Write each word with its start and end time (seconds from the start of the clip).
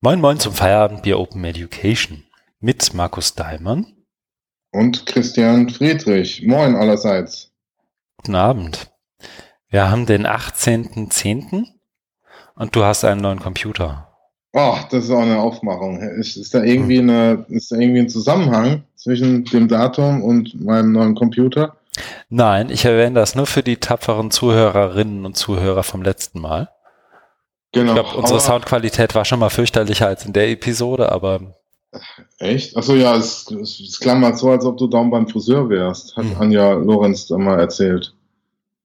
Moin 0.00 0.20
Moin 0.20 0.38
zum 0.38 0.52
Feierabendbier 0.52 1.18
Open 1.18 1.42
Education 1.42 2.22
mit 2.60 2.94
Markus 2.94 3.34
Daimann. 3.34 3.84
Und 4.70 5.06
Christian 5.06 5.68
Friedrich. 5.70 6.40
Moin 6.46 6.76
allerseits. 6.76 7.50
Guten 8.18 8.36
Abend. 8.36 8.92
Wir 9.68 9.90
haben 9.90 10.06
den 10.06 10.24
18.10. 10.24 11.64
und 12.54 12.76
du 12.76 12.84
hast 12.84 13.04
einen 13.04 13.22
neuen 13.22 13.40
Computer. 13.40 14.16
Oh, 14.52 14.76
das 14.88 15.06
ist 15.06 15.10
auch 15.10 15.22
eine 15.22 15.40
Aufmachung. 15.40 16.00
Ist, 16.00 16.36
ist, 16.36 16.54
da 16.54 16.62
irgendwie 16.62 17.00
hm. 17.00 17.10
eine, 17.10 17.46
ist 17.48 17.72
da 17.72 17.76
irgendwie 17.76 18.02
ein 18.02 18.08
Zusammenhang 18.08 18.84
zwischen 18.94 19.46
dem 19.46 19.66
Datum 19.66 20.22
und 20.22 20.64
meinem 20.64 20.92
neuen 20.92 21.16
Computer? 21.16 21.76
Nein, 22.28 22.70
ich 22.70 22.84
erwähne 22.84 23.18
das 23.18 23.34
nur 23.34 23.46
für 23.46 23.64
die 23.64 23.78
tapferen 23.78 24.30
Zuhörerinnen 24.30 25.26
und 25.26 25.36
Zuhörer 25.36 25.82
vom 25.82 26.02
letzten 26.02 26.40
Mal. 26.40 26.68
Genau. 27.72 27.94
Ich 27.94 28.00
glaube, 28.00 28.16
unsere 28.18 28.40
Soundqualität 28.40 29.14
war 29.14 29.24
schon 29.24 29.40
mal 29.40 29.50
fürchterlicher 29.50 30.06
als 30.06 30.24
in 30.24 30.32
der 30.32 30.50
Episode, 30.50 31.10
aber. 31.12 31.54
Echt? 32.38 32.76
Achso, 32.76 32.94
ja, 32.94 33.16
es, 33.16 33.50
es, 33.50 33.80
es 33.80 34.00
klang 34.00 34.20
mal 34.20 34.36
so, 34.36 34.50
als 34.50 34.64
ob 34.64 34.76
du 34.78 34.86
dauernd 34.86 35.10
beim 35.10 35.28
Friseur 35.28 35.68
wärst, 35.68 36.16
hat 36.16 36.24
mhm. 36.24 36.36
Anja 36.38 36.72
Lorenz 36.72 37.26
da 37.26 37.38
mal 37.38 37.58
erzählt. 37.58 38.14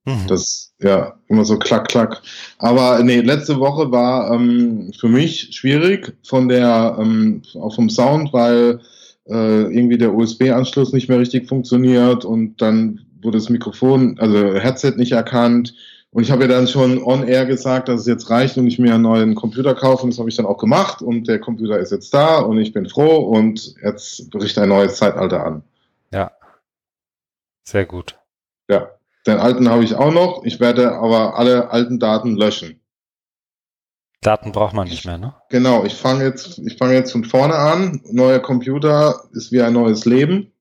Mhm. 0.06 0.28
Das, 0.28 0.74
ja, 0.80 1.14
immer 1.28 1.46
so 1.46 1.58
klack, 1.58 1.88
klack. 1.88 2.22
Aber 2.58 3.02
nee, 3.04 3.22
letzte 3.22 3.60
Woche 3.60 3.92
war 3.92 4.34
ähm, 4.34 4.92
für 4.98 5.08
mich 5.08 5.56
schwierig 5.56 6.14
von 6.24 6.50
der, 6.50 6.98
ähm, 7.00 7.42
auch 7.56 7.76
vom 7.76 7.90
Sound, 7.90 8.34
weil 8.34 8.82
äh, 9.30 9.62
irgendwie 9.64 9.98
der 9.98 10.14
USB-Anschluss 10.14 10.92
nicht 10.92 11.08
mehr 11.08 11.20
richtig 11.20 11.48
funktioniert 11.48 12.26
und 12.26 12.62
dann 12.62 13.06
wurde 13.22 13.38
das 13.38 13.50
Mikrofon, 13.50 14.20
also 14.20 14.56
Headset 14.56 14.94
nicht 14.98 15.14
erkannt. 15.14 15.74
Und 16.14 16.22
ich 16.22 16.32
habe 16.32 16.44
ja 16.44 16.48
dann 16.48 16.68
schon 16.68 17.02
on-air 17.02 17.48
gesagt, 17.48 17.90
dass 17.90 18.02
es 18.02 18.08
jetzt 18.08 18.30
reicht 18.30 18.56
und 18.58 18.68
ich 18.68 18.78
mir 18.78 18.94
einen 18.94 19.02
neuen 19.02 19.34
Computer 19.34 19.74
kaufe. 19.74 20.04
Und 20.04 20.12
das 20.12 20.20
habe 20.20 20.30
ich 20.30 20.36
dann 20.36 20.46
auch 20.46 20.60
gemacht. 20.60 21.02
Und 21.02 21.28
der 21.28 21.40
Computer 21.40 21.80
ist 21.80 21.92
jetzt 21.92 22.14
da 22.14 22.38
und 22.38 22.60
ich 22.60 22.72
bin 22.72 22.88
froh. 22.88 23.18
Und 23.18 23.74
jetzt 23.84 24.30
bricht 24.30 24.60
ein 24.60 24.70
neues 24.70 24.98
Zeitalter 24.98 25.44
an. 25.44 25.64
Ja. 26.12 26.32
Sehr 27.64 27.86
gut. 27.86 28.20
Ja. 28.70 28.92
Den 29.26 29.40
alten 29.40 29.68
habe 29.70 29.84
ich 29.84 29.96
auch 29.96 30.14
noch. 30.14 30.44
Ich 30.46 30.60
werde 30.60 30.92
aber 30.92 31.36
alle 31.36 31.72
alten 31.72 32.00
Daten 32.00 32.36
löschen. 32.36 32.80
Daten 34.22 34.52
braucht 34.52 34.76
man 34.76 34.88
nicht 34.88 35.06
mehr, 35.06 35.18
ne? 35.18 35.34
Genau. 35.50 35.84
Ich 35.84 35.96
fange 35.96 36.26
jetzt, 36.26 36.60
ich 36.60 36.78
fange 36.78 36.94
jetzt 36.94 37.12
von 37.12 37.24
vorne 37.24 37.56
an. 37.56 38.02
Neuer 38.12 38.40
Computer 38.40 39.24
ist 39.32 39.52
wie 39.52 39.64
ein 39.64 39.74
neues 39.74 40.06
Leben. 40.06 40.52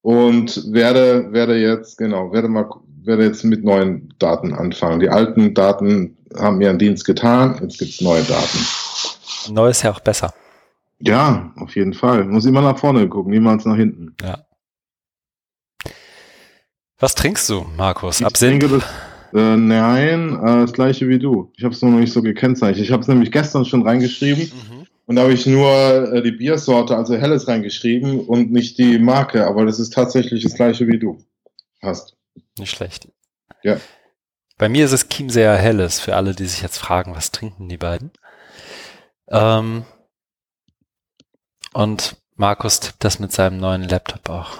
Und 0.00 0.72
werde, 0.72 1.32
werde 1.32 1.56
jetzt, 1.58 1.98
genau, 1.98 2.32
werde 2.32 2.48
mal 2.48 2.70
werde 3.06 3.24
jetzt 3.24 3.44
mit 3.44 3.64
neuen 3.64 4.12
Daten 4.18 4.54
anfangen. 4.54 5.00
Die 5.00 5.08
alten 5.08 5.54
Daten 5.54 6.16
haben 6.36 6.60
ihren 6.60 6.78
Dienst 6.78 7.04
getan, 7.04 7.58
jetzt 7.62 7.78
gibt 7.78 7.92
es 7.92 8.00
neue 8.00 8.22
Daten. 8.22 8.58
Neu 9.50 9.70
ist 9.70 9.82
ja 9.82 9.90
auch 9.90 10.00
besser. 10.00 10.32
Ja, 11.00 11.52
auf 11.56 11.74
jeden 11.76 11.94
Fall. 11.94 12.24
Muss 12.24 12.44
immer 12.44 12.60
nach 12.60 12.78
vorne 12.78 13.08
gucken, 13.08 13.32
niemals 13.32 13.64
nach 13.64 13.76
hinten. 13.76 14.14
Ja. 14.22 14.44
Was 16.98 17.14
trinkst 17.14 17.48
du, 17.48 17.64
Markus? 17.78 18.22
Absinth? 18.22 18.62
Das, 18.62 18.84
äh, 19.32 19.56
nein, 19.56 20.38
äh, 20.38 20.60
das 20.60 20.72
gleiche 20.74 21.08
wie 21.08 21.18
du. 21.18 21.50
Ich 21.56 21.64
habe 21.64 21.74
es 21.74 21.80
noch 21.80 21.90
nicht 21.90 22.12
so 22.12 22.20
gekennzeichnet. 22.20 22.84
Ich 22.84 22.92
habe 22.92 23.00
es 23.00 23.08
nämlich 23.08 23.32
gestern 23.32 23.64
schon 23.64 23.86
reingeschrieben. 23.86 24.44
Mhm. 24.44 24.86
Und 25.06 25.16
da 25.16 25.22
habe 25.22 25.32
ich 25.32 25.46
nur 25.46 25.72
äh, 26.12 26.22
die 26.22 26.32
Biersorte, 26.32 26.96
also 26.96 27.16
Helles, 27.16 27.48
reingeschrieben 27.48 28.20
und 28.20 28.52
nicht 28.52 28.78
die 28.78 28.98
Marke. 28.98 29.46
Aber 29.46 29.64
das 29.64 29.80
ist 29.80 29.94
tatsächlich 29.94 30.42
das 30.42 30.54
gleiche 30.54 30.86
wie 30.86 30.98
du 30.98 31.18
hast. 31.82 32.16
Nicht 32.58 32.74
schlecht. 32.74 33.08
Ja. 33.62 33.78
Bei 34.58 34.68
mir 34.68 34.84
ist 34.84 34.92
es 34.92 35.08
Chiemseer 35.08 35.56
Helles, 35.56 36.00
für 36.00 36.16
alle, 36.16 36.34
die 36.34 36.46
sich 36.46 36.62
jetzt 36.62 36.78
fragen, 36.78 37.14
was 37.14 37.30
trinken 37.30 37.68
die 37.68 37.78
beiden. 37.78 38.12
Ähm, 39.28 39.84
und 41.72 42.16
Markus 42.36 42.80
tippt 42.80 43.04
das 43.04 43.18
mit 43.18 43.32
seinem 43.32 43.58
neuen 43.58 43.82
Laptop 43.84 44.28
auch 44.28 44.58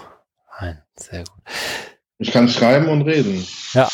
ein. 0.57 0.83
Sehr 0.97 1.25
gut. 1.25 1.43
Ich 2.19 2.31
kann 2.31 2.49
schreiben 2.49 2.89
und 2.89 3.03
reden. 3.03 3.47
Ja. 3.73 3.89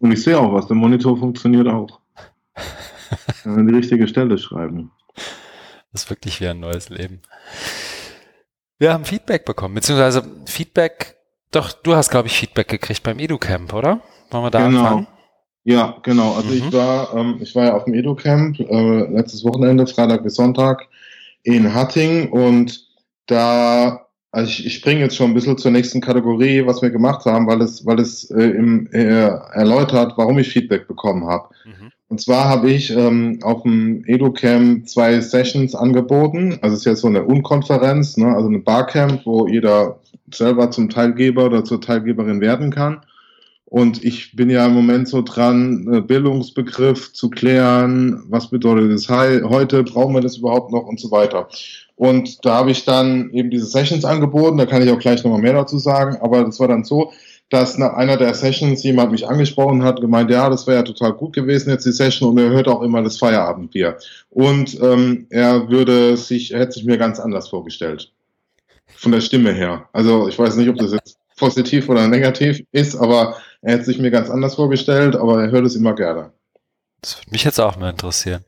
Und 0.00 0.12
ich 0.12 0.22
sehe 0.22 0.38
auch 0.38 0.52
was. 0.52 0.68
Der 0.68 0.76
Monitor 0.76 1.18
funktioniert 1.18 1.66
auch. 1.66 2.00
An 3.44 3.66
die 3.66 3.74
richtige 3.74 4.06
Stelle 4.06 4.38
schreiben. 4.38 4.92
Das 5.92 6.04
ist 6.04 6.10
wirklich 6.10 6.40
wie 6.40 6.48
ein 6.48 6.60
neues 6.60 6.88
Leben. 6.88 7.22
Wir 8.78 8.92
haben 8.92 9.04
Feedback 9.04 9.44
bekommen, 9.44 9.74
beziehungsweise 9.74 10.24
Feedback 10.46 11.16
doch, 11.52 11.72
du 11.72 11.94
hast, 11.94 12.10
glaube 12.10 12.28
ich, 12.28 12.36
Feedback 12.36 12.68
gekriegt 12.68 13.02
beim 13.02 13.18
EduCamp, 13.18 13.72
oder? 13.72 14.00
Wollen 14.30 14.44
wir 14.44 14.50
da 14.50 14.66
genau. 14.66 14.80
anfangen? 14.80 15.06
Ja, 15.64 15.96
genau. 16.02 16.34
Also 16.34 16.48
mhm. 16.48 16.54
ich 16.56 16.72
war, 16.72 17.14
ähm, 17.14 17.38
ich 17.40 17.54
war 17.54 17.66
ja 17.66 17.74
auf 17.74 17.84
dem 17.84 17.94
EduCamp 17.94 18.58
äh, 18.58 19.12
letztes 19.12 19.44
Wochenende, 19.44 19.86
Freitag 19.86 20.24
bis 20.24 20.34
Sonntag 20.34 20.88
in 21.44 21.72
Hatting 21.72 22.30
und 22.30 22.86
da, 23.26 24.06
also 24.32 24.48
ich, 24.48 24.66
ich 24.66 24.74
springe 24.74 25.00
jetzt 25.00 25.16
schon 25.16 25.30
ein 25.30 25.34
bisschen 25.34 25.58
zur 25.58 25.70
nächsten 25.70 26.00
Kategorie, 26.00 26.66
was 26.66 26.82
wir 26.82 26.90
gemacht 26.90 27.24
haben, 27.26 27.46
weil 27.46 27.60
es, 27.62 27.86
weil 27.86 28.00
es 28.00 28.30
äh, 28.30 28.42
im, 28.42 28.88
äh, 28.92 29.28
erläutert, 29.52 30.14
warum 30.16 30.38
ich 30.38 30.48
Feedback 30.48 30.88
bekommen 30.88 31.26
habe. 31.26 31.48
Mhm. 31.64 31.92
Und 32.08 32.20
zwar 32.20 32.48
habe 32.48 32.70
ich 32.70 32.90
ähm, 32.90 33.38
auf 33.42 33.62
dem 33.62 34.04
EduCamp 34.06 34.86
zwei 34.88 35.20
Sessions 35.20 35.74
angeboten. 35.74 36.58
Also 36.60 36.74
es 36.74 36.80
ist 36.80 36.86
jetzt 36.86 37.00
so 37.00 37.08
eine 37.08 37.24
Unkonferenz, 37.24 38.16
ne? 38.16 38.34
also 38.34 38.48
eine 38.48 38.58
Barcamp, 38.58 39.24
wo 39.24 39.46
jeder 39.46 39.98
selber 40.34 40.70
zum 40.70 40.88
Teilgeber 40.88 41.46
oder 41.46 41.64
zur 41.64 41.80
Teilgeberin 41.80 42.40
werden 42.40 42.70
kann. 42.70 43.02
Und 43.72 44.04
ich 44.04 44.36
bin 44.36 44.50
ja 44.50 44.66
im 44.66 44.74
Moment 44.74 45.08
so 45.08 45.22
dran, 45.22 45.88
äh, 45.90 46.00
Bildungsbegriff 46.02 47.14
zu 47.14 47.30
klären, 47.30 48.22
was 48.28 48.50
bedeutet 48.50 48.92
das 48.92 49.08
heute, 49.08 49.82
brauchen 49.82 50.14
wir 50.14 50.20
das 50.20 50.36
überhaupt 50.36 50.70
noch? 50.72 50.86
Und 50.86 51.00
so 51.00 51.10
weiter. 51.10 51.48
Und 51.96 52.44
da 52.44 52.56
habe 52.56 52.70
ich 52.70 52.84
dann 52.84 53.30
eben 53.30 53.48
diese 53.48 53.64
Sessions 53.64 54.04
angeboten, 54.04 54.58
da 54.58 54.66
kann 54.66 54.82
ich 54.82 54.90
auch 54.90 54.98
gleich 54.98 55.24
nochmal 55.24 55.40
mehr 55.40 55.54
dazu 55.54 55.78
sagen, 55.78 56.18
aber 56.20 56.44
das 56.44 56.60
war 56.60 56.68
dann 56.68 56.84
so, 56.84 57.12
dass 57.48 57.78
nach 57.78 57.94
einer 57.94 58.18
der 58.18 58.34
Sessions 58.34 58.82
jemand 58.82 59.10
mich 59.10 59.26
angesprochen 59.26 59.82
hat, 59.84 60.02
gemeint, 60.02 60.30
ja, 60.30 60.50
das 60.50 60.66
wäre 60.66 60.78
ja 60.78 60.82
total 60.82 61.14
gut 61.14 61.32
gewesen 61.32 61.70
jetzt 61.70 61.86
die 61.86 61.92
Session. 61.92 62.28
Und 62.28 62.38
er 62.38 62.50
hört 62.50 62.68
auch 62.68 62.82
immer 62.82 63.02
das 63.02 63.16
Feierabendbier. 63.16 63.96
Und 64.28 64.78
ähm, 64.82 65.26
er 65.30 65.70
würde 65.70 66.18
sich, 66.18 66.52
er 66.52 66.60
hätte 66.60 66.72
sich 66.72 66.84
mir 66.84 66.98
ganz 66.98 67.18
anders 67.20 67.48
vorgestellt 67.48 68.12
von 68.96 69.12
der 69.12 69.20
Stimme 69.20 69.52
her. 69.52 69.88
Also 69.92 70.28
ich 70.28 70.38
weiß 70.38 70.56
nicht, 70.56 70.68
ob 70.68 70.76
das 70.76 70.92
jetzt 70.92 71.18
positiv 71.36 71.88
oder 71.88 72.06
negativ 72.08 72.62
ist, 72.72 72.96
aber 72.96 73.36
er 73.62 73.74
hätte 73.74 73.84
sich 73.84 73.98
mir 73.98 74.10
ganz 74.10 74.30
anders 74.30 74.54
vorgestellt, 74.54 75.16
aber 75.16 75.42
er 75.42 75.50
hört 75.50 75.66
es 75.66 75.76
immer 75.76 75.94
gerne. 75.94 76.32
Das 77.00 77.18
würde 77.18 77.30
mich 77.30 77.44
jetzt 77.44 77.60
auch 77.60 77.76
mal 77.76 77.90
interessieren. 77.90 78.44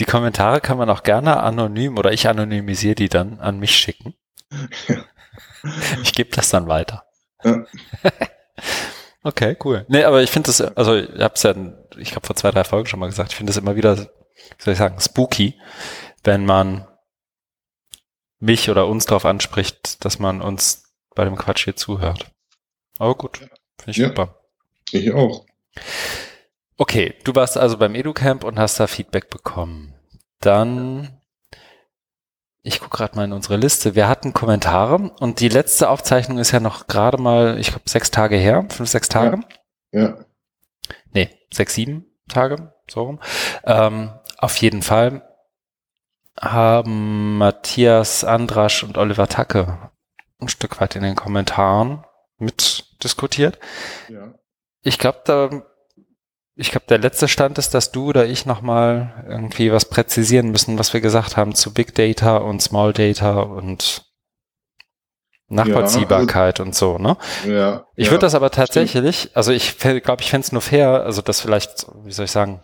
Die 0.00 0.04
Kommentare 0.04 0.60
kann 0.60 0.76
man 0.76 0.90
auch 0.90 1.02
gerne 1.02 1.40
anonym 1.40 1.98
oder 1.98 2.12
ich 2.12 2.28
anonymisiere 2.28 2.94
die 2.96 3.08
dann 3.08 3.38
an 3.40 3.58
mich 3.58 3.76
schicken. 3.76 4.14
Ja. 4.88 4.96
Ich 6.02 6.12
gebe 6.12 6.30
das 6.30 6.50
dann 6.50 6.68
weiter. 6.68 7.04
Ja. 7.42 7.64
okay, 9.22 9.56
cool. 9.64 9.84
Nee, 9.88 10.04
aber 10.04 10.22
ich 10.22 10.30
finde 10.30 10.48
das, 10.48 10.60
also 10.60 10.96
ich 10.96 11.08
habe 11.20 11.34
es 11.34 11.42
ja, 11.42 11.54
ich 11.96 12.10
glaube 12.10 12.26
vor 12.26 12.36
zwei, 12.36 12.50
drei 12.50 12.64
Folgen 12.64 12.86
schon 12.86 13.00
mal 13.00 13.08
gesagt, 13.08 13.32
ich 13.32 13.36
finde 13.36 13.50
es 13.50 13.56
immer 13.56 13.76
wieder, 13.76 13.96
soll 13.96 14.72
ich 14.72 14.78
sagen, 14.78 15.00
spooky, 15.00 15.58
wenn 16.22 16.44
man 16.44 16.86
mich 18.44 18.70
oder 18.70 18.86
uns 18.86 19.06
darauf 19.06 19.24
anspricht, 19.24 20.04
dass 20.04 20.18
man 20.18 20.42
uns 20.42 20.92
bei 21.14 21.24
dem 21.24 21.36
Quatsch 21.36 21.64
hier 21.64 21.76
zuhört. 21.76 22.30
Aber 22.98 23.14
gut, 23.14 23.38
finde 23.38 23.90
ich 23.90 23.96
ja, 23.96 24.08
super. 24.08 24.40
Ich 24.92 25.12
auch. 25.12 25.46
Okay, 26.76 27.14
du 27.24 27.34
warst 27.34 27.56
also 27.56 27.78
beim 27.78 27.94
EduCamp 27.94 28.44
und 28.44 28.58
hast 28.58 28.78
da 28.78 28.86
Feedback 28.86 29.30
bekommen. 29.30 29.94
Dann, 30.40 31.20
ich 32.62 32.80
gucke 32.80 32.98
gerade 32.98 33.16
mal 33.16 33.24
in 33.24 33.32
unsere 33.32 33.56
Liste. 33.56 33.94
Wir 33.94 34.08
hatten 34.08 34.34
Kommentare 34.34 35.10
und 35.20 35.40
die 35.40 35.48
letzte 35.48 35.88
Aufzeichnung 35.88 36.38
ist 36.38 36.50
ja 36.50 36.60
noch 36.60 36.86
gerade 36.86 37.20
mal, 37.20 37.58
ich 37.58 37.68
glaube, 37.68 37.88
sechs 37.88 38.10
Tage 38.10 38.36
her, 38.36 38.66
fünf, 38.68 38.90
sechs 38.90 39.08
Tage. 39.08 39.40
Ja. 39.92 40.00
ja. 40.00 40.24
Nee, 41.12 41.30
sechs, 41.52 41.74
sieben 41.74 42.06
Tage, 42.28 42.74
so 42.90 43.04
rum. 43.04 43.20
Ähm, 43.64 44.12
auf 44.36 44.56
jeden 44.58 44.82
Fall 44.82 45.33
haben 46.40 47.38
Matthias 47.38 48.24
Andrasch 48.24 48.82
und 48.82 48.98
Oliver 48.98 49.28
Tacke 49.28 49.90
ein 50.40 50.48
Stück 50.48 50.80
weit 50.80 50.96
in 50.96 51.02
den 51.02 51.16
Kommentaren 51.16 52.04
mitdiskutiert. 52.38 53.58
Ja. 54.08 54.34
Ich 54.82 54.98
glaube, 54.98 55.20
da, 55.24 55.50
ich 56.56 56.70
glaube, 56.70 56.86
der 56.88 56.98
letzte 56.98 57.28
Stand 57.28 57.58
ist, 57.58 57.74
dass 57.74 57.92
du 57.92 58.08
oder 58.08 58.26
ich 58.26 58.46
nochmal 58.46 59.24
irgendwie 59.28 59.72
was 59.72 59.86
präzisieren 59.86 60.50
müssen, 60.50 60.78
was 60.78 60.92
wir 60.92 61.00
gesagt 61.00 61.36
haben 61.36 61.54
zu 61.54 61.72
Big 61.72 61.94
Data 61.94 62.36
und 62.36 62.60
Small 62.60 62.92
Data 62.92 63.40
und 63.40 64.04
Nachvollziehbarkeit 65.48 66.58
ja, 66.58 66.64
also, 66.64 66.68
und 66.68 66.74
so, 66.74 66.98
ne? 66.98 67.16
Ja. 67.46 67.86
Ich 67.96 68.06
ja, 68.06 68.12
würde 68.12 68.22
das 68.22 68.34
aber 68.34 68.50
tatsächlich, 68.50 69.30
also 69.34 69.52
ich 69.52 69.78
glaube, 69.78 70.22
ich 70.22 70.30
fände 70.30 70.44
es 70.46 70.52
nur 70.52 70.62
fair, 70.62 71.04
also 71.04 71.22
das 71.22 71.40
vielleicht, 71.40 71.86
wie 72.02 72.12
soll 72.12 72.24
ich 72.24 72.30
sagen, 72.30 72.62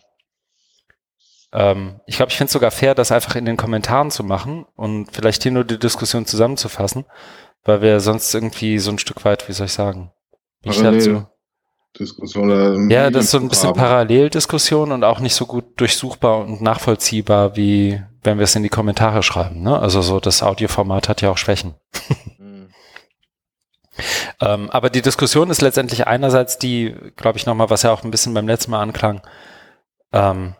ähm, 1.53 2.01
ich 2.07 2.17
glaube, 2.17 2.31
ich 2.31 2.37
finde 2.37 2.47
es 2.47 2.53
sogar 2.53 2.71
fair, 2.71 2.95
das 2.95 3.13
einfach 3.13 3.37
in 3.37 3.45
den 3.45 3.57
Kommentaren 3.57 4.11
zu 4.11 4.25
machen 4.25 4.67
und 4.77 5.09
vielleicht 5.13 5.43
hier 5.43 5.53
nur 5.53 5.65
die 5.65 5.79
Diskussion 5.79 6.27
zusammenzufassen, 6.27 7.05
weil 7.65 7.83
wir 7.83 8.01
sonst 8.01 8.35
irgendwie 8.35 8.79
so 8.79 8.91
ein 8.91 8.99
Stück 8.99 9.25
weit, 9.25 9.49
wie 9.49 9.53
soll 9.53 9.67
ich 9.67 9.73
sagen, 9.73 10.13
nicht 10.65 10.83
dazu. 10.83 11.27
Diskussion. 11.99 12.89
ja, 12.89 13.11
das 13.11 13.25
ist 13.25 13.31
so 13.33 13.39
ein 13.39 13.49
bisschen 13.49 13.73
Paralleldiskussion 13.73 14.93
und 14.93 15.03
auch 15.03 15.19
nicht 15.19 15.35
so 15.35 15.45
gut 15.45 15.65
durchsuchbar 15.81 16.39
und 16.39 16.63
nachvollziehbar 16.63 17.57
wie 17.57 18.01
wenn 18.23 18.39
wir 18.39 18.45
es 18.45 18.57
in 18.57 18.63
die 18.63 18.69
Kommentare 18.69 19.23
schreiben. 19.23 19.63
Ne? 19.63 19.79
Also 19.79 20.03
so 20.03 20.21
das 20.21 20.43
Audioformat 20.43 21.09
hat 21.09 21.23
ja 21.23 21.31
auch 21.31 21.39
Schwächen. 21.39 21.75
Mhm. 22.39 22.69
ähm, 24.41 24.71
aber 24.71 24.91
die 24.91 25.03
Diskussion 25.03 25.51
ist 25.51 25.63
letztendlich 25.63 26.07
einerseits 26.07 26.59
die, 26.59 26.95
glaube 27.17 27.39
ich, 27.39 27.47
nochmal, 27.47 27.71
was 27.71 27.83
ja 27.83 27.93
auch 27.93 28.05
ein 28.05 28.11
bisschen 28.11 28.35
beim 28.35 28.47
letzten 28.47 28.73
Mal 28.73 28.83
anklang, 28.83 29.23
ähm, 30.13 30.55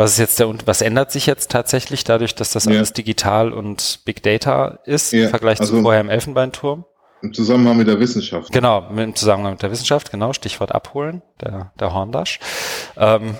was 0.00 0.12
ist 0.12 0.18
jetzt 0.18 0.38
der 0.38 0.48
und 0.48 0.66
was 0.66 0.80
ändert 0.80 1.12
sich 1.12 1.26
jetzt 1.26 1.50
tatsächlich 1.50 2.04
dadurch, 2.04 2.34
dass 2.34 2.52
das 2.52 2.64
ja. 2.64 2.72
alles 2.72 2.94
digital 2.94 3.52
und 3.52 4.00
Big 4.06 4.22
Data 4.22 4.78
ist 4.86 5.12
ja, 5.12 5.24
im 5.24 5.28
Vergleich 5.28 5.60
also 5.60 5.76
zu 5.76 5.82
vorher 5.82 6.00
im 6.00 6.08
Elfenbeinturm? 6.08 6.86
Im 7.20 7.34
Zusammenhang 7.34 7.76
mit 7.76 7.86
der 7.86 8.00
Wissenschaft. 8.00 8.50
Genau, 8.50 8.88
im 8.88 9.14
Zusammenhang 9.14 9.52
mit 9.52 9.62
der 9.62 9.70
Wissenschaft, 9.70 10.10
genau, 10.10 10.32
Stichwort 10.32 10.74
abholen, 10.74 11.20
der, 11.42 11.74
der 11.78 11.92
Horndash. 11.92 12.40
Ähm, 12.96 13.36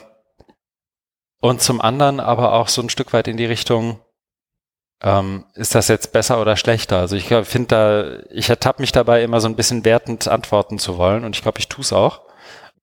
und 1.40 1.62
zum 1.62 1.80
anderen 1.80 2.20
aber 2.20 2.52
auch 2.52 2.68
so 2.68 2.82
ein 2.82 2.90
Stück 2.90 3.14
weit 3.14 3.26
in 3.26 3.38
die 3.38 3.46
Richtung, 3.46 3.98
ähm, 5.02 5.46
ist 5.54 5.74
das 5.74 5.88
jetzt 5.88 6.12
besser 6.12 6.42
oder 6.42 6.58
schlechter? 6.58 6.98
Also 6.98 7.16
ich 7.16 7.28
finde 7.28 7.68
da, 7.68 8.18
ich 8.34 8.50
ertappe 8.50 8.82
mich 8.82 8.92
dabei 8.92 9.22
immer 9.22 9.40
so 9.40 9.48
ein 9.48 9.56
bisschen 9.56 9.86
wertend 9.86 10.28
antworten 10.28 10.78
zu 10.78 10.98
wollen 10.98 11.24
und 11.24 11.34
ich 11.34 11.40
glaube, 11.40 11.58
ich 11.58 11.68
tue 11.68 11.80
es 11.80 11.94
auch. 11.94 12.20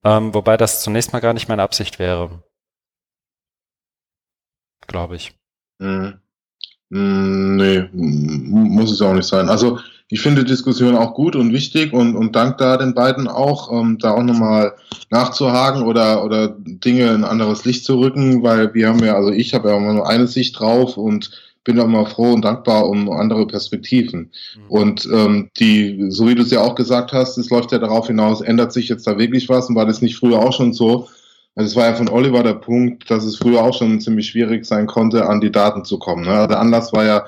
Ähm, 0.04 0.34
wobei 0.34 0.58
das 0.58 0.82
zunächst 0.82 1.14
mal 1.14 1.20
gar 1.20 1.34
nicht 1.34 1.48
meine 1.48 1.62
Absicht 1.62 2.00
wäre. 2.00 2.42
Glaube 4.88 5.16
ich. 5.16 5.34
Mhm. 5.80 6.20
Nee, 6.90 7.90
muss 7.92 8.92
es 8.92 9.02
auch 9.02 9.14
nicht 9.14 9.28
sein. 9.28 9.50
Also 9.50 9.80
ich 10.10 10.22
finde 10.22 10.46
die 10.46 10.52
Diskussion 10.52 10.96
auch 10.96 11.14
gut 11.14 11.36
und 11.36 11.52
wichtig 11.52 11.92
und, 11.92 12.16
und 12.16 12.34
dank 12.36 12.58
da 12.60 12.78
den 12.78 12.94
beiden 12.94 13.28
auch, 13.28 13.72
ähm, 13.74 13.98
da 14.00 14.12
auch 14.12 14.24
nochmal 14.24 14.74
nachzuhaken 15.10 15.84
oder, 15.84 16.24
oder 16.24 16.56
Dinge 16.58 17.08
in 17.08 17.16
ein 17.16 17.26
anderes 17.26 17.66
Licht 17.66 17.84
zu 17.84 18.00
rücken, 18.00 18.42
weil 18.42 18.74
wir 18.74 18.88
haben 18.88 19.04
ja, 19.04 19.16
also 19.16 19.32
ich 19.32 19.54
habe 19.54 19.70
ja 19.70 19.76
immer 19.76 19.94
nur 19.94 20.08
eine 20.08 20.28
Sicht 20.28 20.58
drauf 20.58 20.96
und 20.96 21.30
bin 21.66 21.78
auch 21.82 21.86
immer 21.86 22.06
froh 22.06 22.32
und 22.32 22.46
dankbar 22.46 22.88
um 22.88 23.12
andere 23.12 23.46
Perspektiven. 23.46 24.32
Mhm. 24.56 24.70
Und 24.70 25.10
ähm, 25.12 25.50
die, 25.60 26.06
so 26.08 26.26
wie 26.30 26.36
du 26.36 26.44
es 26.44 26.52
ja 26.52 26.62
auch 26.62 26.76
gesagt 26.76 27.12
hast, 27.12 27.38
es 27.38 27.50
läuft 27.50 27.74
ja 27.74 27.78
darauf 27.78 28.08
hinaus, 28.08 28.40
ändert 28.40 28.72
sich 28.72 28.88
jetzt 28.88 29.06
da 29.06 29.18
wirklich 29.18 29.50
was 29.50 29.68
und 29.68 29.76
war 29.76 29.86
das 29.86 30.02
nicht 30.02 30.16
früher 30.16 30.40
auch 30.40 30.54
schon 30.54 30.72
so? 30.72 31.10
Also 31.58 31.72
es 31.72 31.76
war 31.76 31.90
ja 31.90 31.96
von 31.96 32.08
Oliver 32.10 32.44
der 32.44 32.54
Punkt, 32.54 33.10
dass 33.10 33.24
es 33.24 33.38
früher 33.38 33.64
auch 33.64 33.76
schon 33.76 34.00
ziemlich 34.00 34.28
schwierig 34.28 34.64
sein 34.64 34.86
konnte, 34.86 35.28
an 35.28 35.42
die 35.42 35.52
Daten 35.52 35.84
zu 35.84 35.98
kommen. 35.98 36.24
Ne? 36.24 36.48
Der 36.48 36.60
Anlass 36.60 36.94
war 36.94 37.04
ja 37.04 37.26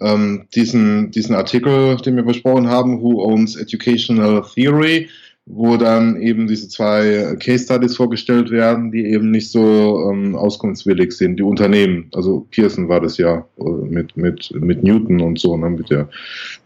ähm, 0.00 0.46
diesen, 0.54 1.10
diesen 1.10 1.34
Artikel, 1.34 1.96
den 1.96 2.14
wir 2.14 2.22
besprochen 2.22 2.68
haben, 2.68 3.02
Who 3.02 3.24
Owns 3.24 3.56
Educational 3.56 4.40
Theory, 4.54 5.08
wo 5.46 5.76
dann 5.76 6.20
eben 6.20 6.46
diese 6.46 6.68
zwei 6.68 7.36
Case 7.40 7.64
Studies 7.64 7.96
vorgestellt 7.96 8.50
werden, 8.50 8.92
die 8.92 9.06
eben 9.06 9.30
nicht 9.30 9.50
so 9.50 10.10
ähm, 10.10 10.36
auskunftswillig 10.36 11.12
sind, 11.12 11.36
die 11.36 11.42
Unternehmen. 11.42 12.08
Also 12.14 12.46
Pearson 12.50 12.88
war 12.88 13.00
das 13.00 13.18
ja 13.18 13.44
äh, 13.58 13.62
mit, 13.64 14.16
mit, 14.16 14.52
mit 14.54 14.84
Newton 14.84 15.20
und 15.20 15.40
so, 15.40 15.56
ne, 15.56 15.70
mit 15.70 15.90
der. 15.90 16.08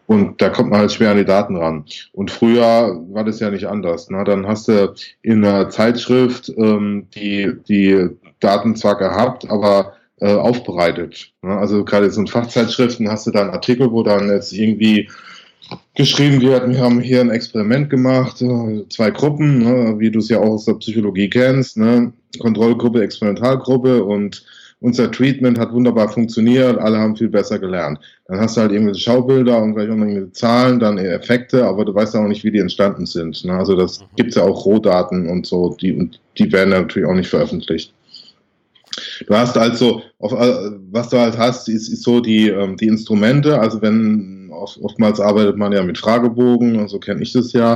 Und 0.06 0.40
da 0.40 0.50
kommt 0.50 0.70
man 0.70 0.81
halt 0.81 0.93
schwer 0.93 1.11
an 1.11 1.17
die 1.17 1.25
Daten 1.25 1.56
ran. 1.56 1.84
Und 2.12 2.31
früher 2.31 3.02
war 3.11 3.25
das 3.25 3.40
ja 3.40 3.50
nicht 3.50 3.67
anders. 3.67 4.08
Ne? 4.08 4.23
Dann 4.25 4.46
hast 4.46 4.69
du 4.69 4.94
in 5.22 5.44
einer 5.44 5.69
Zeitschrift 5.69 6.52
ähm, 6.56 7.08
die, 7.14 7.52
die 7.69 8.11
Daten 8.38 8.76
zwar 8.76 8.99
gehabt, 8.99 9.50
aber 9.50 9.94
äh, 10.20 10.32
aufbereitet. 10.32 11.32
Ne? 11.43 11.56
Also 11.56 11.84
gerade 11.84 12.11
so 12.11 12.20
in 12.20 12.26
Fachzeitschriften 12.26 13.11
hast 13.11 13.26
du 13.26 13.32
da 13.32 13.40
einen 13.40 13.50
Artikel, 13.50 13.90
wo 13.90 14.02
dann 14.02 14.29
jetzt 14.29 14.52
irgendwie 14.52 15.08
geschrieben 15.95 16.41
wird, 16.43 16.69
wir 16.69 16.81
haben 16.81 17.01
hier 17.01 17.21
ein 17.21 17.31
Experiment 17.31 17.91
gemacht, 17.91 18.41
äh, 18.43 18.85
zwei 18.89 19.11
Gruppen, 19.11 19.59
ne, 19.59 19.95
wie 19.99 20.11
du 20.11 20.19
es 20.19 20.29
ja 20.29 20.39
auch 20.39 20.55
aus 20.55 20.65
der 20.67 20.75
Psychologie 20.75 21.29
kennst, 21.29 21.77
ne, 21.77 22.13
Kontrollgruppe, 22.39 23.03
Experimentalgruppe 23.03 24.05
und 24.05 24.45
unser 24.81 25.11
Treatment 25.11 25.59
hat 25.59 25.73
wunderbar 25.73 26.09
funktioniert, 26.11 26.79
alle 26.79 26.99
haben 26.99 27.17
viel 27.17 27.31
besser 27.31 27.59
gelernt. 27.59 27.99
Dann 28.27 28.39
hast 28.39 28.57
du 28.57 28.61
halt 28.61 28.73
irgendwelche 28.73 29.01
Schaubilder 29.01 29.61
und 29.63 29.75
gleich 29.75 29.89
auch 29.89 29.97
irgendwelche 29.97 30.33
Zahlen, 30.33 30.79
dann 30.79 30.99
Effekte, 30.99 31.65
aber 31.65 31.85
du 31.87 31.95
weißt 31.95 32.15
ja 32.15 32.23
auch 32.23 32.29
nicht, 32.29 32.45
wie 32.45 32.51
die 32.51 32.59
entstanden 32.59 33.07
sind. 33.07 33.43
Ne? 33.45 33.55
Also 33.55 33.75
das 33.75 34.01
mhm. 34.01 34.05
gibt's 34.17 34.37
ja 34.37 34.43
auch 34.43 34.67
Rohdaten 34.67 35.29
und 35.31 35.47
so, 35.47 35.75
die, 35.81 35.93
und 35.93 36.21
die 36.37 36.53
werden 36.53 36.71
natürlich 36.71 37.09
auch 37.09 37.15
nicht 37.15 37.31
veröffentlicht. 37.31 37.95
Du 39.27 39.35
hast 39.35 39.57
also, 39.57 40.03
auf, 40.19 40.33
äh, 40.33 40.71
was 40.91 41.09
du 41.09 41.19
halt 41.19 41.39
hast, 41.39 41.69
ist, 41.69 41.89
ist 41.89 42.03
so 42.03 42.21
die, 42.21 42.49
ähm, 42.49 42.77
die 42.77 42.87
Instrumente. 42.87 43.59
Also 43.59 43.81
wenn 43.81 44.36
oft, 44.56 44.79
oftmals 44.82 45.20
arbeitet 45.20 45.56
man 45.56 45.73
ja 45.73 45.82
mit 45.82 45.99
Fragebogen, 45.99 46.88
so 46.88 46.99
kenne 46.99 47.23
ich 47.23 47.32
das 47.32 47.53
ja. 47.53 47.75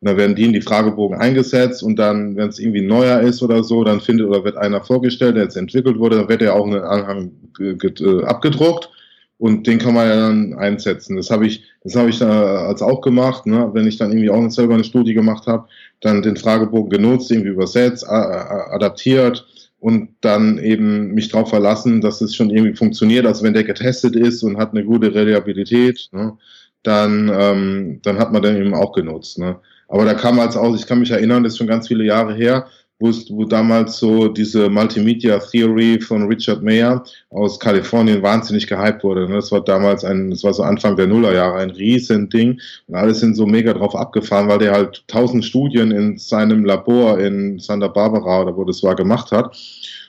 Und 0.00 0.08
dann 0.08 0.16
werden 0.16 0.34
die 0.34 0.44
in 0.44 0.52
die 0.52 0.60
Fragebogen 0.60 1.18
eingesetzt 1.18 1.82
und 1.82 1.96
dann, 1.96 2.36
wenn 2.36 2.48
es 2.48 2.58
irgendwie 2.58 2.82
neuer 2.82 3.20
ist 3.20 3.42
oder 3.42 3.62
so, 3.62 3.84
dann 3.84 4.00
findet 4.00 4.26
oder 4.26 4.44
wird 4.44 4.56
einer 4.56 4.82
vorgestellt, 4.82 5.36
der 5.36 5.44
jetzt 5.44 5.56
entwickelt 5.56 5.98
wurde, 5.98 6.16
dann 6.16 6.28
wird 6.28 6.42
er 6.42 6.54
auch 6.54 6.66
in 6.66 6.72
den 6.72 6.82
Anhang 6.82 7.30
äh, 7.60 8.24
abgedruckt 8.24 8.90
und 9.38 9.66
den 9.66 9.78
kann 9.78 9.94
man 9.94 10.08
ja 10.08 10.16
dann 10.16 10.54
einsetzen. 10.54 11.16
Das 11.16 11.30
habe 11.30 11.46
ich, 11.46 11.64
das 11.84 11.94
habe 11.94 12.10
ich 12.10 12.20
äh, 12.20 12.24
als 12.24 12.82
auch 12.82 13.00
gemacht, 13.00 13.46
ne? 13.46 13.70
wenn 13.72 13.86
ich 13.86 13.96
dann 13.96 14.10
irgendwie 14.10 14.30
auch 14.30 14.50
selber 14.50 14.74
eine 14.74 14.84
Studie 14.84 15.14
gemacht 15.14 15.46
habe, 15.46 15.68
dann 16.00 16.22
den 16.22 16.36
Fragebogen 16.36 16.90
genutzt, 16.90 17.30
irgendwie 17.30 17.50
übersetzt, 17.50 18.08
adaptiert 18.08 19.46
und 19.82 20.10
dann 20.20 20.58
eben 20.58 21.12
mich 21.12 21.28
darauf 21.28 21.50
verlassen, 21.50 22.00
dass 22.00 22.20
es 22.20 22.36
schon 22.36 22.50
irgendwie 22.50 22.76
funktioniert. 22.76 23.26
Also 23.26 23.42
wenn 23.42 23.52
der 23.52 23.64
getestet 23.64 24.14
ist 24.14 24.44
und 24.44 24.56
hat 24.56 24.70
eine 24.70 24.84
gute 24.84 25.12
Reliabilität, 25.12 26.08
ne, 26.12 26.38
dann, 26.84 27.28
ähm, 27.34 27.98
dann 28.04 28.20
hat 28.20 28.32
man 28.32 28.42
den 28.42 28.56
eben 28.58 28.74
auch 28.74 28.92
genutzt. 28.92 29.40
Ne. 29.40 29.56
Aber 29.88 30.04
da 30.04 30.14
kam 30.14 30.38
als 30.38 30.56
aus, 30.56 30.78
ich 30.78 30.86
kann 30.86 31.00
mich 31.00 31.10
erinnern, 31.10 31.42
das 31.42 31.54
ist 31.54 31.58
schon 31.58 31.66
ganz 31.66 31.88
viele 31.88 32.04
Jahre 32.04 32.32
her, 32.32 32.68
wo, 33.02 33.08
es, 33.08 33.28
wo 33.30 33.44
damals 33.44 33.98
so 33.98 34.28
diese 34.28 34.70
Multimedia 34.70 35.38
Theory 35.38 36.00
von 36.00 36.28
Richard 36.28 36.62
Mayer 36.62 37.02
aus 37.30 37.58
Kalifornien 37.58 38.22
wahnsinnig 38.22 38.68
gehypt 38.68 39.02
wurde. 39.02 39.28
Ne? 39.28 39.34
Das 39.34 39.50
war 39.50 39.62
damals 39.62 40.04
ein, 40.04 40.30
das 40.30 40.44
war 40.44 40.54
so 40.54 40.62
Anfang 40.62 40.94
der 40.94 41.08
Nullerjahre 41.08 41.58
ein 41.58 41.70
riesen 41.70 42.30
Ding 42.30 42.60
und 42.86 42.94
alle 42.94 43.12
sind 43.12 43.34
so 43.34 43.44
mega 43.44 43.72
drauf 43.72 43.96
abgefahren, 43.96 44.48
weil 44.48 44.58
der 44.58 44.72
halt 44.72 45.02
tausend 45.08 45.44
Studien 45.44 45.90
in 45.90 46.16
seinem 46.16 46.64
Labor 46.64 47.18
in 47.18 47.58
Santa 47.58 47.88
Barbara 47.88 48.42
oder 48.42 48.56
wo 48.56 48.64
das 48.64 48.84
war 48.84 48.94
gemacht 48.94 49.32
hat. 49.32 49.56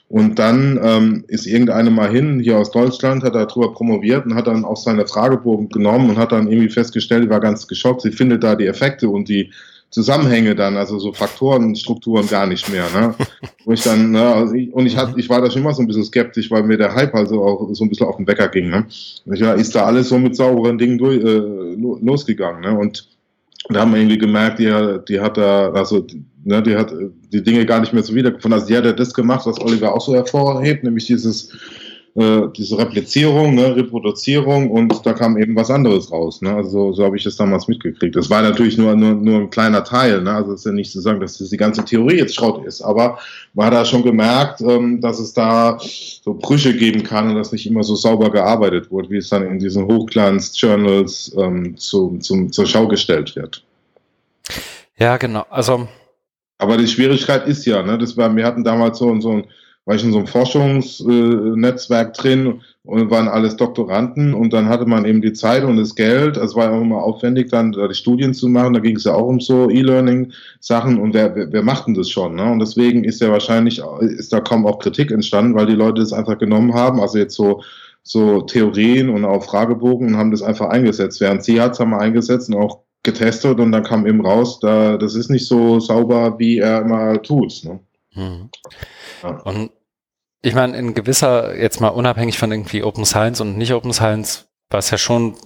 Und 0.08 0.38
dann 0.38 0.78
ähm, 0.80 1.24
ist 1.26 1.46
irgendeiner 1.46 1.90
mal 1.90 2.10
hin, 2.10 2.38
hier 2.38 2.58
aus 2.58 2.70
Deutschland, 2.70 3.24
hat 3.24 3.34
darüber 3.34 3.72
promoviert 3.72 4.26
und 4.26 4.36
hat 4.36 4.46
dann 4.46 4.64
auch 4.64 4.76
seine 4.76 5.06
Fragebogen 5.06 5.70
genommen 5.70 6.10
und 6.10 6.18
hat 6.18 6.30
dann 6.30 6.46
irgendwie 6.46 6.68
festgestellt, 6.68 7.28
war 7.30 7.40
ganz 7.40 7.66
geschockt, 7.66 8.02
sie 8.02 8.12
findet 8.12 8.44
da 8.44 8.54
die 8.54 8.66
Effekte 8.66 9.08
und 9.08 9.28
die 9.28 9.50
Zusammenhänge 9.94 10.56
dann, 10.56 10.76
also 10.76 10.98
so 10.98 11.12
Faktoren, 11.12 11.76
Strukturen 11.76 12.26
gar 12.26 12.48
nicht 12.48 12.68
mehr. 12.68 12.86
Ne? 12.92 13.14
Wo 13.64 13.70
ich 13.70 13.82
dann, 13.84 14.10
ne, 14.10 14.26
also 14.26 14.52
ich, 14.52 14.72
und 14.72 14.86
ich, 14.86 14.96
hat, 14.96 15.16
ich 15.16 15.30
war 15.30 15.40
da 15.40 15.48
schon 15.48 15.62
immer 15.62 15.72
so 15.72 15.82
ein 15.82 15.86
bisschen 15.86 16.02
skeptisch, 16.02 16.50
weil 16.50 16.64
mir 16.64 16.76
der 16.76 16.92
Hype 16.92 17.14
also 17.14 17.44
auch 17.44 17.68
so 17.74 17.84
ein 17.84 17.88
bisschen 17.88 18.08
auf 18.08 18.16
den 18.16 18.26
Wecker 18.26 18.48
ging. 18.48 18.70
Ne? 18.70 18.86
Ich 19.32 19.40
war, 19.40 19.54
ist 19.54 19.72
da 19.72 19.84
alles 19.84 20.08
so 20.08 20.18
mit 20.18 20.34
sauberen 20.34 20.78
Dingen 20.78 20.98
durch, 20.98 21.22
äh, 21.22 21.76
losgegangen. 22.02 22.62
Ne? 22.62 22.76
Und 22.76 23.08
da 23.68 23.82
haben 23.82 23.92
wir 23.92 24.00
irgendwie 24.00 24.18
gemerkt, 24.18 24.58
die, 24.58 24.98
die 25.08 25.20
hat 25.20 25.36
da, 25.36 25.70
also 25.70 26.04
ne, 26.42 26.60
die 26.60 26.74
hat 26.74 26.92
die 27.32 27.44
Dinge 27.44 27.64
gar 27.64 27.78
nicht 27.78 27.92
mehr 27.92 28.02
so 28.02 28.16
wiedergefunden. 28.16 28.58
Also 28.58 28.66
die 28.66 28.76
hat 28.76 28.86
ja 28.86 28.92
das 28.92 29.14
gemacht, 29.14 29.46
was 29.46 29.60
Oliver 29.60 29.94
auch 29.94 30.00
so 30.00 30.12
hervorhebt, 30.12 30.82
nämlich 30.82 31.06
dieses 31.06 31.52
äh, 32.16 32.42
diese 32.56 32.78
Replizierung, 32.78 33.54
ne, 33.54 33.74
Reproduzierung 33.74 34.70
und 34.70 35.04
da 35.04 35.14
kam 35.14 35.36
eben 35.36 35.56
was 35.56 35.70
anderes 35.70 36.12
raus. 36.12 36.42
Ne? 36.42 36.54
Also 36.54 36.92
so 36.92 37.04
habe 37.04 37.16
ich 37.16 37.24
das 37.24 37.36
damals 37.36 37.66
mitgekriegt. 37.66 38.14
Das 38.14 38.30
war 38.30 38.42
natürlich 38.42 38.78
nur, 38.78 38.94
nur, 38.94 39.14
nur 39.14 39.40
ein 39.40 39.50
kleiner 39.50 39.82
Teil. 39.82 40.22
Ne? 40.22 40.32
Also 40.32 40.52
es 40.52 40.60
ist 40.60 40.66
ja 40.66 40.72
nicht 40.72 40.92
zu 40.92 41.00
sagen, 41.00 41.20
dass 41.20 41.38
das 41.38 41.50
die 41.50 41.56
ganze 41.56 41.84
Theorie 41.84 42.18
jetzt 42.18 42.36
Schrott 42.36 42.64
ist, 42.64 42.82
aber 42.82 43.18
man 43.52 43.66
hat 43.66 43.74
da 43.74 43.84
schon 43.84 44.04
gemerkt, 44.04 44.60
ähm, 44.60 45.00
dass 45.00 45.18
es 45.18 45.32
da 45.32 45.78
so 45.80 46.34
Brüche 46.34 46.76
geben 46.76 47.02
kann 47.02 47.30
und 47.30 47.36
dass 47.36 47.50
nicht 47.50 47.66
immer 47.66 47.82
so 47.82 47.96
sauber 47.96 48.30
gearbeitet 48.30 48.92
wird, 48.92 49.10
wie 49.10 49.16
es 49.16 49.28
dann 49.28 49.44
in 49.44 49.58
diesen 49.58 49.86
Hochglanz-Journals 49.86 51.34
ähm, 51.36 51.76
zu, 51.76 52.18
zum, 52.18 52.52
zur 52.52 52.66
Schau 52.66 52.86
gestellt 52.86 53.34
wird. 53.34 53.64
Ja, 54.96 55.16
genau. 55.16 55.46
Also 55.50 55.88
aber 56.58 56.76
die 56.76 56.86
Schwierigkeit 56.86 57.46
ist 57.48 57.66
ja, 57.66 57.82
ne, 57.82 57.98
das 57.98 58.16
war, 58.16 58.34
wir 58.34 58.46
hatten 58.46 58.64
damals 58.64 58.98
so, 58.98 59.20
so 59.20 59.32
ein 59.32 59.44
war 59.86 59.96
ich 59.96 60.04
in 60.04 60.12
so 60.12 60.18
einem 60.18 60.26
Forschungsnetzwerk 60.26 62.14
drin 62.14 62.62
und 62.84 63.10
waren 63.10 63.28
alles 63.28 63.56
Doktoranden 63.56 64.32
und 64.32 64.52
dann 64.52 64.68
hatte 64.68 64.86
man 64.86 65.04
eben 65.04 65.20
die 65.20 65.32
Zeit 65.34 65.64
und 65.64 65.76
das 65.76 65.94
Geld. 65.94 66.36
Es 66.36 66.54
war 66.54 66.72
auch 66.72 66.80
immer 66.80 67.02
aufwendig, 67.02 67.50
dann 67.50 67.72
die 67.72 67.94
Studien 67.94 68.32
zu 68.32 68.48
machen. 68.48 68.74
Da 68.74 68.80
ging 68.80 68.96
es 68.96 69.04
ja 69.04 69.14
auch 69.14 69.26
um 69.26 69.40
so 69.40 69.68
E-Learning-Sachen 69.68 70.98
und 70.98 71.12
wer, 71.12 71.34
wer, 71.36 71.52
wer 71.52 71.62
macht 71.62 71.86
denn 71.86 71.94
das 71.94 72.08
schon? 72.08 72.34
Ne? 72.34 72.50
Und 72.50 72.60
deswegen 72.60 73.04
ist 73.04 73.20
ja 73.20 73.30
wahrscheinlich, 73.30 73.82
ist 74.00 74.32
da 74.32 74.40
kaum 74.40 74.66
auch 74.66 74.78
Kritik 74.78 75.10
entstanden, 75.10 75.54
weil 75.54 75.66
die 75.66 75.74
Leute 75.74 76.00
das 76.00 76.12
einfach 76.12 76.38
genommen 76.38 76.72
haben. 76.74 77.00
Also 77.00 77.18
jetzt 77.18 77.34
so 77.34 77.62
so 78.04 78.42
Theorien 78.42 79.08
und 79.08 79.24
auch 79.24 79.44
Fragebogen 79.44 80.08
und 80.08 80.16
haben 80.18 80.30
das 80.30 80.42
einfach 80.42 80.68
eingesetzt. 80.68 81.20
Während 81.20 81.42
sie 81.42 81.60
hat 81.60 81.72
es 81.72 81.80
einmal 81.80 82.00
eingesetzt 82.00 82.50
und 82.50 82.56
auch 82.56 82.80
getestet 83.02 83.58
und 83.60 83.72
dann 83.72 83.82
kam 83.82 84.06
eben 84.06 84.24
raus, 84.24 84.60
da 84.60 84.96
das 84.98 85.14
ist 85.14 85.30
nicht 85.30 85.46
so 85.46 85.80
sauber, 85.80 86.38
wie 86.38 86.58
er 86.58 86.82
immer 86.82 87.20
tut. 87.22 87.64
Ne? 87.64 87.80
Mhm. 88.14 88.50
Und 89.44 89.70
ich 90.42 90.54
meine, 90.54 90.76
in 90.76 90.94
gewisser, 90.94 91.56
jetzt 91.56 91.80
mal 91.80 91.88
unabhängig 91.88 92.38
von 92.38 92.52
irgendwie 92.52 92.82
Open 92.82 93.04
Science 93.04 93.40
und 93.40 93.56
nicht 93.56 93.72
Open 93.72 93.92
Science, 93.92 94.48
war 94.70 94.78
es 94.78 94.90
ja 94.90 94.98
schon 94.98 95.36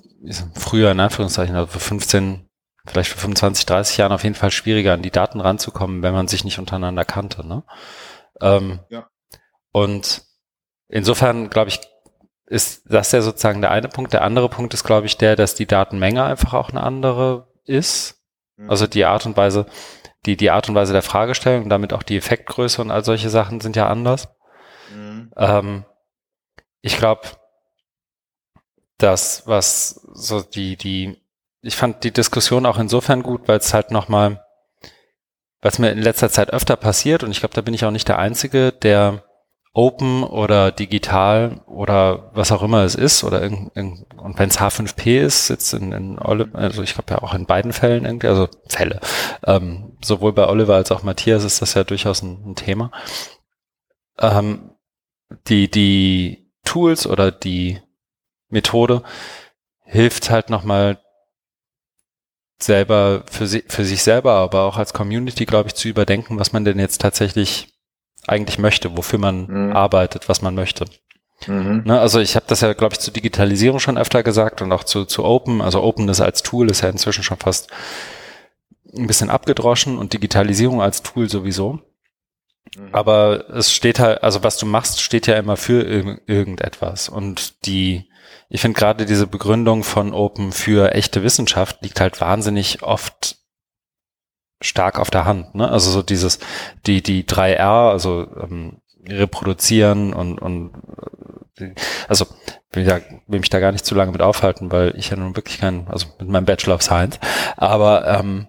früher, 0.54 0.90
in 0.90 1.00
Anführungszeichen, 1.00 1.54
also 1.54 1.68
für 1.68 1.80
15, 1.80 2.48
vielleicht 2.86 3.10
für 3.10 3.18
25, 3.18 3.66
30 3.66 3.96
Jahren 3.96 4.12
auf 4.12 4.24
jeden 4.24 4.34
Fall 4.34 4.50
schwieriger, 4.50 4.94
an 4.94 5.02
die 5.02 5.10
Daten 5.10 5.40
ranzukommen, 5.40 6.02
wenn 6.02 6.14
man 6.14 6.28
sich 6.28 6.44
nicht 6.44 6.58
untereinander 6.58 7.04
kannte. 7.04 7.46
Ne? 7.46 7.62
Ähm, 8.40 8.80
ja. 8.88 9.08
Und 9.72 10.22
insofern, 10.88 11.50
glaube 11.50 11.68
ich, 11.68 11.80
ist 12.46 12.82
das 12.86 13.12
ja 13.12 13.20
sozusagen 13.20 13.60
der 13.60 13.70
eine 13.70 13.88
Punkt. 13.88 14.12
Der 14.12 14.22
andere 14.22 14.48
Punkt 14.48 14.72
ist, 14.74 14.84
glaube 14.84 15.06
ich, 15.06 15.18
der, 15.18 15.36
dass 15.36 15.54
die 15.54 15.66
Datenmenge 15.66 16.24
einfach 16.24 16.54
auch 16.54 16.70
eine 16.70 16.82
andere 16.82 17.52
ist. 17.64 18.22
Mhm. 18.56 18.70
Also 18.70 18.86
die 18.86 19.04
Art 19.04 19.26
und 19.26 19.36
Weise, 19.36 19.66
die, 20.28 20.36
die 20.36 20.50
Art 20.50 20.68
und 20.68 20.74
Weise 20.74 20.92
der 20.92 21.02
Fragestellung 21.02 21.64
und 21.64 21.70
damit 21.70 21.94
auch 21.94 22.02
die 22.02 22.18
Effektgröße 22.18 22.82
und 22.82 22.90
all 22.90 23.02
solche 23.02 23.30
Sachen 23.30 23.60
sind 23.60 23.76
ja 23.76 23.88
anders. 23.88 24.28
Mhm. 24.94 25.32
Ähm, 25.36 25.84
ich 26.82 26.98
glaube, 26.98 27.22
das, 28.98 29.46
was 29.46 30.06
so 30.12 30.42
die, 30.42 30.76
die, 30.76 31.16
ich 31.62 31.76
fand 31.76 32.04
die 32.04 32.12
Diskussion 32.12 32.66
auch 32.66 32.78
insofern 32.78 33.22
gut, 33.22 33.48
weil 33.48 33.56
es 33.56 33.72
halt 33.72 33.90
nochmal, 33.90 34.44
was 35.62 35.78
mir 35.78 35.90
in 35.92 36.02
letzter 36.02 36.28
Zeit 36.28 36.50
öfter 36.52 36.76
passiert, 36.76 37.22
und 37.22 37.30
ich 37.30 37.40
glaube, 37.40 37.54
da 37.54 37.62
bin 37.62 37.72
ich 37.72 37.86
auch 37.86 37.90
nicht 37.90 38.08
der 38.08 38.18
Einzige, 38.18 38.70
der 38.70 39.24
Open 39.72 40.24
oder 40.24 40.72
digital 40.72 41.60
oder 41.66 42.30
was 42.34 42.50
auch 42.52 42.62
immer 42.62 42.84
es 42.84 42.94
ist, 42.94 43.22
oder 43.22 43.42
in, 43.42 43.70
in, 43.74 44.04
und 44.16 44.38
wenn 44.38 44.48
es 44.48 44.58
H5P 44.58 45.20
ist, 45.20 45.46
sitzt 45.46 45.74
in, 45.74 45.92
in 45.92 46.18
Oliver, 46.18 46.58
also 46.58 46.82
ich 46.82 46.94
glaube 46.94 47.12
ja 47.12 47.22
auch 47.22 47.34
in 47.34 47.46
beiden 47.46 47.72
Fällen 47.72 48.04
irgendwie, 48.04 48.28
also 48.28 48.48
Fälle. 48.68 49.00
Ähm, 49.44 49.96
sowohl 50.02 50.32
bei 50.32 50.48
Oliver 50.48 50.74
als 50.74 50.90
auch 50.90 51.02
Matthias 51.02 51.44
ist 51.44 51.62
das 51.62 51.74
ja 51.74 51.84
durchaus 51.84 52.22
ein, 52.22 52.42
ein 52.44 52.54
Thema. 52.56 52.90
Ähm, 54.18 54.72
die, 55.46 55.70
die 55.70 56.50
Tools 56.64 57.06
oder 57.06 57.30
die 57.30 57.80
Methode 58.48 59.02
hilft 59.84 60.30
halt 60.30 60.50
nochmal 60.50 60.98
selber 62.60 63.22
für, 63.30 63.46
sie, 63.46 63.64
für 63.68 63.84
sich 63.84 64.02
selber, 64.02 64.32
aber 64.32 64.62
auch 64.62 64.76
als 64.76 64.92
Community, 64.92 65.44
glaube 65.44 65.68
ich, 65.68 65.74
zu 65.74 65.88
überdenken, 65.88 66.38
was 66.38 66.52
man 66.52 66.64
denn 66.64 66.78
jetzt 66.78 67.00
tatsächlich 67.00 67.77
eigentlich 68.28 68.58
möchte, 68.58 68.96
wofür 68.96 69.18
man 69.18 69.46
mhm. 69.46 69.72
arbeitet, 69.72 70.28
was 70.28 70.42
man 70.42 70.54
möchte. 70.54 70.84
Mhm. 71.46 71.82
Ne, 71.84 72.00
also 72.00 72.18
ich 72.20 72.36
habe 72.36 72.46
das 72.48 72.60
ja, 72.60 72.72
glaube 72.72 72.94
ich, 72.94 73.00
zur 73.00 73.12
Digitalisierung 73.12 73.78
schon 73.78 73.98
öfter 73.98 74.22
gesagt 74.22 74.60
und 74.60 74.72
auch 74.72 74.84
zu, 74.84 75.04
zu 75.04 75.24
Open. 75.24 75.60
Also 75.60 75.82
Openness 75.82 76.20
als 76.20 76.42
Tool 76.42 76.70
ist 76.70 76.80
ja 76.80 76.88
inzwischen 76.88 77.22
schon 77.22 77.38
fast 77.38 77.68
ein 78.96 79.06
bisschen 79.06 79.30
abgedroschen 79.30 79.98
und 79.98 80.12
Digitalisierung 80.12 80.82
als 80.82 81.02
Tool 81.02 81.28
sowieso. 81.28 81.80
Mhm. 82.76 82.88
Aber 82.92 83.48
es 83.50 83.72
steht 83.72 83.98
halt, 83.98 84.22
also 84.22 84.42
was 84.42 84.56
du 84.56 84.66
machst, 84.66 85.00
steht 85.00 85.26
ja 85.26 85.36
immer 85.36 85.56
für 85.56 85.82
irg 85.82 86.22
irgendetwas. 86.26 87.08
Und 87.08 87.66
die, 87.66 88.08
ich 88.48 88.60
finde 88.60 88.78
gerade 88.78 89.06
diese 89.06 89.26
Begründung 89.26 89.84
von 89.84 90.12
Open 90.12 90.52
für 90.52 90.92
echte 90.92 91.22
Wissenschaft 91.22 91.82
liegt 91.82 92.00
halt 92.00 92.20
wahnsinnig 92.20 92.82
oft 92.82 93.17
stark 94.68 94.98
auf 94.98 95.10
der 95.10 95.24
Hand. 95.24 95.54
Ne? 95.54 95.68
Also 95.68 95.90
so 95.90 96.02
dieses, 96.02 96.38
die, 96.86 97.02
die 97.02 97.24
3R, 97.24 97.90
also 97.90 98.26
ähm, 98.40 98.80
reproduzieren 99.06 100.12
und, 100.12 100.40
und 100.40 100.72
äh, 101.58 101.74
also 102.08 102.26
will, 102.72 102.86
ja, 102.86 103.00
will 103.26 103.40
mich 103.40 103.50
da 103.50 103.60
gar 103.60 103.72
nicht 103.72 103.86
zu 103.86 103.94
lange 103.94 104.12
mit 104.12 104.22
aufhalten, 104.22 104.70
weil 104.70 104.94
ich 104.96 105.10
ja 105.10 105.16
nun 105.16 105.36
wirklich 105.36 105.58
kein, 105.58 105.88
also 105.88 106.06
mit 106.18 106.28
meinem 106.28 106.44
Bachelor 106.44 106.74
of 106.74 106.82
Science, 106.82 107.18
aber 107.56 108.06
ähm, 108.06 108.48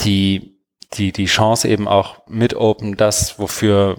die, 0.00 0.58
die, 0.94 1.12
die 1.12 1.26
Chance 1.26 1.68
eben 1.68 1.88
auch 1.88 2.26
mit 2.26 2.54
Open 2.54 2.96
das, 2.96 3.38
wofür 3.38 3.96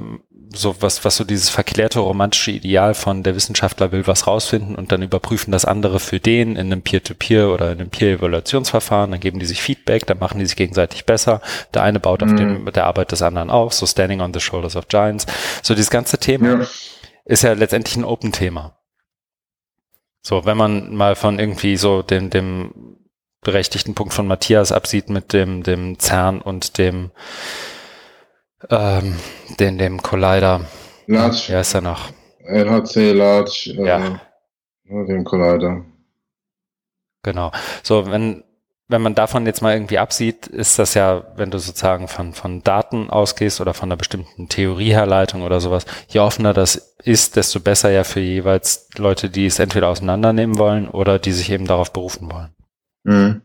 so 0.54 0.76
was, 0.82 1.04
was 1.06 1.16
so 1.16 1.24
dieses 1.24 1.50
verklärte 1.50 2.00
romantische 2.00 2.52
Ideal 2.52 2.94
von 2.94 3.24
der 3.24 3.36
Wissenschaftler 3.36 3.92
will 3.92 4.08
was 4.08 4.28
rausfinden 4.28 4.76
und 4.76 4.92
dann 4.92 5.02
überprüfen 5.02 5.52
das 5.52 5.66
andere 5.66 6.00
für 6.00 6.20
den 6.20 6.56
in 6.56 6.72
einem 6.72 6.82
Peer-to-Peer 6.82 7.46
-Peer 7.46 7.54
oder 7.54 7.72
in 7.72 7.80
einem 7.80 7.90
Peer-Evaluationsverfahren, 7.90 9.12
dann 9.12 9.20
geben 9.20 9.40
die 9.40 9.46
sich 9.46 9.62
Feedback, 9.62 10.06
dann 10.06 10.20
machen 10.20 10.40
die 10.40 10.46
sich 10.46 10.56
gegenseitig 10.56 11.06
besser. 11.06 11.42
Der 11.74 11.84
eine 11.84 12.00
baut 12.00 12.24
auf 12.24 12.30
mhm. 12.30 12.38
dem, 12.38 12.74
der 12.74 12.86
Arbeit 12.86 13.12
des 13.12 13.22
anderen 13.22 13.50
auf, 13.50 13.74
so 13.74 13.86
Standing 13.86 14.22
on 14.22 14.34
the 14.34 14.40
Shoulders 14.40 14.76
of 14.76 14.88
Giants. 14.88 15.26
So 15.62 15.74
dieses 15.74 15.90
ganze 15.90 16.18
Thema 16.18 16.60
ja. 16.60 16.68
ist 17.26 17.44
ja 17.44 17.54
letztendlich 17.54 17.96
ein 17.96 18.06
Open-Thema. 18.06 18.78
So, 20.22 20.46
wenn 20.46 20.58
man 20.58 20.94
mal 20.94 21.16
von 21.16 21.40
irgendwie 21.40 21.78
so 21.78 22.04
dem, 22.04 22.30
dem 22.30 22.98
berechtigten 23.42 23.96
Punkt 23.96 24.14
von 24.14 24.28
Matthias 24.28 24.72
absieht 24.72 25.10
mit 25.10 25.34
dem, 25.34 25.64
dem 25.64 25.98
CERN 25.98 26.42
und 26.42 26.78
dem 26.78 27.12
ähm, 28.70 29.16
den, 29.60 29.78
dem 29.78 30.02
Collider. 30.02 30.62
Large. 31.08 31.44
Wie 31.48 31.56
heißt 31.56 31.76
er 31.76 31.82
noch? 31.82 32.10
LHC 32.46 33.14
Large, 33.14 33.76
äh, 33.78 33.88
ja. 33.88 34.22
den 34.86 35.24
Collider. 35.24 35.86
Genau. 37.24 37.52
So, 37.84 38.10
wenn, 38.10 38.44
wenn 38.88 39.02
man 39.02 39.16
davon 39.16 39.46
jetzt 39.46 39.62
mal 39.62 39.74
irgendwie 39.74 40.00
absieht, 40.00 40.48
ist 40.48 40.80
das 40.80 40.94
ja, 40.96 41.24
wenn 41.36 41.52
du 41.52 41.60
sozusagen 41.60 42.08
von, 42.08 42.34
von 42.34 42.64
Daten 42.64 43.10
ausgehst 43.10 43.62
oder 43.62 43.74
von 43.74 43.88
einer 43.88 43.98
bestimmten 43.98 44.50
Theorieherleitung 44.50 45.44
oder 45.44 45.60
sowas, 45.60 45.86
je 46.08 46.20
offener 46.20 46.54
das 46.54 46.96
ist, 47.04 47.36
desto 47.36 47.60
besser 47.60 47.92
ja 47.92 48.04
für 48.04 48.20
jeweils 48.20 48.90
Leute, 48.98 49.30
die 49.30 49.46
es 49.46 49.60
entweder 49.60 49.88
auseinandernehmen 49.88 50.58
wollen 50.58 50.88
oder 50.90 51.20
die 51.20 51.32
sich 51.32 51.52
eben 51.52 51.68
darauf 51.68 51.94
berufen 51.94 52.32
wollen. 52.32 52.54
Mhm. 53.04 53.42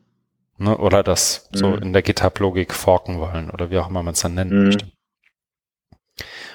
Ne, 0.58 0.76
oder 0.76 1.02
das 1.02 1.48
mhm. 1.52 1.56
so 1.58 1.74
in 1.74 1.92
der 1.92 2.02
GitHub-Logik 2.02 2.72
forken 2.72 3.20
wollen 3.20 3.50
oder 3.50 3.70
wie 3.70 3.78
auch 3.78 3.90
immer 3.90 4.02
man 4.02 4.14
es 4.14 4.20
dann 4.20 4.34
nennen 4.34 4.58
mhm. 4.58 4.64
möchte. 4.64 4.86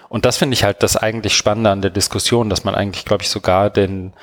Und 0.10 0.26
das 0.26 0.38
finde 0.38 0.56
ich 0.56 0.64
halt 0.64 0.84
das 0.84 0.98
eigentlich 0.98 1.36
Spannende 1.36 1.70
an 1.70 1.82
der 1.82 1.92
Diskussion, 1.92 2.50
dass 2.50 2.64
man 2.64 2.76
eigentlich, 2.76 3.06
glaube 3.06 3.24
ich, 3.24 3.30
sogar 3.30 3.70
den, 3.70 4.14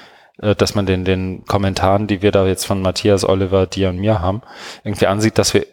äh, 0.40 0.54
dass 0.54 0.75
man 0.75 0.87
den, 0.87 1.04
den 1.04 1.45
Kommentaren, 1.45 2.07
die 2.07 2.23
wir 2.23 2.33
da 2.33 2.47
jetzt 2.47 2.66
von 2.66 2.83
Matthias, 2.83 3.25
Oliver, 3.25 3.66
dir 3.66 3.88
und 3.88 3.99
mir 3.99 4.21
haben, 4.21 4.42
irgendwie 4.85 5.07
ansieht, 5.07 5.38
dass 5.38 5.54
wir 5.54 5.66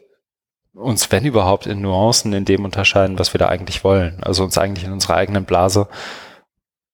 uns, 0.74 1.12
wenn 1.12 1.26
überhaupt, 1.26 1.68
in 1.68 1.82
Nuancen 1.82 2.34
in 2.34 2.46
dem 2.46 2.66
unterscheiden, 2.66 3.18
was 3.18 3.34
wir 3.34 3.40
da 3.40 3.48
eigentlich 3.48 3.84
wollen. 3.84 4.22
Also 4.24 4.44
uns 4.44 4.58
eigentlich 4.58 4.86
in 4.86 4.92
unserer 4.92 5.16
eigenen 5.16 5.46
Blase 5.46 5.88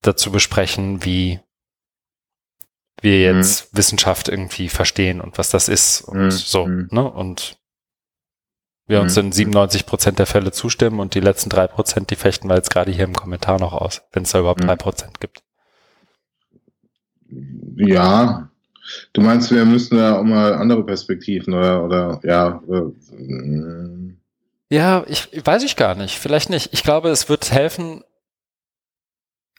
dazu 0.01 0.32
besprechen, 0.32 1.04
wie 1.04 1.40
wir 3.01 3.32
mhm. 3.32 3.38
jetzt 3.38 3.74
mhm. 3.74 3.78
Wissenschaft 3.78 4.30
irgendwie 4.30 4.70
verstehen 4.70 5.22
und 5.22 5.38
was 5.38 5.50
das 5.50 5.68
ist 5.68 6.01
und 6.01 6.25
mhm. 6.25 6.32
so, 6.32 6.68
mhm. 6.68 6.88
ne? 6.92 7.10
Und 7.10 7.58
wir 8.91 9.00
mhm. 9.00 9.03
uns 9.03 9.17
in 9.17 9.31
97 9.31 9.86
Prozent 9.88 10.19
der 10.19 10.27
Fälle 10.27 10.51
zustimmen 10.51 11.00
und 11.00 11.15
die 11.15 11.19
letzten 11.19 11.50
drei 11.50 11.65
Prozent, 11.65 12.12
die 12.12 12.15
fechten 12.15 12.48
wir 12.48 12.55
jetzt 12.55 12.69
gerade 12.69 12.91
hier 12.91 13.05
im 13.05 13.15
Kommentar 13.15 13.60
noch 13.60 13.74
aus, 13.74 14.03
wenn 14.13 14.24
es 14.24 14.31
da 14.31 14.39
überhaupt 14.39 14.62
mhm. 14.62 14.67
drei 14.67 14.75
Prozent 14.75 15.19
gibt. 15.19 15.41
Ja, 17.75 18.50
du 19.13 19.21
meinst, 19.21 19.51
wir 19.51 19.65
müssen 19.65 19.98
ja 19.98 20.19
auch 20.19 20.24
mal 20.24 20.53
andere 20.53 20.86
Perspektiven 20.86 21.53
oder, 21.53 21.83
oder 21.83 22.19
ja. 22.24 22.62
Äh, 22.69 24.12
ja, 24.69 25.03
ich 25.07 25.29
weiß 25.45 25.63
ich 25.63 25.75
gar 25.75 25.95
nicht. 25.95 26.19
Vielleicht 26.19 26.50
nicht. 26.50 26.74
Ich 26.74 26.83
glaube, 26.83 27.10
es 27.10 27.29
wird 27.29 27.51
helfen. 27.51 28.03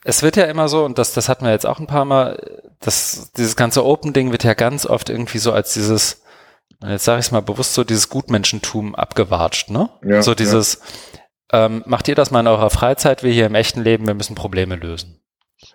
Es 0.04 0.22
wird 0.22 0.36
ja 0.36 0.44
immer 0.44 0.68
so, 0.68 0.84
und 0.84 0.98
das, 0.98 1.12
das 1.14 1.28
hatten 1.28 1.44
wir 1.44 1.52
jetzt 1.52 1.66
auch 1.66 1.78
ein 1.78 1.86
paar 1.86 2.04
Mal, 2.04 2.62
das, 2.80 3.30
dieses 3.36 3.56
ganze 3.56 3.84
Open-Ding 3.84 4.32
wird 4.32 4.42
ja 4.42 4.54
ganz 4.54 4.84
oft 4.84 5.08
irgendwie 5.08 5.38
so 5.38 5.52
als 5.52 5.74
dieses, 5.74 6.21
jetzt 6.86 7.04
sage 7.04 7.20
ich 7.20 7.26
es 7.26 7.32
mal 7.32 7.42
bewusst 7.42 7.74
so, 7.74 7.84
dieses 7.84 8.08
Gutmenschentum 8.08 8.94
abgewatscht, 8.94 9.70
ne? 9.70 9.90
Ja, 10.04 10.22
so 10.22 10.34
dieses, 10.34 10.80
ja. 11.52 11.66
ähm, 11.66 11.82
macht 11.86 12.08
ihr 12.08 12.14
das 12.14 12.30
mal 12.30 12.40
in 12.40 12.46
eurer 12.46 12.70
Freizeit, 12.70 13.22
wir 13.22 13.32
hier 13.32 13.46
im 13.46 13.54
echten 13.54 13.82
Leben, 13.82 14.06
wir 14.06 14.14
müssen 14.14 14.34
Probleme 14.34 14.76
lösen. 14.76 15.20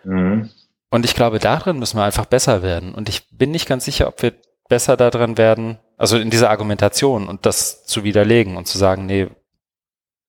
Mhm. 0.03 0.49
Und 0.89 1.05
ich 1.05 1.15
glaube, 1.15 1.39
darin 1.39 1.79
müssen 1.79 1.97
wir 1.97 2.03
einfach 2.03 2.25
besser 2.25 2.61
werden. 2.61 2.93
Und 2.93 3.09
ich 3.09 3.29
bin 3.29 3.51
nicht 3.51 3.67
ganz 3.67 3.85
sicher, 3.85 4.07
ob 4.07 4.21
wir 4.21 4.33
besser 4.69 4.97
darin 4.97 5.37
werden, 5.37 5.79
also 5.97 6.17
in 6.17 6.29
dieser 6.29 6.49
Argumentation 6.49 7.27
und 7.27 7.45
das 7.45 7.85
zu 7.85 8.03
widerlegen 8.03 8.57
und 8.57 8.67
zu 8.67 8.77
sagen, 8.77 9.05
nee, 9.05 9.27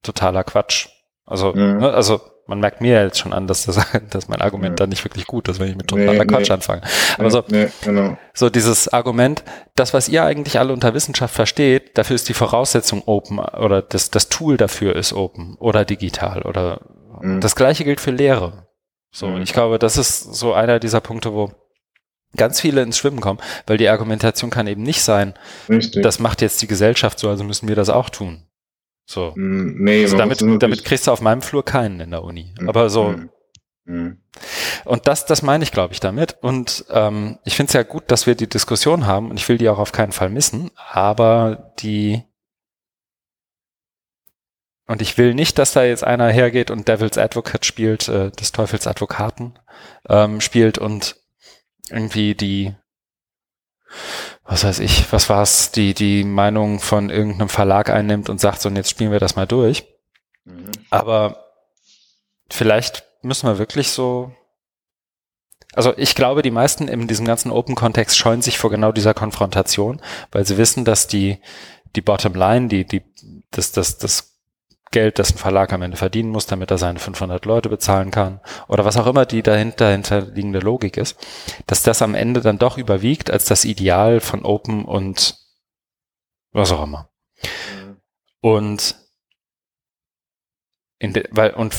totaler 0.03 0.45
Quatsch. 0.45 0.89
Also, 1.25 1.53
mhm. 1.53 1.79
ne, 1.79 1.93
also 1.93 2.21
man 2.49 2.61
merkt 2.61 2.81
mir 2.81 3.03
jetzt 3.03 3.19
schon 3.19 3.33
an, 3.33 3.47
dass, 3.47 3.67
das, 3.67 3.79
dass 4.11 4.29
mein 4.29 4.41
Argument 4.41 4.73
ja. 4.73 4.77
dann 4.77 4.89
nicht 4.89 5.05
wirklich 5.05 5.27
gut 5.27 5.49
ist, 5.49 5.61
wenn 5.61 5.69
ich 5.69 5.77
mit 5.77 5.87
totaler 5.87 6.25
nee, 6.25 6.25
Quatsch 6.25 6.49
nee. 6.49 6.55
anfange. 6.55 6.83
Aber 7.19 7.31
so, 7.31 7.45
nee, 7.49 7.69
genau. 7.83 8.17
so 8.33 8.51
dieses 8.51 8.89
Argument, 8.89 9.45
das, 9.77 9.95
was 9.95 10.09
ihr 10.09 10.25
eigentlich 10.25 10.59
alle 10.59 10.73
unter 10.73 10.95
Wissenschaft 10.95 11.35
versteht, 11.35 11.97
dafür 11.99 12.17
ist 12.17 12.29
die 12.29 12.35
Voraussetzung 12.35 13.03
open 13.07 13.39
oder 13.39 13.83
das, 13.83 14.11
das 14.11 14.31
Tool 14.31 14.57
dafür 14.57 14.97
ist 14.97 15.13
open 15.13 15.57
oder 15.59 15.85
digital 15.85 16.43
oder 16.43 16.81
mhm. 17.21 17.41
das 17.41 17.55
gleiche 17.55 17.85
gilt 17.85 18.01
für 18.01 18.11
Lehre. 18.13 18.67
So, 19.11 19.29
mhm. 19.29 19.43
ich 19.43 19.53
glaube, 19.53 19.79
das 19.79 19.99
ist 19.99 20.35
so 20.35 20.55
einer 20.55 20.81
dieser 20.81 21.03
Punkte, 21.03 21.35
wo 21.35 21.53
ganz 22.37 22.61
viele 22.61 22.83
ins 22.83 22.97
Schwimmen 22.97 23.21
kommen, 23.21 23.41
weil 23.67 23.77
die 23.77 23.89
Argumentation 23.89 24.51
kann 24.51 24.67
eben 24.67 24.83
nicht 24.83 25.03
sein, 25.03 25.35
Richtig. 25.69 26.03
das 26.03 26.19
macht 26.19 26.41
jetzt 26.41 26.61
die 26.63 26.67
Gesellschaft 26.67 27.19
so, 27.19 27.29
also 27.29 27.45
müssen 27.45 27.69
wir 27.69 27.77
das 27.77 27.91
auch 27.91 28.09
tun. 28.11 28.48
So. 29.09 29.33
Mm, 29.37 29.83
nee, 29.83 30.03
also 30.03 30.19
damit, 30.19 30.43
damit 30.43 30.85
kriegst 30.85 31.07
du 31.07 31.11
auf 31.11 31.23
meinem 31.23 31.41
Flur 31.41 31.65
keinen 31.65 32.01
in 32.01 32.11
der 32.11 32.23
Uni. 32.23 32.53
Mm, 32.61 32.69
Aber 32.69 32.91
so. 32.91 33.15
Mm, 33.87 34.19
und 34.85 35.09
das, 35.09 35.25
das 35.25 35.41
meine 35.41 35.65
ich, 35.65 35.73
glaube 35.73 35.95
ich, 35.95 36.01
damit. 36.01 36.37
Und 36.43 36.85
ähm, 36.91 37.39
ich 37.45 37.57
finde 37.57 37.69
es 37.69 37.73
ja 37.73 37.85
gut, 37.85 38.05
dass 38.09 38.27
wir 38.27 38.35
die 38.35 38.51
Diskussion 38.51 39.07
haben 39.07 39.31
und 39.31 39.39
ich 39.39 39.49
will 39.49 39.57
die 39.57 39.71
auch 39.71 39.79
auf 39.79 39.93
keinen 39.93 40.13
Fall 40.13 40.29
missen. 40.29 40.71
Aber 40.77 41.73
die 41.79 42.23
und 44.87 45.01
ich 45.01 45.17
will 45.17 45.35
nicht, 45.35 45.59
dass 45.59 45.73
da 45.73 45.85
jetzt 45.85 46.05
einer 46.05 46.29
hergeht 46.29 46.71
und 46.71 46.89
Devil's 46.89 47.19
Advocate 47.19 47.65
spielt, 47.65 48.09
äh, 48.09 48.31
des 48.31 48.53
Teufels 48.53 48.87
Advokaten 48.87 49.59
ähm, 50.09 50.43
spielt 50.43 50.77
und 50.77 51.17
irgendwie 51.91 52.35
die 52.35 52.75
was 54.49 54.65
weiß 54.65 54.81
ich, 54.81 55.13
was 55.13 55.29
war's, 55.29 55.71
die, 55.73 55.93
die 55.95 56.25
Meinung 56.25 56.81
von 56.81 57.11
irgendeinem 57.11 57.51
Verlag 57.51 57.91
einnimmt 57.91 58.31
und 58.31 58.41
sagt, 58.41 58.63
so, 58.63 58.69
und 58.69 58.77
jetzt 58.77 58.91
spielen 58.91 59.13
wir 59.13 59.21
das 59.21 59.37
mal 59.37 59.47
durch. 59.47 59.85
Mhm. 60.45 60.73
Aber 60.91 61.45
vielleicht 62.51 63.05
müssen 63.23 63.47
wir 63.47 63.59
wirklich 63.59 63.91
so 63.91 64.33
also 65.75 65.93
ich 65.97 66.15
glaube, 66.15 66.43
die 66.43 66.51
meisten 66.51 66.89
in 66.89 67.07
diesem 67.07 67.27
ganzen 67.27 67.51
Open-Kontext 67.51 68.17
scheuen 68.17 68.43
sich 68.43 68.59
vor 68.59 68.71
genau 68.71 68.91
dieser 68.91 69.15
Konfrontation, 69.15 70.01
weil 70.33 70.47
sie 70.47 70.57
wissen, 70.57 70.85
dass 70.85 71.07
die, 71.07 71.39
die 71.95 72.01
Bottom-Line, 72.01 72.69
die, 72.69 72.87
die, 72.87 73.03
das, 73.51 73.73
das, 73.73 73.99
das 73.99 74.28
Geld, 74.91 75.19
das 75.19 75.33
ein 75.33 75.39
Verlag 75.39 75.73
am 75.73 75.83
Ende 75.83 75.97
verdienen 75.97 76.31
muss, 76.31 76.47
damit 76.47 76.71
er 76.71 76.79
seine 76.79 76.99
500 76.99 77.45
Leute 77.45 77.69
bezahlen 77.69 78.11
kann 78.11 78.41
oder 78.69 78.85
was 78.85 78.97
auch 78.97 79.07
immer 79.07 79.27
die 79.27 79.43
dahinter, 79.43 79.87
dahinter 79.87 80.21
liegende 80.23 80.61
Logik 80.61 80.97
ist, 80.97 81.19
dass 81.67 81.83
das 81.83 82.03
am 82.03 82.15
Ende 82.15 82.41
dann 82.41 82.59
doch 82.59 82.79
überwiegt 82.79 83.31
als 83.31 83.45
das 83.45 83.65
Ideal 83.65 84.21
von 84.21 84.45
Open 84.45 84.85
und 84.85 85.37
was 86.53 86.73
auch 86.73 86.83
immer. 86.83 87.11
Mhm. 87.43 87.97
Und 88.41 88.97
in 90.99 91.13
de, 91.13 91.25
weil, 91.31 91.53
und 91.55 91.75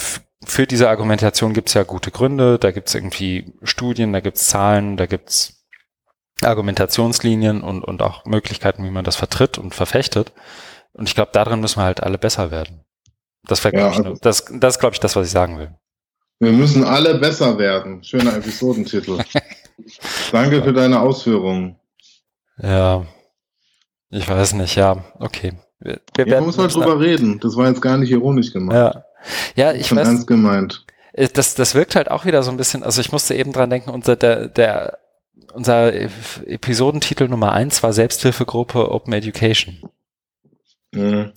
für 0.45 0.67
diese 0.67 0.89
Argumentation 0.89 1.53
gibt 1.53 1.69
es 1.69 1.73
ja 1.73 1.83
gute 1.83 2.11
Gründe, 2.11 2.57
da 2.59 2.71
gibt 2.71 2.87
es 2.87 2.95
irgendwie 2.95 3.53
Studien, 3.63 4.13
da 4.13 4.21
gibt 4.21 4.37
es 4.37 4.47
Zahlen, 4.47 4.97
da 4.97 5.05
gibt 5.05 5.29
es 5.29 5.65
Argumentationslinien 6.41 7.61
und, 7.61 7.83
und 7.83 8.01
auch 8.01 8.25
Möglichkeiten, 8.25 8.85
wie 8.85 8.91
man 8.91 9.03
das 9.03 9.17
vertritt 9.17 9.57
und 9.57 9.75
verfechtet. 9.75 10.31
Und 10.93 11.09
ich 11.09 11.15
glaube, 11.15 11.31
darin 11.33 11.59
müssen 11.59 11.79
wir 11.79 11.83
halt 11.83 12.01
alle 12.01 12.17
besser 12.17 12.51
werden. 12.51 12.85
Das 13.49 13.63
ja, 13.63 13.87
also, 13.87 14.13
das, 14.21 14.45
das 14.45 14.75
ist, 14.75 14.79
glaube 14.79 14.93
ich, 14.93 14.99
das, 14.99 15.15
was 15.15 15.25
ich 15.25 15.31
sagen 15.31 15.57
will. 15.57 15.71
Wir 16.39 16.51
müssen 16.51 16.83
alle 16.83 17.15
besser 17.15 17.57
werden. 17.57 18.03
Schöner 18.03 18.35
Episodentitel. 18.37 19.17
Danke 20.31 20.63
für 20.63 20.71
deine 20.71 20.99
Ausführungen. 20.99 21.75
Ja, 22.61 23.05
ich 24.11 24.29
weiß 24.29 24.53
nicht, 24.53 24.75
ja, 24.75 25.03
okay. 25.19 25.53
Wir, 25.79 25.99
wir 26.15 26.27
ja, 26.27 26.35
man 26.35 26.45
muss 26.45 26.57
halt 26.59 26.75
drüber 26.75 26.99
reden. 26.99 27.39
Das 27.39 27.55
war 27.55 27.67
jetzt 27.67 27.81
gar 27.81 27.97
nicht 27.97 28.11
ironisch 28.11 28.53
gemacht. 28.53 28.75
Ja, 28.75 29.05
ja 29.55 29.73
ich 29.73 29.91
weiß. 29.95 30.07
ernst 30.07 30.27
gemeint. 30.27 30.85
Äh, 31.13 31.29
das, 31.33 31.55
das 31.55 31.73
wirkt 31.73 31.95
halt 31.95 32.11
auch 32.11 32.25
wieder 32.25 32.43
so 32.43 32.51
ein 32.51 32.57
bisschen, 32.57 32.83
also 32.83 33.01
ich 33.01 33.11
musste 33.11 33.33
eben 33.33 33.51
dran 33.51 33.69
denken, 33.69 33.89
unser, 33.89 34.15
der, 34.15 34.47
der, 34.47 34.99
unser 35.53 35.91
Episodentitel 35.93 37.27
Nummer 37.27 37.53
eins 37.53 37.81
war 37.81 37.93
Selbsthilfegruppe 37.93 38.91
Open 38.91 39.13
Education. 39.13 39.89
Mhm. 40.91 41.31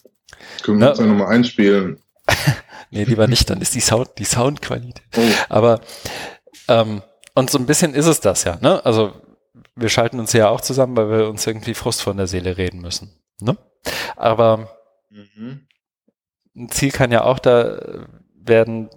Können 0.62 0.80
wir 0.80 0.90
uns 0.90 0.98
ja 0.98 1.06
nochmal 1.06 1.28
einspielen. 1.28 2.01
nee, 2.90 3.04
lieber 3.04 3.26
nicht, 3.26 3.50
dann 3.50 3.60
ist 3.60 3.74
die 3.74 3.80
Sound, 3.80 4.10
die 4.18 4.24
Soundqualität. 4.24 5.02
Oh. 5.16 5.20
Aber 5.48 5.80
ähm, 6.68 7.02
und 7.34 7.50
so 7.50 7.58
ein 7.58 7.66
bisschen 7.66 7.94
ist 7.94 8.06
es 8.06 8.20
das 8.20 8.44
ja, 8.44 8.58
ne? 8.60 8.84
Also 8.84 9.12
wir 9.74 9.88
schalten 9.88 10.20
uns 10.20 10.32
ja 10.32 10.48
auch 10.48 10.60
zusammen, 10.60 10.96
weil 10.96 11.10
wir 11.10 11.28
uns 11.28 11.46
irgendwie 11.46 11.74
Frust 11.74 12.02
von 12.02 12.16
der 12.16 12.26
Seele 12.26 12.56
reden 12.56 12.80
müssen. 12.80 13.18
Ne? 13.40 13.56
Aber 14.16 14.70
mhm. 15.10 15.66
ein 16.54 16.68
Ziel 16.68 16.90
kann 16.90 17.10
ja 17.10 17.24
auch 17.24 17.38
da 17.38 18.06
werden, 18.34 18.90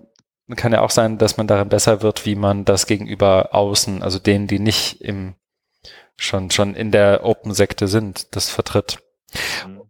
kann 0.55 0.73
ja 0.73 0.81
auch 0.81 0.89
sein, 0.89 1.17
dass 1.17 1.37
man 1.37 1.47
darin 1.47 1.69
besser 1.69 2.01
wird, 2.01 2.25
wie 2.25 2.35
man 2.35 2.65
das 2.65 2.87
gegenüber 2.87 3.49
außen, 3.53 4.03
also 4.03 4.19
denen, 4.19 4.47
die 4.47 4.59
nicht 4.59 5.01
im 5.01 5.35
schon 6.17 6.49
schon 6.49 6.75
in 6.75 6.91
der 6.91 7.25
Open-Sekte 7.25 7.87
sind, 7.87 8.35
das 8.35 8.49
vertritt. 8.49 8.99
Mhm. 9.67 9.81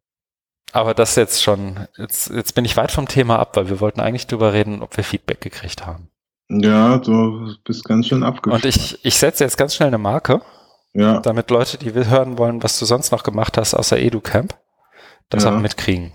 Aber 0.76 0.94
das 0.94 1.16
jetzt 1.16 1.42
schon, 1.42 1.88
jetzt, 1.96 2.30
jetzt 2.32 2.54
bin 2.54 2.66
ich 2.66 2.76
weit 2.76 2.92
vom 2.92 3.08
Thema 3.08 3.40
ab, 3.40 3.56
weil 3.56 3.70
wir 3.70 3.80
wollten 3.80 4.02
eigentlich 4.02 4.28
drüber 4.28 4.52
reden, 4.52 4.82
ob 4.82 4.98
wir 4.98 5.06
Feedback 5.06 5.40
gekriegt 5.40 5.86
haben. 5.86 6.10
Ja, 6.50 6.98
du 6.98 7.56
bist 7.64 7.86
ganz 7.86 8.08
schön 8.08 8.24
abgeschlossen. 8.24 8.62
Und 8.62 8.68
ich, 8.68 9.06
ich 9.06 9.16
setze 9.18 9.46
jetzt 9.46 9.58
ganz 9.58 9.74
schnell 9.74 9.88
eine 9.88 9.98
Marke, 9.98 10.42
ja. 10.92 11.22
damit 11.22 11.50
Leute, 11.50 11.78
die 11.78 11.94
hören 11.94 12.38
wollen, 12.38 12.62
was 12.62 12.78
du 12.78 12.84
sonst 12.84 13.14
noch 13.14 13.24
gemacht 13.24 13.58
hast 13.58 13.74
außer 13.74 13.98
EduCamp, 13.98 14.54
das 15.30 15.46
ja. 15.46 15.56
auch 15.56 15.62
mitkriegen. 15.62 16.12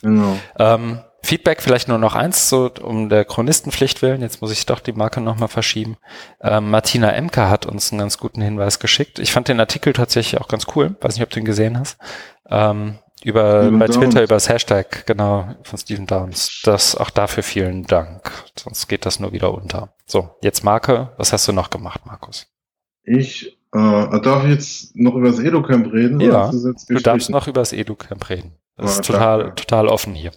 Genau. 0.00 0.38
Ähm, 0.60 1.00
Feedback 1.24 1.60
vielleicht 1.60 1.88
nur 1.88 1.98
noch 1.98 2.14
eins, 2.14 2.48
so 2.48 2.70
um 2.82 3.08
der 3.08 3.24
Chronistenpflicht 3.24 4.00
willen. 4.00 4.22
Jetzt 4.22 4.42
muss 4.42 4.52
ich 4.52 4.64
doch 4.64 4.78
die 4.78 4.92
Marke 4.92 5.20
nochmal 5.20 5.48
verschieben. 5.48 5.96
Ähm, 6.40 6.70
Martina 6.70 7.10
Emker 7.10 7.50
hat 7.50 7.66
uns 7.66 7.90
einen 7.90 7.98
ganz 7.98 8.16
guten 8.16 8.42
Hinweis 8.42 8.78
geschickt. 8.78 9.18
Ich 9.18 9.32
fand 9.32 9.48
den 9.48 9.58
Artikel 9.58 9.92
tatsächlich 9.92 10.40
auch 10.40 10.46
ganz 10.46 10.68
cool. 10.76 10.94
Weiß 11.00 11.16
nicht, 11.16 11.24
ob 11.24 11.30
du 11.30 11.40
ihn 11.40 11.44
gesehen 11.44 11.76
hast. 11.76 11.98
Ähm, 12.48 13.00
über, 13.24 13.62
Steven 13.62 13.78
bei 13.78 13.86
Twitter 13.86 14.00
Downs. 14.00 14.14
über 14.14 14.34
das 14.34 14.48
Hashtag, 14.48 15.06
genau, 15.06 15.54
von 15.62 15.78
Steven 15.78 16.06
Downs. 16.06 16.60
Das, 16.64 16.96
auch 16.96 17.10
dafür 17.10 17.42
vielen 17.42 17.84
Dank. 17.84 18.30
Sonst 18.58 18.88
geht 18.88 19.06
das 19.06 19.20
nur 19.20 19.32
wieder 19.32 19.54
unter. 19.54 19.94
So, 20.06 20.30
jetzt 20.42 20.64
Marke. 20.64 21.10
Was 21.16 21.32
hast 21.32 21.48
du 21.48 21.52
noch 21.52 21.70
gemacht, 21.70 22.02
Markus? 22.06 22.46
Ich, 23.04 23.58
äh, 23.74 24.20
darf 24.20 24.44
ich 24.44 24.50
jetzt 24.50 24.96
noch 24.96 25.14
über 25.14 25.28
das 25.28 25.38
EduCamp 25.38 25.92
reden? 25.92 26.20
Ja, 26.20 26.50
du 26.50 26.94
darfst 27.00 27.30
noch 27.30 27.48
über 27.48 27.60
das 27.60 27.72
EduCamp 27.72 28.28
reden. 28.28 28.52
Das 28.76 28.96
ah, 28.96 29.00
ist 29.00 29.06
total, 29.06 29.38
danke. 29.38 29.54
total 29.56 29.88
offen 29.88 30.14
hier. 30.14 30.32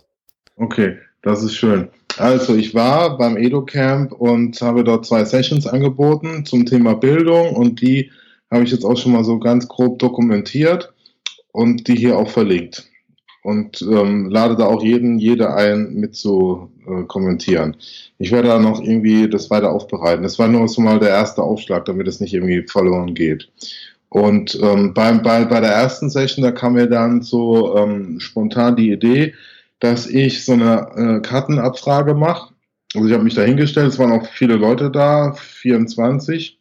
Okay, 0.55 0.97
das 1.21 1.43
ist 1.43 1.55
schön. 1.55 1.89
Also, 2.17 2.55
ich 2.55 2.73
war 2.73 3.17
beim 3.17 3.37
EduCamp 3.37 4.13
und 4.13 4.61
habe 4.61 4.83
dort 4.83 5.05
zwei 5.05 5.25
Sessions 5.25 5.67
angeboten 5.67 6.45
zum 6.45 6.65
Thema 6.65 6.95
Bildung 6.95 7.55
und 7.55 7.81
die 7.81 8.11
habe 8.51 8.63
ich 8.63 8.71
jetzt 8.71 8.85
auch 8.85 8.97
schon 8.97 9.11
mal 9.11 9.23
so 9.23 9.39
ganz 9.39 9.67
grob 9.67 9.99
dokumentiert 9.99 10.93
und 11.55 11.87
die 11.87 11.95
hier 11.95 12.17
auch 12.17 12.29
verlinkt. 12.29 12.85
Und 13.43 13.81
ähm, 13.81 14.29
lade 14.29 14.55
da 14.55 14.65
auch 14.65 14.83
jeden, 14.83 15.19
jede 15.19 15.53
ein, 15.53 15.93
mit 15.93 16.15
zu 16.15 16.71
äh, 16.87 17.03
kommentieren. 17.03 17.77
Ich 18.17 18.31
werde 18.31 18.49
da 18.49 18.59
noch 18.59 18.81
irgendwie 18.81 19.29
das 19.29 19.49
weiter 19.51 19.71
aufbereiten. 19.71 20.23
Das 20.23 20.39
war 20.39 20.47
nur 20.47 20.67
so 20.67 20.81
mal 20.81 20.99
der 20.99 21.09
erste 21.09 21.43
Aufschlag, 21.43 21.85
damit 21.85 22.07
es 22.07 22.19
nicht 22.19 22.33
irgendwie 22.33 22.63
verloren 22.67 23.13
geht. 23.13 23.49
Und 24.09 24.59
ähm, 24.61 24.93
bei, 24.93 25.11
bei, 25.13 25.45
bei 25.45 25.59
der 25.61 25.71
ersten 25.71 26.09
Session, 26.09 26.43
da 26.43 26.51
kam 26.51 26.73
mir 26.73 26.87
dann 26.87 27.21
so 27.21 27.77
ähm, 27.77 28.19
spontan 28.19 28.75
die 28.75 28.91
Idee, 28.91 29.33
dass 29.79 30.07
ich 30.07 30.43
so 30.43 30.53
eine 30.53 30.87
äh, 30.95 31.21
Kartenabfrage 31.21 32.15
mache. 32.15 32.53
Also 32.95 33.07
ich 33.07 33.13
habe 33.13 33.23
mich 33.23 33.35
da 33.35 33.43
hingestellt, 33.43 33.89
es 33.89 33.99
waren 33.99 34.11
auch 34.11 34.25
viele 34.25 34.55
Leute 34.55 34.89
da, 34.89 35.33
24 35.33 36.57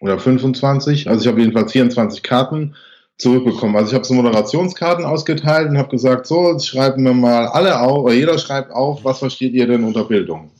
oder 0.00 0.18
25. 0.18 1.08
Also 1.08 1.22
ich 1.22 1.28
habe 1.28 1.40
jedenfalls 1.40 1.72
24 1.72 2.22
Karten 2.22 2.74
zurückbekommen. 3.20 3.76
Also 3.76 3.90
ich 3.90 3.94
habe 3.94 4.04
so 4.04 4.14
Moderationskarten 4.14 5.04
ausgeteilt 5.04 5.70
und 5.70 5.78
habe 5.78 5.90
gesagt, 5.90 6.26
so, 6.26 6.58
schreiben 6.58 7.04
wir 7.04 7.14
mal 7.14 7.46
alle 7.48 7.80
auf, 7.80 8.04
oder 8.04 8.14
jeder 8.14 8.38
schreibt 8.38 8.72
auf, 8.72 9.04
was 9.04 9.18
versteht 9.18 9.52
ihr 9.52 9.66
denn 9.66 9.84
unter 9.84 10.04
Bildung? 10.04 10.50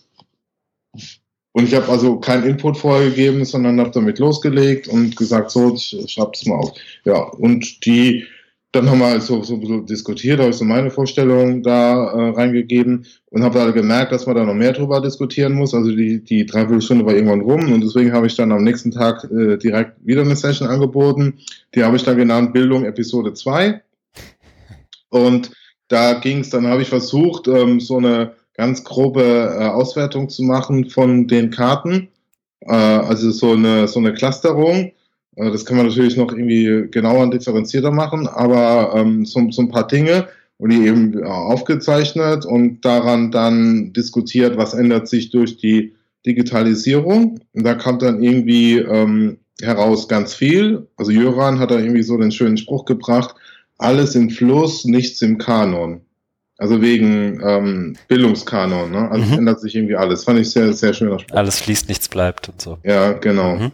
Und 1.53 1.65
ich 1.65 1.75
habe 1.75 1.89
also 1.89 2.21
keinen 2.21 2.45
Input 2.45 2.77
vorgegeben, 2.77 3.45
sondern 3.45 3.81
habe 3.81 3.91
damit 3.91 4.19
losgelegt 4.19 4.87
und 4.87 5.17
gesagt, 5.17 5.51
so, 5.51 5.75
ich 5.75 6.05
schreibe 6.07 6.33
es 6.35 6.47
mal 6.47 6.57
auf. 6.57 6.73
Ja, 7.05 7.23
und 7.23 7.85
die 7.85 8.25
dann 8.73 8.89
haben 8.89 9.01
wir 9.01 9.07
halt 9.07 9.23
so, 9.23 9.43
so, 9.43 9.61
so 9.65 9.81
diskutiert, 9.81 10.39
habe 10.39 10.51
ich 10.51 10.57
so 10.57 10.65
meine 10.65 10.91
Vorstellung 10.91 11.63
da 11.63 12.13
äh, 12.13 12.31
reingegeben 12.31 13.05
und 13.31 13.43
habe 13.43 13.59
da 13.59 13.71
gemerkt, 13.73 14.13
dass 14.13 14.27
man 14.27 14.37
da 14.37 14.45
noch 14.45 14.55
mehr 14.55 14.73
drüber 14.73 15.01
diskutieren 15.01 15.55
muss. 15.55 15.75
Also 15.75 15.91
die, 15.91 16.23
die 16.23 16.47
Dreiviertelstunde 16.47 17.05
war 17.05 17.15
irgendwann 17.15 17.41
rum 17.41 17.73
und 17.73 17.81
deswegen 17.83 18.13
habe 18.13 18.29
ich 18.29 18.37
dann 18.37 18.53
am 18.53 18.63
nächsten 18.63 18.93
Tag 18.93 19.25
äh, 19.25 19.57
direkt 19.57 20.07
wieder 20.07 20.23
eine 20.23 20.37
Session 20.37 20.69
angeboten. 20.69 21.39
Die 21.75 21.83
habe 21.83 21.97
ich 21.97 22.05
dann 22.05 22.17
genannt 22.17 22.53
Bildung 22.53 22.85
Episode 22.85 23.35
2. 23.35 23.83
Und 25.09 25.51
da 25.89 26.15
ging 26.15 26.39
es, 26.39 26.51
dann 26.51 26.69
habe 26.69 26.83
ich 26.83 26.89
versucht, 26.89 27.49
ähm, 27.49 27.81
so 27.81 27.97
eine 27.97 28.35
ganz 28.55 28.85
grobe 28.85 29.23
äh, 29.59 29.65
Auswertung 29.65 30.29
zu 30.29 30.45
machen 30.45 30.89
von 30.89 31.27
den 31.27 31.51
Karten. 31.51 32.09
Äh, 32.61 32.73
also 32.73 33.33
so 33.33 33.53
eine, 33.53 33.89
so 33.89 33.99
eine 33.99 34.15
Clusterung 34.15 34.93
das 35.37 35.65
kann 35.65 35.77
man 35.77 35.87
natürlich 35.87 36.17
noch 36.17 36.33
irgendwie 36.33 36.89
genauer 36.91 37.23
und 37.23 37.35
differenzierter 37.35 37.91
machen, 37.91 38.27
aber 38.27 38.95
ähm, 38.97 39.25
so, 39.25 39.51
so 39.51 39.63
ein 39.63 39.71
paar 39.71 39.87
Dinge 39.87 40.29
und 40.59 40.71
die 40.71 40.87
eben 40.87 41.19
äh, 41.19 41.25
aufgezeichnet 41.25 42.45
und 42.45 42.85
daran 42.85 43.31
dann 43.31 43.93
diskutiert, 43.93 44.57
was 44.57 44.75
ändert 44.75 45.09
sich 45.09 45.31
durch 45.31 45.57
die 45.57 45.95
Digitalisierung. 46.27 47.41
Und 47.55 47.65
da 47.65 47.75
kommt 47.75 48.03
dann 48.03 48.23
irgendwie 48.23 48.77
ähm, 48.79 49.39
heraus 49.63 50.09
ganz 50.09 50.35
viel. 50.35 50.87
Also 50.97 51.13
Jöran 51.13 51.59
hat 51.59 51.71
da 51.71 51.79
irgendwie 51.79 52.03
so 52.03 52.19
den 52.19 52.33
schönen 52.33 52.59
Spruch 52.59 52.85
gebracht, 52.85 53.35
alles 53.79 54.15
im 54.15 54.29
Fluss, 54.29 54.85
nichts 54.85 55.23
im 55.23 55.39
Kanon. 55.39 56.03
Also 56.59 56.83
wegen 56.83 57.41
ähm, 57.43 57.97
Bildungskanon, 58.07 58.91
ne? 58.91 59.11
Also 59.11 59.25
mhm. 59.25 59.39
ändert 59.39 59.61
sich 59.63 59.75
irgendwie 59.75 59.97
alles. 59.97 60.25
Fand 60.25 60.41
ich 60.41 60.51
sehr, 60.51 60.75
sehr 60.75 60.93
schöner 60.93 61.19
Spruch. 61.19 61.35
Alles 61.35 61.59
fließt, 61.59 61.89
nichts 61.89 62.09
bleibt 62.11 62.51
und 62.51 62.61
so. 62.61 62.77
Ja, 62.85 63.13
genau. 63.13 63.57
Mhm. 63.57 63.73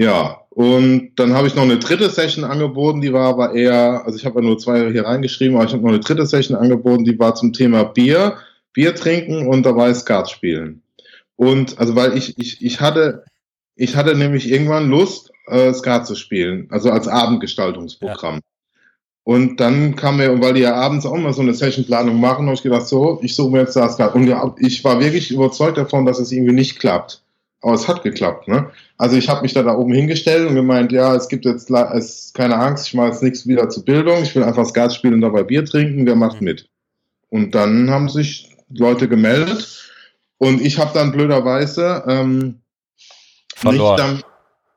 Ja, 0.00 0.40
und 0.48 1.12
dann 1.16 1.34
habe 1.34 1.46
ich 1.46 1.54
noch 1.54 1.64
eine 1.64 1.78
dritte 1.78 2.08
Session 2.08 2.44
angeboten, 2.44 3.02
die 3.02 3.12
war 3.12 3.28
aber 3.28 3.54
eher, 3.54 4.02
also 4.06 4.16
ich 4.16 4.24
habe 4.24 4.40
ja 4.40 4.46
nur 4.46 4.56
zwei 4.56 4.90
hier 4.90 5.04
reingeschrieben, 5.04 5.56
aber 5.56 5.66
ich 5.66 5.74
habe 5.74 5.82
noch 5.82 5.90
eine 5.90 6.00
dritte 6.00 6.24
Session 6.24 6.56
angeboten, 6.56 7.04
die 7.04 7.18
war 7.18 7.34
zum 7.34 7.52
Thema 7.52 7.84
Bier, 7.84 8.38
Bier 8.72 8.94
trinken 8.94 9.46
und 9.46 9.66
dabei 9.66 9.92
Skat 9.92 10.30
spielen. 10.30 10.80
Und 11.36 11.78
also 11.78 11.96
weil 11.96 12.16
ich, 12.16 12.38
ich, 12.38 12.64
ich 12.64 12.80
hatte, 12.80 13.24
ich 13.76 13.94
hatte 13.94 14.16
nämlich 14.16 14.50
irgendwann 14.50 14.88
Lust, 14.88 15.32
äh, 15.48 15.74
Skat 15.74 16.06
zu 16.06 16.14
spielen, 16.14 16.66
also 16.70 16.90
als 16.90 17.06
Abendgestaltungsprogramm. 17.06 18.36
Ja. 18.36 18.40
Und 19.24 19.60
dann 19.60 19.96
kam 19.96 20.16
mir, 20.16 20.40
weil 20.40 20.54
die 20.54 20.62
ja 20.62 20.76
abends 20.76 21.04
auch 21.04 21.18
mal 21.18 21.34
so 21.34 21.42
eine 21.42 21.52
Sessionplanung 21.52 22.18
machen, 22.18 22.46
habe 22.46 22.54
ich 22.54 22.62
gedacht, 22.62 22.88
so, 22.88 23.20
ich 23.22 23.36
suche 23.36 23.50
mir 23.50 23.60
jetzt 23.60 23.76
das 23.76 23.94
Skat. 23.94 24.14
Und 24.14 24.34
ich 24.60 24.82
war 24.82 24.98
wirklich 24.98 25.30
überzeugt 25.30 25.76
davon, 25.76 26.06
dass 26.06 26.18
es 26.18 26.32
irgendwie 26.32 26.54
nicht 26.54 26.78
klappt. 26.78 27.22
Aber 27.62 27.74
es 27.74 27.88
hat 27.88 28.02
geklappt, 28.02 28.48
ne? 28.48 28.70
Also 28.96 29.16
ich 29.16 29.28
habe 29.28 29.42
mich 29.42 29.52
da, 29.52 29.62
da 29.62 29.76
oben 29.76 29.92
hingestellt 29.92 30.48
und 30.48 30.54
gemeint, 30.54 30.92
ja, 30.92 31.14
es 31.14 31.28
gibt 31.28 31.44
jetzt 31.44 31.70
es, 31.70 32.32
keine 32.32 32.56
Angst, 32.56 32.86
ich 32.86 32.94
mache 32.94 33.08
jetzt 33.08 33.22
nichts 33.22 33.46
wieder 33.46 33.68
zur 33.68 33.84
Bildung, 33.84 34.22
ich 34.22 34.34
will 34.34 34.44
einfach 34.44 34.64
Skat 34.66 34.94
spielen 34.94 35.14
und 35.14 35.20
dabei 35.20 35.42
Bier 35.42 35.64
trinken, 35.64 36.06
wer 36.06 36.16
macht 36.16 36.40
mit? 36.40 36.68
Und 37.28 37.54
dann 37.54 37.90
haben 37.90 38.08
sich 38.08 38.56
Leute 38.70 39.08
gemeldet 39.08 39.90
und 40.38 40.60
ich 40.62 40.78
habe 40.78 40.92
dann 40.94 41.12
blöderweise 41.12 42.02
ähm, 42.08 42.60
verloren. 43.54 44.22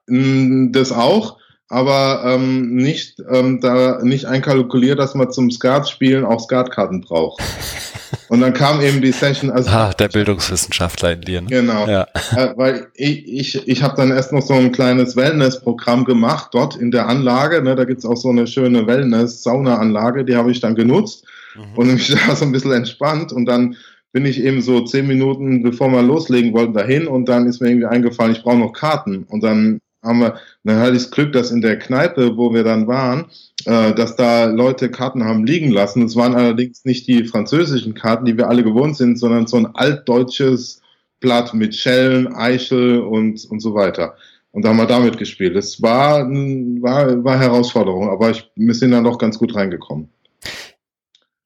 Nicht, 0.07 0.75
das 0.75 0.91
auch, 0.91 1.37
aber 1.69 2.23
ähm, 2.25 2.75
nicht 2.75 3.21
ähm, 3.31 3.61
da 3.61 4.03
nicht 4.03 4.25
einkalkuliert, 4.25 4.99
dass 4.99 5.15
man 5.15 5.31
zum 5.31 5.49
Skat-Spielen 5.49 6.25
auch 6.25 6.41
Skatkarten 6.41 6.99
braucht. 7.01 7.41
Und 8.33 8.41
dann 8.41 8.53
kam 8.53 8.81
eben 8.81 8.99
die 8.99 9.11
Session. 9.11 9.51
Also 9.51 9.69
ah, 9.69 9.93
der 9.93 10.07
Bildungswissenschaftler 10.07 11.11
in 11.11 11.21
dir. 11.21 11.41
Ne? 11.41 11.49
Genau. 11.49 11.85
Ja. 11.85 12.07
Äh, 12.35 12.53
weil 12.55 12.87
ich, 12.95 13.27
ich, 13.27 13.67
ich 13.67 13.83
habe 13.83 13.95
dann 13.95 14.09
erst 14.09 14.33
noch 14.33 14.41
so 14.41 14.55
ein 14.55 14.71
kleines 14.71 15.15
Wellness-Programm 15.15 16.03
gemacht 16.03 16.49
dort 16.51 16.75
in 16.75 16.89
der 16.89 17.07
Anlage. 17.07 17.61
Ne, 17.61 17.75
da 17.75 17.83
gibt's 17.83 18.07
auch 18.07 18.17
so 18.17 18.29
eine 18.29 18.47
schöne 18.47 18.87
Wellness-Sauna-Anlage, 18.87 20.25
die 20.25 20.35
habe 20.35 20.49
ich 20.49 20.59
dann 20.59 20.73
genutzt 20.73 21.27
mhm. 21.53 21.77
und 21.77 21.87
mich 21.93 22.07
da 22.07 22.35
so 22.35 22.43
ein 22.43 22.51
bisschen 22.51 22.71
entspannt. 22.71 23.31
Und 23.31 23.45
dann 23.45 23.75
bin 24.13 24.25
ich 24.25 24.43
eben 24.43 24.63
so 24.63 24.81
zehn 24.81 25.05
Minuten, 25.05 25.61
bevor 25.61 25.91
wir 25.91 26.01
loslegen 26.01 26.53
wollten, 26.53 26.73
dahin 26.73 27.05
und 27.05 27.29
dann 27.29 27.45
ist 27.45 27.61
mir 27.61 27.69
irgendwie 27.69 27.85
eingefallen, 27.85 28.31
ich 28.31 28.41
brauche 28.41 28.57
noch 28.57 28.73
Karten. 28.73 29.27
Und 29.29 29.43
dann 29.43 29.79
haben 30.01 30.21
wir, 30.21 30.39
dann 30.63 30.79
hatte 30.79 30.95
ich 30.95 31.03
das 31.03 31.11
Glück, 31.11 31.33
dass 31.33 31.51
in 31.51 31.61
der 31.61 31.77
Kneipe, 31.77 32.35
wo 32.35 32.51
wir 32.51 32.63
dann 32.63 32.87
waren, 32.87 33.25
äh, 33.65 33.93
dass 33.93 34.15
da 34.15 34.45
Leute 34.45 34.89
Karten 34.89 35.23
haben 35.23 35.45
liegen 35.45 35.71
lassen. 35.71 36.03
Es 36.03 36.15
waren 36.15 36.35
allerdings 36.35 36.85
nicht 36.85 37.07
die 37.07 37.25
französischen 37.25 37.93
Karten, 37.93 38.25
die 38.25 38.37
wir 38.37 38.49
alle 38.49 38.63
gewohnt 38.63 38.97
sind, 38.97 39.17
sondern 39.17 39.47
so 39.47 39.57
ein 39.57 39.67
altdeutsches 39.75 40.81
Blatt 41.19 41.53
mit 41.53 41.75
Schellen, 41.75 42.33
Eichel 42.35 42.99
und, 42.99 43.45
und 43.45 43.59
so 43.59 43.73
weiter. 43.73 44.15
Und 44.51 44.63
da 44.63 44.69
haben 44.69 44.77
wir 44.77 44.85
damit 44.85 45.17
gespielt. 45.17 45.55
Es 45.55 45.81
war, 45.81 46.27
war, 46.27 47.23
war 47.23 47.39
Herausforderung, 47.39 48.09
aber 48.09 48.29
ich, 48.29 48.49
wir 48.55 48.73
sind 48.75 48.91
dann 48.91 49.03
doch 49.03 49.17
ganz 49.17 49.39
gut 49.39 49.55
reingekommen. 49.55 50.09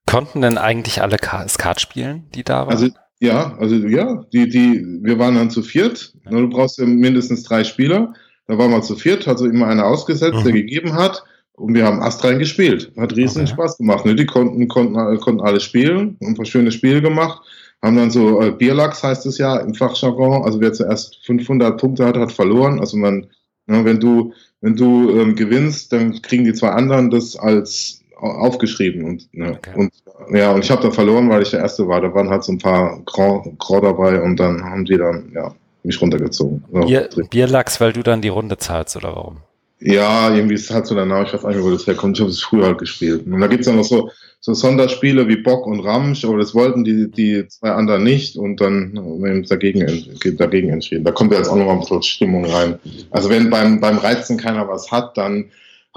Konnten 0.06 0.42
denn 0.42 0.58
eigentlich 0.58 1.02
alle 1.02 1.18
Skat 1.48 1.80
spielen, 1.80 2.26
die 2.34 2.44
da 2.44 2.62
waren? 2.62 2.70
Also, 2.70 2.90
ja, 3.20 3.56
also 3.60 3.76
ja, 3.76 4.26
die, 4.34 4.50
die, 4.50 4.84
wir 5.02 5.20
waren 5.20 5.36
dann 5.36 5.50
zu 5.50 5.64
viert. 5.64 6.14
Du 6.30 6.50
brauchst 6.50 6.80
ja 6.80 6.86
mindestens 6.86 7.44
drei 7.44 7.64
Spieler. 7.64 8.14
Da 8.48 8.58
waren 8.58 8.72
wir 8.72 8.82
zu 8.82 8.96
viert, 8.96 9.28
hat 9.28 9.40
so 9.40 9.46
immer 9.46 9.68
einer 9.68 9.86
ausgesetzt, 9.86 10.40
mhm. 10.40 10.44
der 10.44 10.54
gegeben 10.54 10.94
hat. 10.94 11.24
Und 11.58 11.74
wir 11.74 11.86
haben 11.86 12.02
astrein 12.02 12.38
gespielt. 12.38 12.92
Hat 12.98 13.16
riesen 13.16 13.42
okay. 13.42 13.52
Spaß 13.52 13.78
gemacht. 13.78 14.06
Ne? 14.06 14.16
Die 14.16 14.28
konnten, 14.28 14.68
konnten, 14.68 15.20
konnten 15.20 15.42
alle 15.42 15.60
spielen, 15.60 16.16
haben 16.22 16.30
ein 16.30 16.36
paar 16.36 16.46
schöne 16.46 16.72
Spiele 16.72 17.02
gemacht. 17.02 17.42
Haben 17.82 17.98
dann 17.98 18.12
so, 18.12 18.42
äh, 18.42 18.52
Bierlachs 18.52 19.04
heißt 19.04 19.26
es 19.26 19.40
ja 19.40 19.58
im 19.58 19.74
Fachjargon. 19.74 20.44
Also 20.44 20.62
wer 20.62 20.72
zuerst 20.74 21.18
500 21.26 21.80
Punkte 21.80 22.06
hat, 22.06 22.16
hat 22.16 22.32
verloren. 22.32 22.80
Also 22.80 22.98
man, 22.98 23.28
ne, 23.66 23.84
wenn 23.84 24.00
du, 24.00 24.34
wenn 24.62 24.76
du 24.76 25.10
ähm, 25.20 25.36
gewinnst, 25.36 25.92
dann 25.94 26.22
kriegen 26.22 26.46
die 26.46 26.54
zwei 26.54 26.70
anderen 26.70 27.10
das 27.10 27.36
als 27.36 28.02
aufgeschrieben 28.16 29.04
und, 29.04 29.34
ne, 29.34 29.52
okay. 29.52 29.74
und 29.76 29.94
ja, 30.32 30.52
und 30.52 30.64
ich 30.64 30.72
habe 30.72 30.82
da 30.82 30.90
verloren, 30.90 31.30
weil 31.30 31.44
ich 31.44 31.52
der 31.52 31.60
Erste 31.60 31.88
war. 31.88 32.02
Da 32.02 32.14
waren 32.14 32.30
halt 32.30 32.44
so 32.44 32.52
ein 32.52 32.58
paar 32.58 33.00
Grand, 33.06 33.58
Grand 33.60 33.84
dabei 33.84 34.22
und 34.22 34.40
dann 34.40 34.64
haben 34.64 34.86
die 34.86 34.98
dann, 34.98 35.32
ja, 35.34 35.54
mich 35.84 36.02
runtergezogen. 36.02 36.64
So. 36.72 36.82
Bier, 36.82 37.10
Bierlachs, 37.30 37.80
weil 37.80 37.94
du 37.94 38.04
dann 38.04 38.22
die 38.22 38.28
Runde 38.28 38.58
zahlst, 38.58 38.96
oder 38.96 39.16
warum? 39.16 39.38
Ja, 39.80 40.34
irgendwie 40.34 40.56
ist 40.56 40.70
es 40.70 40.72
halt 40.72 40.88
so 40.88 40.96
der 40.96 41.06
Name, 41.06 41.26
ich 41.28 41.34
weiß 41.34 41.44
nicht, 41.44 41.64
wo 41.64 41.70
das 41.70 41.86
herkommt. 41.86 42.18
Ich 42.18 42.22
habe 42.22 42.32
es 42.32 42.42
früher 42.42 42.66
halt 42.66 42.80
gespielt. 42.80 43.28
Und 43.28 43.40
da 43.40 43.48
gibt's 43.48 43.68
ja 43.68 43.74
noch 43.74 43.84
so, 43.84 44.10
so 44.40 44.54
Sonderspiele 44.54 45.28
wie 45.28 45.38
Bock 45.38 45.68
und 45.68 45.82
Ramsch, 45.82 46.26
aber 46.26 46.38
das 46.38 46.56
wollten 46.56 46.84
die, 46.84 47.12
die 47.12 47.48
zwei 47.48 47.72
anderen 47.72 48.04
nicht 48.04 48.38
und 48.38 48.60
dann 48.60 48.94
wir 48.94 49.42
dagegen, 49.44 50.18
dagegen 50.38 50.70
entschieden. 50.70 51.04
Da 51.04 51.12
kommt 51.12 51.32
ja 51.32 51.38
jetzt 51.38 51.50
auch 51.50 51.56
noch 51.56 51.66
mal 51.66 51.74
ein 51.74 51.80
bisschen 51.80 52.02
Stimmung 52.02 52.46
rein. 52.46 52.80
Also 53.12 53.30
wenn 53.30 53.50
beim, 53.50 53.80
beim 53.80 53.98
Reizen 53.98 54.38
keiner 54.38 54.68
was 54.68 54.92
hat, 54.92 55.16
dann 55.16 55.46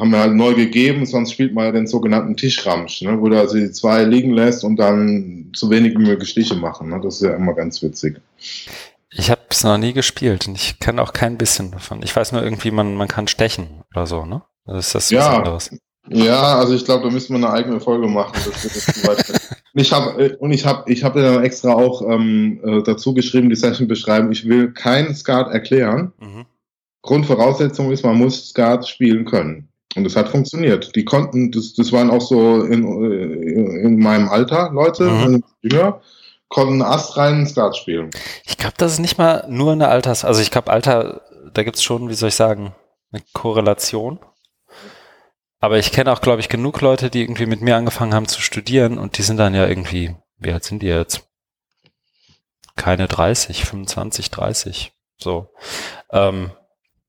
haben 0.00 0.10
wir 0.10 0.18
halt 0.18 0.34
neu 0.34 0.54
gegeben, 0.54 1.04
sonst 1.04 1.32
spielt 1.32 1.54
man 1.54 1.66
ja 1.66 1.72
den 1.72 1.86
sogenannten 1.86 2.34
Tischramsch, 2.34 3.02
ne, 3.02 3.20
wo 3.20 3.28
du 3.28 3.38
also 3.38 3.58
die 3.58 3.70
zwei 3.70 4.04
liegen 4.04 4.32
lässt 4.32 4.64
und 4.64 4.76
dann 4.76 5.52
so 5.54 5.70
wenig 5.70 5.92
wie 5.92 6.02
möglich 6.02 6.30
Stiche 6.30 6.54
machen. 6.54 6.88
Ne? 6.88 7.00
Das 7.02 7.16
ist 7.16 7.22
ja 7.22 7.34
immer 7.34 7.54
ganz 7.54 7.82
witzig. 7.82 8.16
Ich 9.12 9.30
habe 9.30 9.40
es 9.48 9.64
noch 9.64 9.78
nie 9.78 9.92
gespielt 9.92 10.46
und 10.46 10.54
ich 10.54 10.78
kenne 10.78 11.02
auch 11.02 11.12
kein 11.12 11.36
bisschen 11.36 11.72
davon. 11.72 12.02
Ich 12.02 12.14
weiß 12.14 12.32
nur 12.32 12.42
irgendwie, 12.42 12.70
man, 12.70 12.94
man 12.94 13.08
kann 13.08 13.26
stechen 13.26 13.82
oder 13.90 14.06
so, 14.06 14.24
ne? 14.24 14.42
Das 14.66 14.86
ist 14.86 14.94
das 14.94 15.10
ja, 15.10 15.18
was 15.18 15.26
anderes. 15.26 15.70
Ja, 16.08 16.58
also 16.58 16.74
ich 16.74 16.84
glaube, 16.84 17.04
da 17.04 17.10
müssen 17.10 17.34
wir 17.34 17.46
eine 17.46 17.54
eigene 17.54 17.80
Folge 17.80 18.08
machen. 18.08 18.34
Ich 19.72 19.92
habe 19.92 20.20
äh, 20.20 20.36
und 20.38 20.50
ich 20.50 20.66
habe 20.66 20.90
ich 20.90 21.04
habe 21.04 21.22
dann 21.22 21.44
extra 21.44 21.74
auch 21.74 22.02
ähm, 22.02 22.60
äh, 22.64 22.82
dazu 22.82 23.14
geschrieben, 23.14 23.50
die 23.50 23.54
Session 23.54 23.86
beschreiben. 23.86 24.32
Ich 24.32 24.48
will 24.48 24.72
kein 24.72 25.14
Skat 25.14 25.52
erklären. 25.52 26.12
Mhm. 26.18 26.46
Grundvoraussetzung 27.02 27.92
ist, 27.92 28.04
man 28.04 28.18
muss 28.18 28.48
Skat 28.48 28.88
spielen 28.88 29.24
können. 29.24 29.68
Und 29.94 30.02
das 30.02 30.16
hat 30.16 30.28
funktioniert. 30.28 30.94
Die 30.96 31.04
konnten, 31.04 31.52
das, 31.52 31.74
das 31.74 31.92
waren 31.92 32.10
auch 32.10 32.20
so 32.20 32.64
in, 32.64 32.84
äh, 32.84 33.86
in 33.86 34.00
meinem 34.00 34.28
Alter 34.28 34.70
Leute, 34.72 35.04
mhm. 35.04 35.44
jünger 35.62 36.00
konnten 36.50 36.82
astreinen 36.82 37.46
Skat 37.46 37.76
spielen. 37.76 38.10
Ich 38.44 38.58
glaube, 38.58 38.74
das 38.76 38.92
ist 38.92 38.98
nicht 38.98 39.16
mal 39.16 39.46
nur 39.48 39.72
eine 39.72 39.88
Alters, 39.88 40.24
also 40.24 40.42
ich 40.42 40.50
glaube, 40.50 40.70
Alter, 40.70 41.22
da 41.54 41.62
gibt's 41.62 41.82
schon, 41.82 42.10
wie 42.10 42.14
soll 42.14 42.28
ich 42.28 42.34
sagen, 42.34 42.74
eine 43.12 43.22
Korrelation. 43.32 44.18
Aber 45.60 45.78
ich 45.78 45.92
kenne 45.92 46.12
auch, 46.12 46.20
glaube 46.20 46.40
ich, 46.40 46.48
genug 46.48 46.80
Leute, 46.80 47.10
die 47.10 47.22
irgendwie 47.22 47.46
mit 47.46 47.60
mir 47.60 47.76
angefangen 47.76 48.14
haben 48.14 48.28
zu 48.28 48.40
studieren 48.40 48.98
und 48.98 49.16
die 49.16 49.22
sind 49.22 49.36
dann 49.36 49.54
ja 49.54 49.66
irgendwie, 49.66 50.16
wie 50.38 50.52
alt 50.52 50.64
sind 50.64 50.82
die 50.82 50.86
jetzt? 50.86 51.28
Keine 52.76 53.08
30, 53.08 53.64
25, 53.64 54.30
30. 54.30 54.92
So. 55.18 55.48
Ähm, 56.10 56.50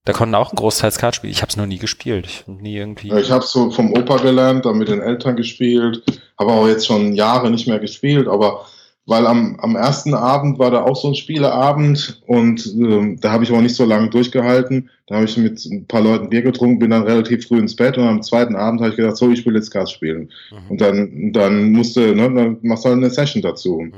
da 0.04 0.14
konnten 0.14 0.36
auch 0.36 0.52
ein 0.52 0.58
Großteil 0.58 0.92
Skat 0.92 1.16
spielen. 1.16 1.32
Ich 1.32 1.42
habe 1.42 1.50
es 1.50 1.58
noch 1.58 1.66
nie 1.66 1.78
gespielt. 1.78 2.26
Ich 2.26 2.42
habe 2.42 2.52
nie 2.52 2.76
irgendwie. 2.76 3.14
Ich 3.18 3.32
habe 3.32 3.46
so 3.46 3.72
vom 3.72 3.94
Opa 3.94 4.18
gelernt, 4.18 4.66
dann 4.66 4.78
mit 4.78 4.90
den 4.90 5.02
Eltern 5.02 5.36
gespielt, 5.36 6.04
habe 6.38 6.52
auch 6.52 6.68
jetzt 6.68 6.88
schon 6.88 7.14
Jahre 7.14 7.50
nicht 7.50 7.68
mehr 7.68 7.80
gespielt, 7.80 8.28
aber 8.28 8.66
weil 9.06 9.26
am, 9.26 9.58
am 9.60 9.76
ersten 9.76 10.14
Abend 10.14 10.60
war 10.60 10.70
da 10.70 10.84
auch 10.84 10.96
so 10.96 11.10
ein 11.10 11.16
Spieleabend 11.16 12.22
und 12.28 12.66
ähm, 12.68 13.20
da 13.20 13.32
habe 13.32 13.44
ich 13.44 13.50
aber 13.50 13.62
nicht 13.62 13.76
so 13.76 13.84
lange 13.84 14.10
durchgehalten. 14.10 14.90
Da 15.08 15.16
habe 15.16 15.26
ich 15.26 15.36
mit 15.38 15.66
ein 15.66 15.86
paar 15.88 16.02
Leuten 16.02 16.30
Bier 16.30 16.44
getrunken, 16.44 16.80
bin 16.80 16.92
dann 16.92 17.04
relativ 17.04 17.48
früh 17.48 17.58
ins 17.58 17.76
Bett 17.76 17.98
und 17.98 18.08
am 18.08 18.22
zweiten 18.22 18.56
Abend 18.56 18.80
habe 18.80 18.92
ich 18.92 18.98
gedacht, 18.98 19.18
so, 19.18 19.30
ich 19.32 19.46
will 19.46 19.56
jetzt 19.56 19.72
Gas 19.72 19.92
spielen. 19.92 20.32
Mhm. 20.52 20.72
Und 20.72 20.82
dann, 20.82 21.32
dann 21.34 21.72
musste, 21.72 22.16
ne, 22.16 22.32
dann 22.34 22.58
machst 22.62 22.86
du 22.86 22.90
halt 22.90 22.98
eine 22.98 23.10
Session 23.10 23.42
dazu. 23.42 23.82
Mhm. 23.82 23.94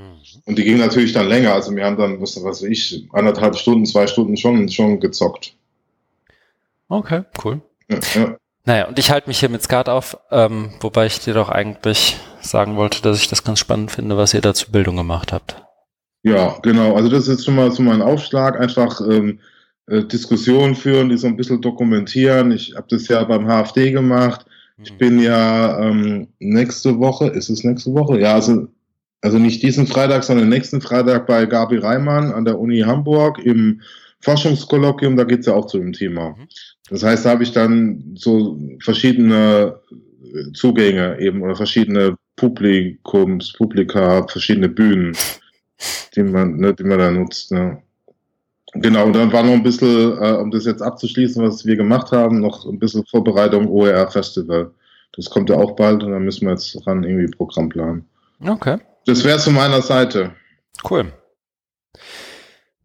Und 0.45 0.57
die 0.57 0.63
ging 0.63 0.77
natürlich 0.77 1.13
dann 1.13 1.27
länger. 1.27 1.53
Also 1.53 1.75
wir 1.75 1.85
haben 1.85 1.97
dann, 1.97 2.21
was, 2.21 2.37
was 2.37 2.61
weiß 2.61 2.69
ich, 2.69 3.07
anderthalb 3.11 3.55
Stunden, 3.57 3.85
zwei 3.85 4.07
Stunden 4.07 4.37
schon, 4.37 4.69
schon 4.69 4.99
gezockt. 4.99 5.53
Okay, 6.87 7.23
cool. 7.43 7.61
Ja, 7.89 7.99
ja. 8.15 8.37
Naja, 8.65 8.87
und 8.87 8.97
ich 8.97 9.11
halte 9.11 9.27
mich 9.27 9.39
hier 9.39 9.49
mit 9.49 9.61
Skat 9.61 9.89
auf, 9.89 10.17
ähm, 10.31 10.69
wobei 10.79 11.05
ich 11.07 11.19
dir 11.19 11.33
doch 11.33 11.49
eigentlich 11.49 12.15
sagen 12.43 12.75
wollte, 12.75 13.01
dass 13.01 13.19
ich 13.19 13.27
das 13.27 13.43
ganz 13.43 13.59
spannend 13.59 13.91
finde, 13.91 14.17
was 14.17 14.33
ihr 14.33 14.41
da 14.41 14.53
zur 14.53 14.71
Bildung 14.71 14.95
gemacht 14.97 15.31
habt. 15.31 15.63
Ja, 16.23 16.57
genau. 16.61 16.95
Also 16.95 17.09
das 17.09 17.27
ist 17.27 17.45
schon 17.45 17.55
mal 17.55 17.71
so 17.71 17.83
mein 17.83 18.01
Aufschlag, 18.01 18.59
einfach 18.59 19.01
ähm, 19.01 19.39
äh, 19.87 20.03
Diskussionen 20.03 20.75
führen, 20.75 21.09
die 21.09 21.17
so 21.17 21.27
ein 21.27 21.35
bisschen 21.35 21.61
dokumentieren. 21.61 22.51
Ich 22.51 22.75
habe 22.75 22.87
das 22.89 23.07
ja 23.09 23.23
beim 23.23 23.47
HFD 23.47 23.91
gemacht. 23.91 24.45
Ich 24.81 24.93
mhm. 24.93 24.97
bin 24.97 25.19
ja 25.19 25.79
ähm, 25.79 26.29
nächste 26.39 26.97
Woche, 26.99 27.27
ist 27.27 27.49
es 27.49 27.63
nächste 27.63 27.93
Woche? 27.93 28.19
Ja, 28.19 28.35
also, 28.35 28.67
also 29.21 29.37
nicht 29.37 29.61
diesen 29.61 29.85
Freitag, 29.85 30.23
sondern 30.23 30.49
nächsten 30.49 30.81
Freitag 30.81 31.27
bei 31.27 31.45
Gabi 31.45 31.77
Reimann 31.77 32.31
an 32.31 32.45
der 32.45 32.59
Uni 32.59 32.79
Hamburg 32.79 33.39
im 33.39 33.81
Forschungskolloquium, 34.21 35.17
da 35.17 35.25
geht 35.25 35.41
es 35.41 35.47
ja 35.47 35.53
auch 35.53 35.65
zu 35.65 35.77
dem 35.77 35.91
Thema. 35.91 36.29
Mhm. 36.29 36.47
Das 36.89 37.03
heißt, 37.03 37.25
da 37.25 37.31
habe 37.31 37.43
ich 37.43 37.51
dann 37.51 38.15
so 38.15 38.57
verschiedene 38.79 39.79
Zugänge 40.53 41.19
eben 41.19 41.41
oder 41.41 41.55
verschiedene 41.55 42.15
Publikums, 42.35 43.53
Publika, 43.53 44.25
verschiedene 44.27 44.69
Bühnen, 44.69 45.15
die 46.15 46.23
man, 46.23 46.57
ne, 46.57 46.73
die 46.73 46.83
man 46.83 46.99
da 46.99 47.11
nutzt. 47.11 47.51
Ne. 47.51 47.81
Genau, 48.75 49.05
und 49.05 49.13
dann 49.13 49.31
war 49.31 49.43
noch 49.43 49.53
ein 49.53 49.63
bisschen, 49.63 50.17
äh, 50.21 50.31
um 50.31 50.49
das 50.49 50.65
jetzt 50.65 50.81
abzuschließen, 50.81 51.43
was 51.43 51.65
wir 51.65 51.75
gemacht 51.75 52.11
haben, 52.11 52.39
noch 52.39 52.65
ein 52.65 52.79
bisschen 52.79 53.05
Vorbereitung 53.05 53.67
OER 53.67 54.09
Festival. 54.09 54.71
Das 55.15 55.29
kommt 55.29 55.49
ja 55.49 55.57
auch 55.57 55.75
bald 55.75 56.03
und 56.03 56.11
dann 56.11 56.23
müssen 56.23 56.47
wir 56.47 56.53
jetzt 56.53 56.75
ran 56.87 57.03
irgendwie 57.03 57.27
Programm 57.27 57.69
planen. 57.69 58.05
Okay. 58.45 58.79
Das 59.05 59.23
wäre 59.23 59.37
zu 59.37 59.51
meiner 59.51 59.81
Seite. 59.81 60.31
Cool. 60.89 61.11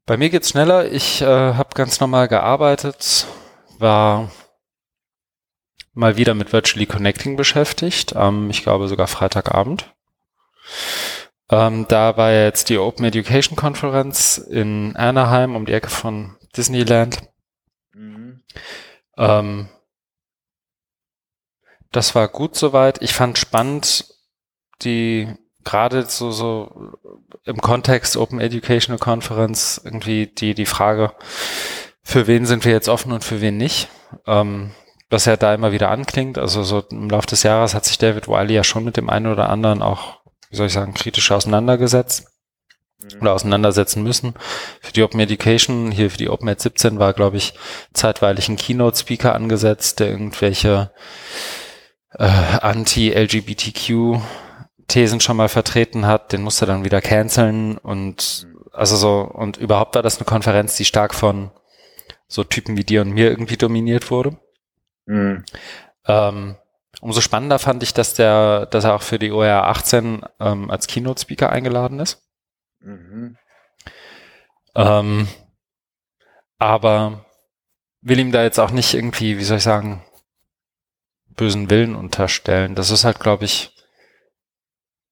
Bei 0.04 0.16
mir 0.16 0.28
geht's 0.28 0.50
schneller. 0.50 0.90
Ich 0.90 1.22
äh, 1.22 1.26
habe 1.26 1.70
ganz 1.74 2.00
normal 2.00 2.28
gearbeitet, 2.28 3.26
war 3.78 4.30
mal 5.98 6.16
wieder 6.16 6.34
mit 6.34 6.52
Virtually 6.52 6.86
Connecting 6.86 7.36
beschäftigt, 7.36 8.14
ähm, 8.16 8.50
ich 8.50 8.62
glaube 8.62 8.86
sogar 8.86 9.08
Freitagabend. 9.08 9.92
Ähm, 11.50 11.86
da 11.88 12.16
war 12.16 12.30
jetzt 12.30 12.68
die 12.68 12.78
Open 12.78 13.04
Education 13.04 13.56
Conference 13.56 14.38
in 14.38 14.94
Anaheim 14.96 15.56
um 15.56 15.66
die 15.66 15.72
Ecke 15.72 15.90
von 15.90 16.36
Disneyland. 16.56 17.18
Mhm. 17.92 18.42
Ähm, 19.16 19.68
das 21.90 22.14
war 22.14 22.28
gut 22.28 22.54
soweit. 22.54 23.02
Ich 23.02 23.12
fand 23.12 23.36
spannend, 23.38 24.04
die 24.82 25.34
gerade 25.64 26.04
so, 26.04 26.30
so 26.30 26.92
im 27.44 27.60
Kontext 27.60 28.16
Open 28.16 28.40
Educational 28.40 28.98
Conference 29.00 29.80
irgendwie 29.82 30.28
die, 30.28 30.54
die 30.54 30.66
Frage, 30.66 31.12
für 32.02 32.28
wen 32.28 32.46
sind 32.46 32.64
wir 32.64 32.72
jetzt 32.72 32.88
offen 32.88 33.10
und 33.10 33.24
für 33.24 33.40
wen 33.40 33.56
nicht. 33.56 33.88
Ähm, 34.26 34.70
was 35.10 35.24
ja 35.24 35.36
da 35.36 35.54
immer 35.54 35.72
wieder 35.72 35.90
anklingt. 35.90 36.38
Also 36.38 36.62
so 36.62 36.80
im 36.90 37.10
Laufe 37.10 37.26
des 37.26 37.42
Jahres 37.42 37.74
hat 37.74 37.84
sich 37.84 37.98
David 37.98 38.28
Wiley 38.28 38.54
ja 38.54 38.64
schon 38.64 38.84
mit 38.84 38.96
dem 38.96 39.10
einen 39.10 39.26
oder 39.26 39.48
anderen 39.48 39.82
auch, 39.82 40.20
wie 40.50 40.56
soll 40.56 40.66
ich 40.66 40.72
sagen, 40.72 40.94
kritisch 40.94 41.30
auseinandergesetzt. 41.30 42.26
mhm. 43.00 43.22
oder 43.22 43.34
auseinandersetzen 43.34 44.02
müssen. 44.02 44.34
Für 44.80 44.92
die 44.92 45.02
Open 45.02 45.20
Education, 45.20 45.90
hier 45.90 46.10
für 46.10 46.18
die 46.18 46.28
Open 46.28 46.48
Ed 46.48 46.60
17 46.60 46.98
war, 46.98 47.12
glaube 47.12 47.36
ich, 47.36 47.54
zeitweilig 47.92 48.48
ein 48.48 48.56
Keynote-Speaker 48.56 49.34
angesetzt, 49.34 50.00
der 50.00 50.08
irgendwelche 50.08 50.90
äh, 52.18 52.24
Anti-LGBTQ-Thesen 52.24 55.20
schon 55.20 55.36
mal 55.36 55.48
vertreten 55.48 56.06
hat. 56.06 56.32
Den 56.32 56.42
musste 56.42 56.66
dann 56.66 56.84
wieder 56.84 57.00
canceln 57.00 57.78
und 57.78 58.46
also 58.72 58.96
so, 58.96 59.20
und 59.20 59.56
überhaupt 59.56 59.94
war 59.96 60.02
das 60.02 60.18
eine 60.18 60.24
Konferenz, 60.24 60.76
die 60.76 60.84
stark 60.84 61.14
von 61.14 61.50
so 62.28 62.44
Typen 62.44 62.76
wie 62.76 62.84
dir 62.84 63.02
und 63.02 63.10
mir 63.10 63.30
irgendwie 63.30 63.56
dominiert 63.56 64.10
wurde. 64.10 64.36
Mhm. 65.08 65.44
Ähm, 66.06 66.56
umso 67.00 67.20
spannender 67.20 67.58
fand 67.58 67.82
ich, 67.82 67.94
dass 67.94 68.14
der, 68.14 68.66
dass 68.66 68.84
er 68.84 68.94
auch 68.94 69.02
für 69.02 69.18
die 69.18 69.32
OR 69.32 69.66
18 69.66 70.22
ähm, 70.38 70.70
als 70.70 70.86
Keynote-Speaker 70.86 71.50
eingeladen 71.50 71.98
ist. 71.98 72.22
Mhm. 72.80 73.36
Ähm, 74.74 75.28
aber 76.58 77.24
will 78.02 78.18
ihm 78.18 78.32
da 78.32 78.42
jetzt 78.42 78.60
auch 78.60 78.70
nicht 78.70 78.94
irgendwie, 78.94 79.38
wie 79.38 79.44
soll 79.44 79.56
ich 79.56 79.62
sagen, 79.62 80.04
bösen 81.30 81.70
Willen 81.70 81.96
unterstellen. 81.96 82.74
Das 82.74 82.90
ist 82.90 83.04
halt, 83.04 83.18
glaube 83.18 83.44
ich, 83.44 83.74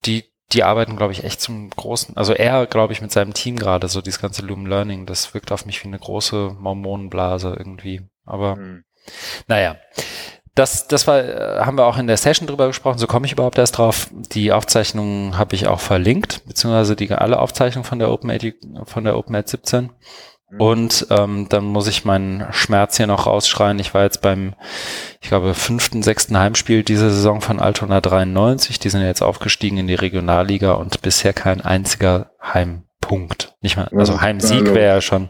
die, 0.05 0.25
die 0.53 0.63
arbeiten, 0.63 0.97
glaube 0.97 1.13
ich, 1.13 1.25
echt 1.25 1.41
zum 1.41 1.71
großen, 1.71 2.17
also 2.17 2.35
er, 2.35 2.67
glaube 2.67 2.93
ich, 2.93 3.01
mit 3.01 3.13
seinem 3.13 3.33
Team 3.33 3.57
gerade, 3.57 3.89
so 3.89 4.03
dieses 4.03 4.21
ganze 4.21 4.43
Loom 4.43 4.67
Learning, 4.67 5.07
das 5.07 5.33
wirkt 5.35 5.53
auf 5.53 5.65
mich 5.67 5.83
wie 5.83 5.89
eine 5.89 5.99
große 5.99 6.57
Mormonenblase 6.59 7.55
irgendwie. 7.57 8.09
Aber 8.25 8.57
mhm. 8.57 8.86
Naja. 9.47 9.77
Das, 10.55 10.89
das 10.89 11.07
war, 11.07 11.19
äh, 11.19 11.61
haben 11.61 11.77
wir 11.77 11.85
auch 11.85 11.99
in 11.99 12.07
der 12.07 12.17
Session 12.17 12.47
drüber 12.47 12.67
gesprochen, 12.67 12.97
so 12.97 13.07
komme 13.07 13.27
ich 13.27 13.33
überhaupt 13.33 13.59
erst 13.59 13.77
drauf. 13.77 14.09
Die 14.33 14.53
Aufzeichnungen 14.53 15.37
habe 15.37 15.55
ich 15.55 15.67
auch 15.67 15.81
verlinkt, 15.81 16.47
beziehungsweise 16.47 16.97
die 16.97 17.13
alle 17.13 17.39
Aufzeichnungen 17.39 17.85
von 17.85 17.99
der 17.99 18.11
Open 18.11 18.55
von 18.87 19.05
der 19.05 19.19
OpenEd 19.19 19.49
17. 19.49 19.91
Mhm. 20.49 20.61
Und 20.61 21.07
ähm, 21.11 21.47
dann 21.49 21.65
muss 21.65 21.89
ich 21.89 22.05
meinen 22.05 22.47
Schmerz 22.53 22.97
hier 22.97 23.07
noch 23.07 23.27
rausschreien. 23.27 23.79
Ich 23.79 23.95
war 23.95 24.05
jetzt 24.05 24.23
beim, 24.23 24.55
ich 25.21 25.29
glaube, 25.29 25.55
fünften, 25.55 26.03
sechsten 26.03 26.39
Heimspiel 26.39 26.83
dieser 26.85 27.11
Saison 27.11 27.41
von 27.41 27.61
Altona 27.61 28.01
93. 28.01 28.79
Die 28.79 28.89
sind 28.89 29.03
jetzt 29.03 29.23
aufgestiegen 29.23 29.79
in 29.79 29.89
die 29.89 29.95
Regionalliga 29.95 30.73
und 30.73 31.03
bisher 31.03 31.33
kein 31.33 31.61
einziger 31.61 32.31
Heimpunkt. 32.43 33.55
Nicht 33.61 33.77
mal, 33.77 33.89
also 33.95 34.21
Heimsieg 34.21 34.73
wäre 34.73 34.95
ja 34.95 35.01
schon. 35.01 35.29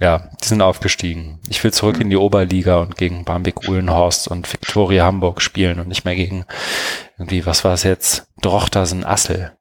Ja, 0.00 0.30
die 0.40 0.46
sind 0.46 0.62
aufgestiegen. 0.62 1.40
Ich 1.48 1.62
will 1.64 1.72
zurück 1.72 2.00
in 2.00 2.08
die 2.08 2.16
Oberliga 2.16 2.78
und 2.78 2.96
gegen 2.96 3.24
Barmbek 3.24 3.68
Uhlenhorst 3.68 4.28
und 4.28 4.52
Viktoria 4.52 5.04
Hamburg 5.04 5.42
spielen 5.42 5.80
und 5.80 5.88
nicht 5.88 6.04
mehr 6.04 6.14
gegen 6.14 6.44
irgendwie, 7.18 7.44
was 7.46 7.64
war 7.64 7.74
es 7.74 7.82
jetzt? 7.82 8.28
Drochtersen 8.40 9.04
Assel. 9.04 9.56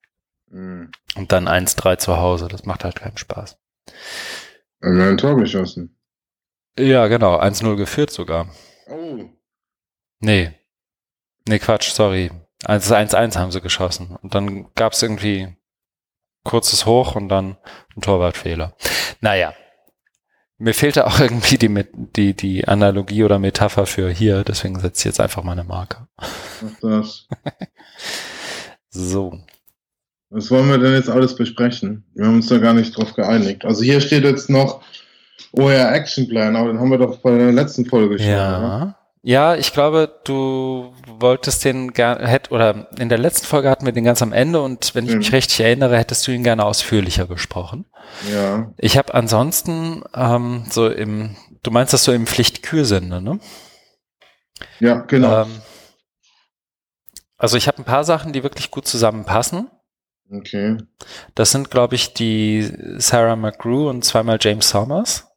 Mhm. 0.50 0.92
Und 1.16 1.32
dann 1.32 1.48
1-3 1.48 1.98
zu 1.98 2.18
Hause. 2.18 2.48
Das 2.50 2.66
macht 2.66 2.84
halt 2.84 2.98
keinen 2.98 3.18
Spaß. 3.18 3.58
Haben 4.84 4.98
wir 4.98 5.06
ein 5.08 5.18
Tor 5.18 5.38
geschossen? 5.38 5.98
Ja, 6.78 7.08
genau. 7.08 7.40
1-0 7.40 7.76
geführt 7.76 8.12
sogar. 8.12 8.48
Oh. 8.88 9.26
Nee. 10.20 10.52
Nee, 11.48 11.60
Quatsch, 11.60 11.90
sorry. 11.90 12.30
1-1 12.64 13.38
haben 13.38 13.52
sie 13.52 13.62
geschossen. 13.62 14.16
Und 14.22 14.36
dann 14.36 14.72
gab 14.76 14.94
es 14.94 15.02
irgendwie 15.02 15.56
kurzes 16.44 16.86
Hoch 16.86 17.16
und 17.16 17.28
dann 17.30 17.58
ein 17.96 18.02
Torwartfehler. 18.02 18.76
Naja. 19.20 19.56
Mir 20.58 20.74
fehlte 20.74 21.06
auch 21.06 21.20
irgendwie 21.20 21.58
die, 21.58 21.86
die, 22.16 22.34
die 22.34 22.68
Analogie 22.68 23.24
oder 23.24 23.40
Metapher 23.40 23.86
für 23.86 24.10
hier, 24.10 24.44
deswegen 24.44 24.80
setze 24.80 25.02
ich 25.02 25.06
jetzt 25.06 25.20
einfach 25.20 25.44
mal 25.44 25.54
eine 25.54 25.64
Marke. 25.64 26.08
Ach 26.18 26.28
das. 26.82 27.28
so. 28.90 29.40
Was 30.30 30.52
wollen 30.52 30.68
wir 30.70 30.78
denn 30.78 30.94
jetzt 30.94 31.10
alles 31.10 31.36
besprechen? 31.36 32.04
Wir 32.14 32.26
haben 32.26 32.36
uns 32.36 32.48
da 32.48 32.58
gar 32.58 32.74
nicht 32.74 32.98
drauf 32.98 33.14
geeinigt. 33.14 33.64
Also 33.64 33.84
hier 33.84 34.02
steht 34.02 34.24
jetzt 34.24 34.50
noch 34.50 34.82
OR 35.54 35.94
Action 35.94 36.28
Plan, 36.28 36.56
aber 36.56 36.68
den 36.68 36.80
haben 36.80 36.92
wir 36.92 36.98
doch 36.98 37.20
bei 37.20 37.38
der 37.38 37.54
letzten 37.54 37.86
Folge 37.86 38.20
schon. 38.20 38.28
Ja. 38.28 38.58
Oder? 38.58 38.96
Ja, 39.24 39.56
ich 39.56 39.74
glaube, 39.74 40.20
du 40.26 40.94
wolltest 41.20 41.66
den 41.66 41.94
gerne, 41.94 42.40
oder 42.50 42.88
in 43.00 43.10
der 43.10 43.18
letzten 43.18 43.46
Folge 43.46 43.70
hatten 43.70 43.86
wir 43.86 43.94
den 43.94 44.04
ganz 44.04 44.22
am 44.22 44.34
Ende 44.34 44.62
und 44.62 44.96
wenn 44.96 45.06
ich 45.06 45.12
mhm. 45.12 45.18
mich 45.20 45.34
richtig 45.34 45.60
erinnere, 45.60 45.98
hättest 45.98 46.28
du 46.28 46.32
ihn 46.32 46.44
gerne 46.44 46.66
ausführlicher 46.66 47.26
besprochen. 47.26 47.86
Ja. 48.32 48.72
Ich 48.78 48.98
habe 48.98 49.14
ansonsten 49.14 50.04
ähm, 50.14 50.66
so 50.70 50.88
im, 50.90 51.36
du 51.64 51.72
meinst 51.72 51.94
das 51.94 52.04
so 52.04 52.12
im 52.12 52.28
Pflichtkürsinne, 52.28 53.22
ne? 53.22 53.40
Ja, 54.80 55.02
genau. 55.02 55.44
Ähm, 55.44 55.62
also 57.38 57.58
ich 57.58 57.68
habe 57.68 57.80
ein 57.80 57.86
paar 57.86 58.04
Sachen, 58.04 58.34
die 58.34 58.44
wirklich 58.44 58.72
gut 58.72 58.88
zusammenpassen. 58.88 59.70
Okay. 60.32 60.78
Das 61.36 61.52
sind, 61.52 61.72
glaube 61.72 61.96
ich, 61.96 62.14
die 62.14 62.70
Sarah 62.98 63.36
McGrew 63.36 63.90
und 63.90 64.04
zweimal 64.04 64.38
James 64.42 64.70
Sommers. 64.70 65.28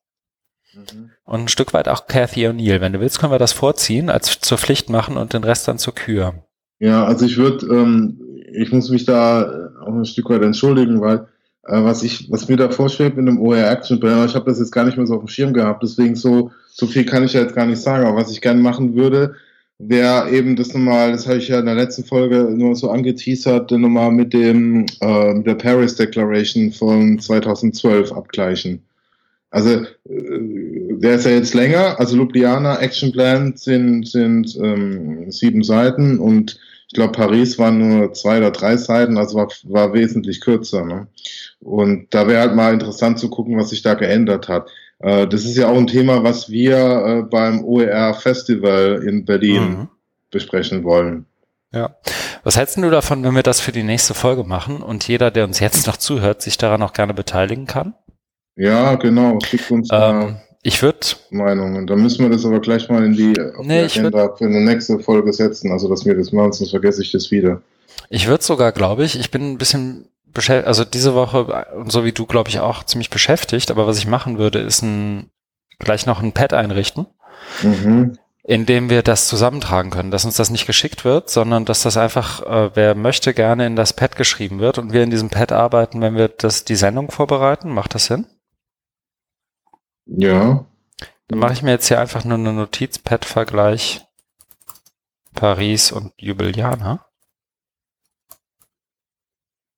Mhm. 0.72 1.12
Und 1.30 1.42
ein 1.42 1.48
Stück 1.48 1.72
weit 1.74 1.86
auch 1.86 2.08
Cathy 2.08 2.48
O'Neill. 2.48 2.80
Wenn 2.80 2.92
du 2.92 2.98
willst, 2.98 3.20
können 3.20 3.32
wir 3.32 3.38
das 3.38 3.52
vorziehen, 3.52 4.10
als 4.10 4.40
zur 4.40 4.58
Pflicht 4.58 4.90
machen 4.90 5.16
und 5.16 5.32
den 5.32 5.44
Rest 5.44 5.68
dann 5.68 5.78
zur 5.78 5.94
Kür. 5.94 6.34
Ja, 6.80 7.04
also 7.04 7.24
ich 7.24 7.36
würde, 7.36 7.66
ähm, 7.66 8.20
ich 8.52 8.72
muss 8.72 8.90
mich 8.90 9.04
da 9.04 9.70
auch 9.80 9.94
ein 9.94 10.04
Stück 10.04 10.28
weit 10.28 10.42
entschuldigen, 10.42 11.00
weil 11.00 11.28
äh, 11.68 11.84
was 11.84 12.02
ich, 12.02 12.32
was 12.32 12.48
mir 12.48 12.56
da 12.56 12.68
vorschwebt 12.68 13.16
in 13.16 13.26
dem 13.26 13.40
OR 13.40 13.58
Action 13.58 14.00
Plan, 14.00 14.26
ich 14.26 14.34
habe 14.34 14.50
das 14.50 14.58
jetzt 14.58 14.72
gar 14.72 14.84
nicht 14.84 14.96
mehr 14.96 15.06
so 15.06 15.14
auf 15.14 15.20
dem 15.20 15.28
Schirm 15.28 15.52
gehabt, 15.52 15.84
deswegen 15.84 16.16
so, 16.16 16.50
so 16.68 16.88
viel 16.88 17.04
kann 17.04 17.22
ich 17.22 17.34
ja 17.34 17.42
jetzt 17.42 17.54
gar 17.54 17.66
nicht 17.66 17.80
sagen. 17.80 18.04
Aber 18.04 18.16
was 18.16 18.32
ich 18.32 18.40
gerne 18.40 18.60
machen 18.60 18.96
würde, 18.96 19.36
wäre 19.78 20.30
eben 20.30 20.56
das 20.56 20.74
nochmal, 20.74 21.12
das 21.12 21.28
habe 21.28 21.38
ich 21.38 21.46
ja 21.46 21.60
in 21.60 21.66
der 21.66 21.76
letzten 21.76 22.02
Folge 22.02 22.50
nur 22.52 22.74
so 22.74 22.90
angeteasert, 22.90 23.70
nochmal 23.70 24.10
mit 24.10 24.32
dem 24.32 24.84
äh, 24.98 25.42
der 25.44 25.54
Paris 25.54 25.94
Declaration 25.94 26.72
von 26.72 27.20
2012 27.20 28.10
abgleichen. 28.10 28.82
Also 29.50 29.70
äh, 30.08 30.79
der 31.00 31.14
ist 31.14 31.24
ja 31.24 31.32
jetzt 31.32 31.54
länger, 31.54 31.98
also 31.98 32.16
Ljubljana 32.16 32.78
Action 32.80 33.10
Plan 33.10 33.56
sind, 33.56 34.06
sind 34.06 34.54
ähm, 34.56 35.30
sieben 35.30 35.62
Seiten 35.62 36.18
und 36.18 36.58
ich 36.88 36.94
glaube 36.94 37.12
Paris 37.12 37.58
waren 37.58 37.78
nur 37.78 38.12
zwei 38.12 38.38
oder 38.38 38.50
drei 38.50 38.76
Seiten, 38.76 39.16
also 39.16 39.38
war, 39.38 39.48
war 39.64 39.94
wesentlich 39.94 40.40
kürzer. 40.40 40.84
Ne? 40.84 41.06
Und 41.60 42.12
da 42.12 42.26
wäre 42.26 42.40
halt 42.40 42.54
mal 42.54 42.74
interessant 42.74 43.18
zu 43.18 43.30
gucken, 43.30 43.56
was 43.56 43.70
sich 43.70 43.82
da 43.82 43.94
geändert 43.94 44.48
hat. 44.48 44.70
Äh, 44.98 45.26
das 45.26 45.44
ist 45.44 45.56
ja 45.56 45.68
auch 45.68 45.76
ein 45.76 45.86
Thema, 45.86 46.22
was 46.22 46.50
wir 46.50 46.76
äh, 46.76 47.22
beim 47.22 47.64
OER 47.64 48.12
Festival 48.14 49.02
in 49.06 49.24
Berlin 49.24 49.62
mhm. 49.62 49.88
besprechen 50.30 50.84
wollen. 50.84 51.26
Ja. 51.72 51.96
Was 52.42 52.58
hältst 52.58 52.76
du 52.76 52.90
davon, 52.90 53.22
wenn 53.22 53.36
wir 53.36 53.44
das 53.44 53.60
für 53.60 53.72
die 53.72 53.84
nächste 53.84 54.12
Folge 54.12 54.44
machen 54.44 54.82
und 54.82 55.06
jeder, 55.06 55.30
der 55.30 55.44
uns 55.44 55.60
jetzt 55.60 55.86
noch 55.86 55.96
zuhört, 55.96 56.42
sich 56.42 56.58
daran 56.58 56.82
auch 56.82 56.92
gerne 56.92 57.14
beteiligen 57.14 57.66
kann? 57.66 57.94
Ja, 58.56 58.96
genau. 58.96 59.38
Schickt 59.40 59.70
uns 59.70 59.88
ähm, 59.92 60.36
ich 60.62 60.82
würde 60.82 60.98
Meinungen. 61.30 61.86
Dann 61.86 62.02
müssen 62.02 62.22
wir 62.22 62.30
das 62.30 62.44
aber 62.44 62.60
gleich 62.60 62.88
mal 62.88 63.04
in 63.04 63.14
die, 63.14 63.32
nee, 63.62 63.86
die 63.86 64.00
Agenda 64.00 64.34
für 64.36 64.44
eine 64.44 64.60
nächste 64.60 64.98
Folge 64.98 65.32
setzen. 65.32 65.72
Also, 65.72 65.88
dass 65.88 66.04
wir 66.04 66.14
das 66.14 66.32
machen, 66.32 66.52
sonst 66.52 66.70
vergesse 66.70 67.02
ich 67.02 67.12
das 67.12 67.30
wieder. 67.30 67.62
Ich 68.10 68.26
würde 68.26 68.44
sogar, 68.44 68.72
glaube 68.72 69.04
ich, 69.04 69.18
ich 69.18 69.30
bin 69.30 69.52
ein 69.52 69.58
bisschen 69.58 70.08
beschäftigt, 70.32 70.68
also 70.68 70.84
diese 70.84 71.14
Woche, 71.14 71.66
so 71.86 72.04
wie 72.04 72.12
du, 72.12 72.26
glaube 72.26 72.50
ich, 72.50 72.60
auch 72.60 72.84
ziemlich 72.84 73.10
beschäftigt, 73.10 73.70
aber 73.70 73.86
was 73.86 73.98
ich 73.98 74.06
machen 74.06 74.38
würde, 74.38 74.58
ist 74.58 74.82
ein, 74.82 75.30
gleich 75.78 76.06
noch 76.06 76.22
ein 76.22 76.32
Pad 76.32 76.52
einrichten, 76.52 77.06
mhm. 77.62 78.18
in 78.44 78.66
dem 78.66 78.90
wir 78.90 79.02
das 79.02 79.28
zusammentragen 79.28 79.90
können, 79.90 80.10
dass 80.10 80.24
uns 80.24 80.36
das 80.36 80.50
nicht 80.50 80.66
geschickt 80.66 81.04
wird, 81.04 81.30
sondern 81.30 81.64
dass 81.64 81.82
das 81.82 81.96
einfach, 81.96 82.42
äh, 82.42 82.70
wer 82.74 82.94
möchte, 82.94 83.34
gerne 83.34 83.66
in 83.66 83.76
das 83.76 83.92
Pad 83.92 84.16
geschrieben 84.16 84.60
wird 84.60 84.78
und 84.78 84.92
wir 84.92 85.02
in 85.02 85.10
diesem 85.10 85.30
Pad 85.30 85.52
arbeiten, 85.52 86.00
wenn 86.00 86.16
wir 86.16 86.28
das, 86.28 86.64
die 86.64 86.76
Sendung 86.76 87.10
vorbereiten. 87.10 87.70
Macht 87.70 87.94
das 87.94 88.06
Sinn? 88.06 88.26
Ja. 90.16 90.64
Dann 91.28 91.38
mache 91.38 91.52
ich 91.52 91.62
mir 91.62 91.70
jetzt 91.70 91.88
hier 91.88 92.00
einfach 92.00 92.24
nur 92.24 92.38
eine 92.38 92.52
Notiz, 92.52 92.98
Pad-Vergleich 92.98 94.04
Paris 95.34 95.92
und 95.92 96.12
Jubiliana. 96.18 97.06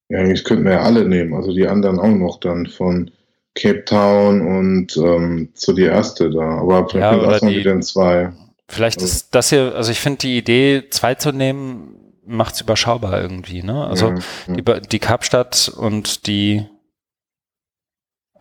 Ja, 0.09 0.19
eigentlich 0.19 0.45
könnten 0.45 0.65
wir 0.65 0.73
ja 0.73 0.83
alle 0.83 1.07
nehmen, 1.07 1.35
also 1.35 1.53
die 1.53 1.67
anderen 1.67 1.99
auch 1.99 2.09
noch 2.09 2.41
dann 2.41 2.67
von 2.67 3.11
Cape 3.55 3.85
Town 3.85 4.41
und 4.41 4.97
ähm, 4.97 5.51
so 5.55 5.73
die 5.73 5.85
erste 5.85 6.31
da. 6.31 6.59
Aber 6.59 6.89
vielleicht 6.89 7.13
ja, 7.13 7.21
oder 7.21 7.39
die, 7.41 7.57
wieder 7.57 7.73
in 7.73 7.83
zwei. 7.83 8.33
Vielleicht 8.69 8.99
also. 8.99 9.07
ist 9.07 9.35
das 9.35 9.51
hier, 9.51 9.75
also 9.75 9.91
ich 9.91 10.01
finde 10.01 10.19
die 10.19 10.39
Idee, 10.39 10.85
zwei 10.91 11.15
zu 11.15 11.33
nehmen, 11.33 11.97
macht 12.25 12.55
es 12.55 12.61
überschaubar 12.61 13.21
irgendwie, 13.21 13.63
ne? 13.63 13.87
Also 13.87 14.09
ja, 14.09 14.19
ja. 14.49 14.79
die, 14.81 14.89
die 14.89 14.99
Kapstadt 14.99 15.71
und 15.77 16.27
die 16.27 16.67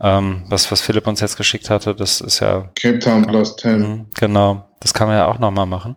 ähm, 0.02 0.44
was, 0.48 0.72
was 0.72 0.82
Philipp 0.82 1.08
uns 1.08 1.22
jetzt 1.22 1.38
geschickt 1.38 1.70
hatte, 1.70 1.94
das 1.94 2.22
ist 2.22 2.40
ja. 2.40 2.70
Cape 2.80 3.00
Town 3.00 3.26
plus 3.26 3.56
10. 3.58 3.80
Mhm, 3.80 4.06
genau. 4.20 4.68
Das 4.80 4.94
kann 4.94 5.08
man 5.08 5.18
ja 5.18 5.28
auch 5.28 5.40
nochmal 5.40 5.68
machen. 5.68 5.96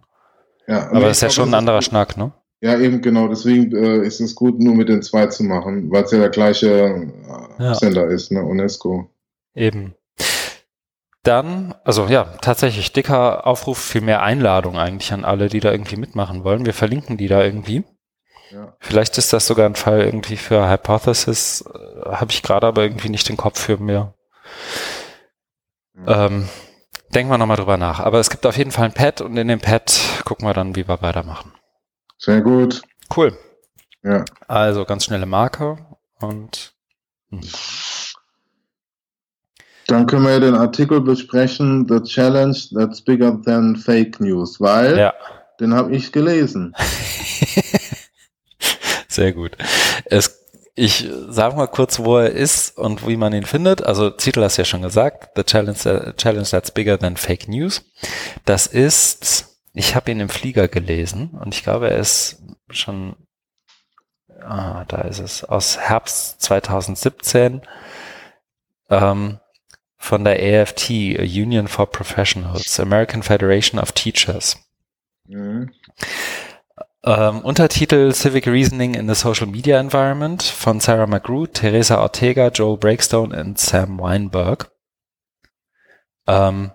Ja, 0.67 0.87
aber, 0.87 0.97
aber 0.97 1.09
das 1.09 1.19
ist 1.19 1.23
ja 1.23 1.31
schon 1.31 1.49
ein 1.51 1.55
anderer 1.55 1.83
Schnack, 1.83 2.17
ne? 2.17 2.33
Ja, 2.61 2.79
eben 2.79 3.03
genau. 3.03 3.29
Deswegen 3.29 3.75
äh, 3.75 4.07
ist 4.07 4.21
es 4.21 4.35
gut, 4.35 4.59
nur 4.59 4.75
mit 4.75 4.89
den 4.89 5.03
zwei 5.03 5.27
zu 5.27 5.43
machen, 5.43 5.91
weil 5.91 6.05
es 6.05 6.11
ja 6.11 6.19
der 6.19 6.31
gleiche 6.31 6.69
äh, 6.69 7.63
ja. 7.63 7.75
Sender 7.75 8.07
ist, 8.07 8.31
ne? 8.31 8.43
UNESCO. 8.43 9.11
Eben. 9.55 9.95
Dann, 11.23 11.75
also 11.85 12.07
ja, 12.07 12.25
tatsächlich 12.43 12.93
dicker 12.93 13.47
Aufruf, 13.47 13.79
viel 13.79 14.03
mehr 14.03 14.23
Einladung 14.23 14.77
eigentlich 14.77 15.13
an 15.13 15.25
alle, 15.25 15.49
die 15.49 15.61
da 15.61 15.73
irgendwie 15.73 15.97
mitmachen 15.97 16.45
wollen. 16.45 16.67
Wir 16.67 16.75
verlinken 16.75 17.17
die 17.17 17.29
da 17.29 17.43
irgendwie. 17.43 17.85
Ja. 18.55 18.73
Vielleicht 18.79 19.19
ist 19.19 19.33
das 19.33 19.49
sogar 19.49 19.67
ein 19.67 19.75
Fall 19.75 20.01
irgendwie 20.03 20.37
für 20.37 20.71
Hypothesis, 20.71 21.63
äh, 21.63 22.11
habe 22.11 22.31
ich 22.31 22.43
gerade 22.43 22.69
aber 22.69 22.85
irgendwie 22.85 23.09
nicht 23.09 23.29
den 23.29 23.37
Kopf 23.37 23.61
für 23.61 23.79
mir. 23.79 24.15
Mhm. 25.95 26.05
Ähm, 26.07 26.49
denken 27.13 27.33
wir 27.33 27.39
nochmal 27.39 27.57
drüber 27.57 27.77
nach. 27.77 27.99
Aber 27.99 28.21
es 28.21 28.31
gibt 28.31 28.47
auf 28.47 28.57
jeden 28.57 28.71
Fall 28.71 28.85
ein 28.85 28.95
Pad 28.95 29.23
und 29.23 29.37
in 29.37 29.49
dem 29.49 29.61
Pad 29.61 30.01
gucken 30.25 30.47
wir 30.47 30.55
dann, 30.55 30.77
wie 30.77 30.87
wir 30.87 31.03
weitermachen. 31.03 31.53
Sehr 32.17 32.43
gut. 32.43 32.83
Cool. 33.15 33.37
Ja. 34.05 34.25
Also 34.47 34.85
ganz 34.85 35.07
schnelle 35.07 35.27
Marke 35.27 35.79
und. 36.21 36.75
Hm. 37.31 37.41
Dann 39.89 40.07
können 40.07 40.23
wir 40.23 40.31
ja 40.31 40.41
den 40.41 40.55
Artikel 40.55 41.01
besprechen, 41.01 41.87
The 41.89 42.01
Challenge 42.03 42.57
That's 42.73 43.03
Bigger 43.03 43.43
Than 43.43 43.77
Fake 43.77 44.21
News, 44.21 44.61
weil 44.61 44.97
ja. 44.97 45.13
den 45.59 45.75
habe 45.75 45.95
ich 45.95 46.13
gelesen. 46.13 46.73
Sehr 49.15 49.33
gut. 49.33 49.57
Es, 50.07 50.45
ich 50.75 51.09
sage 51.29 51.55
mal 51.55 51.69
kurz, 51.69 52.01
wo 52.01 52.19
er 52.19 52.31
ist 52.31 52.77
und 52.77 53.07
wie 53.07 53.17
man 53.17 53.33
ihn 53.33 53.47
findet. 53.47 53.85
Also 53.85 54.11
Titel 54.11 54.43
hast 54.43 54.59
du 54.59 54.63
ja 54.63 54.67
schon 54.67 54.83
gesagt, 54.83 55.31
The 55.37 55.45
Challenge, 55.45 55.79
uh, 55.87 56.13
Challenge 56.15 56.49
That's 56.49 56.73
Bigger 56.73 56.99
Than 56.99 57.17
Fake 57.17 57.47
News. 57.47 57.85
Das 58.45 58.67
ist, 58.67 59.57
ich 59.73 59.95
habe 59.95 60.11
ihn 60.11 60.19
im 60.19 60.29
Flieger 60.29 60.67
gelesen 60.67 61.31
und 61.31 61.55
ich 61.55 61.63
glaube, 61.63 61.91
er 61.91 61.99
ist 61.99 62.43
schon, 62.71 63.15
ah, 64.43 64.85
da 64.89 65.03
ist 65.03 65.21
es, 65.21 65.45
aus 65.45 65.79
Herbst 65.79 66.43
2017. 66.43 67.63
Ähm, 68.91 69.39
von 69.97 70.25
der 70.25 70.63
AFT, 70.63 70.91
Union 70.91 71.67
for 71.67 71.87
Professionals, 71.87 72.79
American 72.79 73.23
Federation 73.23 73.81
of 73.81 73.93
Teachers. 73.93 74.59
Mhm. 75.27 75.73
Ähm, 77.07 77.41
Untertitel 77.41 78.13
Civic 78.13 78.47
Reasoning 78.47 78.95
in 78.95 79.07
the 79.07 79.15
Social 79.15 79.47
Media 79.47 79.79
Environment 79.79 80.43
von 80.43 80.81
Sarah 80.81 81.07
McGrew, 81.07 81.47
Teresa 81.47 82.01
Ortega, 82.01 82.49
Joel 82.49 82.79
Breakstone 82.79 83.39
und 83.39 83.59
Sam 83.59 84.01
Weinberg. 84.01 84.71
Ähm, 86.27 86.71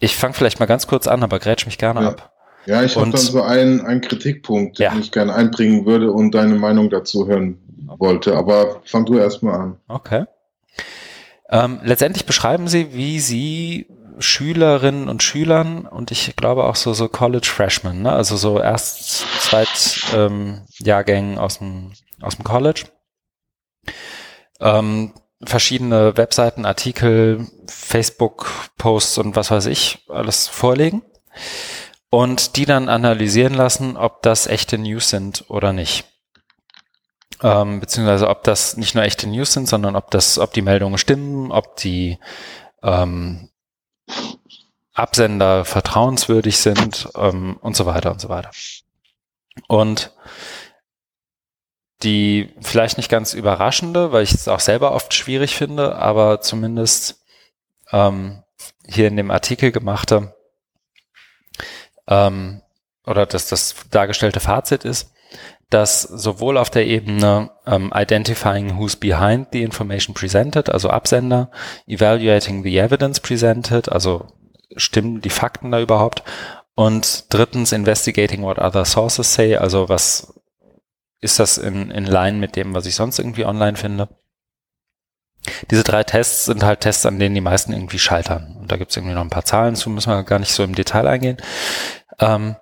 ich 0.00 0.16
fange 0.16 0.34
vielleicht 0.34 0.60
mal 0.60 0.66
ganz 0.66 0.86
kurz 0.86 1.06
an, 1.06 1.22
aber 1.22 1.38
grätsch 1.38 1.64
mich 1.64 1.78
gerne 1.78 2.02
ja. 2.02 2.08
ab. 2.08 2.32
Ja, 2.66 2.82
ich 2.82 2.96
habe 2.96 3.10
dann 3.10 3.18
so 3.18 3.42
einen, 3.42 3.80
einen 3.80 4.02
Kritikpunkt, 4.02 4.78
ja. 4.78 4.90
den 4.90 5.00
ich 5.00 5.12
gerne 5.12 5.34
einbringen 5.34 5.86
würde 5.86 6.12
und 6.12 6.34
deine 6.34 6.56
Meinung 6.56 6.90
dazu 6.90 7.26
hören 7.26 7.58
wollte. 7.98 8.36
Aber 8.36 8.82
fang 8.84 9.06
du 9.06 9.16
erstmal 9.16 9.60
an. 9.60 9.80
Okay. 9.88 10.24
Ähm, 11.48 11.80
letztendlich 11.82 12.26
beschreiben 12.26 12.68
sie, 12.68 12.94
wie 12.94 13.20
sie 13.20 13.86
Schülerinnen 14.18 15.08
und 15.08 15.22
Schülern 15.22 15.86
und 15.86 16.10
ich 16.10 16.36
glaube 16.36 16.64
auch 16.64 16.76
so, 16.76 16.94
so 16.94 17.08
College 17.08 17.48
Freshmen, 17.48 18.02
ne? 18.02 18.12
also 18.12 18.36
so 18.36 18.60
erst 18.60 19.26
zweit 19.40 20.00
ähm, 20.14 20.66
Jahrgängen 20.78 21.38
aus 21.38 21.58
dem, 21.58 21.92
aus 22.20 22.36
dem 22.36 22.44
College, 22.44 22.84
ähm, 24.60 25.12
verschiedene 25.44 26.16
Webseiten, 26.16 26.64
Artikel, 26.64 27.46
Facebook-Posts 27.68 29.18
und 29.18 29.36
was 29.36 29.50
weiß 29.50 29.66
ich 29.66 30.04
alles 30.08 30.48
vorlegen 30.48 31.02
und 32.10 32.56
die 32.56 32.64
dann 32.64 32.88
analysieren 32.88 33.54
lassen, 33.54 33.96
ob 33.96 34.22
das 34.22 34.46
echte 34.46 34.78
News 34.78 35.10
sind 35.10 35.44
oder 35.48 35.72
nicht 35.72 36.04
ähm, 37.42 37.80
beziehungsweise 37.80 38.28
ob 38.28 38.42
das 38.44 38.76
nicht 38.76 38.94
nur 38.94 39.04
echte 39.04 39.28
News 39.28 39.52
sind, 39.52 39.68
sondern 39.68 39.96
ob 39.96 40.10
das, 40.10 40.38
ob 40.38 40.52
die 40.52 40.62
Meldungen 40.62 40.98
stimmen, 40.98 41.52
ob 41.52 41.76
die 41.76 42.18
ähm, 42.82 43.50
Absender 44.92 45.64
vertrauenswürdig 45.64 46.58
sind 46.58 47.08
ähm, 47.16 47.56
und 47.60 47.76
so 47.76 47.86
weiter 47.86 48.12
und 48.12 48.20
so 48.20 48.28
weiter. 48.28 48.50
Und 49.66 50.12
die 52.02 52.52
vielleicht 52.60 52.96
nicht 52.96 53.08
ganz 53.08 53.34
überraschende, 53.34 54.12
weil 54.12 54.22
ich 54.22 54.32
es 54.32 54.48
auch 54.48 54.60
selber 54.60 54.92
oft 54.92 55.14
schwierig 55.14 55.56
finde, 55.56 55.96
aber 55.96 56.40
zumindest 56.40 57.24
ähm, 57.92 58.42
hier 58.86 59.08
in 59.08 59.16
dem 59.16 59.30
Artikel 59.30 59.72
gemachte 59.72 60.34
ähm, 62.06 62.62
oder 63.06 63.26
dass 63.26 63.48
das 63.48 63.74
dargestellte 63.90 64.40
Fazit 64.40 64.84
ist, 64.84 65.13
dass 65.70 66.02
sowohl 66.02 66.58
auf 66.58 66.70
der 66.70 66.86
Ebene 66.86 67.50
ähm, 67.66 67.92
Identifying 67.94 68.78
who's 68.78 68.96
behind 68.96 69.48
the 69.52 69.62
information 69.62 70.14
presented, 70.14 70.70
also 70.70 70.90
Absender, 70.90 71.50
Evaluating 71.86 72.62
the 72.62 72.78
evidence 72.78 73.20
presented, 73.20 73.90
also 73.90 74.26
stimmen 74.76 75.20
die 75.20 75.30
Fakten 75.30 75.70
da 75.70 75.80
überhaupt, 75.80 76.22
und 76.74 77.32
drittens 77.32 77.72
Investigating 77.72 78.42
what 78.42 78.58
other 78.58 78.84
sources 78.84 79.32
say, 79.32 79.56
also 79.56 79.88
was 79.88 80.34
ist 81.20 81.38
das 81.38 81.56
in, 81.56 81.90
in 81.90 82.04
line 82.04 82.38
mit 82.38 82.56
dem, 82.56 82.74
was 82.74 82.86
ich 82.86 82.94
sonst 82.94 83.18
irgendwie 83.18 83.46
online 83.46 83.76
finde. 83.76 84.08
Diese 85.70 85.84
drei 85.84 86.04
Tests 86.04 86.46
sind 86.46 86.62
halt 86.62 86.80
Tests, 86.80 87.06
an 87.06 87.18
denen 87.18 87.34
die 87.34 87.40
meisten 87.40 87.72
irgendwie 87.72 87.98
scheitern. 87.98 88.56
Und 88.60 88.72
da 88.72 88.76
gibt 88.76 88.90
es 88.90 88.96
irgendwie 88.96 89.14
noch 89.14 89.22
ein 89.22 89.30
paar 89.30 89.44
Zahlen 89.44 89.76
zu, 89.76 89.90
müssen 89.90 90.10
wir 90.10 90.22
gar 90.24 90.38
nicht 90.38 90.52
so 90.52 90.62
im 90.62 90.74
Detail 90.74 91.06
eingehen. 91.06 91.38
Ähm, 92.18 92.56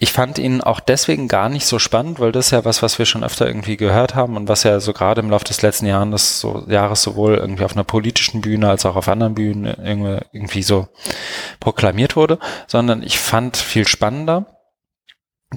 ich 0.00 0.12
fand 0.12 0.38
ihn 0.38 0.60
auch 0.60 0.78
deswegen 0.78 1.26
gar 1.26 1.48
nicht 1.48 1.66
so 1.66 1.80
spannend, 1.80 2.20
weil 2.20 2.30
das 2.30 2.46
ist 2.46 2.50
ja 2.52 2.64
was, 2.64 2.82
was 2.82 3.00
wir 3.00 3.06
schon 3.06 3.24
öfter 3.24 3.48
irgendwie 3.48 3.76
gehört 3.76 4.14
haben 4.14 4.36
und 4.36 4.48
was 4.48 4.62
ja 4.62 4.78
so 4.78 4.92
gerade 4.92 5.20
im 5.20 5.30
Laufe 5.30 5.44
des 5.44 5.60
letzten 5.60 5.86
Jahres, 5.86 6.38
so, 6.38 6.64
Jahres 6.68 7.02
sowohl 7.02 7.34
irgendwie 7.34 7.64
auf 7.64 7.72
einer 7.72 7.82
politischen 7.82 8.40
Bühne 8.40 8.70
als 8.70 8.86
auch 8.86 8.94
auf 8.94 9.08
anderen 9.08 9.34
Bühnen 9.34 9.64
irgendwie, 10.32 10.62
so 10.62 10.86
proklamiert 11.58 12.14
wurde, 12.14 12.38
sondern 12.68 13.02
ich 13.02 13.18
fand 13.18 13.56
viel 13.56 13.88
spannender 13.88 14.46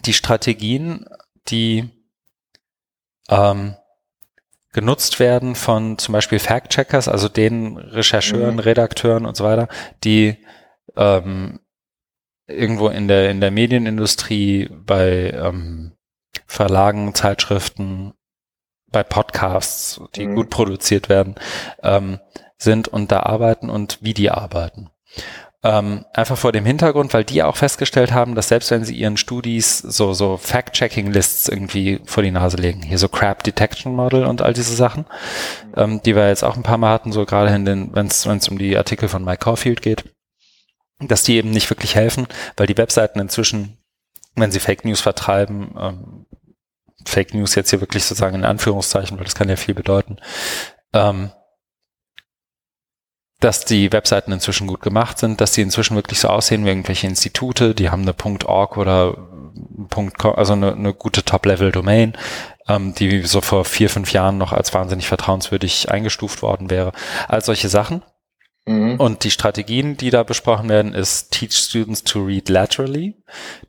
die 0.06 0.14
Strategien, 0.14 1.06
die 1.48 1.90
ähm, 3.30 3.76
genutzt 4.74 5.20
werden 5.20 5.56
von 5.56 5.98
zum 5.98 6.14
Beispiel 6.14 6.40
Fact-Checkers, 6.40 7.08
also 7.08 7.30
den 7.30 7.78
Rechercheuren, 7.78 8.56
mhm. 8.56 8.60
Redakteuren 8.60 9.26
und 9.26 9.36
so 9.36 9.44
weiter, 9.44 9.68
die 10.04 10.38
ähm, 10.96 11.60
irgendwo 12.48 12.90
in 12.90 13.08
der, 13.08 13.30
in 13.30 13.42
der 13.42 13.52
Medienindustrie, 13.52 14.70
bei 14.72 15.32
ähm, 15.32 15.94
Verlagen, 16.48 17.14
Zeitschriften, 17.16 18.14
bei 18.92 19.04
Podcasts, 19.04 20.02
die 20.16 20.28
mhm. 20.28 20.36
gut 20.36 20.50
produziert 20.50 21.10
werden, 21.10 21.36
ähm, 21.82 22.20
sind 22.58 22.88
und 22.88 23.12
da 23.12 23.22
arbeiten 23.22 23.70
und 23.70 24.00
wie 24.02 24.14
die 24.14 24.30
arbeiten. 24.30 24.90
Ähm, 25.64 26.06
einfach 26.14 26.38
vor 26.38 26.52
dem 26.52 26.66
Hintergrund, 26.66 27.14
weil 27.14 27.24
die 27.24 27.44
auch 27.44 27.56
festgestellt 27.56 28.12
haben, 28.12 28.34
dass 28.34 28.48
selbst 28.48 28.72
wenn 28.72 28.84
sie 28.84 28.96
ihren 28.96 29.18
Studis 29.18 29.78
so, 29.78 30.14
so 30.14 30.38
Fact-Checking-Lists 30.38 31.50
irgendwie 31.50 32.02
vor 32.06 32.24
die 32.24 32.32
Nase 32.32 32.58
legen, 32.58 32.82
hier 32.82 32.98
so 32.98 33.08
Crap 33.08 33.44
Detection 33.44 33.96
Model 33.96 34.26
und 34.26 34.42
all 34.42 34.54
diese 34.54 34.76
Sachen, 34.76 35.06
mhm. 35.68 35.82
ähm, 35.82 36.02
die 36.04 36.16
wir 36.16 36.28
jetzt 36.28 36.44
auch 36.44 36.58
ein 36.58 36.64
paar 36.64 36.80
Mal 36.80 36.92
hatten, 36.92 37.12
so 37.12 37.26
gerade 37.26 37.54
in 37.54 37.66
den, 37.66 37.94
wenn 37.94 38.08
es 38.08 38.26
um 38.26 38.58
die 38.58 38.76
Artikel 38.76 39.08
von 39.08 39.24
Mike 39.24 39.38
Caulfield 39.44 39.84
geht, 39.84 40.06
dass 41.08 41.24
die 41.24 41.36
eben 41.36 41.52
nicht 41.52 41.70
wirklich 41.70 41.96
helfen, 41.96 42.28
weil 42.58 42.68
die 42.68 42.78
Webseiten 42.78 43.20
inzwischen, 43.20 43.78
wenn 44.36 44.52
sie 44.52 44.60
Fake 44.60 44.86
News 44.86 45.02
vertreiben, 45.02 45.76
ähm, 45.80 46.26
Fake 47.06 47.34
News 47.34 47.56
jetzt 47.56 47.70
hier 47.70 47.82
wirklich 47.82 48.04
sozusagen 48.04 48.36
in 48.36 48.46
Anführungszeichen, 48.46 49.18
weil 49.18 49.26
das 49.26 49.36
kann 49.36 49.50
ja 49.50 49.56
viel 49.56 49.74
bedeuten, 49.74 50.18
ähm, 50.94 51.32
dass 53.40 53.66
die 53.66 53.92
Webseiten 53.92 54.32
inzwischen 54.32 54.68
gut 54.68 54.82
gemacht 54.82 55.18
sind, 55.18 55.42
dass 55.42 55.52
die 55.52 55.62
inzwischen 55.62 55.96
wirklich 55.96 56.20
so 56.20 56.28
aussehen 56.28 56.64
wie 56.64 56.70
irgendwelche 56.70 57.08
Institute, 57.08 57.74
die 57.74 57.90
haben 57.90 58.04
eine 58.04 58.16
.org 58.46 58.78
oder 58.78 59.18
.com, 59.90 60.12
also 60.36 60.54
eine, 60.54 60.74
eine 60.74 60.94
gute 60.94 61.24
Top-Level-Domain, 61.24 62.14
ähm, 62.68 62.94
die 62.94 63.24
so 63.24 63.42
vor 63.42 63.66
vier, 63.66 63.90
fünf 63.90 64.14
Jahren 64.14 64.38
noch 64.38 64.54
als 64.54 64.74
wahnsinnig 64.74 65.08
vertrauenswürdig 65.08 65.92
eingestuft 65.92 66.44
worden 66.44 66.70
wäre. 66.70 66.92
All 67.28 67.44
solche 67.44 67.68
Sachen. 67.68 68.04
Mhm. 68.66 69.00
Und 69.00 69.24
die 69.24 69.32
Strategien, 69.32 69.98
die 69.98 70.10
da 70.10 70.24
besprochen 70.24 70.70
werden, 70.70 70.94
ist 70.94 71.32
Teach 71.32 71.54
Students 71.54 72.04
to 72.04 72.24
Read 72.24 72.50
Laterally. 72.50 73.16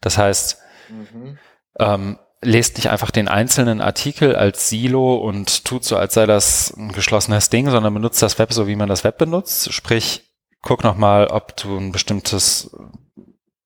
Das 0.01 0.19
heißt, 0.19 0.59
mhm. 0.89 1.39
ähm, 1.79 2.19
lest 2.43 2.77
nicht 2.77 2.91
einfach 2.91 3.11
den 3.11 3.29
einzelnen 3.29 3.81
Artikel 3.81 4.37
als 4.37 4.69
Silo 4.69 5.17
und 5.17 5.65
tut 5.65 5.85
so, 5.85 5.97
als 5.97 6.15
sei 6.15 6.27
das 6.27 6.75
ein 6.77 6.93
geschlossenes 6.93 7.51
Ding, 7.51 7.71
sondern 7.71 7.95
benutzt 7.95 8.21
das 8.21 8.39
Web 8.39 8.53
so, 8.53 8.67
wie 8.67 8.77
man 8.77 8.89
das 8.89 9.05
Web 9.05 9.19
benutzt. 9.19 9.73
Sprich, 9.73 10.25
guck 10.61 10.85
nochmal, 10.85 11.29
ob 11.29 11.57
du 11.57 11.79
ein 11.79 11.93
bestimmtes 11.93 12.71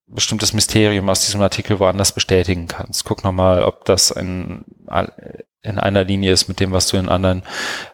bestimmtes 0.07 0.53
Mysterium 0.53 1.09
aus 1.09 1.25
diesem 1.25 1.41
Artikel 1.41 1.79
woanders 1.79 2.13
bestätigen 2.13 2.67
kannst. 2.67 3.03
Guck 3.03 3.23
nochmal, 3.23 3.63
ob 3.63 3.85
das 3.85 4.09
in, 4.09 4.63
in 5.61 5.79
einer 5.79 6.03
Linie 6.05 6.31
ist 6.31 6.47
mit 6.47 6.59
dem, 6.59 6.71
was 6.71 6.87
du 6.87 6.97
in 6.97 7.09
anderen 7.09 7.43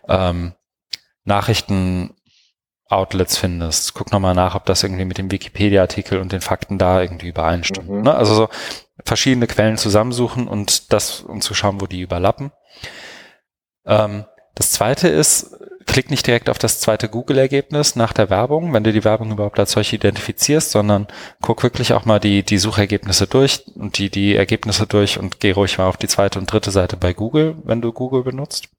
ähm, 0.08 0.54
Nachrichten 1.26 2.14
Outlets 2.90 3.38
findest. 3.38 3.94
Guck 3.94 4.12
nochmal 4.12 4.36
nach, 4.36 4.56
ob 4.56 4.66
das 4.66 4.84
irgendwie 4.84 5.06
mit 5.06 5.18
dem 5.18 5.32
Wikipedia-Artikel 5.32 6.20
und 6.20 6.32
den 6.32 6.42
Fakten 6.42 6.78
da 6.78 7.02
irgendwie 7.02 7.30
übereinstimmt. 7.30 7.90
Mhm. 7.90 8.02
Ne? 8.02 8.16
Also 8.16 8.36
so 8.36 8.50
verschiedene 9.04 9.48
Quellen 9.48 9.78
zusammensuchen 9.78 10.48
und 10.48 10.94
das, 10.94 11.22
um 11.22 11.42
zu 11.42 11.54
schauen, 11.54 11.82
wo 11.82 11.88
die 11.88 12.02
überlappen. 12.02 12.52
Ähm, 13.86 14.26
das 14.56 14.72
zweite 14.72 15.08
ist, 15.08 15.56
klick 15.86 16.10
nicht 16.10 16.28
direkt 16.28 16.50
auf 16.50 16.58
das 16.58 16.80
zweite 16.80 17.10
Google-Ergebnis 17.10 17.96
nach 17.96 18.14
der 18.14 18.30
Werbung, 18.30 18.74
wenn 18.74 18.84
du 18.84 18.94
die 18.94 19.04
Werbung 19.04 19.32
überhaupt 19.32 19.60
als 19.60 19.72
solche 19.72 19.96
identifizierst, 19.96 20.72
sondern 20.72 21.08
guck 21.42 21.64
wirklich 21.64 21.94
auch 21.94 22.06
mal 22.06 22.20
die, 22.20 22.44
die 22.44 22.58
Suchergebnisse 22.58 23.28
durch 23.28 23.66
und 23.76 23.98
die, 23.98 24.10
die 24.10 24.36
Ergebnisse 24.36 24.88
durch 24.88 25.20
und 25.20 25.40
geh 25.40 25.52
ruhig 25.52 25.78
mal 25.78 25.88
auf 25.88 25.98
die 25.98 26.08
zweite 26.08 26.40
und 26.40 26.52
dritte 26.52 26.72
Seite 26.72 26.98
bei 26.98 27.14
Google, 27.14 27.58
wenn 27.64 27.82
du 27.82 27.92
Google 27.92 28.24
benutzt. 28.24 28.70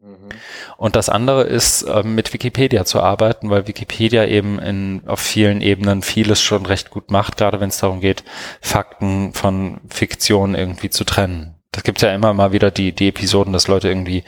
Mhm. 0.00 0.28
Und 0.76 0.96
das 0.96 1.08
andere 1.08 1.42
ist, 1.42 1.84
ähm, 1.88 2.14
mit 2.14 2.32
Wikipedia 2.32 2.84
zu 2.84 3.00
arbeiten, 3.00 3.50
weil 3.50 3.66
Wikipedia 3.66 4.24
eben 4.26 4.58
in, 4.58 5.02
auf 5.06 5.20
vielen 5.20 5.60
Ebenen 5.60 6.02
vieles 6.02 6.40
schon 6.40 6.66
recht 6.66 6.90
gut 6.90 7.10
macht, 7.10 7.36
gerade 7.36 7.60
wenn 7.60 7.70
es 7.70 7.78
darum 7.78 8.00
geht, 8.00 8.22
Fakten 8.60 9.32
von 9.32 9.80
Fiktion 9.88 10.54
irgendwie 10.54 10.90
zu 10.90 11.04
trennen. 11.04 11.56
Das 11.72 11.82
gibt 11.82 12.00
ja 12.00 12.14
immer 12.14 12.32
mal 12.32 12.52
wieder 12.52 12.70
die, 12.70 12.92
die 12.92 13.08
Episoden, 13.08 13.52
dass 13.52 13.68
Leute 13.68 13.88
irgendwie, 13.88 14.24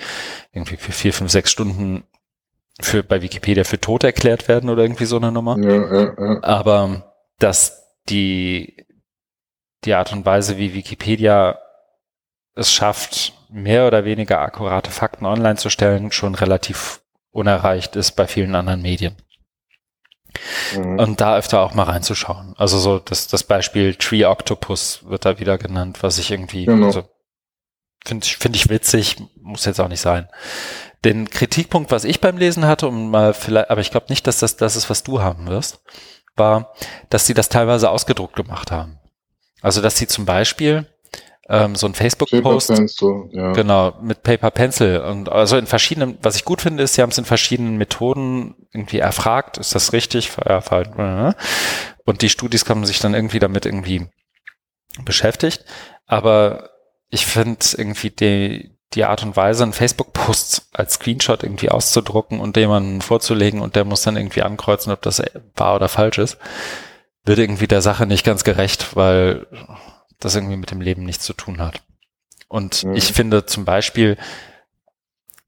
irgendwie 0.53 0.77
für 0.77 0.93
vier, 0.93 1.13
fünf, 1.13 1.31
sechs 1.31 1.51
Stunden 1.51 2.05
für, 2.81 3.03
bei 3.03 3.23
Wikipedia 3.23 3.65
für 3.65 3.81
tot 3.81 4.05
erklärt 4.05 4.49
werden 4.49 4.71
oder 4.71 4.83
irgendwie 4.83 5.07
so 5.07 5.17
eine 5.17 5.33
Nummer. 5.33 5.57
Ja, 5.59 5.71
ja, 5.71 6.15
ja. 6.19 6.43
Aber 6.43 7.15
dass 7.39 7.97
die, 8.09 8.87
die 9.85 9.95
Art 9.95 10.13
und 10.13 10.27
Weise, 10.27 10.59
wie 10.59 10.75
Wikipedia 10.75 11.59
es 12.61 12.73
schafft, 12.73 13.33
mehr 13.49 13.87
oder 13.87 14.05
weniger 14.05 14.41
akkurate 14.41 14.91
Fakten 14.91 15.27
online 15.27 15.57
zu 15.57 15.71
stellen, 15.71 16.13
schon 16.13 16.35
relativ 16.35 17.01
unerreicht 17.33 17.97
ist 17.97 18.13
bei 18.13 18.27
vielen 18.27 18.55
anderen 18.55 18.83
Medien. 18.83 19.17
Mhm. 20.77 20.99
Und 20.99 21.21
da 21.21 21.37
öfter 21.37 21.61
auch 21.61 21.75
mal 21.75 21.85
reinzuschauen. 21.85 22.55
Also 22.57 22.79
so 22.79 22.99
das, 22.99 23.27
das 23.27 23.45
Beispiel 23.45 23.95
Tree 23.97 24.25
Octopus 24.25 25.01
wird 25.05 25.25
da 25.25 25.39
wieder 25.39 25.59
genannt, 25.59 26.03
was 26.03 26.19
ich 26.19 26.31
irgendwie 26.31 26.67
genau. 26.67 26.87
also, 26.87 27.09
finde 28.05 28.27
ich, 28.27 28.37
finde 28.37 28.57
ich 28.57 28.69
witzig, 28.69 29.17
muss 29.41 29.65
jetzt 29.65 29.81
auch 29.81 29.89
nicht 29.89 30.01
sein. 30.01 30.29
Den 31.05 31.31
Kritikpunkt, 31.31 31.91
was 31.91 32.05
ich 32.05 32.21
beim 32.21 32.37
Lesen 32.37 32.67
hatte, 32.67 32.89
um 32.89 33.11
mal 33.11 33.33
vielleicht, 33.35 33.71
aber 33.71 33.81
ich 33.81 33.91
glaube 33.91 34.07
nicht, 34.11 34.27
dass 34.27 34.39
das 34.39 34.57
das 34.57 34.77
ist, 34.77 34.91
was 34.91 35.03
du 35.03 35.21
haben 35.23 35.49
wirst, 35.49 35.81
war, 36.37 36.75
dass 37.09 37.27
sie 37.27 37.35
das 37.35 37.49
teilweise 37.49 37.91
ausgedruckt 37.91 38.37
gemacht 38.37 38.71
haben. 38.71 38.99
Also 39.63 39.83
dass 39.83 39.97
sie 39.97 40.07
zum 40.07 40.27
Beispiel 40.27 40.87
ähm, 41.51 41.75
so 41.75 41.87
ein 41.87 41.95
Facebook-Post. 41.95 42.71
Ja. 43.33 43.53
Genau, 43.53 43.93
mit 44.01 44.23
Paper 44.23 44.53
Pencil. 44.53 45.01
Und 45.01 45.29
also 45.29 45.57
in 45.57 45.67
verschiedenen, 45.67 46.17
was 46.23 46.37
ich 46.37 46.45
gut 46.45 46.63
finde, 46.63 46.85
ist, 46.85 46.95
sie 46.95 47.03
haben 47.03 47.11
es 47.11 47.19
in 47.19 47.25
verschiedenen 47.25 47.77
Methoden 47.77 48.55
irgendwie 48.73 49.01
erfragt, 49.01 49.59
ist 49.59 49.75
das 49.75 49.93
richtig? 49.93 50.31
Und 52.05 52.23
die 52.23 52.29
Studis 52.29 52.69
haben 52.69 52.87
sich 52.87 53.01
dann 53.01 53.15
irgendwie 53.15 53.41
damit 53.41 53.67
irgendwie 53.67 54.07
beschäftigt. 55.05 55.65
Aber 56.07 56.71
ich 57.09 57.27
finde 57.27 57.59
irgendwie 57.77 58.11
die, 58.11 58.77
die 58.95 59.05
Art 59.05 59.25
und 59.25 59.37
Weise, 59.37 59.65
einen 59.65 59.73
Facebook-Post 59.73 60.69
als 60.73 60.95
Screenshot 60.95 61.43
irgendwie 61.43 61.71
auszudrucken 61.71 62.39
und 62.39 62.57
jemanden 62.57 63.01
vorzulegen 63.01 63.61
und 63.61 63.75
der 63.75 63.85
muss 63.85 64.03
dann 64.03 64.17
irgendwie 64.17 64.43
ankreuzen, 64.43 64.93
ob 64.93 65.03
das 65.03 65.21
wahr 65.57 65.77
oder 65.77 65.89
falsch 65.89 66.19
ist, 66.19 66.39
wird 67.25 67.41
irgendwie 67.41 67.67
der 67.67 67.83
Sache 67.83 68.07
nicht 68.07 68.25
ganz 68.25 68.45
gerecht, 68.45 68.97
weil 68.97 69.47
das 70.21 70.35
irgendwie 70.35 70.57
mit 70.57 70.71
dem 70.71 70.81
Leben 70.81 71.05
nichts 71.05 71.25
zu 71.25 71.33
tun 71.33 71.61
hat. 71.61 71.83
Und 72.49 72.85
mhm. 72.85 72.95
ich 72.95 73.13
finde 73.13 73.47
zum 73.47 73.65
Beispiel, 73.65 74.17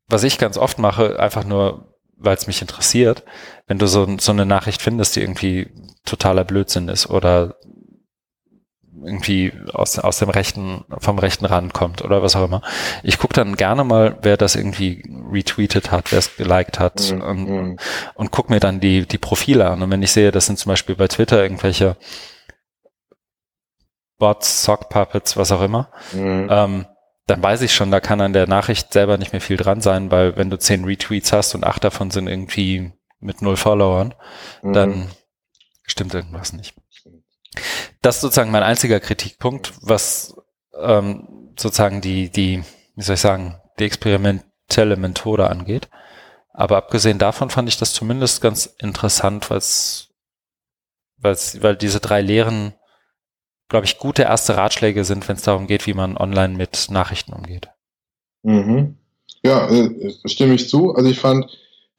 was 0.09 0.25
ich 0.25 0.39
ganz 0.39 0.57
oft 0.59 0.79
mache, 0.79 1.19
einfach 1.19 1.45
nur, 1.45 1.95
weil 2.17 2.37
es 2.37 2.47
mich 2.47 2.61
interessiert, 2.61 3.25
wenn 3.67 3.79
du 3.79 3.87
so, 3.87 4.07
so 4.19 4.33
eine 4.33 4.47
Nachricht 4.47 4.83
findest, 4.83 5.17
die 5.17 5.21
irgendwie 5.21 5.69
totaler 6.05 6.45
Blödsinn 6.45 6.89
ist 6.89 7.09
oder 7.09 7.57
irgendwie 9.05 9.53
aus, 9.73 9.99
aus 9.99 10.19
dem 10.19 10.29
rechten, 10.29 10.85
vom 10.99 11.19
rechten 11.19 11.45
Rand 11.45 11.75
kommt 11.75 12.03
oder 12.03 12.23
was 12.23 12.37
auch 12.37 12.45
immer. 12.45 12.63
Ich 13.03 13.19
gucke 13.19 13.35
dann 13.35 13.57
gerne 13.57 13.85
mal, 13.85 14.19
wer 14.23 14.37
das 14.37 14.55
irgendwie 14.55 15.03
retweetet 15.31 15.91
hat, 15.91 16.13
wer 16.13 16.19
es 16.19 16.37
geliked 16.37 16.79
hat 16.79 17.11
mhm. 17.11 17.21
und, 17.21 17.49
mhm. 17.49 17.77
und 18.15 18.31
guck 18.31 18.51
mir 18.51 18.61
dann 18.61 18.81
die, 18.81 19.07
die 19.07 19.19
Profile 19.19 19.69
an. 19.71 19.83
Und 19.83 19.91
wenn 19.91 20.03
ich 20.03 20.13
sehe, 20.13 20.31
das 20.31 20.47
sind 20.47 20.59
zum 20.59 20.71
Beispiel 20.71 20.95
bei 20.95 21.09
Twitter 21.09 21.43
irgendwelche 21.43 21.97
Bots, 24.23 24.63
Sock 24.63 24.89
Puppets, 24.89 25.37
was 25.37 25.51
auch 25.51 25.63
immer, 25.63 25.91
mhm. 26.13 26.47
ähm, 26.49 26.87
dann 27.27 27.43
weiß 27.43 27.63
ich 27.63 27.75
schon, 27.75 27.91
da 27.91 27.99
kann 27.99 28.21
an 28.21 28.33
der 28.33 28.47
Nachricht 28.47 28.93
selber 28.93 29.19
nicht 29.19 29.33
mehr 29.33 29.41
viel 29.41 29.57
dran 29.57 29.81
sein, 29.81 30.13
weil 30.13 30.37
wenn 30.37 30.49
du 30.49 30.61
zehn 30.61 30.85
Retweets 30.85 31.33
hast 31.33 31.57
und 31.57 31.65
acht 31.65 31.83
davon 31.83 32.13
sind 32.13 32.29
irgendwie 32.29 32.93
mit 33.19 33.43
null 33.43 33.57
Followern, 33.57 34.15
mhm. 34.63 34.73
dann 34.75 35.11
stimmt 35.83 36.15
irgendwas 36.15 36.53
nicht. 36.53 36.77
Das 38.01 38.15
ist 38.15 38.21
sozusagen 38.21 38.53
mein 38.53 38.63
einziger 38.63 39.01
Kritikpunkt, 39.01 39.73
was 39.81 40.37
ähm, 40.81 41.51
sozusagen 41.59 42.01
die, 42.01 42.31
die, 42.31 42.63
wie 42.95 43.03
soll 43.03 43.15
ich 43.15 43.21
sagen, 43.21 43.61
die 43.81 43.87
experimentelle 43.87 44.97
Methode 44.97 45.51
angeht. 45.51 45.89
Aber 46.53 46.77
abgesehen 46.77 47.19
davon 47.19 47.51
fand 47.51 47.69
ich 47.69 47.77
das 47.77 47.93
zumindest 47.93 48.41
ganz 48.41 48.67
interessant, 48.79 49.51
weil's, 49.51 50.11
weil 51.19 51.75
diese 51.75 51.99
drei 51.99 52.21
Lehren 52.21 52.75
glaube 53.73 53.87
ich, 53.87 53.99
gute 53.99 54.23
erste 54.23 54.57
Ratschläge 54.57 55.03
sind, 55.05 55.27
wenn 55.29 55.37
es 55.37 55.43
darum 55.43 55.67
geht, 55.67 55.87
wie 55.87 55.95
man 55.95 56.17
online 56.17 56.57
mit 56.57 56.89
Nachrichten 56.91 57.33
umgeht. 57.33 57.69
Mhm. 58.43 58.97
Ja, 59.43 59.69
äh, 59.69 60.13
stimme 60.27 60.55
ich 60.55 60.69
zu. 60.69 60.95
Also 60.95 61.11
ich 61.11 61.19
fand 61.19 61.47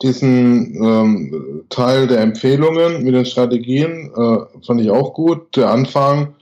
diesen 0.01 0.75
ähm, 0.75 1.65
Teil 1.69 2.07
der 2.07 2.19
Empfehlungen 2.19 3.03
mit 3.03 3.15
den 3.15 3.25
Strategien 3.25 4.11
äh, 4.15 4.65
fand 4.65 4.81
ich 4.81 4.91
auch 4.91 5.13
gut. 5.13 5.57
Der 5.57 5.71
Anfang, 5.71 6.35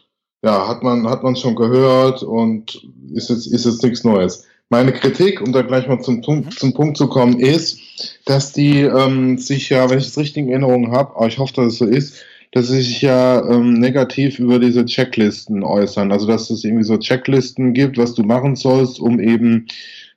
ja, 0.43 0.67
hat 0.67 0.83
man 0.83 1.07
hat 1.09 1.23
man 1.23 1.35
schon 1.35 1.55
gehört 1.55 2.23
und 2.23 2.85
ist 3.13 3.29
jetzt 3.29 3.47
ist 3.47 3.65
jetzt 3.65 3.83
nichts 3.83 4.03
Neues. 4.03 4.45
Meine 4.69 4.91
Kritik, 4.91 5.41
um 5.41 5.53
da 5.53 5.61
gleich 5.61 5.87
mal 5.87 6.01
zum 6.01 6.21
Punkt, 6.21 6.45
mhm. 6.45 6.51
zum 6.51 6.73
Punkt 6.73 6.97
zu 6.97 7.07
kommen, 7.07 7.39
ist, 7.39 7.79
dass 8.25 8.51
die 8.51 8.81
ähm, 8.81 9.37
sich 9.37 9.69
ja, 9.69 9.89
wenn 9.89 9.99
ich 9.99 10.07
es 10.07 10.17
richtig 10.17 10.43
in 10.43 10.49
Erinnerung 10.49 10.91
habe, 10.91 11.15
aber 11.15 11.27
ich 11.27 11.37
hoffe, 11.37 11.53
dass 11.55 11.73
es 11.73 11.77
so 11.77 11.85
ist, 11.85 12.21
dass 12.51 12.67
sie 12.67 12.81
sich 12.81 13.01
ja 13.01 13.47
ähm, 13.49 13.73
negativ 13.73 14.39
über 14.39 14.59
diese 14.59 14.85
Checklisten 14.85 15.63
äußern. 15.63 16.11
Also 16.11 16.27
dass 16.27 16.49
es 16.49 16.63
irgendwie 16.63 16.83
so 16.83 16.97
Checklisten 16.97 17.73
gibt, 17.73 17.97
was 17.97 18.13
du 18.13 18.23
machen 18.23 18.55
sollst, 18.55 18.99
um 18.99 19.19
eben 19.19 19.67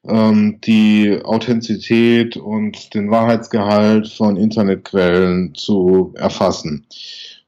ähm, 0.06 0.58
die 0.64 1.18
Authentizität 1.22 2.36
und 2.36 2.94
den 2.94 3.10
Wahrheitsgehalt 3.10 4.08
von 4.08 4.36
Internetquellen 4.36 5.54
zu 5.54 6.12
erfassen. 6.16 6.86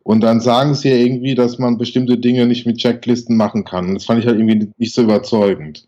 Und 0.05 0.21
dann 0.21 0.41
sagen 0.41 0.75
sie 0.75 0.91
ja 0.91 0.97
irgendwie, 0.97 1.35
dass 1.35 1.59
man 1.59 1.79
bestimmte 1.79 2.17
Dinge 2.17 2.47
nicht 2.47 2.65
mit 2.65 2.79
Checklisten 2.79 3.37
machen 3.37 3.65
kann. 3.65 3.95
Das 3.95 4.05
fand 4.05 4.21
ich 4.21 4.27
halt 4.27 4.39
irgendwie 4.39 4.69
nicht 4.79 4.95
so 4.95 5.03
überzeugend. 5.03 5.85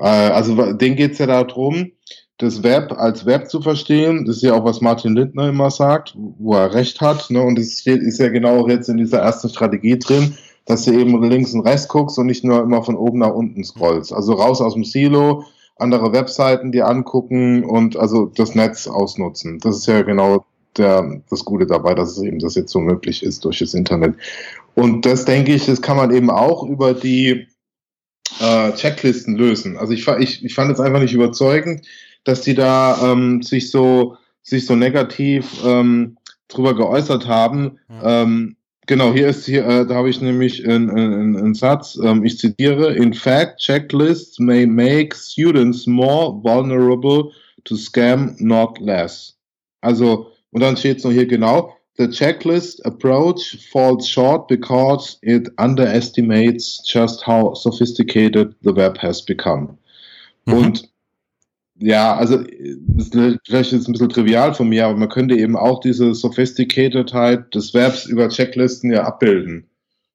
Äh, 0.00 0.04
also 0.04 0.72
denen 0.72 0.96
geht 0.96 1.12
es 1.12 1.18
ja 1.18 1.26
darum, 1.26 1.92
das 2.42 2.62
Web 2.62 2.92
als 2.98 3.24
Web 3.24 3.48
zu 3.48 3.60
verstehen. 3.60 4.24
Das 4.24 4.36
ist 4.36 4.42
ja 4.42 4.54
auch, 4.54 4.64
was 4.64 4.80
Martin 4.80 5.14
Lindner 5.14 5.48
immer 5.48 5.70
sagt, 5.70 6.14
wo 6.16 6.54
er 6.54 6.74
recht 6.74 7.00
hat. 7.00 7.30
Ne? 7.30 7.40
Und 7.40 7.58
es 7.58 7.86
ist 7.86 8.18
ja 8.18 8.28
genau 8.28 8.66
jetzt 8.68 8.88
in 8.88 8.96
dieser 8.96 9.20
ersten 9.20 9.48
Strategie 9.48 9.98
drin, 9.98 10.36
dass 10.64 10.84
du 10.84 10.92
eben 10.92 11.22
links 11.22 11.54
und 11.54 11.60
rechts 11.60 11.88
guckst 11.88 12.18
und 12.18 12.26
nicht 12.26 12.44
nur 12.44 12.62
immer 12.62 12.82
von 12.82 12.96
oben 12.96 13.20
nach 13.20 13.32
unten 13.32 13.62
scrollst. 13.64 14.12
Also 14.12 14.34
raus 14.34 14.60
aus 14.60 14.74
dem 14.74 14.84
Silo, 14.84 15.44
andere 15.76 16.12
Webseiten 16.12 16.72
dir 16.72 16.88
angucken 16.88 17.64
und 17.64 17.96
also 17.96 18.26
das 18.26 18.54
Netz 18.54 18.88
ausnutzen. 18.88 19.58
Das 19.60 19.76
ist 19.76 19.86
ja 19.86 20.02
genau 20.02 20.44
der, 20.76 21.22
das 21.30 21.44
Gute 21.44 21.66
dabei, 21.66 21.94
dass 21.94 22.16
es 22.16 22.22
eben 22.22 22.38
das 22.38 22.54
jetzt 22.54 22.72
so 22.72 22.80
möglich 22.80 23.22
ist 23.22 23.44
durch 23.44 23.60
das 23.60 23.74
Internet. 23.74 24.16
Und 24.74 25.06
das 25.06 25.24
denke 25.24 25.54
ich, 25.54 25.66
das 25.66 25.82
kann 25.82 25.96
man 25.96 26.12
eben 26.12 26.30
auch 26.30 26.64
über 26.64 26.94
die 26.94 27.46
äh, 28.40 28.72
Checklisten 28.72 29.36
lösen. 29.36 29.76
Also 29.76 29.92
ich, 29.92 30.06
ich, 30.08 30.44
ich 30.44 30.54
fand 30.54 30.72
es 30.72 30.80
einfach 30.80 31.00
nicht 31.00 31.14
überzeugend, 31.14 31.86
dass 32.24 32.42
die 32.42 32.54
da 32.54 33.12
ähm, 33.12 33.42
sich 33.42 33.70
so 33.70 34.16
sich 34.42 34.66
so 34.66 34.74
negativ 34.74 35.62
ähm, 35.64 36.16
drüber 36.48 36.74
geäußert 36.74 37.26
haben. 37.28 37.78
Ja. 37.88 38.22
Ähm, 38.22 38.56
genau, 38.86 39.12
hier 39.12 39.28
ist 39.28 39.46
hier, 39.46 39.64
äh, 39.66 39.86
da 39.86 39.94
habe 39.94 40.10
ich 40.10 40.20
nämlich 40.20 40.66
einen, 40.66 40.90
einen, 40.90 41.36
einen 41.36 41.54
Satz. 41.54 41.98
Ähm, 42.02 42.24
ich 42.24 42.38
zitiere: 42.38 42.92
In 42.94 43.14
fact, 43.14 43.60
checklists 43.60 44.38
may 44.38 44.66
make 44.66 45.14
students 45.16 45.86
more 45.86 46.42
vulnerable 46.42 47.30
to 47.64 47.76
scam, 47.76 48.34
not 48.38 48.78
less. 48.80 49.38
Also 49.80 50.32
und 50.52 50.60
dann 50.60 50.76
steht 50.76 50.98
es 50.98 51.04
noch 51.04 51.12
hier 51.12 51.26
genau. 51.26 51.74
The 51.98 52.08
checklist 52.08 52.84
approach 52.86 53.58
falls 53.70 54.08
short 54.08 54.48
because 54.48 55.18
it 55.22 55.50
underestimates 55.58 56.82
just 56.86 57.26
how 57.26 57.54
sophisticated 57.54 58.54
the 58.62 58.74
web 58.74 58.98
has 58.98 59.22
become. 59.22 59.76
Mhm. 60.46 60.54
Und 60.54 60.91
ja, 61.82 62.16
also 62.16 62.38
ist 62.96 63.12
vielleicht 63.12 63.72
jetzt 63.72 63.88
ein 63.88 63.92
bisschen 63.92 64.08
trivial 64.08 64.54
von 64.54 64.68
mir, 64.68 64.86
aber 64.86 64.96
man 64.96 65.08
könnte 65.08 65.36
eben 65.36 65.56
auch 65.56 65.80
diese 65.80 66.14
Sophisticatedheit 66.14 67.54
des 67.54 67.74
Verbs 67.74 68.06
über 68.06 68.28
Checklisten 68.28 68.92
ja 68.92 69.04
abbilden. 69.04 69.68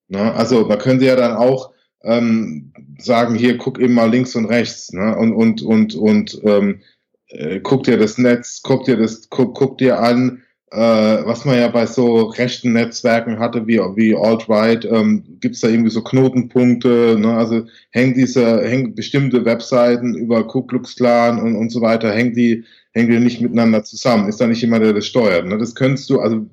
Ne? 0.07 0.34
Also 0.34 0.65
man 0.65 0.80
könnte 0.80 1.05
ja 1.05 1.15
dann 1.15 1.36
auch 1.36 1.72
ähm, 2.03 2.72
sagen, 2.99 3.36
hier 3.36 3.57
guck 3.57 3.80
eben 3.80 3.93
mal 3.93 4.09
links 4.09 4.36
und 4.36 4.45
rechts 4.45 4.93
ne? 4.93 5.15
und 5.18 5.34
und 5.34 5.61
und 5.61 5.95
und 5.95 6.39
ähm, 6.43 6.82
äh, 7.28 7.59
guck 7.59 7.84
dir 7.84 7.97
das 7.97 8.18
Netz, 8.18 8.61
guck 8.63 8.86
dir 8.86 8.95
das, 8.95 9.30
guck, 9.30 9.55
guck 9.55 9.78
dir 9.78 9.99
an, 9.99 10.43
äh, 10.72 11.26
was 11.26 11.45
man 11.45 11.57
ja 11.57 11.70
bei 11.70 11.86
so 11.86 12.24
rechten 12.24 12.74
Netzwerken 12.74 13.39
hatte, 13.39 13.68
wie, 13.68 13.78
wie 13.78 14.15
Alt-Right, 14.15 14.84
ähm, 14.86 15.24
gibt 15.39 15.55
es 15.55 15.61
da 15.61 15.70
irgendwie 15.70 15.89
so 15.89 16.03
Knotenpunkte, 16.03 17.15
ne? 17.18 17.34
also 17.38 17.65
hängen 17.91 18.15
diese, 18.15 18.61
hängen 18.68 18.93
bestimmte 18.93 19.45
Webseiten 19.45 20.15
über 20.15 20.45
Ku 20.45 20.63
Klux 20.63 20.95
Klan 20.97 21.39
und, 21.39 21.55
und 21.55 21.70
so 21.70 21.80
weiter, 21.80 22.11
hängen 22.11 22.34
die, 22.34 22.65
hängen 22.91 23.09
die 23.09 23.20
nicht 23.20 23.39
miteinander 23.39 23.84
zusammen? 23.86 24.28
Ist 24.28 24.41
da 24.41 24.47
nicht 24.47 24.61
jemand, 24.61 24.84
der 24.84 24.93
das 24.93 25.07
steuert? 25.07 25.45
Ne? 25.45 25.57
Das 25.57 25.74
könntest 25.74 26.09
du, 26.09 26.20
also, 26.20 26.45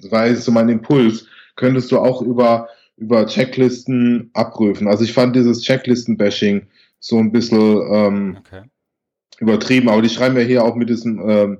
das 0.00 0.10
war 0.10 0.26
jetzt 0.26 0.44
so 0.44 0.52
mein 0.52 0.70
Impuls, 0.70 1.26
könntest 1.56 1.92
du 1.92 1.98
auch 1.98 2.22
über, 2.22 2.68
über 2.96 3.26
Checklisten 3.26 4.30
abprüfen. 4.32 4.88
Also 4.88 5.04
ich 5.04 5.12
fand 5.12 5.36
dieses 5.36 5.62
Checklisten-Bashing 5.62 6.62
so 6.98 7.18
ein 7.18 7.30
bisschen 7.30 7.82
ähm, 7.92 8.38
okay. 8.40 8.62
übertrieben, 9.38 9.90
aber 9.90 10.00
die 10.00 10.08
schreiben 10.08 10.36
ja 10.36 10.42
hier 10.42 10.64
auch 10.64 10.76
mit 10.76 10.88
diesem 10.88 11.20
ähm, 11.28 11.58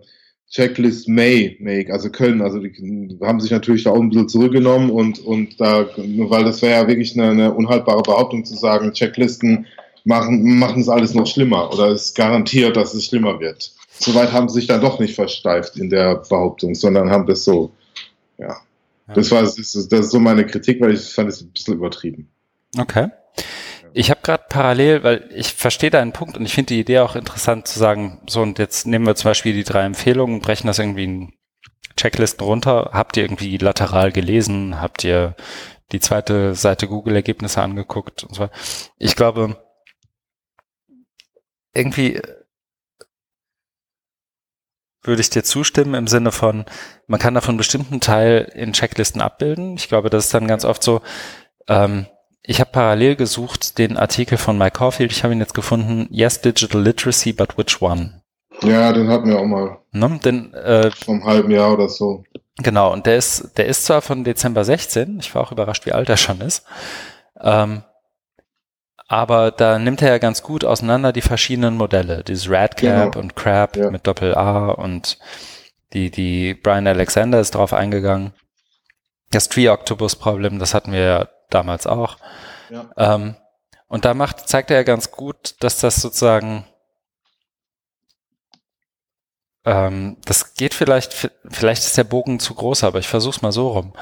Checklist 0.50 1.08
May 1.08 1.56
Make, 1.60 1.92
also 1.92 2.10
Köln, 2.10 2.42
also 2.42 2.58
die 2.58 3.18
haben 3.22 3.40
sich 3.40 3.52
natürlich 3.52 3.84
da 3.84 3.90
auch 3.90 4.00
ein 4.00 4.10
bisschen 4.10 4.28
zurückgenommen 4.28 4.90
und, 4.90 5.20
und 5.20 5.60
da, 5.60 5.88
weil 5.96 6.44
das 6.44 6.60
wäre 6.60 6.82
ja 6.82 6.88
wirklich 6.88 7.16
eine, 7.16 7.30
eine 7.30 7.54
unhaltbare 7.54 8.02
Behauptung 8.02 8.44
zu 8.44 8.56
sagen, 8.56 8.92
Checklisten 8.92 9.66
machen, 10.04 10.58
machen 10.58 10.82
es 10.82 10.88
alles 10.88 11.14
noch 11.14 11.28
schlimmer 11.28 11.72
oder 11.72 11.88
es 11.88 12.14
garantiert, 12.14 12.76
dass 12.76 12.94
es 12.94 13.06
schlimmer 13.06 13.38
wird. 13.38 13.72
Soweit 14.00 14.32
haben 14.32 14.48
sie 14.48 14.56
sich 14.56 14.66
dann 14.66 14.80
doch 14.80 14.98
nicht 14.98 15.14
versteift 15.14 15.76
in 15.76 15.88
der 15.88 16.16
Behauptung, 16.16 16.74
sondern 16.74 17.10
haben 17.10 17.26
das 17.26 17.44
so, 17.44 17.70
ja. 18.36 18.48
ja. 18.48 19.14
Das 19.14 19.30
war, 19.30 19.42
das 19.42 19.56
ist, 19.56 19.92
das 19.92 20.00
ist 20.00 20.10
so 20.10 20.18
meine 20.18 20.44
Kritik, 20.46 20.80
weil 20.80 20.94
ich 20.94 21.00
fand 21.00 21.28
es 21.28 21.42
ein 21.42 21.50
bisschen 21.50 21.74
übertrieben. 21.74 22.28
Okay. 22.76 23.08
Ich 23.92 24.10
habe 24.10 24.20
gerade 24.22 24.44
parallel, 24.48 25.02
weil 25.02 25.28
ich 25.34 25.54
verstehe 25.54 25.90
deinen 25.90 26.12
Punkt 26.12 26.36
und 26.36 26.44
ich 26.44 26.54
finde 26.54 26.74
die 26.74 26.80
Idee 26.80 27.00
auch 27.00 27.16
interessant 27.16 27.66
zu 27.66 27.78
sagen, 27.78 28.22
so 28.28 28.42
und 28.42 28.58
jetzt 28.58 28.86
nehmen 28.86 29.06
wir 29.06 29.16
zum 29.16 29.30
Beispiel 29.30 29.52
die 29.52 29.64
drei 29.64 29.84
Empfehlungen, 29.84 30.40
brechen 30.40 30.68
das 30.68 30.78
irgendwie 30.78 31.04
in 31.04 31.32
Checklisten 31.96 32.44
runter. 32.46 32.90
Habt 32.92 33.16
ihr 33.16 33.24
irgendwie 33.24 33.56
lateral 33.58 34.12
gelesen? 34.12 34.80
Habt 34.80 35.04
ihr 35.04 35.34
die 35.92 36.00
zweite 36.00 36.54
Seite 36.54 36.86
Google-Ergebnisse 36.88 37.60
angeguckt 37.60 38.24
und 38.24 38.34
so? 38.34 38.48
Ich 38.98 39.16
glaube, 39.16 39.56
irgendwie 41.74 42.20
würde 45.02 45.20
ich 45.20 45.30
dir 45.30 45.42
zustimmen 45.42 45.94
im 45.94 46.06
Sinne 46.06 46.30
von, 46.30 46.64
man 47.06 47.20
kann 47.20 47.34
davon 47.34 47.52
einen 47.52 47.58
bestimmten 47.58 48.00
Teil 48.00 48.50
in 48.54 48.72
Checklisten 48.72 49.20
abbilden. 49.20 49.74
Ich 49.76 49.88
glaube, 49.88 50.10
das 50.10 50.26
ist 50.26 50.34
dann 50.34 50.46
ganz 50.46 50.64
oft 50.64 50.82
so, 50.82 51.00
ähm, 51.68 52.06
ich 52.42 52.60
habe 52.60 52.70
parallel 52.70 53.16
gesucht 53.16 53.78
den 53.78 53.96
Artikel 53.96 54.38
von 54.38 54.56
Mike 54.56 54.78
Caulfield. 54.78 55.12
Ich 55.12 55.22
habe 55.24 55.34
ihn 55.34 55.40
jetzt 55.40 55.54
gefunden. 55.54 56.08
Yes, 56.10 56.40
Digital 56.40 56.82
Literacy, 56.82 57.32
but 57.32 57.58
which 57.58 57.80
one? 57.82 58.22
Ja, 58.62 58.92
den 58.92 59.08
hatten 59.08 59.28
wir 59.28 59.38
auch 59.38 59.46
mal. 59.46 59.78
Ne? 59.92 60.20
Den, 60.24 60.54
äh, 60.54 60.90
Vom 60.90 61.24
halben 61.24 61.50
Jahr 61.50 61.72
oder 61.72 61.88
so. 61.88 62.24
Genau, 62.58 62.92
und 62.92 63.06
der 63.06 63.16
ist, 63.16 63.56
der 63.56 63.66
ist 63.66 63.84
zwar 63.84 64.02
von 64.02 64.24
Dezember 64.24 64.64
16, 64.64 65.18
ich 65.20 65.34
war 65.34 65.42
auch 65.42 65.52
überrascht, 65.52 65.86
wie 65.86 65.92
alt 65.92 66.08
er 66.08 66.18
schon 66.18 66.40
ist, 66.40 66.64
ähm, 67.40 67.82
aber 69.08 69.50
da 69.50 69.78
nimmt 69.78 70.02
er 70.02 70.10
ja 70.10 70.18
ganz 70.18 70.42
gut 70.42 70.64
auseinander 70.64 71.12
die 71.12 71.22
verschiedenen 71.22 71.76
Modelle, 71.76 72.22
dieses 72.22 72.50
Radcap 72.50 73.12
genau. 73.12 73.18
und 73.18 73.34
Crab 73.34 73.76
ja. 73.76 73.90
mit 73.90 74.06
Doppel 74.06 74.34
A 74.34 74.68
und 74.68 75.18
die, 75.92 76.10
die 76.10 76.54
Brian 76.54 76.86
Alexander 76.86 77.40
ist 77.40 77.54
drauf 77.54 77.72
eingegangen. 77.72 78.32
Das 79.30 79.48
Tree 79.48 79.68
Octopus 79.68 80.16
Problem, 80.16 80.58
das 80.58 80.74
hatten 80.74 80.92
wir 80.92 81.00
ja 81.00 81.28
damals 81.50 81.86
auch. 81.86 82.16
Ja. 82.70 82.90
Ähm, 82.96 83.36
und 83.88 84.04
da 84.04 84.14
macht, 84.14 84.48
zeigt 84.48 84.70
er 84.70 84.78
ja 84.78 84.82
ganz 84.84 85.10
gut, 85.10 85.56
dass 85.60 85.80
das 85.80 85.96
sozusagen, 85.96 86.64
ähm, 89.64 90.16
das 90.24 90.54
geht 90.54 90.74
vielleicht, 90.74 91.30
vielleicht 91.48 91.82
ist 91.82 91.98
der 91.98 92.04
Bogen 92.04 92.38
zu 92.38 92.54
groß, 92.54 92.84
aber 92.84 93.00
ich 93.00 93.08
versuch's 93.08 93.42
mal 93.42 93.52
so 93.52 93.68
rum. 93.68 93.92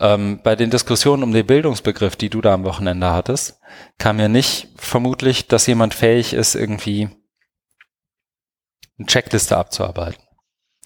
Ähm, 0.00 0.40
bei 0.42 0.56
den 0.56 0.70
Diskussionen 0.70 1.22
um 1.22 1.32
den 1.32 1.46
Bildungsbegriff, 1.46 2.16
die 2.16 2.30
du 2.30 2.40
da 2.40 2.54
am 2.54 2.64
Wochenende 2.64 3.10
hattest, 3.10 3.60
kam 3.98 4.18
ja 4.20 4.28
nicht 4.28 4.68
vermutlich, 4.76 5.48
dass 5.48 5.66
jemand 5.66 5.94
fähig 5.94 6.32
ist, 6.32 6.54
irgendwie 6.54 7.10
eine 8.98 9.06
Checkliste 9.06 9.56
abzuarbeiten. 9.56 10.22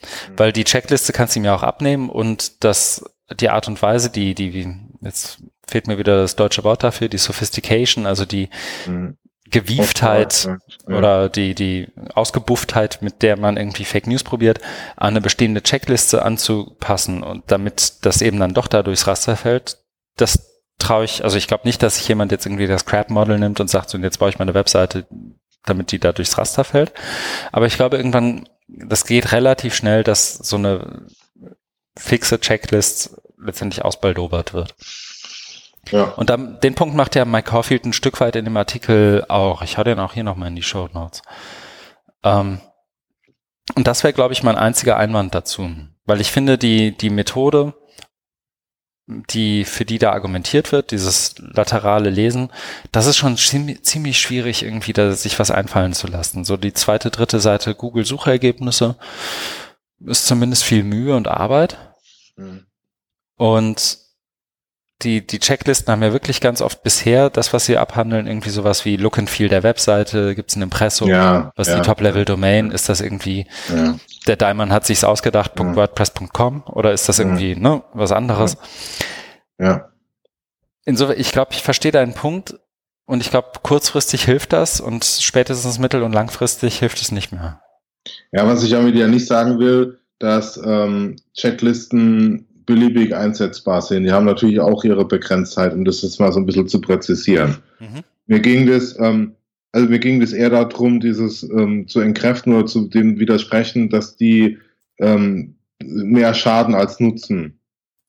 Mhm. 0.00 0.38
Weil 0.38 0.52
die 0.52 0.64
Checkliste 0.64 1.12
kannst 1.12 1.34
du 1.34 1.40
ihm 1.40 1.44
ja 1.44 1.54
auch 1.54 1.62
abnehmen 1.62 2.08
und 2.08 2.64
das, 2.64 3.04
die 3.32 3.50
Art 3.50 3.68
und 3.68 3.80
Weise, 3.82 4.11
die, 4.11 4.34
die, 4.34 4.76
jetzt 5.00 5.42
fehlt 5.70 5.86
mir 5.86 5.98
wieder 5.98 6.16
das 6.16 6.36
deutsche 6.36 6.64
Wort 6.64 6.82
dafür, 6.82 7.08
die 7.08 7.18
Sophistication, 7.18 8.06
also 8.06 8.24
die 8.24 8.48
mhm. 8.86 9.16
Gewieftheit 9.50 10.44
ja. 10.44 10.96
oder 10.96 11.28
die, 11.28 11.54
die 11.54 11.88
Ausgebufftheit, 12.14 13.02
mit 13.02 13.22
der 13.22 13.36
man 13.36 13.56
irgendwie 13.56 13.84
Fake 13.84 14.06
News 14.06 14.22
probiert, 14.22 14.60
an 14.96 15.08
eine 15.08 15.20
bestehende 15.20 15.62
Checkliste 15.62 16.22
anzupassen 16.22 17.22
und 17.22 17.50
damit 17.50 18.04
das 18.04 18.22
eben 18.22 18.38
dann 18.38 18.54
doch 18.54 18.68
da 18.68 18.82
durchs 18.82 19.06
Raster 19.06 19.36
fällt, 19.36 19.78
das 20.16 20.50
traue 20.78 21.04
ich, 21.04 21.24
also 21.24 21.36
ich 21.36 21.48
glaube 21.48 21.66
nicht, 21.66 21.82
dass 21.82 21.96
sich 21.96 22.08
jemand 22.08 22.32
jetzt 22.32 22.46
irgendwie 22.46 22.66
das 22.66 22.86
Crap-Model 22.86 23.38
nimmt 23.38 23.60
und 23.60 23.68
sagt, 23.68 23.90
so, 23.90 23.98
jetzt 23.98 24.18
baue 24.18 24.30
ich 24.30 24.38
meine 24.38 24.54
Webseite, 24.54 25.06
damit 25.64 25.92
die 25.92 25.98
da 25.98 26.12
durchs 26.12 26.38
Raster 26.38 26.64
fällt. 26.64 26.92
Aber 27.52 27.66
ich 27.66 27.74
glaube 27.74 27.96
irgendwann, 27.96 28.48
das 28.68 29.04
geht 29.04 29.32
relativ 29.32 29.74
schnell, 29.74 30.04
dass 30.04 30.34
so 30.34 30.56
eine 30.56 31.06
fixe 31.96 32.40
Checklist 32.40 33.16
letztendlich 33.36 33.84
ausbaldobert 33.84 34.54
wird. 34.54 34.74
Ja. 35.91 36.05
Und 36.05 36.31
dann, 36.31 36.61
den 36.61 36.74
Punkt 36.74 36.95
macht 36.95 37.14
ja 37.14 37.24
Mike 37.24 37.51
Caulfield 37.51 37.85
ein 37.85 37.93
Stück 37.93 38.20
weit 38.20 38.37
in 38.37 38.45
dem 38.45 38.57
Artikel 38.57 39.24
auch. 39.28 39.62
Ich 39.62 39.78
hatte 39.78 39.91
ihn 39.91 39.99
auch 39.99 40.12
hier 40.12 40.24
nochmal 40.24 40.49
in 40.49 40.57
die 40.57 40.62
Show 40.62 40.89
Notes. 40.93 41.22
Ähm, 42.22 42.61
und 43.74 43.87
das 43.87 44.03
wäre, 44.03 44.12
glaube 44.12 44.33
ich, 44.33 44.43
mein 44.43 44.57
einziger 44.57 44.97
Einwand 44.97 45.35
dazu. 45.35 45.70
Weil 46.05 46.20
ich 46.20 46.31
finde, 46.31 46.59
die, 46.59 46.97
die 46.97 47.11
Methode, 47.11 47.74
die, 49.07 49.64
für 49.64 49.85
die 49.85 49.99
da 49.99 50.12
argumentiert 50.12 50.72
wird, 50.72 50.91
dieses 50.91 51.35
laterale 51.39 52.11
Lesen, 52.11 52.53
das 52.93 53.07
ist 53.07 53.16
schon 53.16 53.37
ziemlich, 53.37 53.83
ziemlich 53.83 54.20
schwierig, 54.20 54.62
irgendwie 54.62 54.93
da 54.93 55.12
sich 55.12 55.39
was 55.39 55.51
einfallen 55.51 55.93
zu 55.93 56.07
lassen. 56.07 56.45
So 56.45 56.57
die 56.57 56.72
zweite, 56.72 57.11
dritte 57.11 57.41
Seite 57.41 57.74
Google 57.74 58.05
Suchergebnisse 58.05 58.97
ist 60.07 60.26
zumindest 60.26 60.64
viel 60.64 60.85
Mühe 60.85 61.16
und 61.16 61.28
Arbeit. 61.28 61.78
Mhm. 62.37 62.66
Und 63.37 63.99
die, 65.03 65.26
die 65.26 65.38
Checklisten 65.38 65.90
haben 65.90 66.03
ja 66.03 66.12
wirklich 66.12 66.40
ganz 66.40 66.61
oft 66.61 66.82
bisher 66.82 67.30
das, 67.30 67.53
was 67.53 67.64
sie 67.64 67.78
abhandeln, 67.78 68.26
irgendwie 68.26 68.51
sowas 68.51 68.84
wie 68.84 68.96
Look 68.96 69.18
and 69.18 69.30
Feel 69.30 69.48
der 69.48 69.62
Webseite, 69.62 70.34
gibt 70.34 70.51
es 70.51 70.57
ein 70.57 70.62
Impressum, 70.62 71.09
ja, 71.09 71.53
was 71.57 71.68
ja, 71.68 71.76
die 71.76 71.82
Top-Level-Domain, 71.82 72.70
ist 72.70 72.88
das 72.88 73.01
irgendwie, 73.01 73.46
ja. 73.74 73.96
der 74.26 74.36
Diamond 74.36 74.72
hat 74.72 74.86
sich's 74.86 75.05
ausgedacht, 75.05 75.53
ja. 75.59 75.76
.wordpress.com 75.76 76.64
oder 76.66 76.92
ist 76.92 77.09
das 77.09 77.18
irgendwie, 77.18 77.57
ne, 77.57 77.82
was 77.92 78.12
anderes? 78.12 78.57
Ja. 79.59 79.90
Insofern, 80.84 81.18
ich 81.18 81.32
glaube, 81.32 81.53
ich 81.53 81.62
verstehe 81.62 81.92
deinen 81.92 82.14
Punkt 82.14 82.59
und 83.07 83.20
ich 83.20 83.30
glaube, 83.30 83.48
kurzfristig 83.62 84.24
hilft 84.24 84.53
das 84.53 84.80
und 84.80 85.05
spätestens 85.05 85.78
mittel- 85.78 86.03
und 86.03 86.12
langfristig 86.12 86.78
hilft 86.78 87.01
es 87.01 87.11
nicht 87.11 87.32
mehr. 87.32 87.62
Ja, 88.32 88.46
was 88.46 88.62
ich 88.62 88.70
damit 88.70 88.94
ja 88.94 89.07
nicht 89.07 89.26
sagen 89.26 89.59
will, 89.59 90.01
dass 90.18 90.61
ähm, 90.62 91.16
Checklisten 91.34 92.46
beliebig 92.66 93.14
einsetzbar 93.14 93.82
sind. 93.82 94.04
Die 94.04 94.12
haben 94.12 94.26
natürlich 94.26 94.61
auch 94.61 94.84
ihre 94.84 95.04
Begrenztheit, 95.04 95.72
um 95.72 95.84
das 95.84 96.02
jetzt 96.02 96.20
mal 96.20 96.32
so 96.32 96.40
ein 96.40 96.46
bisschen 96.46 96.68
zu 96.68 96.80
präzisieren. 96.80 97.56
Mhm. 97.78 98.02
Mir 98.26 98.40
ging 98.40 98.66
das, 98.66 98.98
ähm, 98.98 99.34
also 99.72 99.88
mir 99.88 99.98
ging 99.98 100.20
das 100.20 100.32
eher 100.32 100.50
darum, 100.50 101.00
dieses 101.00 101.42
ähm, 101.42 101.88
zu 101.88 102.00
entkräften 102.00 102.52
oder 102.54 102.66
zu 102.66 102.88
dem 102.88 103.18
widersprechen, 103.18 103.88
dass 103.88 104.16
die 104.16 104.58
ähm, 104.98 105.56
mehr 105.82 106.34
Schaden 106.34 106.74
als 106.74 107.00
Nutzen, 107.00 107.58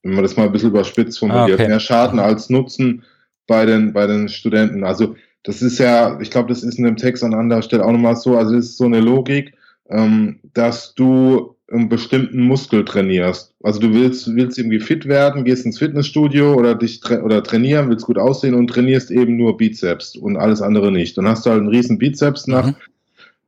wenn 0.04 0.14
man 0.14 0.24
das 0.24 0.36
mal 0.36 0.45
ein 0.45 0.52
bisschen 0.52 0.70
überspitzt 0.70 1.20
formuliert, 1.20 1.60
ah, 1.60 1.64
okay. 1.64 1.68
mehr 1.68 1.80
Schaden 1.80 2.20
als 2.20 2.49
Nutzen 2.49 3.04
bei 3.47 3.66
den, 3.66 3.93
bei 3.93 4.08
den 4.08 4.30
Studenten. 4.30 4.84
Also 4.84 5.16
das 5.43 5.62
ist 5.62 5.80
ja, 5.80 6.20
ich 6.20 6.30
glaube, 6.30 6.49
das 6.49 6.64
ist 6.64 6.78
in 6.78 6.86
dem 6.86 6.97
Text 6.97 7.24
an 7.24 7.34
anderer 7.34 7.62
Stelle 7.62 7.86
auch 7.86 7.91
nochmal 7.91 8.16
so, 8.16 8.38
also 8.38 8.56
es 8.56 8.70
ist 8.70 8.78
so 8.78 8.86
eine 8.86 8.99
Logik, 8.99 9.54
ähm, 9.89 10.39
dass 10.54 10.93
du 10.93 11.56
einen 11.72 11.90
bestimmten 11.90 12.42
Muskel 12.42 12.84
trainierst. 12.86 13.54
Also 13.64 13.80
du 13.80 13.94
willst, 13.94 14.34
willst 14.36 14.58
irgendwie 14.58 14.80
fit 14.80 15.06
werden, 15.08 15.46
gehst 15.46 15.66
ins 15.66 15.80
Fitnessstudio 15.80 16.54
oder 16.54 16.76
dich 16.76 17.00
tra 17.00 17.22
oder 17.22 17.44
trainieren, 17.44 17.90
willst 17.90 18.06
gut 18.06 18.18
aussehen 18.18 18.56
und 18.56 18.68
trainierst 18.68 19.12
eben 19.12 19.38
nur 19.38 19.58
Bizeps 19.58 20.16
und 20.16 20.38
alles 20.38 20.62
andere 20.62 20.92
nicht. 20.92 21.18
Dann 21.18 21.28
hast 21.28 21.46
du 21.46 21.50
halt 21.50 21.60
einen 21.60 21.70
riesen 21.70 21.98
Bizeps 21.98 22.48
nach 22.48 22.68
mhm. 22.68 22.76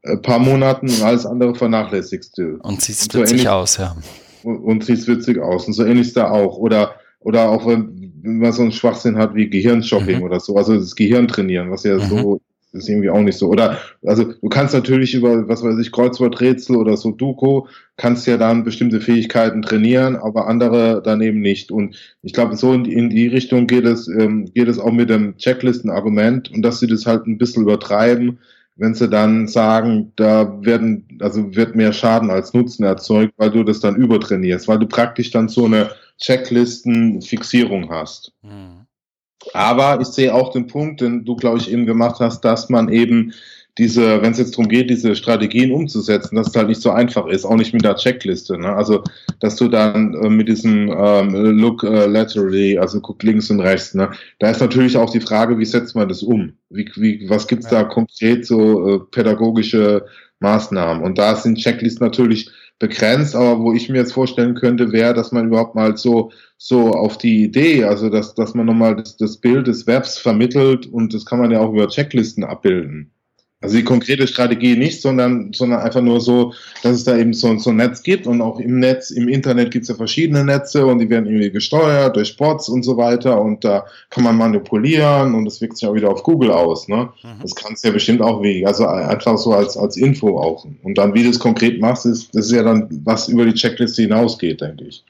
ein 0.04 0.22
paar 0.22 0.40
Monaten 0.40 0.90
und 0.90 1.02
alles 1.04 1.26
andere 1.26 1.56
vernachlässigst 1.56 2.38
du. 2.38 2.58
Und 2.64 2.82
siehst 2.82 3.12
so 3.12 3.20
witzig 3.20 3.40
ähnlich, 3.40 3.50
aus, 3.50 3.78
ja. 3.78 3.96
Und, 4.44 4.58
und 4.58 4.86
siehst 4.86 5.08
witzig 5.08 5.40
aus. 5.40 5.68
Und 5.68 5.74
so 5.74 5.84
ähnlich 5.84 6.08
ist 6.08 6.18
da 6.18 6.30
auch. 6.30 6.58
Oder, 6.58 6.96
oder 7.20 7.50
auch 7.50 7.68
wenn, 7.68 8.14
wenn 8.22 8.40
man 8.40 8.54
so 8.54 8.62
einen 8.62 8.72
Schwachsinn 8.72 9.18
hat 9.18 9.36
wie 9.36 9.50
Gehirnshopping 9.50 10.20
mhm. 10.20 10.24
oder 10.24 10.40
so, 10.40 10.56
also 10.56 10.76
das 10.76 10.96
Gehirn 10.96 11.28
trainieren, 11.28 11.72
was 11.72 11.84
ja 11.84 11.96
mhm. 11.96 12.08
so 12.08 12.42
ist 12.74 12.90
irgendwie 12.90 13.10
auch 13.10 13.22
nicht 13.22 13.38
so. 13.38 13.48
Oder, 13.48 13.78
also 14.06 14.26
du 14.26 14.50
kannst 14.50 14.74
natürlich 14.74 15.14
über, 15.14 15.48
was 15.48 15.64
weiß 15.64 15.78
ich, 15.80 15.92
Kreuzworträtsel 15.92 16.76
oder 16.76 16.98
so 16.98 17.12
Duko, 17.12 17.68
kannst 17.98 18.28
ja 18.28 18.38
dann 18.38 18.64
bestimmte 18.64 19.00
Fähigkeiten 19.00 19.62
trainieren, 19.62 20.16
aber 20.16 20.48
andere 20.48 21.02
daneben 21.04 21.40
nicht. 21.40 21.72
Und 21.72 21.96
ich 22.24 22.34
glaube, 22.34 22.56
so 22.56 22.74
in 22.74 22.84
die, 22.84 22.94
in 22.94 23.10
die 23.10 23.28
Richtung 23.28 23.68
geht 23.68 23.86
es, 23.86 24.08
ähm, 24.08 24.52
geht 24.54 24.68
es 24.68 24.80
auch 24.80 24.92
mit 24.92 25.10
dem 25.10 25.38
Checklisten-Argument 25.38 26.52
und 26.52 26.64
dass 26.64 26.80
sie 26.80 26.88
das 26.88 27.06
halt 27.06 27.28
ein 27.28 27.38
bisschen 27.38 27.64
übertreiben, 27.64 28.40
wenn 28.76 28.96
sie 28.96 29.08
dann 29.08 29.48
sagen, 29.48 30.12
da 30.16 30.58
werden, 30.62 31.06
also 31.20 31.56
wird 31.56 31.76
mehr 31.76 31.94
Schaden 31.94 32.32
als 32.32 32.56
Nutzen 32.56 32.84
erzeugt, 32.84 33.34
weil 33.38 33.52
du 33.52 33.64
das 33.64 33.80
dann 33.80 33.96
übertrainierst, 33.96 34.68
weil 34.68 34.80
du 34.80 34.88
praktisch 34.88 35.30
dann 35.30 35.48
so 35.48 35.66
eine 35.66 35.92
Checklistenfixierung 36.20 37.92
hast. 37.92 38.32
Mhm. 38.42 38.73
Aber 39.54 40.00
ich 40.02 40.08
sehe 40.08 40.34
auch 40.34 40.52
den 40.52 40.68
Punkt, 40.68 41.02
den 41.02 41.26
du, 41.26 41.36
glaube 41.36 41.58
ich, 41.58 41.72
eben 41.72 41.86
gemacht 41.86 42.20
hast, 42.20 42.42
dass 42.42 42.70
man 42.70 42.90
eben 42.90 43.34
diese, 43.80 44.22
wenn 44.22 44.34
es 44.34 44.38
jetzt 44.38 44.52
darum 44.52 44.68
geht, 44.68 44.90
diese 44.90 45.16
Strategien 45.16 45.72
umzusetzen, 45.72 46.36
dass 46.36 46.50
es 46.50 46.56
halt 46.56 46.68
nicht 46.68 46.82
so 46.82 46.92
einfach 46.92 47.26
ist, 47.26 47.44
auch 47.44 47.56
nicht 47.56 47.74
mit 47.74 47.84
der 47.84 47.96
Checkliste. 47.96 48.58
Ne? 48.58 48.72
Also, 48.72 49.04
dass 49.40 49.56
du 49.56 49.68
dann 49.68 50.14
äh, 50.14 50.30
mit 50.30 50.48
diesem 50.48 50.94
ähm, 50.96 51.34
Look 51.58 51.84
äh, 51.84 52.06
laterally, 52.06 52.78
also 52.78 53.02
guck 53.02 53.24
links 53.24 53.50
und 53.50 53.62
rechts, 53.62 53.96
ne? 53.96 54.12
da 54.38 54.52
ist 54.52 54.62
natürlich 54.62 54.96
auch 54.96 55.10
die 55.10 55.22
Frage, 55.22 55.58
wie 55.58 55.66
setzt 55.66 55.96
man 55.96 56.08
das 56.08 56.22
um? 56.22 56.54
Wie, 56.70 56.90
wie, 56.96 57.28
was 57.30 57.48
gibt's 57.48 57.72
ja. 57.72 57.82
da 57.82 57.84
konkret 57.86 58.46
so 58.46 58.96
äh, 58.96 59.00
pädagogische 59.10 60.06
Maßnahmen? 60.40 61.04
Und 61.04 61.18
da 61.18 61.36
sind 61.36 61.58
Checklists 61.58 62.00
natürlich 62.00 62.52
begrenzt, 62.80 63.36
aber 63.36 63.60
wo 63.60 63.74
ich 63.74 63.90
mir 63.90 64.00
jetzt 64.00 64.14
vorstellen 64.14 64.56
könnte, 64.56 64.92
wäre, 64.92 65.14
dass 65.14 65.32
man 65.32 65.48
überhaupt 65.48 65.76
mal 65.76 65.96
so, 65.96 66.32
so 66.58 66.92
auf 66.92 67.18
die 67.18 67.44
Idee, 67.44 67.86
also 67.86 68.10
dass, 68.10 68.36
dass 68.36 68.54
man 68.56 68.66
nochmal 68.66 68.98
das, 68.98 69.16
das 69.16 69.38
Bild 69.38 69.68
des 69.68 69.88
Webs 69.88 70.18
vermittelt 70.18 70.88
und 70.88 71.14
das 71.14 71.26
kann 71.26 71.40
man 71.40 71.52
ja 71.52 71.60
auch 71.60 71.72
über 71.72 71.88
Checklisten 71.88 72.44
abbilden. 72.44 73.13
Also 73.64 73.78
die 73.78 73.86
konkrete 73.86 74.28
Strategie 74.28 74.76
nicht, 74.76 75.02
sondern, 75.02 75.54
sondern 75.54 75.80
einfach 75.80 76.02
nur 76.02 76.20
so, 76.20 76.54
dass 76.84 76.98
es 76.98 77.06
da 77.06 77.18
eben 77.18 77.34
so, 77.34 77.58
so 77.58 77.70
ein 77.70 77.78
Netz 77.78 78.04
gibt 78.04 78.28
und 78.28 78.42
auch 78.42 78.60
im 78.60 78.80
Netz, 78.80 79.10
im 79.10 79.30
Internet 79.30 79.72
gibt 79.72 79.84
es 79.84 79.90
ja 79.90 79.96
verschiedene 79.96 80.44
Netze 80.44 80.86
und 80.86 81.00
die 81.00 81.10
werden 81.10 81.28
irgendwie 81.28 81.50
gesteuert 81.50 82.18
durch 82.18 82.36
Bots 82.36 82.68
und 82.68 82.84
so 82.84 82.98
weiter 82.98 83.42
und 83.42 83.64
da 83.64 83.86
kann 84.10 84.26
man 84.26 84.38
manipulieren 84.38 85.34
und 85.34 85.46
das 85.46 85.62
wirkt 85.62 85.78
sich 85.78 85.88
auch 85.88 85.94
wieder 85.94 86.10
auf 86.10 86.24
Google 86.24 86.52
aus. 86.52 86.90
Ne? 86.90 87.08
Mhm. 87.24 87.42
Das 87.42 87.56
kannst 87.56 87.86
du 87.86 87.88
ja 87.88 87.94
bestimmt 87.94 88.22
auch 88.22 88.44
wie, 88.44 88.66
also 88.66 88.86
einfach 88.86 89.38
so 89.38 89.54
als, 89.54 89.78
als 89.78 89.96
Info 89.96 90.38
auch. 90.38 90.66
Und 90.84 90.98
dann, 90.98 91.14
wie 91.14 91.24
du 91.24 91.30
es 91.30 91.40
konkret 91.40 91.80
machst, 91.80 92.06
ist, 92.06 92.36
das 92.36 92.48
ist 92.48 92.52
ja 92.52 92.64
dann, 92.64 92.90
was 93.06 93.30
über 93.30 93.46
die 93.46 93.54
Checkliste 93.54 94.02
hinausgeht, 94.02 94.60
denke 94.60 94.84
ich. 94.84 95.06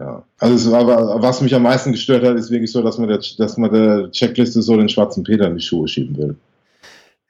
Ja. 0.00 0.24
Also 0.40 0.72
war, 0.72 1.22
was 1.22 1.40
mich 1.40 1.54
am 1.54 1.62
meisten 1.62 1.92
gestört 1.92 2.24
hat, 2.24 2.36
ist 2.36 2.50
wirklich 2.50 2.72
so, 2.72 2.82
dass 2.82 2.98
man 2.98 3.06
der, 3.06 3.20
dass 3.38 3.56
man 3.56 3.72
der 3.72 4.10
Checkliste 4.10 4.60
so 4.60 4.76
den 4.76 4.88
schwarzen 4.88 5.22
Peter 5.22 5.46
in 5.46 5.54
die 5.54 5.62
Schuhe 5.62 5.86
schieben 5.86 6.16
will. 6.16 6.36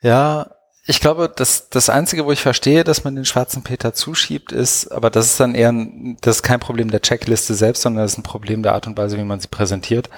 Ja, 0.02 0.50
ich 0.86 1.00
glaube, 1.00 1.32
das, 1.34 1.68
das 1.68 1.88
Einzige, 1.88 2.24
wo 2.24 2.32
ich 2.32 2.40
verstehe, 2.40 2.84
dass 2.84 3.04
man 3.04 3.14
den 3.14 3.24
schwarzen 3.24 3.62
Peter 3.62 3.92
zuschiebt, 3.94 4.50
ist, 4.50 4.88
aber 4.88 5.10
das 5.10 5.26
ist 5.26 5.40
dann 5.40 5.54
eher, 5.54 5.70
ein, 5.70 6.16
das 6.20 6.36
ist 6.36 6.42
kein 6.42 6.60
Problem 6.60 6.90
der 6.90 7.02
Checkliste 7.02 7.54
selbst, 7.54 7.82
sondern 7.82 8.04
das 8.04 8.12
ist 8.12 8.18
ein 8.18 8.24
Problem 8.24 8.62
der 8.62 8.74
Art 8.74 8.86
und 8.86 8.96
Weise, 8.96 9.18
wie 9.18 9.24
man 9.24 9.40
sie 9.40 9.48
präsentiert. 9.48 10.08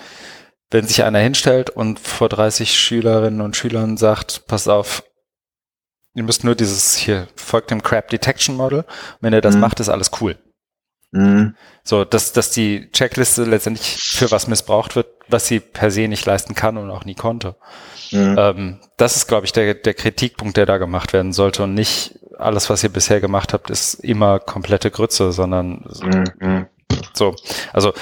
Wenn 0.70 0.86
sich 0.86 1.02
einer 1.04 1.18
hinstellt 1.18 1.68
und 1.68 1.98
vor 1.98 2.28
30 2.28 2.74
Schülerinnen 2.78 3.42
und 3.42 3.56
Schülern 3.56 3.98
sagt, 3.98 4.46
pass 4.46 4.68
auf, 4.68 5.02
ihr 6.14 6.22
müsst 6.22 6.44
nur 6.44 6.54
dieses 6.54 6.96
hier, 6.96 7.28
folgt 7.36 7.70
dem 7.70 7.82
Crap 7.82 8.08
Detection 8.08 8.56
Model. 8.56 8.84
Wenn 9.20 9.34
ihr 9.34 9.42
das 9.42 9.54
mhm. 9.54 9.60
macht, 9.60 9.80
ist 9.80 9.90
alles 9.90 10.10
cool. 10.20 10.38
Mhm. 11.10 11.54
So, 11.84 12.04
dass, 12.04 12.32
dass 12.32 12.50
die 12.50 12.90
Checkliste 12.92 13.44
letztendlich 13.44 13.98
für 14.02 14.30
was 14.30 14.46
missbraucht 14.46 14.96
wird, 14.96 15.08
was 15.28 15.46
sie 15.46 15.60
per 15.60 15.90
se 15.90 16.08
nicht 16.08 16.24
leisten 16.24 16.54
kann 16.54 16.78
und 16.78 16.90
auch 16.90 17.04
nie 17.04 17.14
konnte. 17.14 17.56
Mhm. 18.12 18.36
Ähm, 18.38 18.80
das 18.96 19.16
ist, 19.16 19.26
glaube 19.26 19.46
ich, 19.46 19.52
der, 19.52 19.74
der 19.74 19.94
Kritikpunkt, 19.94 20.56
der 20.56 20.66
da 20.66 20.78
gemacht 20.78 21.12
werden 21.12 21.32
sollte 21.32 21.62
und 21.64 21.74
nicht 21.74 22.18
alles, 22.38 22.70
was 22.70 22.82
ihr 22.82 22.90
bisher 22.90 23.20
gemacht 23.20 23.52
habt, 23.52 23.70
ist 23.70 23.94
immer 23.94 24.38
komplette 24.38 24.90
Grütze, 24.90 25.32
sondern 25.32 25.84
mhm. 26.40 26.66
so. 27.14 27.34
Also 27.72 27.92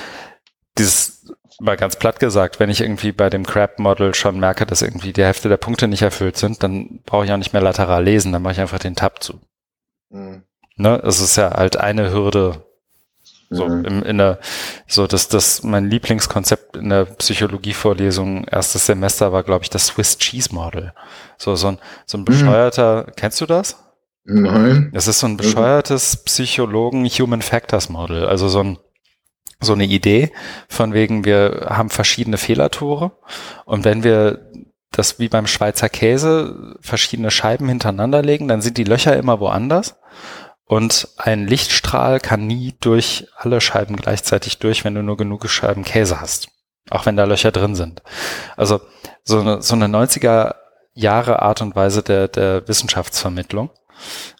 dieses 0.79 1.21
mal 1.61 1.77
ganz 1.77 1.97
platt 1.97 2.21
gesagt, 2.21 2.59
wenn 2.59 2.71
ich 2.71 2.81
irgendwie 2.81 3.13
bei 3.13 3.29
dem 3.29 3.45
Crab-Model 3.45 4.15
schon 4.15 4.41
merke, 4.41 4.65
dass 4.65 4.83
irgendwie 4.83 5.13
die 5.13 5.25
Hälfte 5.25 5.49
der 5.49 5.59
Punkte 5.59 5.89
nicht 5.89 6.03
erfüllt 6.03 6.37
sind, 6.37 6.63
dann 6.63 7.01
brauche 7.05 7.27
ich 7.27 7.33
auch 7.33 7.37
nicht 7.37 7.53
mehr 7.53 7.63
lateral 7.63 8.05
lesen, 8.05 8.33
dann 8.33 8.43
mache 8.43 8.55
ich 8.55 8.61
einfach 8.61 8.79
den 8.79 8.97
Tab 8.97 9.23
zu. 9.23 9.41
Mhm. 10.09 10.45
Ne? 10.77 11.01
Es 11.05 11.21
ist 11.21 11.37
ja 11.37 11.51
halt 11.51 11.77
eine 11.77 12.11
Hürde 12.11 12.65
so, 13.53 13.69
mhm. 13.69 13.85
im, 13.85 14.03
in 14.05 14.19
der, 14.19 14.39
so, 14.87 15.09
dass 15.09 15.29
das 15.29 15.65
mein 15.65 15.91
Lieblingskonzept 15.91 16.77
in 16.77 16.89
der 16.89 17.05
Psychologievorlesung 17.05 18.45
erstes 18.45 18.87
Semester 18.87 19.33
war, 19.33 19.43
glaube 19.43 19.65
ich, 19.65 19.71
das 19.71 19.87
Swiss 19.87 20.19
Cheese 20.19 20.55
Model. 20.55 20.93
So, 21.37 21.57
so 21.57 21.69
ein, 21.69 21.79
so 22.07 22.17
ein 22.17 22.21
mhm. 22.21 22.27
bescheuerter, 22.27 23.07
mhm. 23.09 23.13
kennst 23.17 23.41
du 23.41 23.47
das? 23.47 23.77
Nein. 24.25 24.93
Es 24.95 25.09
ist 25.09 25.19
so 25.19 25.27
ein 25.27 25.37
bescheuertes 25.37 26.19
Psychologen 26.19 27.07
Human 27.07 27.43
Factors 27.43 27.89
Model. 27.89 28.27
Also 28.27 28.49
so 28.49 28.61
ein, 28.61 28.79
so 29.61 29.73
eine 29.73 29.85
Idee 29.85 30.33
von 30.69 30.95
wegen, 30.95 31.25
wir 31.25 31.67
haben 31.71 31.91
verschiedene 31.91 32.39
Fehlertore 32.39 33.13
und 33.65 33.85
wenn 33.85 34.05
wir 34.05 34.49
das 34.93 35.19
wie 35.19 35.29
beim 35.29 35.47
Schweizer 35.47 35.89
Käse 35.89 36.77
verschiedene 36.81 37.31
Scheiben 37.31 37.69
hintereinander 37.69 38.23
legen, 38.23 38.49
dann 38.49 38.63
sind 38.63 38.77
die 38.77 38.85
Löcher 38.85 39.17
immer 39.17 39.41
woanders 39.41 40.00
und 40.71 41.09
ein 41.17 41.49
Lichtstrahl 41.49 42.21
kann 42.21 42.47
nie 42.47 42.77
durch 42.79 43.27
alle 43.35 43.61
Scheiben 43.61 43.97
gleichzeitig 43.97 44.59
durch, 44.59 44.85
wenn 44.85 44.95
du 44.95 45.03
nur 45.03 45.17
genug 45.17 45.49
Scheiben 45.49 45.83
Käse 45.83 46.21
hast. 46.21 46.47
Auch 46.91 47.07
wenn 47.07 47.17
da 47.17 47.25
Löcher 47.25 47.51
drin 47.51 47.75
sind. 47.75 48.05
Also 48.57 48.81
so 49.25 49.41
eine, 49.41 49.63
so 49.63 49.75
eine 49.75 49.87
90er 49.87 50.55
Jahre 50.95 51.43
Art 51.43 51.61
und 51.61 51.75
Weise 51.75 52.05
der, 52.05 52.29
der 52.29 52.69
Wissenschaftsvermittlung, 52.69 53.71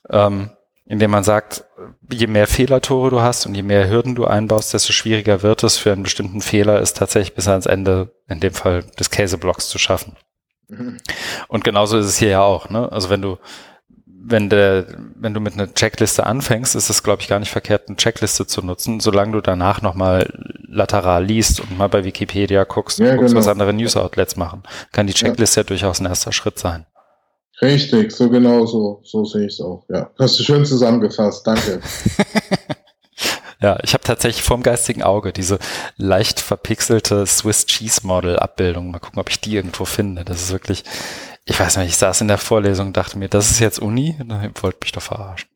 ähm, 0.09 0.51
indem 0.87 1.11
man 1.11 1.25
sagt, 1.25 1.65
je 2.09 2.29
mehr 2.29 2.47
Fehlertore 2.47 3.11
du 3.11 3.23
hast 3.23 3.47
und 3.47 3.57
je 3.57 3.65
mehr 3.65 3.91
Hürden 3.91 4.15
du 4.15 4.25
einbaust, 4.25 4.73
desto 4.73 4.93
schwieriger 4.93 5.43
wird 5.43 5.65
es 5.65 5.79
für 5.79 5.91
einen 5.91 6.05
bestimmten 6.05 6.43
Fehler, 6.43 6.79
ist 6.79 6.97
tatsächlich 6.97 7.35
bis 7.35 7.49
ans 7.49 7.67
Ende, 7.67 8.15
in 8.29 8.39
dem 8.39 8.55
Fall 8.55 8.85
des 9.01 9.11
Käseblocks 9.11 9.69
zu 9.69 9.79
schaffen. 9.79 10.17
Mhm. 10.69 10.99
Und 11.49 11.65
genauso 11.65 11.99
ist 11.99 12.07
es 12.07 12.19
hier 12.19 12.29
ja 12.29 12.43
auch. 12.43 12.71
Ne? 12.71 12.93
Also 12.93 13.11
wenn 13.11 13.21
du 13.21 13.39
wenn 14.23 14.51
der, 14.51 14.87
wenn 15.15 15.35
du 15.35 15.41
mit 15.41 15.55
einer 15.55 15.73
Checkliste 15.73 16.27
anfängst, 16.27 16.75
ist 16.77 16.91
es, 16.91 17.03
glaube 17.03 17.23
ich, 17.23 17.29
gar 17.29 17.39
nicht 17.39 17.51
verkehrt, 17.51 17.89
eine 17.89 17.97
Checkliste 17.97 18.47
zu 18.47 18.63
nutzen, 18.63 19.01
solange 19.01 19.33
du 19.33 19.41
danach 19.41 19.83
nochmal 19.83 20.33
lateral 20.69 21.25
liest 21.25 21.61
und 21.61 21.79
mal 21.79 21.89
bei 21.89 22.05
Wikipedia 22.05 22.65
guckst 22.65 22.99
ja, 22.99 23.13
und 23.13 23.17
guckst, 23.17 23.31
genau. 23.31 23.41
was 23.41 23.49
andere 23.49 23.73
News-Outlets 23.73 24.37
machen. 24.37 24.63
Kann 24.93 25.07
die 25.07 25.15
Checkliste 25.15 25.61
ja. 25.61 25.65
ja 25.65 25.69
durchaus 25.69 26.01
ein 26.01 26.07
erster 26.07 26.33
Schritt 26.33 26.59
sein. 26.59 26.87
Richtig, 27.63 28.13
so 28.13 28.31
genau 28.31 28.65
so, 28.67 29.01
so 29.05 29.25
sehe 29.25 29.47
ich 29.47 29.55
es 29.55 29.61
auch. 29.61 29.85
Ja, 29.89 30.11
hast 30.19 30.39
du 30.39 30.43
schön 30.43 30.65
zusammengefasst, 30.65 31.47
danke. 31.47 31.81
ja, 33.61 33.79
ich 33.83 33.93
habe 33.93 34.03
tatsächlich 34.05 34.43
vorm 34.43 34.63
geistigen 34.63 35.03
Auge 35.03 35.33
diese 35.33 35.59
leicht 35.97 36.41
verpixelte 36.41 37.27
Swiss 37.27 37.67
Cheese 37.67 38.07
Model 38.07 38.39
Abbildung. 38.39 38.91
Mal 38.91 38.99
gucken, 38.99 39.21
ob 39.21 39.29
ich 39.29 39.41
die 39.41 39.57
irgendwo 39.57 39.85
finde. 39.85 40.25
Das 40.25 40.41
ist 40.41 40.53
wirklich, 40.53 40.85
ich 41.45 41.59
weiß 41.59 41.77
nicht, 41.79 41.89
ich 41.89 41.97
saß 41.97 42.21
in 42.21 42.29
der 42.29 42.39
Vorlesung 42.39 42.89
und 42.89 42.97
dachte 42.97 43.19
mir, 43.19 43.29
das 43.29 43.51
ist 43.51 43.61
jetzt 43.61 43.79
Uni? 43.79 44.17
Dann 44.19 44.53
wollte 44.63 44.79
mich 44.83 44.93
doch 44.93 45.03
verarschen. 45.03 45.51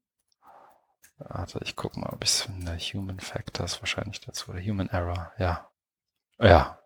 Warte, 1.18 1.60
ich 1.62 1.76
gucke 1.76 2.00
mal, 2.00 2.10
ob 2.10 2.24
ich 2.24 2.30
es 2.30 2.42
finde. 2.42 2.76
Human 2.76 3.20
Factors 3.20 3.80
wahrscheinlich 3.80 4.20
dazu. 4.20 4.50
Oder 4.50 4.60
Human 4.60 4.88
Error, 4.88 5.32
ja. 5.38 5.68
Ja. 6.38 6.78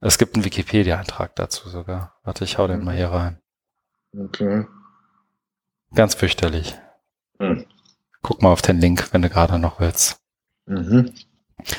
Es 0.00 0.18
gibt 0.18 0.34
einen 0.34 0.44
Wikipedia-Eintrag 0.44 1.34
dazu 1.36 1.68
sogar. 1.68 2.14
Warte, 2.22 2.44
ich 2.44 2.58
hau 2.58 2.66
den 2.66 2.84
mal 2.84 2.96
hier 2.96 3.10
rein. 3.10 3.40
Okay. 4.16 4.66
Ganz 5.94 6.14
fürchterlich. 6.14 6.74
Hm. 7.38 7.66
Guck 8.22 8.42
mal 8.42 8.52
auf 8.52 8.62
den 8.62 8.80
Link, 8.80 9.12
wenn 9.12 9.22
du 9.22 9.30
gerade 9.30 9.58
noch 9.58 9.80
willst. 9.80 10.20
Mhm. 10.66 11.14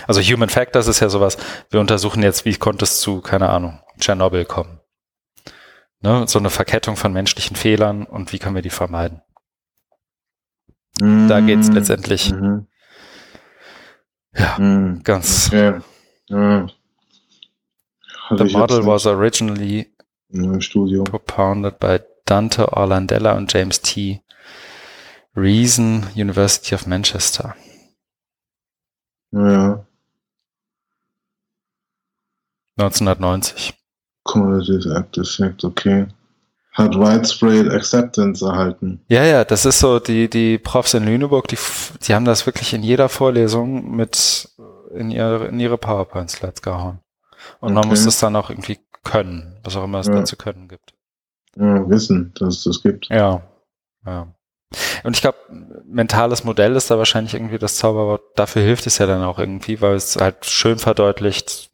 Also 0.07 0.21
Human 0.21 0.49
Factors 0.49 0.87
ist 0.87 0.99
ja 0.99 1.09
sowas, 1.09 1.37
wir 1.69 1.79
untersuchen 1.79 2.23
jetzt, 2.23 2.45
wie 2.45 2.55
konnte 2.55 2.83
es 2.83 2.99
zu, 2.99 3.21
keine 3.21 3.49
Ahnung, 3.49 3.81
Tschernobyl 3.99 4.45
kommen. 4.45 4.79
Ne? 6.01 6.25
So 6.27 6.39
eine 6.39 6.49
Verkettung 6.49 6.95
von 6.95 7.11
menschlichen 7.11 7.55
Fehlern 7.55 8.05
und 8.05 8.31
wie 8.31 8.39
können 8.39 8.55
wir 8.55 8.61
die 8.61 8.69
vermeiden. 8.69 9.21
Mm, 11.01 11.27
da 11.27 11.41
geht 11.41 11.59
es 11.59 11.69
letztendlich. 11.69 12.31
Mm, 12.31 12.59
ja, 14.33 14.59
mm, 14.59 15.01
ganz. 15.03 15.47
Okay. 15.47 15.79
Ja. 16.27 16.67
The 18.37 18.43
model 18.43 18.85
was 18.85 19.05
originally 19.07 19.91
propounded 21.05 21.79
by 21.79 21.99
Dante 22.25 22.71
Orlandella 22.71 23.35
und 23.35 23.51
James 23.51 23.81
T. 23.81 24.21
Reason, 25.35 26.07
University 26.15 26.75
of 26.75 26.85
Manchester. 26.85 27.55
Ja. 29.31 29.85
1990. 32.77 33.78
Cumulative 34.31 34.95
Act 34.95 35.17
Effect, 35.17 35.63
okay. 35.63 36.07
Hat 36.73 36.95
widespread 36.95 37.69
Acceptance 37.71 38.45
erhalten. 38.45 39.01
Ja, 39.07 39.23
ja, 39.25 39.43
das 39.43 39.65
ist 39.65 39.79
so, 39.79 39.99
die, 39.99 40.29
die 40.29 40.57
Profs 40.57 40.93
in 40.93 41.05
Lüneburg, 41.05 41.47
die, 41.47 41.57
die 42.03 42.13
haben 42.13 42.25
das 42.25 42.45
wirklich 42.45 42.73
in 42.73 42.83
jeder 42.83 43.09
Vorlesung 43.09 43.95
mit 43.95 44.49
in 44.93 45.11
ihre, 45.11 45.47
in 45.47 45.59
ihre 45.59 45.77
PowerPoint-Slides 45.77 46.61
gehauen. 46.61 46.99
Und 47.59 47.71
okay. 47.71 47.79
man 47.79 47.87
muss 47.87 48.05
das 48.05 48.19
dann 48.19 48.35
auch 48.35 48.49
irgendwie 48.49 48.79
können, 49.03 49.57
was 49.63 49.75
auch 49.75 49.83
immer 49.83 49.99
es 49.99 50.07
ja. 50.07 50.15
da 50.15 50.25
zu 50.25 50.35
können 50.35 50.67
gibt. 50.67 50.93
Ja, 51.55 51.89
wissen, 51.89 52.33
dass 52.39 52.57
es 52.57 52.63
das 52.63 52.83
gibt. 52.83 53.09
Ja, 53.09 53.41
ja. 54.05 54.27
Und 55.03 55.15
ich 55.15 55.21
glaube, 55.21 55.37
mentales 55.85 56.43
Modell 56.43 56.75
ist 56.75 56.91
da 56.91 56.97
wahrscheinlich 56.97 57.33
irgendwie 57.33 57.57
das 57.57 57.77
Zauberwort. 57.77 58.21
Dafür 58.35 58.61
hilft 58.61 58.85
es 58.85 58.99
ja 58.99 59.07
dann 59.07 59.23
auch 59.23 59.39
irgendwie, 59.39 59.81
weil 59.81 59.95
es 59.95 60.15
halt 60.15 60.45
schön 60.45 60.77
verdeutlicht, 60.77 61.71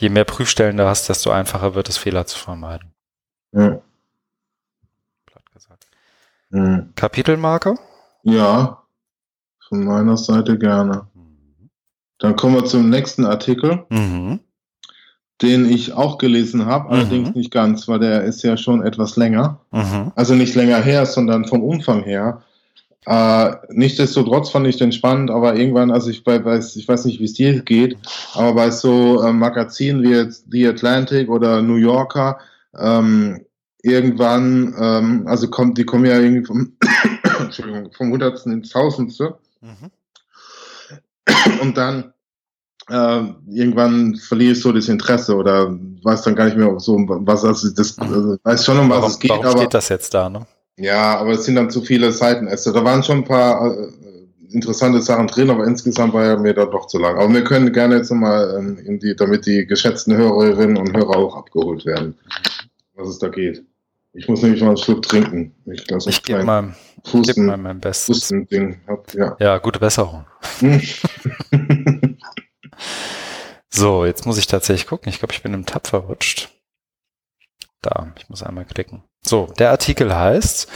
je 0.00 0.08
mehr 0.08 0.24
Prüfstellen 0.24 0.76
du 0.76 0.86
hast, 0.86 1.08
desto 1.08 1.30
einfacher 1.30 1.74
wird 1.74 1.88
es, 1.88 1.98
Fehler 1.98 2.26
zu 2.26 2.38
vermeiden. 2.38 2.92
Ja. 3.52 3.80
Mhm. 6.50 6.92
Kapitelmarke? 6.94 7.74
Ja, 8.22 8.82
von 9.68 9.84
meiner 9.84 10.16
Seite 10.16 10.58
gerne. 10.58 11.06
Dann 12.18 12.36
kommen 12.36 12.54
wir 12.54 12.64
zum 12.64 12.88
nächsten 12.88 13.24
Artikel, 13.24 13.84
mhm. 13.90 14.40
den 15.42 15.70
ich 15.70 15.92
auch 15.92 16.18
gelesen 16.18 16.66
habe, 16.66 16.86
mhm. 16.86 16.90
allerdings 16.92 17.34
nicht 17.34 17.50
ganz, 17.50 17.86
weil 17.86 18.00
der 18.00 18.24
ist 18.24 18.42
ja 18.42 18.56
schon 18.56 18.82
etwas 18.82 19.16
länger. 19.16 19.60
Mhm. 19.70 20.12
Also 20.16 20.34
nicht 20.34 20.54
länger 20.54 20.80
her, 20.80 21.06
sondern 21.06 21.46
vom 21.46 21.62
Umfang 21.62 22.02
her. 22.02 22.42
Äh, 23.06 23.54
nichtsdestotrotz 23.70 24.50
fand 24.50 24.66
ich 24.66 24.76
den 24.76 24.92
spannend, 24.92 25.30
aber 25.30 25.56
irgendwann, 25.56 25.90
also 25.90 26.10
ich 26.10 26.24
weiß, 26.26 26.76
ich 26.76 26.86
weiß 26.86 27.04
nicht, 27.06 27.20
wie 27.20 27.24
es 27.24 27.32
dir 27.32 27.62
geht, 27.62 27.96
aber 28.34 28.54
bei 28.54 28.70
so 28.70 29.22
äh, 29.22 29.32
Magazinen 29.32 30.02
wie 30.02 30.10
jetzt 30.10 30.44
The 30.50 30.68
Atlantic 30.68 31.30
oder 31.30 31.62
New 31.62 31.76
Yorker, 31.76 32.38
ähm, 32.76 33.46
irgendwann, 33.82 34.74
ähm, 34.78 35.26
also 35.26 35.48
kommt, 35.48 35.78
die 35.78 35.84
kommen 35.84 36.04
ja 36.04 36.18
irgendwie 36.18 36.44
vom, 36.44 36.76
Entschuldigung, 37.40 37.90
vom 37.92 38.10
Hundertsten 38.10 38.52
ins 38.52 38.70
Tausendste. 38.70 39.38
Mhm. 39.60 39.90
Und 41.62 41.76
dann 41.76 42.12
äh, 42.88 43.22
irgendwann 43.50 44.16
verliere 44.16 44.52
ich 44.52 44.60
so 44.60 44.72
das 44.72 44.88
Interesse 44.88 45.36
oder 45.36 45.70
weiß 46.02 46.22
dann 46.22 46.34
gar 46.34 46.46
nicht 46.46 46.56
mehr 46.56 46.78
so, 46.78 46.96
was 46.96 47.44
also 47.44 47.70
das 47.70 47.96
mhm. 47.96 48.02
also, 48.02 48.36
weiß 48.42 48.64
schon, 48.64 48.78
um 48.78 48.90
was 48.90 48.96
warum, 48.98 49.10
es 49.10 49.18
geht. 49.18 49.30
Warum 49.30 49.46
aber, 49.46 49.58
steht 49.58 49.74
das 49.74 49.88
jetzt 49.88 50.14
da, 50.14 50.28
ne? 50.28 50.46
Ja, 50.78 51.18
aber 51.18 51.32
es 51.32 51.44
sind 51.44 51.56
dann 51.56 51.70
zu 51.70 51.82
viele 51.82 52.12
Seitenäste. 52.12 52.72
Da 52.72 52.84
waren 52.84 53.02
schon 53.02 53.18
ein 53.18 53.24
paar 53.24 53.76
äh, 53.76 53.88
interessante 54.50 55.02
Sachen 55.02 55.26
drin, 55.26 55.50
aber 55.50 55.64
insgesamt 55.64 56.14
war 56.14 56.24
er 56.24 56.38
mir 56.38 56.54
da 56.54 56.66
doch 56.66 56.86
zu 56.86 56.98
lang. 56.98 57.18
Aber 57.18 57.32
wir 57.32 57.42
können 57.42 57.72
gerne 57.72 57.96
jetzt 57.96 58.10
nochmal 58.10 58.56
ähm, 58.56 58.78
in 58.78 59.00
die, 59.00 59.16
damit 59.16 59.44
die 59.46 59.66
geschätzten 59.66 60.16
Hörerinnen 60.16 60.76
und 60.76 60.96
Hörer 60.96 61.16
auch 61.16 61.36
abgeholt 61.36 61.84
werden, 61.84 62.16
was 62.94 63.08
es 63.08 63.18
da 63.18 63.28
geht. 63.28 63.64
Ich 64.12 64.28
muss 64.28 64.42
nämlich 64.42 64.60
mal 64.60 64.68
einen 64.68 64.76
Schluck 64.76 65.02
trinken. 65.02 65.54
Ich, 65.66 65.84
ich 65.90 66.22
gebe 66.22 66.44
mal, 66.44 66.74
geb 67.04 67.36
mal 67.36 67.56
mein 67.56 67.80
Bestes. 67.80 68.32
Hab, 68.86 69.14
ja. 69.14 69.36
ja, 69.38 69.58
gute 69.58 69.78
Besserung. 69.80 70.24
so, 73.68 74.04
jetzt 74.04 74.26
muss 74.26 74.38
ich 74.38 74.46
tatsächlich 74.46 74.86
gucken. 74.86 75.10
Ich 75.10 75.18
glaube, 75.18 75.34
ich 75.34 75.42
bin 75.42 75.54
im 75.54 75.66
Tab 75.66 75.88
verrutscht. 75.88 76.50
Da, 77.82 78.12
ich 78.16 78.28
muss 78.28 78.42
einmal 78.42 78.64
klicken. 78.64 79.02
So, 79.28 79.52
der 79.58 79.70
Artikel 79.70 80.16
heißt 80.16 80.68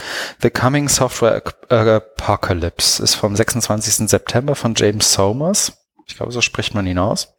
The 0.43 0.51
Coming 0.51 0.87
Software 0.87 1.41
Apocalypse, 1.69 3.01
ist 3.01 3.15
vom 3.15 3.35
26. 3.35 4.07
September 4.07 4.53
von 4.53 4.75
James 4.75 5.11
Somers. 5.11 5.73
Ich 6.05 6.17
glaube, 6.17 6.31
so 6.31 6.39
spricht 6.39 6.75
man 6.75 6.85
ihn 6.85 6.99
aus. 6.99 7.33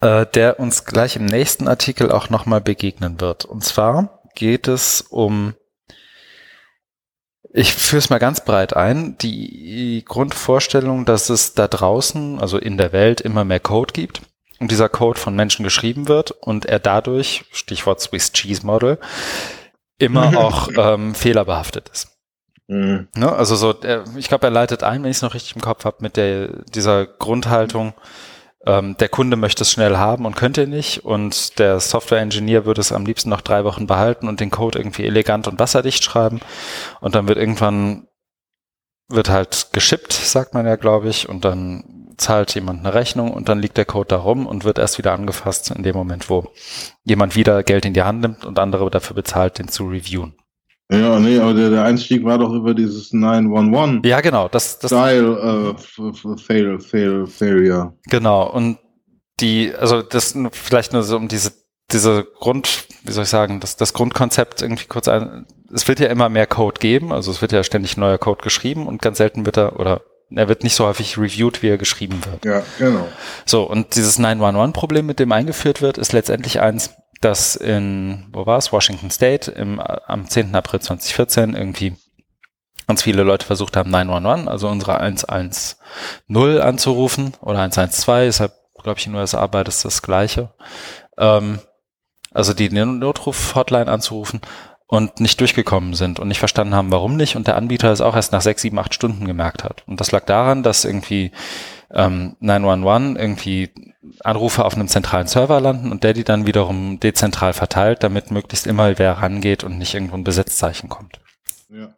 Äh, 0.00 0.24
der 0.24 0.58
uns 0.58 0.86
gleich 0.86 1.16
im 1.16 1.26
nächsten 1.26 1.68
Artikel 1.68 2.10
auch 2.10 2.30
nochmal 2.30 2.62
begegnen 2.62 3.20
wird. 3.20 3.44
Und 3.44 3.62
zwar 3.62 4.22
geht 4.34 4.68
es 4.68 5.02
um, 5.02 5.54
ich 7.52 7.74
führe 7.74 7.98
es 7.98 8.08
mal 8.08 8.20
ganz 8.20 8.46
breit 8.46 8.74
ein, 8.74 9.18
die 9.18 10.02
Grundvorstellung, 10.08 11.04
dass 11.04 11.28
es 11.28 11.52
da 11.52 11.68
draußen, 11.68 12.40
also 12.40 12.56
in 12.56 12.78
der 12.78 12.92
Welt, 12.92 13.20
immer 13.20 13.44
mehr 13.44 13.60
Code 13.60 13.92
gibt 13.92 14.22
und 14.62 14.70
dieser 14.70 14.88
Code 14.88 15.18
von 15.18 15.34
Menschen 15.34 15.64
geschrieben 15.64 16.08
wird 16.08 16.30
und 16.30 16.66
er 16.66 16.78
dadurch, 16.78 17.44
Stichwort 17.50 18.00
Swiss 18.00 18.32
Cheese 18.32 18.64
Model, 18.64 18.98
immer 19.98 20.38
auch 20.38 20.68
ähm, 20.76 21.14
fehlerbehaftet 21.14 21.88
ist. 21.88 22.16
Mhm. 22.68 23.08
Ne? 23.16 23.30
Also 23.30 23.56
so, 23.56 23.74
er, 23.82 24.04
ich 24.16 24.28
glaube, 24.28 24.46
er 24.46 24.50
leitet 24.50 24.84
ein, 24.84 25.02
wenn 25.02 25.10
ich 25.10 25.16
es 25.18 25.22
noch 25.22 25.34
richtig 25.34 25.56
im 25.56 25.62
Kopf 25.62 25.84
habe, 25.84 25.96
mit 26.00 26.16
der 26.16 26.62
dieser 26.74 27.06
Grundhaltung, 27.06 27.92
ähm, 28.64 28.96
der 28.98 29.08
Kunde 29.08 29.36
möchte 29.36 29.64
es 29.64 29.72
schnell 29.72 29.96
haben 29.96 30.24
und 30.24 30.36
könnte 30.36 30.68
nicht 30.68 31.04
und 31.04 31.58
der 31.58 31.80
Software-Engineer 31.80 32.64
würde 32.64 32.80
es 32.80 32.92
am 32.92 33.04
liebsten 33.04 33.30
noch 33.30 33.40
drei 33.40 33.64
Wochen 33.64 33.88
behalten 33.88 34.28
und 34.28 34.38
den 34.38 34.50
Code 34.50 34.78
irgendwie 34.78 35.04
elegant 35.04 35.48
und 35.48 35.58
wasserdicht 35.58 36.04
schreiben 36.04 36.40
und 37.00 37.16
dann 37.16 37.26
wird 37.26 37.38
irgendwann 37.38 38.06
wird 39.08 39.28
halt 39.28 39.70
geschippt, 39.72 40.12
sagt 40.12 40.54
man 40.54 40.66
ja, 40.66 40.76
glaube 40.76 41.08
ich, 41.08 41.28
und 41.28 41.44
dann 41.44 41.91
zahlt 42.16 42.54
jemand 42.54 42.80
eine 42.80 42.94
Rechnung 42.94 43.32
und 43.32 43.48
dann 43.48 43.60
liegt 43.60 43.76
der 43.76 43.84
Code 43.84 44.08
da 44.08 44.16
rum 44.16 44.46
und 44.46 44.64
wird 44.64 44.78
erst 44.78 44.98
wieder 44.98 45.12
angefasst 45.12 45.70
in 45.70 45.82
dem 45.82 45.96
Moment, 45.96 46.30
wo 46.30 46.52
jemand 47.04 47.36
wieder 47.36 47.62
Geld 47.62 47.84
in 47.84 47.94
die 47.94 48.02
Hand 48.02 48.20
nimmt 48.20 48.44
und 48.44 48.58
andere 48.58 48.90
dafür 48.90 49.14
bezahlt, 49.16 49.58
den 49.58 49.68
zu 49.68 49.88
reviewen. 49.88 50.34
Ja, 50.90 51.18
nee, 51.18 51.38
aber 51.38 51.54
der, 51.54 51.70
der 51.70 51.84
Einstieg 51.84 52.22
war 52.24 52.38
doch 52.38 52.52
über 52.52 52.74
dieses 52.74 53.12
911. 53.12 54.04
Ja, 54.04 54.20
genau. 54.20 54.48
Das, 54.48 54.78
das 54.78 54.90
Style 54.90 55.74
äh, 55.74 56.36
fail, 56.36 56.78
fail, 56.78 57.26
failure. 57.26 57.94
Genau. 58.08 58.50
Und 58.50 58.78
die, 59.40 59.72
also 59.74 60.02
das 60.02 60.36
vielleicht 60.52 60.92
nur 60.92 61.02
so 61.02 61.16
um 61.16 61.28
diese, 61.28 61.52
diese 61.90 62.24
Grund, 62.24 62.86
wie 63.04 63.12
soll 63.12 63.24
ich 63.24 63.30
sagen, 63.30 63.60
das, 63.60 63.76
das 63.76 63.94
Grundkonzept 63.94 64.60
irgendwie 64.60 64.86
kurz 64.86 65.08
ein. 65.08 65.46
Es 65.72 65.88
wird 65.88 66.00
ja 66.00 66.08
immer 66.08 66.28
mehr 66.28 66.46
Code 66.46 66.78
geben, 66.78 67.12
also 67.12 67.30
es 67.30 67.40
wird 67.40 67.52
ja 67.52 67.64
ständig 67.64 67.96
neuer 67.96 68.18
Code 68.18 68.42
geschrieben 68.42 68.86
und 68.86 69.00
ganz 69.00 69.16
selten 69.16 69.46
wird 69.46 69.56
er, 69.56 69.80
oder 69.80 70.02
er 70.34 70.48
wird 70.48 70.64
nicht 70.64 70.74
so 70.74 70.86
häufig 70.86 71.18
reviewed, 71.18 71.62
wie 71.62 71.68
er 71.68 71.78
geschrieben 71.78 72.20
wird. 72.24 72.44
Ja, 72.44 72.62
genau. 72.78 73.08
So, 73.44 73.64
und 73.64 73.96
dieses 73.96 74.18
911-Problem, 74.18 75.06
mit 75.06 75.18
dem 75.18 75.32
eingeführt 75.32 75.82
wird, 75.82 75.98
ist 75.98 76.12
letztendlich 76.12 76.60
eins, 76.60 76.90
dass 77.20 77.56
in, 77.56 78.26
wo 78.32 78.46
war 78.46 78.58
es, 78.58 78.72
Washington 78.72 79.10
State 79.10 79.50
im, 79.50 79.80
am 79.80 80.28
10. 80.28 80.54
April 80.54 80.80
2014 80.80 81.54
irgendwie 81.54 81.96
ganz 82.86 83.02
viele 83.02 83.22
Leute 83.22 83.46
versucht 83.46 83.76
haben, 83.76 83.90
911, 83.90 84.48
also 84.48 84.68
unsere 84.68 84.98
110 84.98 85.76
anzurufen 86.60 87.34
oder 87.40 87.58
112, 87.58 88.26
deshalb 88.26 88.52
glaube 88.82 88.98
ich 88.98 89.06
in 89.06 89.12
den 89.12 89.20
USA 89.20 89.46
beides 89.46 89.82
das 89.82 90.02
gleiche. 90.02 90.52
Ähm, 91.16 91.60
also 92.32 92.54
die 92.54 92.70
Notruf-Hotline 92.70 93.90
anzurufen 93.90 94.40
und 94.92 95.20
nicht 95.20 95.40
durchgekommen 95.40 95.94
sind 95.94 96.20
und 96.20 96.28
nicht 96.28 96.38
verstanden 96.38 96.74
haben, 96.74 96.92
warum 96.92 97.16
nicht 97.16 97.34
und 97.34 97.46
der 97.46 97.56
Anbieter 97.56 97.90
es 97.90 98.02
auch 98.02 98.14
erst 98.14 98.30
nach 98.32 98.42
sechs, 98.42 98.60
sieben, 98.60 98.78
acht 98.78 98.92
Stunden 98.92 99.24
gemerkt 99.24 99.64
hat. 99.64 99.84
Und 99.86 100.00
das 100.00 100.12
lag 100.12 100.26
daran, 100.26 100.62
dass 100.62 100.84
irgendwie 100.84 101.32
ähm, 101.90 102.36
911 102.40 103.18
irgendwie 103.18 103.70
Anrufe 104.22 104.66
auf 104.66 104.74
einem 104.74 104.88
zentralen 104.88 105.28
Server 105.28 105.62
landen 105.62 105.92
und 105.92 106.04
der 106.04 106.12
die 106.12 106.24
dann 106.24 106.46
wiederum 106.46 107.00
dezentral 107.00 107.54
verteilt, 107.54 108.02
damit 108.02 108.30
möglichst 108.30 108.66
immer 108.66 108.98
wer 108.98 109.12
rangeht 109.14 109.64
und 109.64 109.78
nicht 109.78 109.94
irgendwo 109.94 110.16
ein 110.16 110.24
Besetzzeichen 110.24 110.90
kommt. 110.90 111.20
Ja. 111.70 111.94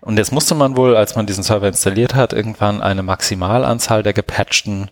Und 0.00 0.16
jetzt 0.16 0.32
musste 0.32 0.54
man 0.54 0.74
wohl, 0.74 0.96
als 0.96 1.16
man 1.16 1.26
diesen 1.26 1.44
Server 1.44 1.68
installiert 1.68 2.14
hat, 2.14 2.32
irgendwann 2.32 2.80
eine 2.80 3.02
Maximalanzahl 3.02 4.02
der 4.02 4.14
gepatchten, 4.14 4.90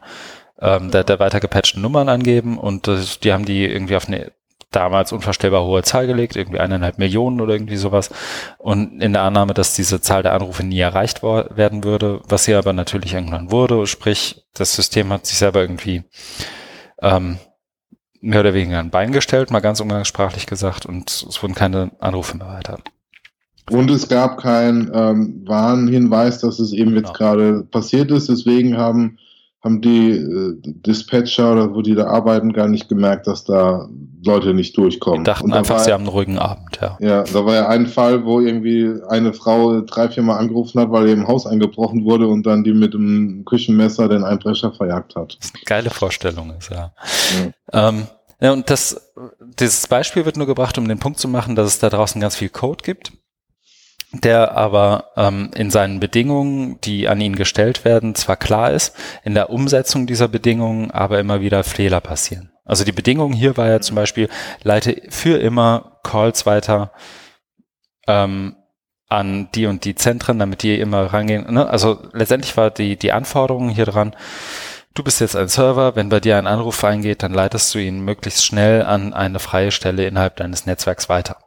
ähm, 0.61 0.91
der, 0.91 1.05
der 1.05 1.19
weiter 1.21 1.41
gepatchten 1.41 1.81
Nummern 1.81 2.11
angeben 2.11 2.59
und 2.59 2.87
äh, 2.87 2.99
die 3.23 3.33
haben 3.33 3.47
die 3.47 3.65
irgendwie 3.65 3.97
auf 3.97 4.09
eine 4.09 4.31
damals 4.71 5.13
unvorstellbar 5.13 5.65
hohe 5.65 5.83
Zahl 5.83 6.07
gelegt, 6.07 6.37
irgendwie 6.37 6.61
eineinhalb 6.61 6.99
Millionen 6.99 7.41
oder 7.41 7.55
irgendwie 7.55 7.77
sowas. 7.77 8.11
Und 8.59 9.01
in 9.01 9.13
der 9.13 9.23
Annahme, 9.23 9.53
dass 9.55 9.75
diese 9.75 10.01
Zahl 10.01 10.23
der 10.23 10.33
Anrufe 10.33 10.63
nie 10.63 10.79
erreicht 10.79 11.23
werden 11.23 11.85
würde, 11.85 12.21
was 12.29 12.45
sie 12.45 12.55
aber 12.55 12.73
natürlich 12.73 13.15
irgendwann 13.15 13.51
wurde, 13.51 13.87
sprich, 13.87 14.45
das 14.55 14.75
System 14.75 15.13
hat 15.13 15.27
sich 15.27 15.39
selber 15.39 15.61
irgendwie 15.61 16.05
ähm, 17.03 17.39
mehr 18.21 18.41
oder 18.41 18.55
weniger 18.55 18.79
ein 18.79 18.91
Bein 18.91 19.13
gestellt, 19.13 19.51
mal 19.51 19.61
ganz 19.61 19.81
umgangssprachlich 19.81 20.47
gesagt, 20.47 20.87
und 20.87 21.11
es 21.11 21.43
wurden 21.43 21.55
keine 21.55 21.91
Anrufe 21.99 22.37
mehr 22.37 22.49
weiter. 22.49 22.79
Und 23.71 23.91
es 23.91 24.09
gab 24.09 24.39
keinen 24.39 24.91
ähm, 24.93 25.43
Warnhinweis, 25.47 26.41
dass 26.41 26.59
es 26.59 26.73
eben 26.73 26.91
genau. 26.91 27.09
jetzt 27.09 27.17
gerade 27.17 27.63
passiert 27.71 28.11
ist. 28.11 28.29
Deswegen 28.29 28.77
haben 28.77 29.19
haben 29.63 29.83
die 29.83 30.13
äh, 30.13 30.57
Dispatcher 30.65 31.53
oder 31.53 31.75
wo 31.75 31.83
die 31.83 31.95
da 31.95 32.07
arbeiten 32.07 32.53
gar 32.53 32.69
nicht 32.69 32.89
gemerkt, 32.89 33.27
dass 33.27 33.45
da 33.45 33.89
Leute 34.25 34.55
nicht 34.55 34.77
durchkommen. 34.77 35.25
Die 35.25 35.31
dachten 35.31 35.53
einfach, 35.53 35.77
war, 35.77 35.85
sie 35.85 35.93
haben 35.93 36.03
einen 36.03 36.09
ruhigen 36.09 36.39
Abend, 36.39 36.79
ja. 36.81 36.97
Ja, 37.01 37.23
da 37.25 37.45
war 37.45 37.55
ja 37.55 37.69
ein 37.69 37.87
Fall, 37.87 38.25
wo 38.25 38.41
irgendwie 38.41 38.91
eine 39.09 39.35
Frau 39.35 39.81
drei, 39.83 40.09
vier 40.09 40.23
Mal 40.23 40.39
angerufen 40.39 40.81
hat, 40.81 40.91
weil 40.91 41.09
ihr 41.09 41.15
im 41.15 41.29
Haus 41.29 41.47
eingebrochen 41.47 42.05
wurde 42.05 42.27
und 42.27 42.47
dann 42.47 42.65
die 42.65 42.73
mit 42.73 42.95
dem 42.95 43.45
Küchenmesser 43.45 44.09
den 44.09 44.25
Einbrecher 44.25 44.73
verjagt 44.73 45.15
hat. 45.15 45.39
Geile 45.67 45.91
Vorstellung 45.91 46.55
ist, 46.59 46.71
ja. 46.71 46.93
ja. 47.73 47.89
Ähm, 47.89 48.07
ja, 48.41 48.53
und 48.53 48.71
das, 48.71 49.13
dieses 49.59 49.87
Beispiel 49.87 50.25
wird 50.25 50.39
nur 50.39 50.47
gebracht, 50.47 50.79
um 50.79 50.89
den 50.89 50.99
Punkt 50.99 51.19
zu 51.19 51.29
machen, 51.29 51.55
dass 51.55 51.67
es 51.67 51.79
da 51.79 51.91
draußen 51.91 52.21
ganz 52.21 52.37
viel 52.37 52.49
Code 52.49 52.83
gibt 52.83 53.13
der 54.13 54.57
aber 54.57 55.11
ähm, 55.17 55.51
in 55.55 55.71
seinen 55.71 56.01
Bedingungen, 56.01 56.81
die 56.81 57.09
an 57.09 57.21
ihn 57.21 57.37
gestellt 57.37 57.85
werden, 57.85 58.15
zwar 58.15 58.37
klar 58.37 58.73
ist, 58.73 58.95
in 59.23 59.35
der 59.35 59.51
Umsetzung 59.51 60.07
dieser 60.07 60.29
Bedingungen 60.29 60.91
aber 60.91 61.21
immer 61.21 61.41
wieder 61.41 61.63
Fehler 61.63 62.01
passieren. 62.01 62.51
Also 62.65 62.85
die 62.85 62.93
Bedingung 62.93 63.33
hier 63.33 63.57
war 63.57 63.69
ja 63.69 63.81
zum 63.81 63.97
Beispiel, 63.97 64.29
leite 64.63 65.01
für 65.11 65.39
immer 65.39 65.99
Calls 66.03 66.45
weiter 66.47 66.93
ähm, 68.07 68.57
an 69.09 69.49
die 69.55 69.67
und 69.67 69.85
die 69.85 69.95
Zentren, 69.95 70.39
damit 70.39 70.63
die 70.63 70.79
immer 70.79 71.13
rangehen. 71.13 71.53
Ne? 71.53 71.69
Also 71.69 72.03
letztendlich 72.13 72.57
war 72.57 72.71
die, 72.71 72.97
die 72.97 73.13
Anforderung 73.13 73.69
hier 73.69 73.87
dran, 73.87 74.15
du 74.95 75.03
bist 75.03 75.21
jetzt 75.21 75.37
ein 75.37 75.49
Server, 75.49 75.97
wenn 75.97 76.09
bei 76.09 76.21
dir 76.21 76.37
ein 76.37 76.47
Anruf 76.47 76.83
eingeht, 76.85 77.23
dann 77.23 77.33
leitest 77.33 77.75
du 77.75 77.79
ihn 77.79 78.01
möglichst 78.01 78.45
schnell 78.45 78.83
an 78.83 79.13
eine 79.13 79.39
freie 79.39 79.71
Stelle 79.71 80.07
innerhalb 80.07 80.37
deines 80.37 80.67
Netzwerks 80.67 81.09
weiter. 81.09 81.39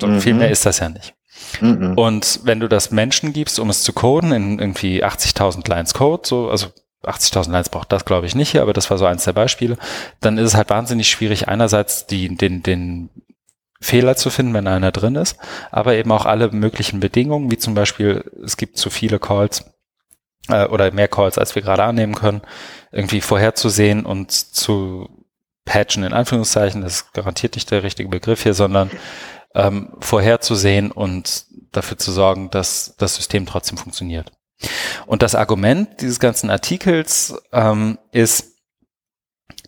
So, 0.00 0.06
mhm. 0.06 0.20
Viel 0.20 0.34
mehr 0.34 0.50
ist 0.50 0.66
das 0.66 0.80
ja 0.80 0.88
nicht. 0.88 1.14
Mhm. 1.60 1.94
Und 1.96 2.40
wenn 2.44 2.60
du 2.60 2.68
das 2.68 2.90
Menschen 2.90 3.32
gibst, 3.32 3.58
um 3.58 3.70
es 3.70 3.82
zu 3.82 3.92
coden 3.92 4.32
in 4.32 4.58
irgendwie 4.58 5.04
80.000 5.04 5.68
Lines 5.68 5.94
Code, 5.94 6.22
so, 6.26 6.48
also 6.50 6.68
80.000 7.02 7.50
Lines 7.50 7.68
braucht 7.68 7.92
das, 7.92 8.04
glaube 8.04 8.26
ich, 8.26 8.34
nicht 8.34 8.50
hier, 8.50 8.62
aber 8.62 8.72
das 8.72 8.90
war 8.90 8.98
so 8.98 9.06
eins 9.06 9.24
der 9.24 9.32
Beispiele, 9.32 9.76
dann 10.20 10.38
ist 10.38 10.48
es 10.48 10.54
halt 10.54 10.70
wahnsinnig 10.70 11.08
schwierig, 11.08 11.48
einerseits 11.48 12.06
die, 12.06 12.34
den, 12.34 12.62
den 12.62 13.10
Fehler 13.80 14.16
zu 14.16 14.30
finden, 14.30 14.54
wenn 14.54 14.66
einer 14.66 14.92
drin 14.92 15.14
ist, 15.14 15.36
aber 15.70 15.94
eben 15.94 16.10
auch 16.12 16.24
alle 16.24 16.50
möglichen 16.50 17.00
Bedingungen, 17.00 17.50
wie 17.50 17.58
zum 17.58 17.74
Beispiel, 17.74 18.30
es 18.42 18.56
gibt 18.56 18.78
zu 18.78 18.88
viele 18.88 19.18
Calls 19.18 19.64
äh, 20.48 20.66
oder 20.66 20.90
mehr 20.92 21.08
Calls, 21.08 21.38
als 21.38 21.54
wir 21.54 21.62
gerade 21.62 21.84
annehmen 21.84 22.14
können, 22.14 22.40
irgendwie 22.92 23.20
vorherzusehen 23.20 24.06
und 24.06 24.30
zu 24.30 25.08
patchen 25.64 26.04
in 26.04 26.12
Anführungszeichen, 26.12 26.82
das 26.82 26.94
ist 26.94 27.12
garantiert 27.14 27.54
nicht 27.54 27.70
der 27.70 27.82
richtige 27.82 28.08
Begriff 28.08 28.42
hier, 28.42 28.54
sondern 28.54 28.90
ähm, 29.54 29.92
vorherzusehen 30.00 30.90
und 30.90 31.46
dafür 31.72 31.98
zu 31.98 32.12
sorgen, 32.12 32.50
dass 32.50 32.94
das 32.98 33.16
System 33.16 33.46
trotzdem 33.46 33.78
funktioniert. 33.78 34.32
Und 35.06 35.22
das 35.22 35.34
Argument 35.34 36.00
dieses 36.00 36.20
ganzen 36.20 36.50
Artikels 36.50 37.34
ähm, 37.52 37.98
ist, 38.12 38.54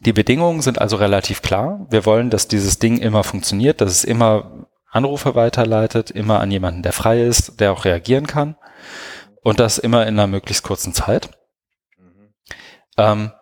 die 0.00 0.12
Bedingungen 0.12 0.62
sind 0.62 0.80
also 0.80 0.96
relativ 0.96 1.42
klar. 1.42 1.86
Wir 1.90 2.06
wollen, 2.06 2.30
dass 2.30 2.48
dieses 2.48 2.78
Ding 2.78 2.98
immer 2.98 3.24
funktioniert, 3.24 3.80
dass 3.80 3.90
es 3.90 4.04
immer 4.04 4.66
Anrufe 4.90 5.34
weiterleitet, 5.34 6.10
immer 6.10 6.40
an 6.40 6.50
jemanden, 6.50 6.82
der 6.82 6.92
frei 6.92 7.22
ist, 7.22 7.60
der 7.60 7.72
auch 7.72 7.84
reagieren 7.84 8.26
kann 8.26 8.56
und 9.42 9.60
das 9.60 9.78
immer 9.78 10.02
in 10.06 10.14
einer 10.14 10.26
möglichst 10.26 10.62
kurzen 10.62 10.92
Zeit. 10.92 11.30
Mhm. 11.98 12.34
Ähm, 12.96 13.32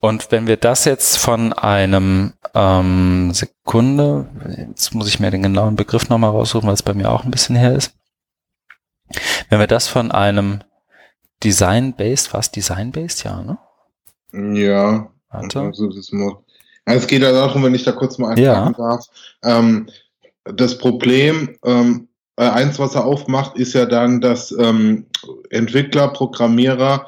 und 0.00 0.30
wenn 0.30 0.46
wir 0.46 0.56
das 0.56 0.84
jetzt 0.84 1.16
von 1.16 1.52
einem 1.52 2.34
ähm, 2.54 3.32
Sekunde, 3.32 4.28
jetzt 4.68 4.94
muss 4.94 5.08
ich 5.08 5.20
mir 5.20 5.30
den 5.30 5.42
genauen 5.42 5.76
Begriff 5.76 6.08
nochmal 6.08 6.30
raussuchen, 6.30 6.66
weil 6.66 6.74
es 6.74 6.82
bei 6.82 6.94
mir 6.94 7.10
auch 7.10 7.24
ein 7.24 7.30
bisschen 7.30 7.56
her 7.56 7.74
ist. 7.74 7.94
Wenn 9.48 9.58
wir 9.58 9.66
das 9.66 9.88
von 9.88 10.12
einem 10.12 10.60
Design-Based, 11.42 12.32
was 12.34 12.50
Design-Based, 12.50 13.24
ja, 13.24 13.42
ne? 13.42 13.58
Ja. 14.32 15.10
Warte. 15.30 15.60
Also, 15.60 15.90
es 15.90 17.06
geht 17.06 17.22
ja 17.22 17.32
darum, 17.32 17.62
wenn 17.62 17.74
ich 17.74 17.84
da 17.84 17.92
kurz 17.92 18.18
mal 18.18 18.30
einfangen 18.30 18.44
ja. 18.44 18.72
darf. 18.72 19.04
Ähm, 19.42 19.88
das 20.44 20.78
Problem, 20.78 21.56
ähm, 21.64 22.08
äh, 22.36 22.48
eins, 22.48 22.78
was 22.78 22.94
er 22.94 23.04
aufmacht, 23.04 23.56
ist 23.56 23.74
ja 23.74 23.84
dann, 23.84 24.20
dass 24.20 24.52
ähm, 24.52 25.06
Entwickler, 25.50 26.08
Programmierer 26.08 27.06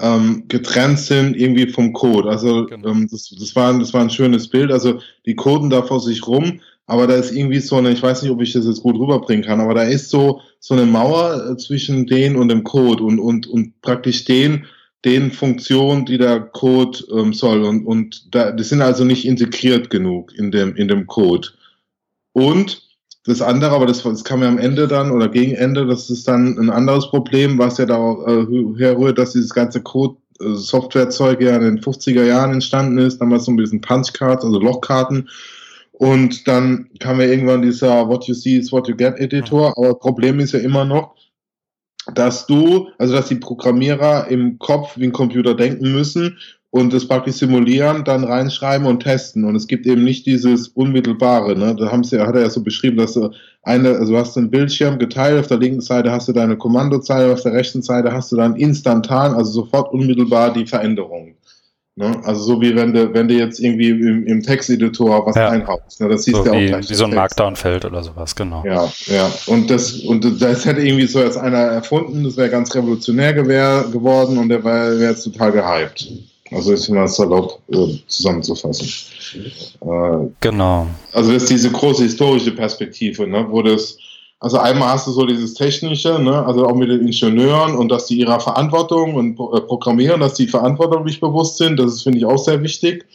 ähm, 0.00 0.44
getrennt 0.48 0.98
sind 0.98 1.36
irgendwie 1.36 1.66
vom 1.68 1.92
Code. 1.92 2.28
Also 2.28 2.66
genau. 2.66 2.88
ähm, 2.88 3.08
das, 3.10 3.34
das, 3.38 3.54
war, 3.54 3.78
das 3.78 3.92
war 3.92 4.02
ein 4.02 4.10
schönes 4.10 4.48
Bild. 4.48 4.72
Also 4.72 5.00
die 5.26 5.34
coden 5.34 5.70
da 5.70 5.82
vor 5.82 6.00
sich 6.00 6.26
rum, 6.26 6.60
aber 6.86 7.06
da 7.06 7.14
ist 7.14 7.32
irgendwie 7.32 7.60
so 7.60 7.76
eine, 7.76 7.92
ich 7.92 8.02
weiß 8.02 8.22
nicht, 8.22 8.30
ob 8.30 8.40
ich 8.40 8.52
das 8.52 8.66
jetzt 8.66 8.82
gut 8.82 8.98
rüberbringen 8.98 9.44
kann, 9.44 9.60
aber 9.60 9.74
da 9.74 9.82
ist 9.82 10.10
so, 10.10 10.40
so 10.58 10.74
eine 10.74 10.86
Mauer 10.86 11.50
äh, 11.50 11.56
zwischen 11.56 12.06
denen 12.06 12.36
und 12.36 12.48
dem 12.48 12.64
Code 12.64 13.02
und, 13.02 13.18
und, 13.18 13.46
und 13.46 13.80
praktisch 13.82 14.24
den, 14.24 14.64
den 15.04 15.30
Funktionen, 15.30 16.06
die 16.06 16.18
der 16.18 16.40
Code 16.40 16.98
ähm, 17.12 17.32
soll. 17.32 17.62
Und, 17.62 17.84
und 17.84 18.34
da, 18.34 18.52
die 18.52 18.64
sind 18.64 18.82
also 18.82 19.04
nicht 19.04 19.26
integriert 19.26 19.90
genug 19.90 20.32
in 20.36 20.50
dem, 20.50 20.76
in 20.76 20.88
dem 20.88 21.06
Code. 21.06 21.48
Und 22.32 22.82
das 23.24 23.40
andere, 23.40 23.70
aber 23.72 23.86
das, 23.86 24.02
das 24.02 24.24
kam 24.24 24.42
ja 24.42 24.48
am 24.48 24.58
Ende 24.58 24.88
dann 24.88 25.12
oder 25.12 25.28
gegen 25.28 25.54
Ende, 25.54 25.86
das 25.86 26.10
ist 26.10 26.26
dann 26.26 26.58
ein 26.58 26.70
anderes 26.70 27.08
Problem, 27.08 27.58
was 27.58 27.78
ja 27.78 27.86
da 27.86 28.14
äh, 28.26 28.46
herrührt, 28.78 29.18
dass 29.18 29.32
dieses 29.32 29.54
ganze 29.54 29.80
Code 29.80 30.16
äh, 30.40 30.54
Softwarezeug 30.54 31.40
ja 31.40 31.56
in 31.56 31.62
den 31.62 31.80
50er 31.80 32.24
Jahren 32.24 32.52
entstanden 32.52 32.98
ist, 32.98 33.20
damals 33.20 33.44
so 33.44 33.52
ein 33.52 33.56
bisschen 33.56 33.80
Punchcards, 33.80 34.44
also 34.44 34.58
Lochkarten. 34.58 35.28
Und 35.92 36.48
dann 36.48 36.90
kam 36.98 37.20
ja 37.20 37.26
irgendwann 37.26 37.62
dieser 37.62 38.08
What 38.08 38.24
you 38.24 38.34
see 38.34 38.56
is 38.56 38.72
what 38.72 38.88
you 38.88 38.96
get 38.96 39.18
Editor. 39.18 39.72
Aber 39.76 39.94
Problem 39.94 40.40
ist 40.40 40.52
ja 40.52 40.58
immer 40.58 40.84
noch, 40.84 41.14
dass 42.14 42.46
du, 42.46 42.88
also 42.98 43.14
dass 43.14 43.28
die 43.28 43.36
Programmierer 43.36 44.26
im 44.28 44.58
Kopf 44.58 44.96
wie 44.96 45.04
ein 45.04 45.12
Computer 45.12 45.54
denken 45.54 45.92
müssen 45.92 46.38
und 46.72 46.90
das 46.90 47.06
praktisch 47.06 47.34
simulieren, 47.34 48.02
dann 48.02 48.24
reinschreiben 48.24 48.86
und 48.86 49.02
testen. 49.02 49.44
Und 49.44 49.54
es 49.56 49.66
gibt 49.66 49.86
eben 49.86 50.04
nicht 50.04 50.24
dieses 50.24 50.68
Unmittelbare. 50.68 51.54
Ne? 51.54 51.76
Da 51.76 51.92
haben 51.92 52.02
sie, 52.02 52.18
hat 52.18 52.34
er 52.34 52.40
ja 52.40 52.50
so 52.50 52.62
beschrieben, 52.62 52.96
dass 52.96 53.12
du 53.12 53.30
eine, 53.62 53.90
also 53.90 54.14
du 54.14 54.18
hast 54.18 54.38
einen 54.38 54.50
Bildschirm 54.50 54.98
geteilt, 54.98 55.38
auf 55.38 55.48
der 55.48 55.58
linken 55.58 55.82
Seite 55.82 56.10
hast 56.10 56.28
du 56.28 56.32
deine 56.32 56.56
Kommandozeile, 56.56 57.30
auf 57.30 57.42
der 57.42 57.52
rechten 57.52 57.82
Seite 57.82 58.10
hast 58.10 58.32
du 58.32 58.36
dann 58.36 58.56
instantan, 58.56 59.34
also 59.34 59.52
sofort 59.52 59.92
unmittelbar 59.92 60.50
die 60.54 60.64
Veränderungen. 60.64 61.34
Ne? 61.94 62.18
Also 62.24 62.42
so 62.42 62.60
wie 62.62 62.74
wenn 62.74 62.94
du, 62.94 63.12
wenn 63.12 63.28
du 63.28 63.34
jetzt 63.34 63.60
irgendwie 63.60 63.90
im, 63.90 64.26
im 64.26 64.42
Texteditor 64.42 65.26
was 65.26 65.36
ja. 65.36 65.50
einhaust. 65.50 66.00
Ne? 66.00 66.08
Das 66.08 66.24
siehst 66.24 66.38
so 66.38 66.44
du 66.44 66.52
wie, 66.52 66.56
auch 66.56 66.68
gleich. 66.68 66.88
Wie 66.88 66.94
so 66.94 67.04
ein 67.04 67.14
Markdown-Feld 67.14 67.84
oder 67.84 68.02
sowas, 68.02 68.34
genau. 68.34 68.64
Ja, 68.64 68.90
ja. 69.08 69.30
Und 69.44 69.68
das, 69.68 69.96
und 69.96 70.40
das 70.40 70.64
hätte 70.64 70.80
irgendwie 70.80 71.06
so 71.06 71.20
jetzt 71.20 71.36
einer 71.36 71.58
erfunden, 71.58 72.24
das 72.24 72.38
wäre 72.38 72.48
ganz 72.48 72.74
revolutionär 72.74 73.34
geworden 73.34 74.38
und 74.38 74.48
der 74.48 74.64
wäre 74.64 74.98
jetzt 75.02 75.24
total 75.24 75.52
gehypt. 75.52 76.31
Also 76.54 76.72
ist 76.72 76.88
mal 76.88 77.08
salopp 77.08 77.60
äh, 77.68 77.98
zusammenzufassen. 78.06 78.88
Äh, 79.80 80.28
genau. 80.40 80.86
Also 81.12 81.32
das 81.32 81.44
ist 81.44 81.50
diese 81.50 81.70
große 81.70 82.04
historische 82.04 82.52
Perspektive, 82.52 83.26
ne, 83.26 83.46
wo 83.48 83.62
das, 83.62 83.98
also 84.40 84.58
einmal 84.58 84.90
hast 84.90 85.06
du 85.06 85.12
so 85.12 85.24
dieses 85.24 85.54
Technische, 85.54 86.18
ne, 86.18 86.44
also 86.44 86.66
auch 86.66 86.74
mit 86.74 86.90
den 86.90 87.06
Ingenieuren 87.06 87.76
und 87.76 87.88
dass 87.88 88.06
die 88.06 88.18
ihrer 88.18 88.40
Verantwortung 88.40 89.14
und 89.14 89.32
äh, 89.32 89.60
Programmieren, 89.60 90.20
dass 90.20 90.34
die 90.34 90.48
Verantwortung 90.48 91.04
nicht 91.04 91.20
bewusst 91.20 91.58
sind, 91.58 91.78
das 91.78 91.94
ist, 91.94 92.02
finde 92.02 92.18
ich, 92.18 92.24
auch 92.24 92.38
sehr 92.38 92.62
wichtig. 92.62 93.06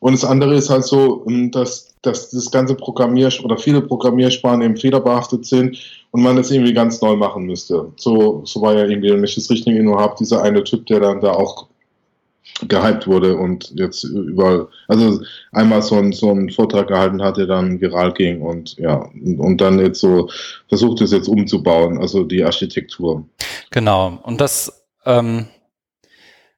Und 0.00 0.12
das 0.12 0.24
andere 0.24 0.54
ist 0.54 0.70
halt 0.70 0.84
so, 0.84 1.24
ähm, 1.26 1.50
dass, 1.50 1.94
dass 2.02 2.30
das 2.30 2.50
ganze 2.50 2.74
Programmier- 2.74 3.32
oder 3.42 3.56
viele 3.56 3.80
Programmiersprachen 3.80 4.62
eben 4.62 4.76
fehlerbehaftet 4.76 5.46
sind 5.46 5.78
und 6.10 6.22
man 6.22 6.36
das 6.36 6.50
irgendwie 6.50 6.74
ganz 6.74 7.00
neu 7.00 7.16
machen 7.16 7.44
müsste. 7.44 7.88
So, 7.96 8.42
so 8.44 8.60
war 8.60 8.74
ja 8.74 8.84
irgendwie, 8.84 9.10
wenn 9.10 9.24
ich 9.24 9.34
das 9.34 9.50
richtig 9.50 9.74
in 9.74 9.94
habe, 9.96 10.14
dieser 10.20 10.42
eine 10.42 10.62
Typ, 10.62 10.86
der 10.86 11.00
dann 11.00 11.20
da 11.20 11.32
auch 11.32 11.66
gehypt 12.68 13.06
wurde 13.06 13.36
und 13.36 13.72
jetzt 13.74 14.04
überall, 14.04 14.68
also 14.88 15.20
einmal 15.52 15.82
so, 15.82 15.96
ein, 15.96 16.12
so 16.12 16.30
einen 16.30 16.50
Vortrag 16.50 16.88
gehalten 16.88 17.22
hat, 17.22 17.36
der 17.36 17.46
dann 17.46 17.80
viral 17.80 18.12
ging 18.12 18.42
und 18.42 18.76
ja, 18.76 19.08
und 19.14 19.60
dann 19.60 19.78
jetzt 19.78 20.00
so 20.00 20.28
versucht 20.68 21.00
es 21.00 21.12
jetzt 21.12 21.28
umzubauen, 21.28 21.98
also 21.98 22.24
die 22.24 22.44
Architektur. 22.44 23.26
Genau, 23.70 24.18
und 24.22 24.40
das, 24.40 24.84
ähm, 25.04 25.46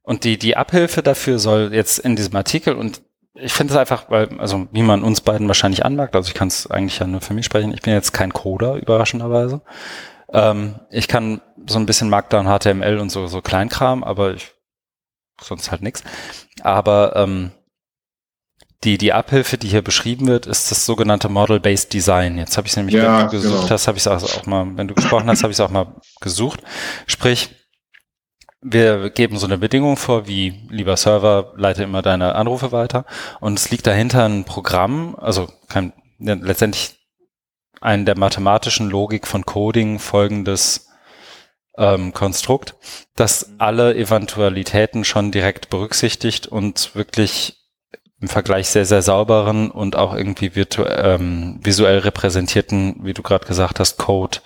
und 0.02 0.24
die, 0.24 0.38
die 0.38 0.56
Abhilfe 0.56 1.02
dafür 1.02 1.38
soll 1.38 1.70
jetzt 1.72 1.98
in 1.98 2.16
diesem 2.16 2.36
Artikel 2.36 2.74
und 2.74 3.00
ich 3.34 3.52
finde 3.52 3.74
es 3.74 3.78
einfach, 3.78 4.10
weil, 4.10 4.28
also 4.38 4.66
wie 4.72 4.82
man 4.82 5.02
uns 5.02 5.20
beiden 5.20 5.46
wahrscheinlich 5.46 5.84
anmerkt, 5.84 6.16
also 6.16 6.28
ich 6.28 6.34
kann 6.34 6.48
es 6.48 6.70
eigentlich 6.70 6.98
ja 6.98 7.06
nur 7.06 7.20
für 7.20 7.34
mich 7.34 7.46
sprechen, 7.46 7.72
ich 7.72 7.82
bin 7.82 7.92
jetzt 7.92 8.12
kein 8.12 8.32
Coder, 8.32 8.76
überraschenderweise. 8.76 9.60
Ähm, 10.32 10.76
ich 10.90 11.06
kann 11.06 11.40
so 11.66 11.78
ein 11.78 11.86
bisschen 11.86 12.08
Markdown, 12.08 12.46
HTML 12.46 12.98
und 12.98 13.10
so, 13.10 13.26
so 13.26 13.42
Kleinkram, 13.42 14.02
aber 14.04 14.34
ich 14.34 14.55
sonst 15.40 15.70
halt 15.70 15.82
nichts. 15.82 16.02
Aber 16.62 17.14
ähm, 17.16 17.52
die, 18.84 18.98
die 18.98 19.12
Abhilfe, 19.12 19.58
die 19.58 19.68
hier 19.68 19.82
beschrieben 19.82 20.26
wird, 20.28 20.46
ist 20.46 20.70
das 20.70 20.86
sogenannte 20.86 21.28
Model-Based 21.28 21.92
Design. 21.92 22.38
Jetzt 22.38 22.56
habe 22.56 22.66
ich 22.66 22.72
es 22.72 22.76
nämlich, 22.76 22.94
ja, 22.94 23.18
wenn 23.18 23.26
du 23.26 23.32
gesucht 23.32 23.54
genau. 23.62 23.70
hast, 23.70 23.88
habe 23.88 23.98
ich 23.98 24.02
es 24.02 24.08
also 24.08 24.26
auch 24.26 24.46
mal, 24.46 24.66
wenn 24.76 24.88
du 24.88 24.94
gesprochen 24.94 25.28
hast, 25.28 25.42
habe 25.42 25.50
ich 25.50 25.56
es 25.56 25.60
auch 25.60 25.70
mal 25.70 25.96
gesucht. 26.20 26.62
Sprich, 27.06 27.50
wir 28.60 29.10
geben 29.10 29.38
so 29.38 29.46
eine 29.46 29.58
Bedingung 29.58 29.96
vor, 29.96 30.26
wie 30.26 30.66
lieber 30.70 30.96
Server, 30.96 31.52
leite 31.56 31.84
immer 31.84 32.02
deine 32.02 32.34
Anrufe 32.34 32.72
weiter. 32.72 33.04
Und 33.40 33.58
es 33.58 33.70
liegt 33.70 33.86
dahinter 33.86 34.24
ein 34.24 34.44
Programm, 34.44 35.16
also 35.16 35.48
kein, 35.68 35.92
letztendlich 36.18 36.96
ein 37.80 38.06
der 38.06 38.18
mathematischen 38.18 38.90
Logik 38.90 39.26
von 39.26 39.44
Coding 39.44 39.98
folgendes 39.98 40.85
ähm, 41.76 42.12
Konstrukt, 42.12 42.74
das 43.14 43.48
mhm. 43.48 43.54
alle 43.58 43.94
Eventualitäten 43.94 45.04
schon 45.04 45.32
direkt 45.32 45.70
berücksichtigt 45.70 46.46
und 46.46 46.94
wirklich 46.94 47.56
im 48.20 48.28
Vergleich 48.28 48.68
sehr, 48.68 48.86
sehr 48.86 49.02
sauberen 49.02 49.70
und 49.70 49.96
auch 49.96 50.14
irgendwie 50.14 50.50
ähm, 50.56 51.60
visuell 51.62 51.98
repräsentierten, 51.98 53.04
wie 53.04 53.12
du 53.12 53.22
gerade 53.22 53.46
gesagt 53.46 53.78
hast, 53.78 53.98
Code 53.98 54.38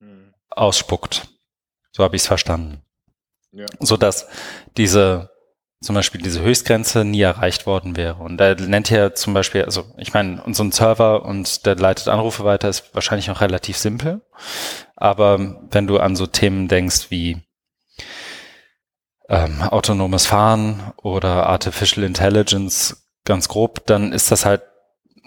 mhm. 0.00 0.34
ausspuckt. 0.50 1.28
So 1.92 2.02
habe 2.02 2.16
ich 2.16 2.22
es 2.22 2.28
verstanden. 2.28 2.82
Ja. 3.52 3.66
So 3.80 3.96
dass 3.96 4.28
diese 4.76 5.30
zum 5.82 5.94
Beispiel 5.94 6.20
diese 6.20 6.42
Höchstgrenze 6.42 7.04
nie 7.04 7.22
erreicht 7.22 7.66
worden 7.66 7.96
wäre. 7.96 8.16
Und 8.16 8.38
er 8.40 8.54
nennt 8.54 8.88
hier 8.88 9.14
zum 9.14 9.32
Beispiel, 9.32 9.64
also 9.64 9.84
ich 9.96 10.12
meine, 10.12 10.42
ein 10.44 10.72
Server 10.72 11.24
und 11.24 11.64
der 11.64 11.76
leitet 11.76 12.08
Anrufe 12.08 12.44
weiter, 12.44 12.68
ist 12.68 12.94
wahrscheinlich 12.94 13.28
noch 13.28 13.40
relativ 13.40 13.78
simpel. 13.78 14.20
Aber 15.00 15.56
wenn 15.70 15.86
du 15.86 15.98
an 15.98 16.14
so 16.14 16.26
Themen 16.26 16.68
denkst 16.68 17.10
wie 17.10 17.38
ähm, 19.28 19.62
autonomes 19.62 20.26
Fahren 20.26 20.92
oder 21.02 21.46
Artificial 21.46 22.04
Intelligence 22.04 23.08
ganz 23.24 23.48
grob, 23.48 23.86
dann 23.86 24.12
ist 24.12 24.30
das 24.30 24.44
halt, 24.44 24.62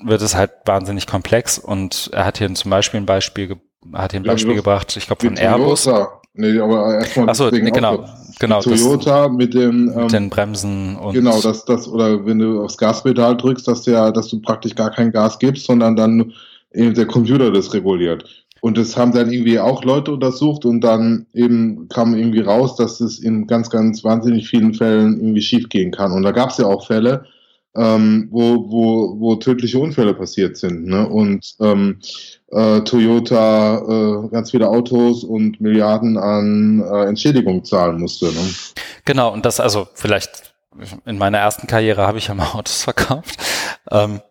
wird 0.03 0.21
es 0.21 0.36
halt 0.36 0.51
wahnsinnig 0.65 1.07
komplex. 1.07 1.57
Und 1.57 2.11
er 2.13 2.26
hat 2.26 2.38
hier 2.38 2.53
zum 2.53 2.69
Beispiel 2.69 2.99
ein 2.99 3.07
Beispiel, 3.07 3.57
hat 3.93 4.11
hier 4.11 4.19
ein 4.19 4.26
Beispiel 4.26 4.55
gebracht, 4.55 4.95
ich 4.95 5.07
glaube 5.07 5.26
von 5.26 5.38
Airbus. 5.38 5.89
Nee, 6.36 6.59
aber 6.59 6.95
erstmal. 6.95 7.30
Achso, 7.30 7.49
nee, 7.49 7.69
genau, 7.69 8.05
genau. 8.39 8.59
Toyota 8.59 9.28
das, 9.28 9.32
mit 9.32 9.53
den, 9.53 9.91
ähm, 9.95 10.03
mit 10.03 10.13
den 10.13 10.30
Bremsen 10.30 10.95
und. 10.97 11.13
Genau, 11.13 11.39
dass 11.41 11.63
das, 11.65 11.88
oder 11.88 12.26
wenn 12.26 12.39
du 12.39 12.63
aufs 12.63 12.78
Gaspedal 12.78 13.38
drückst, 13.38 13.67
dass 13.67 13.84
der, 13.84 14.11
dass 14.11 14.30
du 14.30 14.41
praktisch 14.41 14.74
gar 14.74 14.89
kein 14.89 15.11
Gas 15.11 15.38
gibst, 15.38 15.65
sondern 15.65 15.95
dann 15.95 16.34
der 16.74 17.05
Computer 17.05 17.51
das 17.51 17.74
reguliert. 17.74 18.43
Und 18.64 18.78
das 18.78 18.95
haben 18.95 19.11
dann 19.11 19.30
irgendwie 19.30 19.59
auch 19.59 19.84
Leute 19.84 20.14
untersucht 20.14 20.64
und 20.64 20.80
dann 20.80 21.26
eben 21.34 21.89
kam 21.89 22.16
irgendwie 22.16 22.39
raus, 22.39 22.78
dass 22.78 23.01
es 23.01 23.20
in 23.20 23.45
ganz, 23.45 23.70
ganz 23.70 24.05
wahnsinnig 24.05 24.47
vielen 24.47 24.74
Fällen 24.74 25.20
irgendwie 25.20 25.41
schief 25.41 25.68
gehen 25.68 25.91
kann. 25.91 26.14
Und 26.14 26.24
da 26.24 26.32
gab 26.32 26.49
es 26.49 26.59
ja 26.59 26.68
auch 26.68 26.88
Fälle, 26.88 27.26
ähm, 27.76 28.30
wo, 28.32 28.72
wo, 28.72 29.20
wo 29.20 29.36
tödliche 29.36 29.78
Unfälle 29.80 30.14
passiert 30.14 30.55
sind. 30.55 30.86
Ne? 30.86 31.05
Und 31.05 31.55
ähm, 31.59 31.99
äh, 32.51 32.80
Toyota 32.80 33.80
äh, 33.80 34.30
ganz 34.30 34.51
viele 34.51 34.70
Autos 34.70 35.26
und 35.26 35.59
Milliarden 35.59 36.18
an 36.18 36.86
äh, 36.89 37.03
Entschädigung 37.03 37.66
zahlen 37.66 37.99
musste. 37.99 38.28
Ne? 38.28 38.49
Genau, 39.03 39.34
und 39.34 39.45
das 39.45 39.59
also 39.59 39.89
vielleicht 39.93 40.53
in 41.05 41.18
meiner 41.18 41.39
ersten 41.39 41.68
Karriere 41.68 42.07
habe 42.07 42.18
ich 42.18 42.30
ja 42.30 42.34
mal 42.34 42.53
Autos 42.53 42.84
verkauft. 42.84 43.36
Ähm, 43.91 44.22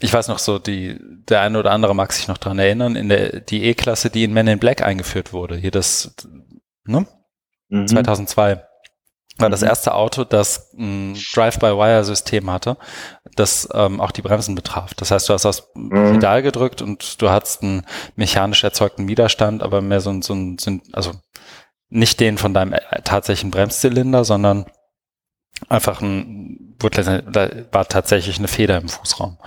ich 0.00 0.12
weiß 0.12 0.28
noch 0.28 0.38
so, 0.38 0.58
die, 0.58 0.98
der 1.28 1.40
eine 1.40 1.58
oder 1.58 1.72
andere 1.72 1.94
mag 1.94 2.12
sich 2.12 2.28
noch 2.28 2.38
dran 2.38 2.58
erinnern, 2.58 2.96
in 2.96 3.08
der, 3.08 3.40
die 3.40 3.64
E-Klasse, 3.64 4.10
die 4.10 4.24
in 4.24 4.32
Men 4.32 4.46
in 4.46 4.58
Black 4.58 4.82
eingeführt 4.82 5.32
wurde. 5.32 5.56
Hier 5.56 5.70
das, 5.70 6.14
ne? 6.84 7.06
Mhm. 7.68 7.88
2002 7.88 8.62
war 9.38 9.50
das 9.50 9.60
mhm. 9.60 9.68
erste 9.68 9.94
Auto, 9.94 10.24
das 10.24 10.72
ein 10.74 11.16
Drive-by-Wire-System 11.34 12.50
hatte, 12.50 12.76
das 13.36 13.68
ähm, 13.72 14.00
auch 14.00 14.10
die 14.10 14.22
Bremsen 14.22 14.54
betraf. 14.54 14.94
Das 14.94 15.10
heißt, 15.10 15.28
du 15.28 15.32
hast 15.32 15.44
das 15.44 15.68
mhm. 15.74 16.14
Pedal 16.14 16.42
gedrückt 16.42 16.82
und 16.82 17.20
du 17.22 17.30
hattest 17.30 17.62
einen 17.62 17.86
mechanisch 18.16 18.64
erzeugten 18.64 19.08
Widerstand, 19.08 19.62
aber 19.62 19.80
mehr 19.80 20.00
so 20.00 20.10
ein, 20.10 20.22
so 20.22 20.34
ein, 20.34 20.82
also 20.92 21.12
nicht 21.88 22.20
den 22.20 22.38
von 22.38 22.52
deinem 22.52 22.72
äh, 22.72 22.80
tatsächlichen 23.02 23.50
Bremszylinder, 23.50 24.24
sondern 24.24 24.66
einfach 25.68 26.00
ein, 26.00 26.76
da 26.78 27.48
war 27.72 27.88
tatsächlich 27.88 28.38
eine 28.38 28.48
Feder 28.48 28.78
im 28.78 28.88
Fußraum. 28.88 29.38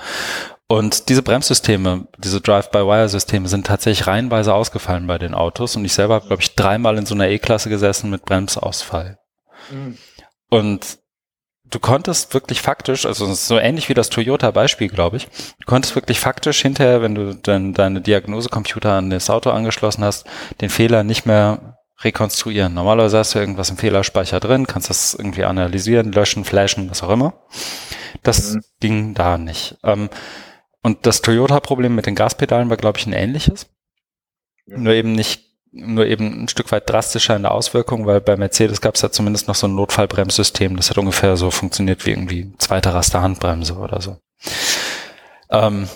Und 0.68 1.10
diese 1.10 1.22
Bremssysteme, 1.22 2.08
diese 2.18 2.40
Drive-by-Wire-Systeme 2.40 3.50
sind 3.50 3.68
tatsächlich 3.68 4.08
reihenweise 4.08 4.54
ausgefallen 4.54 5.06
bei 5.06 5.18
den 5.18 5.34
Autos. 5.34 5.76
Und 5.76 5.84
ich 5.84 5.94
selber 5.94 6.16
habe, 6.16 6.28
glaube 6.28 6.42
ich, 6.42 6.56
dreimal 6.56 6.98
in 6.98 7.06
so 7.06 7.14
einer 7.14 7.28
E-Klasse 7.28 7.70
gesessen 7.70 8.10
mit 8.10 8.24
Bremsausfall. 8.24 9.20
Mhm. 9.70 9.98
Und 10.50 11.00
du 11.70 11.80
konntest 11.80 12.34
wirklich 12.34 12.62
faktisch, 12.62 13.06
also 13.06 13.34
so 13.34 13.58
ähnlich 13.58 13.90
wie 13.90 13.94
das 13.94 14.10
Toyota-Beispiel, 14.10 14.90
glaube 14.90 15.18
ich, 15.18 15.26
du 15.60 15.66
konntest 15.66 15.96
wirklich 15.96 16.20
faktisch 16.20 16.62
hinterher, 16.62 17.02
wenn 17.02 17.16
du 17.16 17.36
dann 17.36 17.74
deine 17.74 18.02
Diagnosecomputer 18.02 18.94
an 18.94 19.10
das 19.10 19.30
Auto 19.30 19.50
angeschlossen 19.50 20.04
hast, 20.04 20.26
den 20.62 20.70
Fehler 20.70 21.04
nicht 21.04 21.26
mehr 21.26 21.81
rekonstruieren. 22.04 22.74
Normalerweise 22.74 23.20
hast 23.20 23.36
du 23.36 23.40
irgendwas 23.40 23.70
im 23.70 23.78
Fehlerspeicher 23.78 24.40
drin, 24.40 24.68
kannst 24.68 24.90
das 24.90 25.14
irgendwie 25.14 25.44
analysieren, 25.44 26.12
löschen, 26.12 26.46
flashen, 26.46 26.90
was 26.90 27.04
auch 27.04 27.10
immer. 27.10 27.34
Das 28.24 28.54
mhm. 28.54 28.64
ging 28.80 29.14
da 29.14 29.38
nicht. 29.38 29.78
Ähm, 29.84 30.10
und 30.84 31.06
das 31.06 31.22
Toyota-Problem 31.22 31.94
mit 31.94 32.06
den 32.06 32.16
Gaspedalen 32.16 32.70
war, 32.70 32.78
glaube 32.78 32.98
ich, 32.98 33.06
ein 33.06 33.14
ähnliches. 33.14 33.68
Ja. 34.66 34.78
Nur 34.78 34.94
eben 34.94 35.12
nicht, 35.14 35.44
nur 35.72 36.06
eben 36.06 36.44
ein 36.44 36.48
Stück 36.48 36.72
weit 36.72 36.90
drastischer 36.90 37.36
in 37.36 37.44
der 37.44 37.52
Auswirkung, 37.52 38.06
weil 38.06 38.20
bei 38.20 38.36
Mercedes 38.36 38.82
gab 38.82 38.96
es 38.96 39.02
ja 39.02 39.12
zumindest 39.12 39.48
noch 39.48 39.56
so 39.56 39.68
ein 39.68 39.76
Notfallbremssystem. 39.76 40.76
Das 40.76 40.90
hat 40.90 40.98
ungefähr 40.98 41.38
so 41.38 41.52
funktioniert 41.52 42.06
wie 42.06 42.12
irgendwie 42.12 42.54
zweite 42.58 42.94
Raster 42.94 43.22
Handbremse 43.22 43.76
oder 43.76 44.02
so. 44.02 44.18
Ähm, 45.50 45.88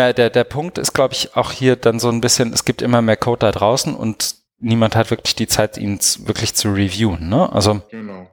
na, 0.00 0.12
der, 0.14 0.30
der 0.30 0.44
Punkt 0.44 0.78
ist, 0.78 0.94
glaube 0.94 1.12
ich, 1.12 1.36
auch 1.36 1.52
hier 1.52 1.76
dann 1.76 2.00
so 2.00 2.08
ein 2.08 2.22
bisschen, 2.22 2.54
es 2.54 2.64
gibt 2.64 2.80
immer 2.80 3.02
mehr 3.02 3.18
Code 3.18 3.40
da 3.40 3.52
draußen 3.52 3.94
und 3.94 4.34
niemand 4.58 4.96
hat 4.96 5.10
wirklich 5.10 5.34
die 5.34 5.46
Zeit, 5.46 5.76
ihn 5.76 5.98
wirklich 6.20 6.54
zu 6.54 6.72
reviewen. 6.72 7.28
Ne? 7.28 7.52
Also 7.52 7.82
genau. 7.90 8.30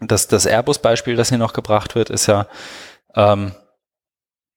das, 0.00 0.28
das 0.28 0.46
Airbus-Beispiel, 0.46 1.16
das 1.16 1.28
hier 1.28 1.36
noch 1.36 1.52
gebracht 1.52 1.94
wird, 1.94 2.08
ist 2.08 2.26
ja, 2.26 2.46
ähm, 3.14 3.52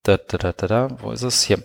da, 0.03 0.16
da, 0.16 0.38
da, 0.38 0.53
da, 0.53 0.68
da, 0.68 0.88
wo 1.01 1.11
ist 1.11 1.24
es? 1.24 1.43
Hier. 1.43 1.61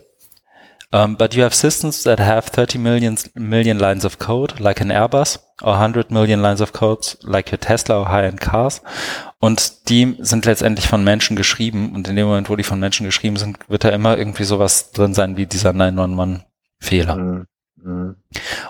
Um, 0.91 1.15
but 1.17 1.33
you 1.33 1.43
have 1.43 1.55
systems 1.55 2.03
that 2.03 2.19
have 2.19 2.51
30 2.51 2.79
million, 2.79 3.17
million 3.35 3.77
lines 3.77 4.03
of 4.03 4.17
code, 4.17 4.55
like 4.59 4.81
an 4.81 4.91
Airbus, 4.91 5.39
or 5.61 5.73
100 5.73 6.11
million 6.11 6.41
lines 6.41 6.61
of 6.61 6.73
code, 6.73 7.17
like 7.21 7.51
your 7.51 7.59
Tesla 7.59 7.99
or 7.99 8.09
high-end 8.09 8.39
cars. 8.39 8.81
Und 9.39 9.89
die 9.89 10.15
sind 10.19 10.45
letztendlich 10.45 10.87
von 10.87 11.03
Menschen 11.03 11.35
geschrieben. 11.35 11.93
Und 11.93 12.07
in 12.07 12.15
dem 12.15 12.27
Moment, 12.27 12.49
wo 12.49 12.55
die 12.55 12.63
von 12.63 12.79
Menschen 12.79 13.05
geschrieben 13.05 13.37
sind, 13.37 13.57
wird 13.69 13.83
da 13.83 13.89
immer 13.89 14.17
irgendwie 14.17 14.43
sowas 14.43 14.91
drin 14.91 15.13
sein 15.13 15.37
wie 15.37 15.45
dieser 15.45 15.71
911-Fehler. 15.71 17.15
Mhm. 17.15 17.45
Mhm. 17.83 18.15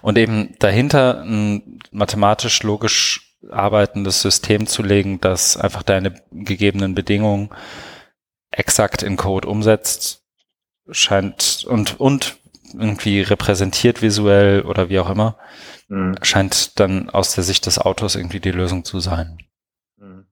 Und 0.02 0.18
eben 0.18 0.56
dahinter 0.60 1.22
ein 1.22 1.80
mathematisch 1.92 2.64
logisch 2.64 3.36
arbeitendes 3.50 4.22
System 4.22 4.68
zu 4.68 4.84
legen, 4.84 5.22
das 5.22 5.58
einfach 5.58 5.84
deine 5.84 6.22
gegebenen 6.32 6.94
Bedingungen 6.94 7.50
exakt 8.52 9.04
in 9.04 9.16
Code 9.16 9.48
umsetzt, 9.48 10.24
scheint 10.92 11.66
und, 11.68 12.00
und 12.00 12.39
irgendwie 12.74 13.22
repräsentiert 13.22 14.02
visuell 14.02 14.62
oder 14.62 14.90
wie 14.90 15.00
auch 15.00 15.10
immer, 15.10 15.38
mhm. 15.88 16.16
scheint 16.22 16.80
dann 16.80 17.10
aus 17.10 17.36
der 17.36 17.44
Sicht 17.44 17.66
des 17.66 17.80
Autors 17.80 18.16
irgendwie 18.16 18.40
die 18.40 18.52
Lösung 18.52 18.86
zu 18.86 19.00
sein. 19.00 19.38
Mhm. 19.98 20.28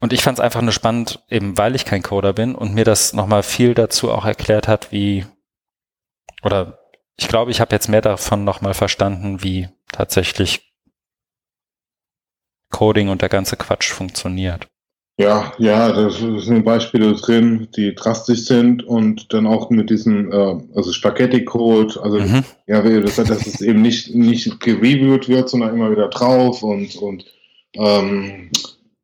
Und 0.00 0.12
ich 0.12 0.22
fand 0.22 0.38
es 0.38 0.44
einfach 0.44 0.62
nur 0.62 0.72
spannend, 0.72 1.24
eben 1.28 1.56
weil 1.56 1.74
ich 1.74 1.84
kein 1.84 2.02
Coder 2.02 2.32
bin 2.32 2.54
und 2.54 2.74
mir 2.74 2.84
das 2.84 3.12
nochmal 3.12 3.42
viel 3.42 3.74
dazu 3.74 4.10
auch 4.10 4.24
erklärt 4.24 4.68
hat, 4.68 4.92
wie, 4.92 5.26
oder 6.42 6.78
ich 7.16 7.28
glaube, 7.28 7.50
ich 7.50 7.60
habe 7.60 7.74
jetzt 7.74 7.88
mehr 7.88 8.02
davon 8.02 8.44
nochmal 8.44 8.74
verstanden, 8.74 9.42
wie 9.42 9.68
tatsächlich 9.92 10.74
Coding 12.70 13.08
und 13.08 13.22
der 13.22 13.28
ganze 13.28 13.56
Quatsch 13.56 13.92
funktioniert. 13.92 14.66
Ja, 15.16 15.52
ja, 15.58 15.92
da 15.92 16.10
sind 16.10 16.64
Beispiele 16.64 17.14
drin, 17.14 17.68
die 17.76 17.94
drastisch 17.94 18.46
sind 18.46 18.82
und 18.82 19.32
dann 19.32 19.46
auch 19.46 19.70
mit 19.70 19.88
diesem, 19.88 20.32
äh, 20.32 20.56
also 20.74 20.92
Spaghetti-Code, 20.92 22.02
also 22.02 22.18
mhm. 22.18 22.42
ja, 22.66 22.82
dass, 22.82 23.16
dass 23.16 23.46
es 23.46 23.60
eben 23.60 23.80
nicht, 23.80 24.12
nicht 24.12 24.58
gereviewt 24.58 25.28
wird, 25.28 25.48
sondern 25.48 25.72
immer 25.72 25.92
wieder 25.92 26.08
drauf 26.08 26.64
und, 26.64 26.96
und 26.96 27.24
ähm, 27.74 28.50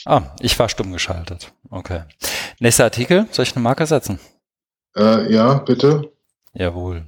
Ah, 0.05 0.23
ich 0.39 0.57
war 0.59 0.69
stumm 0.69 0.91
geschaltet. 0.91 1.51
Okay. 1.69 2.03
Nächster 2.59 2.85
Artikel. 2.85 3.27
Soll 3.31 3.43
ich 3.43 3.55
eine 3.55 3.63
Marke 3.63 3.85
setzen? 3.85 4.19
Äh, 4.95 5.31
ja, 5.31 5.55
bitte. 5.55 6.11
Jawohl. 6.53 7.05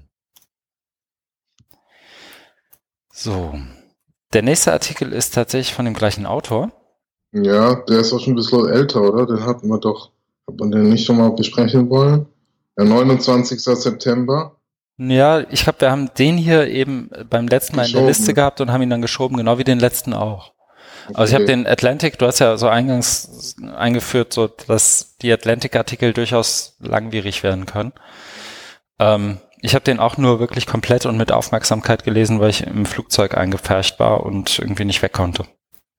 So. 3.12 3.54
Der 4.34 4.44
nächste 4.44 4.72
Artikel 4.72 5.12
ist 5.12 5.34
tatsächlich 5.34 5.74
von 5.74 5.86
dem 5.86 5.94
gleichen 5.94 6.26
Autor. 6.26 6.72
Ja, 7.32 7.76
der 7.76 8.00
ist 8.00 8.14
auch 8.14 8.20
schon 8.20 8.34
ein 8.34 8.36
bisschen 8.36 8.68
älter, 8.70 9.02
oder? 9.02 9.26
Den 9.26 9.46
hatten 9.46 9.68
wir 9.68 9.80
doch, 9.80 10.12
hat 10.48 10.60
man 10.60 10.72
den 10.72 10.90
nicht 10.90 11.06
schon 11.06 11.18
mal 11.18 11.32
besprechen 11.32 11.90
wollen? 11.90 12.28
Der 12.78 12.86
29. 12.86 13.62
September. 13.62 14.56
Ja, 14.98 15.40
ich 15.50 15.64
glaube, 15.64 15.82
wir 15.82 15.92
haben 15.92 16.10
den 16.18 16.38
hier 16.38 16.68
eben 16.68 17.10
beim 17.30 17.48
letzten 17.48 17.76
Mal 17.76 17.84
geschoben. 17.84 18.00
in 18.00 18.06
der 18.06 18.16
Liste 18.16 18.34
gehabt 18.34 18.62
und 18.62 18.72
haben 18.72 18.82
ihn 18.82 18.90
dann 18.90 19.02
geschoben, 19.02 19.38
genau 19.38 19.58
wie 19.58 19.64
den 19.64 19.80
letzten 19.80 20.14
auch. 20.14 20.54
Also 21.14 21.32
ich 21.32 21.36
habe 21.36 21.46
den 21.46 21.66
Atlantic, 21.68 22.18
du 22.18 22.26
hast 22.26 22.40
ja 22.40 22.58
so 22.58 22.68
eingangs 22.68 23.56
eingeführt, 23.76 24.34
so 24.34 24.48
dass 24.48 25.18
die 25.22 25.32
Atlantic-Artikel 25.32 26.14
durchaus 26.14 26.76
langwierig 26.80 27.44
werden 27.44 27.66
können. 27.66 27.94
Ähm, 29.00 29.38
ich 29.62 29.76
habe 29.76 29.84
den 29.84 30.00
auch 30.00 30.18
nur 30.18 30.40
wirklich 30.40 30.66
komplett 30.66 31.06
und 31.06 31.18
mit 31.18 31.32
Aufmerksamkeit 31.32 32.04
gelesen, 32.04 32.40
weil 32.40 32.50
ich 32.50 32.66
im 32.66 32.86
Flugzeug 32.86 33.36
eingepfercht 33.36 34.00
war 34.00 34.24
und 34.24 34.60
irgendwie 34.60 34.86
nicht 34.86 35.02
weg 35.02 35.14
konnte. 35.14 35.46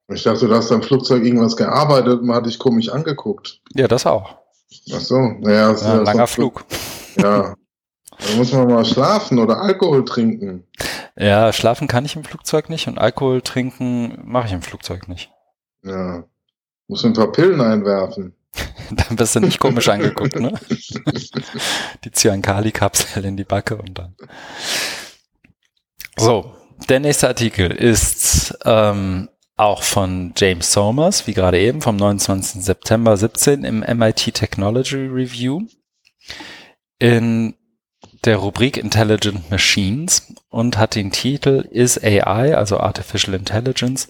Ich 0.08 0.22
dachte, 0.24 0.48
du 0.48 0.54
hast 0.54 0.72
am 0.72 0.82
Flugzeug 0.82 1.24
irgendwas 1.24 1.56
gearbeitet 1.56 2.20
und 2.20 2.26
man 2.26 2.36
hat 2.36 2.46
dich 2.46 2.58
komisch 2.58 2.88
angeguckt. 2.88 3.60
Ja, 3.74 3.86
das 3.86 4.06
auch. 4.06 4.36
Ach 4.92 5.00
so, 5.00 5.18
naja. 5.40 5.74
Ja, 5.74 5.96
langer 5.96 6.26
Flug. 6.26 6.64
Ja, 7.16 7.54
da 8.18 8.36
muss 8.36 8.52
man 8.52 8.68
mal 8.68 8.84
schlafen 8.84 9.38
oder 9.38 9.60
Alkohol 9.60 10.04
trinken. 10.04 10.64
Ja, 11.20 11.52
schlafen 11.52 11.86
kann 11.86 12.06
ich 12.06 12.16
im 12.16 12.24
Flugzeug 12.24 12.70
nicht 12.70 12.88
und 12.88 12.98
Alkohol 12.98 13.42
trinken 13.42 14.18
mache 14.24 14.46
ich 14.46 14.52
im 14.54 14.62
Flugzeug 14.62 15.06
nicht. 15.06 15.30
Ja. 15.82 16.24
Muss 16.88 17.04
ein 17.04 17.12
paar 17.12 17.30
Pillen 17.30 17.60
einwerfen. 17.60 18.34
dann 18.90 19.16
bist 19.16 19.36
du 19.36 19.40
nicht 19.40 19.60
komisch 19.60 19.88
angeguckt, 19.88 20.40
ne? 20.40 20.54
die 22.04 22.10
Cyankali-Kapsel 22.10 23.24
in 23.24 23.36
die 23.36 23.44
Backe 23.44 23.76
und 23.76 23.98
dann. 23.98 24.16
So, 26.16 26.54
der 26.88 27.00
nächste 27.00 27.28
Artikel 27.28 27.70
ist 27.70 28.58
ähm, 28.64 29.28
auch 29.56 29.82
von 29.82 30.32
James 30.36 30.72
Somers, 30.72 31.26
wie 31.26 31.34
gerade 31.34 31.60
eben, 31.60 31.82
vom 31.82 31.96
29. 31.96 32.64
September 32.64 33.16
17 33.16 33.64
im 33.64 33.80
MIT 33.80 34.34
Technology 34.34 35.06
Review 35.06 35.66
in 36.98 37.54
der 38.24 38.36
Rubrik 38.36 38.76
Intelligent 38.76 39.50
Machines 39.50 40.34
und 40.50 40.78
hat 40.78 40.94
den 40.94 41.10
Titel 41.10 41.66
Is 41.70 42.02
AI, 42.02 42.54
also 42.54 42.78
Artificial 42.78 43.34
Intelligence, 43.34 44.08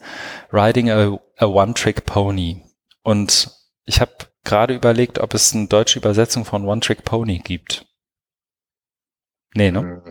Riding 0.52 0.90
a, 0.90 1.20
a 1.36 1.46
One-Trick 1.46 2.06
Pony. 2.06 2.62
Und 3.02 3.50
ich 3.84 4.00
habe 4.00 4.12
gerade 4.44 4.74
überlegt, 4.74 5.18
ob 5.18 5.34
es 5.34 5.54
eine 5.54 5.68
deutsche 5.68 5.98
Übersetzung 5.98 6.44
von 6.44 6.66
One-Trick 6.66 7.04
Pony 7.04 7.38
gibt. 7.38 7.86
Nee, 9.54 9.70
ne? 9.70 10.02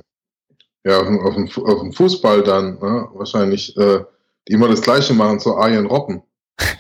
Ja, 0.84 1.00
auf 1.00 1.08
dem, 1.08 1.20
auf 1.20 1.36
dem, 1.36 1.66
auf 1.66 1.80
dem 1.82 1.94
Fußball 1.94 2.44
dann, 2.44 2.80
ne? 2.80 3.10
wahrscheinlich, 3.14 3.76
äh, 3.78 4.04
die 4.48 4.54
immer 4.54 4.70
das 4.70 4.82
Gleiche 4.82 5.14
machen, 5.14 5.40
so 5.40 5.56
Arjen 5.56 5.86
Robben. 5.86 6.24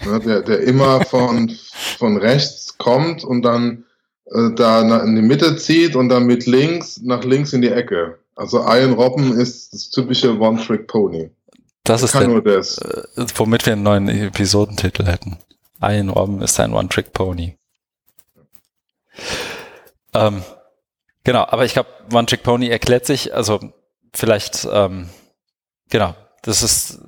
ne? 0.05 0.19
der, 0.19 0.41
der 0.41 0.61
immer 0.61 1.03
von, 1.05 1.49
von 1.97 2.17
rechts 2.17 2.77
kommt 2.77 3.23
und 3.23 3.41
dann 3.41 3.83
äh, 3.83 3.88
da 4.55 5.03
in 5.03 5.15
die 5.15 5.21
Mitte 5.21 5.57
zieht 5.57 5.95
und 5.95 6.09
dann 6.09 6.25
mit 6.25 6.45
links 6.45 7.01
nach 7.01 7.23
links 7.23 7.53
in 7.53 7.61
die 7.61 7.71
Ecke. 7.71 8.19
Also 8.35 8.59
Ian 8.59 8.93
Robben 8.93 9.37
ist 9.37 9.73
das 9.73 9.89
typische 9.89 10.39
One-Trick-Pony. 10.39 11.31
Das 11.83 12.03
ist 12.03 12.13
der, 12.13 12.41
das. 12.41 12.77
Äh, 12.77 13.25
womit 13.35 13.65
wir 13.65 13.73
einen 13.73 13.83
neuen 13.83 14.07
Episodentitel 14.07 15.05
hätten. 15.05 15.37
Ian 15.81 16.09
Robben 16.09 16.41
ist 16.41 16.59
ein 16.59 16.73
One-Trick-Pony. 16.73 17.57
Ähm, 20.13 20.43
genau, 21.23 21.45
aber 21.47 21.65
ich 21.65 21.73
glaube, 21.73 21.89
One-Trick-Pony 22.13 22.69
erklärt 22.69 23.05
sich, 23.05 23.33
also 23.33 23.59
vielleicht, 24.13 24.67
ähm, 24.71 25.09
genau, 25.89 26.15
das 26.43 26.63
ist 26.63 26.99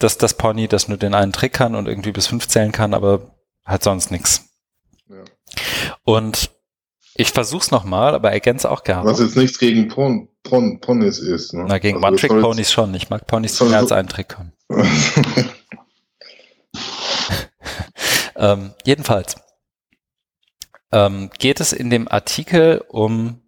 das, 0.00 0.18
das 0.18 0.34
Pony, 0.34 0.66
das 0.66 0.88
nur 0.88 0.98
den 0.98 1.14
einen 1.14 1.32
Trick 1.32 1.52
kann 1.52 1.74
und 1.74 1.86
irgendwie 1.86 2.12
bis 2.12 2.26
fünf 2.26 2.48
zählen 2.48 2.72
kann, 2.72 2.94
aber 2.94 3.34
hat 3.64 3.82
sonst 3.82 4.10
nichts. 4.10 4.48
Ja. 5.08 5.22
Und 6.04 6.50
ich 7.14 7.30
versuch's 7.32 7.70
nochmal, 7.70 8.14
aber 8.14 8.32
ergänze 8.32 8.70
auch 8.70 8.84
gerne. 8.84 9.04
Was 9.04 9.20
jetzt 9.20 9.36
nichts 9.36 9.58
gegen 9.58 9.88
Pon 9.88 10.28
Pon 10.42 10.80
Ponys 10.80 11.18
ist. 11.18 11.52
Ne? 11.52 11.66
Na, 11.68 11.78
gegen 11.78 11.98
also 11.98 12.08
One-Trick-Ponys 12.08 12.72
schon. 12.72 12.94
Ich 12.94 13.10
mag 13.10 13.26
Ponys, 13.26 13.60
mehr 13.60 13.78
als 13.78 13.92
einen 13.92 14.08
Trick 14.08 14.28
können. 14.28 14.52
ähm, 18.36 18.72
jedenfalls 18.84 19.36
ähm, 20.92 21.30
geht 21.38 21.60
es 21.60 21.72
in 21.72 21.90
dem 21.90 22.08
Artikel 22.08 22.82
um 22.88 23.42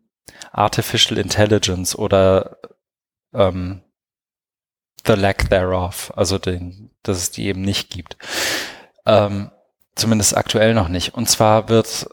Artificial 0.52 1.18
Intelligence 1.18 1.96
oder 1.96 2.58
ähm, 3.32 3.80
the 5.06 5.14
lack 5.14 5.48
thereof, 5.48 6.12
also 6.14 6.38
den, 6.38 6.90
dass 7.02 7.16
es 7.16 7.30
die 7.30 7.46
eben 7.46 7.62
nicht 7.62 7.88
gibt. 7.90 8.18
Ähm, 9.06 9.50
Zumindest 9.94 10.36
aktuell 10.36 10.72
noch 10.74 10.88
nicht. 10.88 11.14
Und 11.14 11.28
zwar 11.28 11.68
wird 11.68 12.08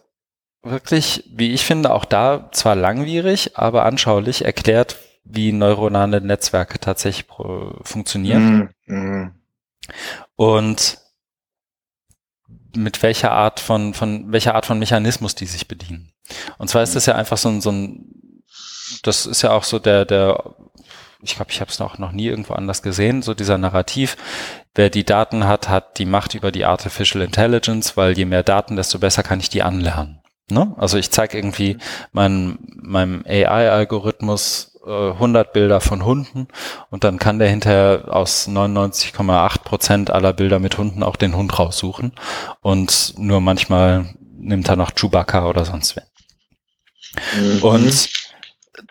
wirklich, 0.63 1.23
wie 1.31 1.51
ich 1.51 1.65
finde, 1.65 1.93
auch 1.93 2.05
da 2.05 2.49
zwar 2.51 2.75
langwierig, 2.75 3.57
aber 3.57 3.85
anschaulich 3.85 4.45
erklärt, 4.45 4.97
wie 5.23 5.51
neuronale 5.51 6.21
Netzwerke 6.21 6.79
tatsächlich 6.79 7.25
funktionieren. 7.83 8.69
Mm, 8.85 8.93
mm. 8.93 9.31
Und 10.35 10.97
mit 12.75 13.01
welcher 13.01 13.31
Art 13.31 13.59
von, 13.59 13.93
von 13.93 14.31
welcher 14.31 14.55
Art 14.55 14.65
von 14.65 14.79
Mechanismus 14.79 15.35
die 15.35 15.45
sich 15.45 15.67
bedienen. 15.67 16.11
Und 16.57 16.69
zwar 16.69 16.83
ist 16.83 16.95
das 16.95 17.05
ja 17.05 17.15
einfach 17.15 17.37
so 17.37 17.49
ein, 17.49 17.61
so 17.61 17.71
ein 17.71 18.05
das 19.03 19.25
ist 19.25 19.41
ja 19.41 19.51
auch 19.51 19.63
so 19.63 19.79
der, 19.79 20.05
der 20.05 20.55
ich 21.21 21.35
glaube, 21.35 21.51
ich 21.51 21.59
habe 21.59 21.69
es 21.69 21.79
noch, 21.79 21.97
noch 21.97 22.13
nie 22.13 22.27
irgendwo 22.27 22.53
anders 22.53 22.81
gesehen, 22.81 23.21
so 23.21 23.33
dieser 23.33 23.57
Narrativ, 23.57 24.15
wer 24.73 24.89
die 24.89 25.03
Daten 25.03 25.45
hat, 25.45 25.67
hat 25.67 25.97
die 25.99 26.05
Macht 26.05 26.33
über 26.33 26.51
die 26.51 26.63
Artificial 26.63 27.23
Intelligence, 27.23 27.97
weil 27.97 28.17
je 28.17 28.25
mehr 28.25 28.43
Daten, 28.43 28.77
desto 28.77 28.99
besser 28.99 29.21
kann 29.21 29.41
ich 29.41 29.49
die 29.49 29.61
anlernen. 29.61 30.18
Ne? 30.51 30.73
Also 30.77 30.97
ich 30.97 31.11
zeige 31.11 31.37
irgendwie 31.37 31.77
mein, 32.11 32.59
meinem 32.81 33.23
AI-Algorithmus 33.27 34.79
äh, 34.85 35.11
100 35.11 35.53
Bilder 35.53 35.81
von 35.81 36.05
Hunden 36.05 36.47
und 36.89 37.03
dann 37.03 37.19
kann 37.19 37.39
der 37.39 37.49
hinterher 37.49 38.05
aus 38.09 38.47
99,8 38.47 39.63
Prozent 39.63 40.11
aller 40.11 40.33
Bilder 40.33 40.59
mit 40.59 40.77
Hunden 40.77 41.03
auch 41.03 41.15
den 41.15 41.35
Hund 41.35 41.57
raussuchen 41.59 42.13
und 42.61 43.13
nur 43.17 43.41
manchmal 43.41 44.15
nimmt 44.37 44.69
er 44.69 44.75
noch 44.75 44.91
Chewbacca 44.95 45.47
oder 45.47 45.65
sonst 45.65 45.95
wen. 45.95 46.03
Mhm. 47.35 47.63
Und 47.63 48.09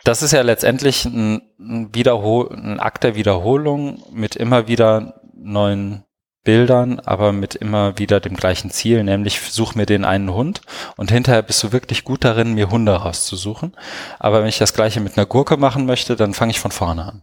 das 0.05 0.23
ist 0.23 0.33
ja 0.33 0.43
letztendlich 0.43 1.05
ein, 1.05 1.43
ein, 1.59 1.95
Wiederhol 1.95 2.53
ein 2.53 2.81
Akt 2.81 3.05
der 3.05 3.15
Wiederholung 3.15 4.03
mit 4.13 4.37
immer 4.37 4.69
wieder 4.69 5.21
neuen 5.35 6.05
Bildern, 6.49 6.99
aber 7.01 7.33
mit 7.33 7.57
immer 7.57 7.99
wieder 7.99 8.21
dem 8.21 8.35
gleichen 8.35 8.71
Ziel, 8.71 9.05
nämlich 9.05 9.39
such 9.39 9.75
mir 9.75 9.85
den 9.85 10.07
einen 10.07 10.33
Hund 10.33 10.63
und 10.97 11.11
hinterher 11.11 11.43
bist 11.43 11.63
du 11.63 11.73
wirklich 11.73 12.05
gut 12.05 12.25
darin, 12.25 12.55
mir 12.55 12.71
Hunde 12.71 12.95
rauszusuchen. 12.95 13.77
Aber 14.19 14.41
wenn 14.41 14.49
ich 14.49 14.57
das 14.57 14.73
gleiche 14.73 15.01
mit 15.01 15.19
einer 15.19 15.27
Gurke 15.27 15.59
machen 15.59 15.85
möchte, 15.85 16.17
dann 16.17 16.33
fange 16.33 16.53
ich 16.53 16.59
von 16.59 16.71
vorne 16.71 17.05
an. 17.05 17.23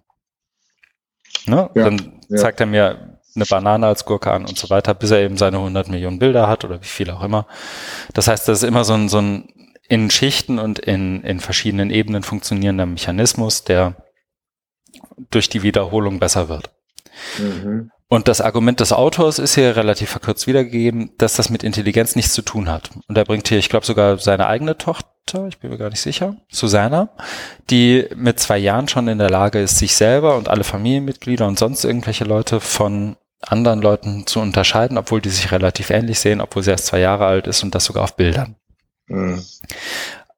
Ne? 1.47 1.71
Ja, 1.73 1.86
dann 1.86 2.21
ja. 2.30 2.38
zeigt 2.38 2.59
er 2.59 2.67
mir 2.67 3.17
eine 3.36 3.45
Banane 3.45 3.88
als 3.88 4.05
Gurke 4.05 4.30
an 4.32 4.45
und 4.45 4.59
so 4.59 4.69
weiter, 4.69 4.93
bis 4.93 5.09
er 5.09 5.21
eben 5.21 5.38
seine 5.38 5.57
100 5.57 5.89
Millionen 5.89 6.19
Bilder 6.19 6.47
hat 6.47 6.63
oder 6.63 6.80
wie 6.80 6.88
viel 6.88 7.09
auch 7.09 7.23
immer. 7.23 7.47
Das 8.13 8.28
heißt, 8.28 8.47
das 8.47 8.59
ist 8.59 8.67
immer 8.67 8.84
so 8.84 8.93
ein, 8.93 9.09
so 9.09 9.19
ein 9.19 9.47
in 9.89 10.11
Schichten 10.11 10.59
und 10.59 10.78
in, 10.78 11.23
in 11.23 11.39
verschiedenen 11.39 11.89
Ebenen 11.89 12.21
funktionierender 12.21 12.86
Mechanismus, 12.86 13.63
der 13.63 13.95
durch 15.32 15.49
die 15.49 15.63
Wiederholung 15.63 16.19
besser 16.19 16.47
wird. 16.47 16.69
Mhm. 17.39 17.89
Und 18.08 18.28
das 18.28 18.39
Argument 18.39 18.80
des 18.80 18.93
Autors 18.93 19.39
ist 19.39 19.56
hier 19.56 19.76
relativ 19.76 20.12
verkürzt 20.12 20.45
wiedergegeben, 20.45 21.12
dass 21.18 21.34
das 21.34 21.49
mit 21.49 21.64
Intelligenz 21.64 22.16
nichts 22.16 22.34
zu 22.34 22.43
tun 22.43 22.70
hat. 22.70 22.91
Und 23.08 23.18
er 23.18 23.26
bringt 23.26 23.47
hier, 23.47 23.58
ich 23.58 23.70
glaube, 23.70 23.86
sogar 23.86 24.20
seine 24.20 24.45
eigene 24.45 24.78
Tochter, 24.78 25.47
ich 25.47 25.58
bin 25.58 25.72
mir 25.72 25.78
gar 25.78 25.89
nicht 25.89 26.01
sicher, 26.01 26.36
Susanna, 26.49 27.10
die 27.72 28.08
mit 28.16 28.39
zwei 28.39 28.60
Jahren 28.60 28.88
schon 28.88 29.08
in 29.08 29.18
der 29.18 29.32
Lage 29.32 29.60
ist, 29.60 29.80
sich 29.80 29.95
selber 29.95 30.38
und 30.38 30.49
alle 30.49 30.64
Familienmitglieder 30.64 31.47
und 31.47 31.58
sonst 31.58 31.84
irgendwelche 31.84 32.26
Leute 32.26 32.60
von 32.60 33.18
anderen 33.41 33.82
Leuten 33.82 34.28
zu 34.28 34.39
unterscheiden, 34.39 34.97
obwohl 34.97 35.22
die 35.22 35.30
sich 35.30 35.51
relativ 35.51 35.89
ähnlich 35.89 36.20
sehen, 36.20 36.41
obwohl 36.41 36.62
sie 36.62 36.72
erst 36.72 36.88
zwei 36.88 36.99
Jahre 36.99 37.26
alt 37.26 37.47
ist 37.47 37.64
und 37.64 37.74
das 37.74 37.86
sogar 37.86 38.03
auf 38.03 38.16
Bildern. 38.16 38.56
Mhm. 39.08 39.43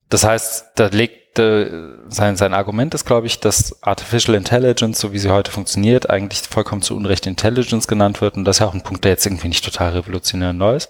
Das 0.09 0.23
heißt, 0.23 0.67
da 0.75 0.87
legt 0.87 1.16
äh, 1.39 1.97
sein, 2.09 2.35
sein 2.35 2.53
Argument 2.53 2.93
ist, 2.93 3.05
glaube 3.05 3.27
ich, 3.27 3.39
dass 3.39 3.81
Artificial 3.83 4.35
Intelligence, 4.35 4.99
so 4.99 5.13
wie 5.13 5.19
sie 5.19 5.29
heute 5.29 5.51
funktioniert, 5.51 6.09
eigentlich 6.09 6.41
vollkommen 6.41 6.81
zu 6.81 6.95
Unrecht 6.95 7.25
Intelligence 7.27 7.87
genannt 7.87 8.21
wird. 8.21 8.35
Und 8.35 8.45
das 8.45 8.57
ist 8.57 8.59
ja 8.61 8.67
auch 8.67 8.73
ein 8.73 8.83
Punkt, 8.83 9.03
der 9.03 9.11
jetzt 9.11 9.25
irgendwie 9.25 9.47
nicht 9.47 9.63
total 9.63 9.91
revolutionär 9.91 10.53
neu 10.53 10.75
ist, 10.75 10.89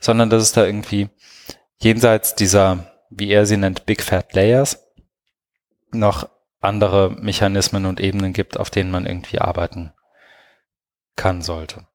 sondern 0.00 0.30
dass 0.30 0.42
es 0.42 0.52
da 0.52 0.64
irgendwie 0.64 1.08
jenseits 1.78 2.34
dieser, 2.34 2.92
wie 3.10 3.30
er 3.30 3.46
sie 3.46 3.56
nennt, 3.56 3.86
Big 3.86 4.02
Fat 4.02 4.34
Layers, 4.34 4.84
noch 5.90 6.28
andere 6.60 7.10
Mechanismen 7.10 7.86
und 7.86 8.00
Ebenen 8.00 8.32
gibt, 8.32 8.58
auf 8.58 8.70
denen 8.70 8.90
man 8.90 9.06
irgendwie 9.06 9.40
arbeiten 9.40 9.92
kann 11.16 11.42
sollte. 11.42 11.86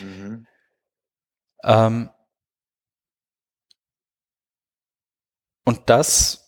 Mhm. 0.00 0.46
Ähm, 1.64 2.10
Und 5.68 5.90
das 5.90 6.47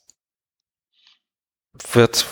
wird, 1.93 2.27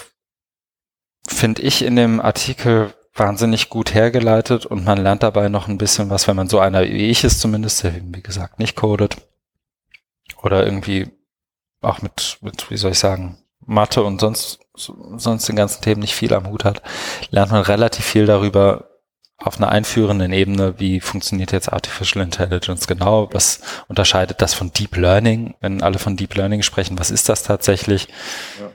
finde 1.26 1.62
ich, 1.62 1.82
in 1.82 1.96
dem 1.96 2.20
Artikel 2.20 2.94
wahnsinnig 3.14 3.68
gut 3.68 3.94
hergeleitet 3.94 4.66
und 4.66 4.84
man 4.84 4.98
lernt 4.98 5.22
dabei 5.22 5.48
noch 5.48 5.68
ein 5.68 5.78
bisschen 5.78 6.10
was, 6.10 6.28
wenn 6.28 6.36
man 6.36 6.48
so 6.48 6.60
einer 6.60 6.82
wie 6.82 7.10
ich 7.10 7.24
ist 7.24 7.40
zumindest, 7.40 7.82
der 7.82 7.94
wie 7.94 8.22
gesagt 8.22 8.58
nicht 8.58 8.76
codet 8.76 9.16
oder 10.42 10.64
irgendwie 10.64 11.10
auch 11.80 12.00
mit, 12.00 12.38
mit, 12.40 12.70
wie 12.70 12.76
soll 12.76 12.92
ich 12.92 12.98
sagen, 12.98 13.38
Mathe 13.66 14.02
und 14.02 14.20
sonst, 14.20 14.60
sonst 14.74 15.48
den 15.48 15.56
ganzen 15.56 15.82
Themen 15.82 16.00
nicht 16.00 16.14
viel 16.14 16.32
am 16.32 16.48
Hut 16.48 16.64
hat, 16.64 16.82
lernt 17.30 17.52
man 17.52 17.62
relativ 17.62 18.04
viel 18.04 18.26
darüber, 18.26 18.88
auf 19.40 19.58
einer 19.58 19.68
einführenden 19.68 20.32
Ebene, 20.32 20.80
wie 20.80 21.00
funktioniert 21.00 21.52
jetzt 21.52 21.72
Artificial 21.72 22.24
Intelligence 22.24 22.88
genau, 22.88 23.28
was 23.32 23.60
unterscheidet 23.86 24.42
das 24.42 24.52
von 24.52 24.72
Deep 24.72 24.96
Learning, 24.96 25.54
wenn 25.60 25.80
alle 25.80 26.00
von 26.00 26.16
Deep 26.16 26.34
Learning 26.34 26.62
sprechen, 26.62 26.98
was 26.98 27.12
ist 27.12 27.28
das 27.28 27.44
tatsächlich? 27.44 28.08
Ja. 28.60 28.70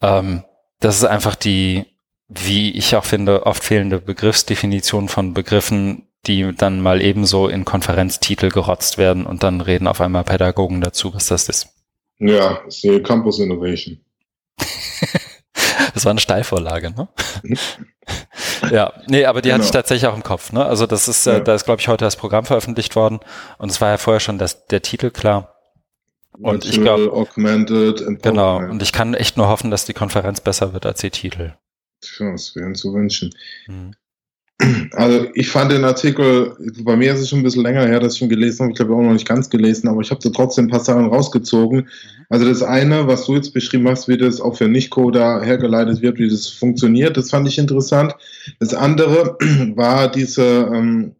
Ähm, 0.00 0.44
das 0.80 0.96
ist 0.96 1.04
einfach 1.04 1.34
die, 1.34 1.86
wie 2.28 2.72
ich 2.72 2.96
auch 2.96 3.04
finde, 3.04 3.46
oft 3.46 3.64
fehlende 3.64 4.00
Begriffsdefinition 4.00 5.08
von 5.08 5.34
Begriffen, 5.34 6.08
die 6.26 6.54
dann 6.56 6.80
mal 6.80 7.00
ebenso 7.00 7.48
in 7.48 7.64
Konferenztitel 7.64 8.50
gerotzt 8.50 8.98
werden 8.98 9.26
und 9.26 9.42
dann 9.42 9.60
reden 9.60 9.86
auf 9.86 10.00
einmal 10.00 10.24
Pädagogen 10.24 10.80
dazu, 10.80 11.14
was 11.14 11.26
das 11.26 11.48
ist. 11.48 11.68
Ja, 12.18 12.62
ist 12.66 12.82
die 12.82 13.00
Campus 13.02 13.38
Innovation. 13.38 14.00
das 15.94 16.04
war 16.04 16.10
eine 16.10 16.20
Steilvorlage, 16.20 16.90
ne? 16.90 17.08
Mhm. 17.42 17.58
Ja, 18.70 18.92
nee, 19.06 19.24
aber 19.24 19.42
die 19.42 19.48
genau. 19.48 19.56
hatte 19.56 19.66
ich 19.66 19.72
tatsächlich 19.72 20.08
auch 20.08 20.14
im 20.14 20.22
Kopf. 20.22 20.52
Ne? 20.52 20.64
Also 20.64 20.86
das 20.86 21.08
ist, 21.08 21.26
äh, 21.26 21.32
ja. 21.32 21.38
äh, 21.38 21.44
da 21.44 21.54
ist, 21.54 21.64
glaube 21.64 21.80
ich, 21.80 21.88
heute 21.88 22.04
das 22.04 22.16
Programm 22.16 22.44
veröffentlicht 22.44 22.96
worden 22.96 23.20
und 23.58 23.70
es 23.70 23.80
war 23.80 23.90
ja 23.90 23.98
vorher 23.98 24.20
schon 24.20 24.38
das, 24.38 24.66
der 24.66 24.82
Titel 24.82 25.10
klar. 25.10 25.55
Und 26.38 26.64
Virtual, 26.64 26.74
ich 26.74 26.80
glaube, 26.80 27.12
augmented, 27.12 28.22
genau. 28.22 28.58
Und 28.58 28.82
ich 28.82 28.92
kann 28.92 29.14
echt 29.14 29.36
nur 29.36 29.48
hoffen, 29.48 29.70
dass 29.70 29.84
die 29.84 29.94
Konferenz 29.94 30.40
besser 30.40 30.72
wird 30.72 30.86
als 30.86 31.00
die 31.00 31.10
Titel. 31.10 31.54
Tja, 32.00 32.32
das 32.32 32.54
wären 32.54 32.74
zu 32.74 32.92
wünschen. 32.92 33.34
Hm. 33.66 33.92
Also 34.92 35.26
ich 35.34 35.50
fand 35.50 35.70
den 35.70 35.84
Artikel, 35.84 36.56
bei 36.82 36.96
mir 36.96 37.12
ist 37.12 37.20
es 37.20 37.28
schon 37.28 37.40
ein 37.40 37.42
bisschen 37.42 37.62
länger 37.62 37.86
her, 37.86 38.00
dass 38.00 38.14
ich 38.14 38.22
ihn 38.22 38.30
gelesen 38.30 38.60
habe. 38.60 38.72
Ich 38.72 38.76
glaube 38.76 38.94
auch 38.94 39.02
noch 39.02 39.12
nicht 39.12 39.28
ganz 39.28 39.50
gelesen, 39.50 39.86
aber 39.86 40.00
ich 40.00 40.10
habe 40.10 40.20
da 40.22 40.30
trotzdem 40.30 40.66
ein 40.66 40.70
paar 40.70 40.80
Sachen 40.80 41.06
rausgezogen. 41.06 41.80
Mhm. 41.80 42.26
Also 42.30 42.46
das 42.46 42.62
eine, 42.62 43.06
was 43.06 43.26
du 43.26 43.34
jetzt 43.34 43.52
beschrieben 43.52 43.86
hast, 43.86 44.08
wie 44.08 44.16
das 44.16 44.40
auch 44.40 44.56
für 44.56 44.66
Nicht-Coder 44.66 45.42
hergeleitet 45.42 46.00
wird, 46.00 46.18
wie 46.18 46.28
das 46.28 46.48
funktioniert, 46.48 47.18
das 47.18 47.30
fand 47.30 47.46
ich 47.48 47.58
interessant. 47.58 48.14
Das 48.58 48.72
andere 48.72 49.36
war 49.76 50.10
diese 50.10 50.70
ähm, 50.72 51.16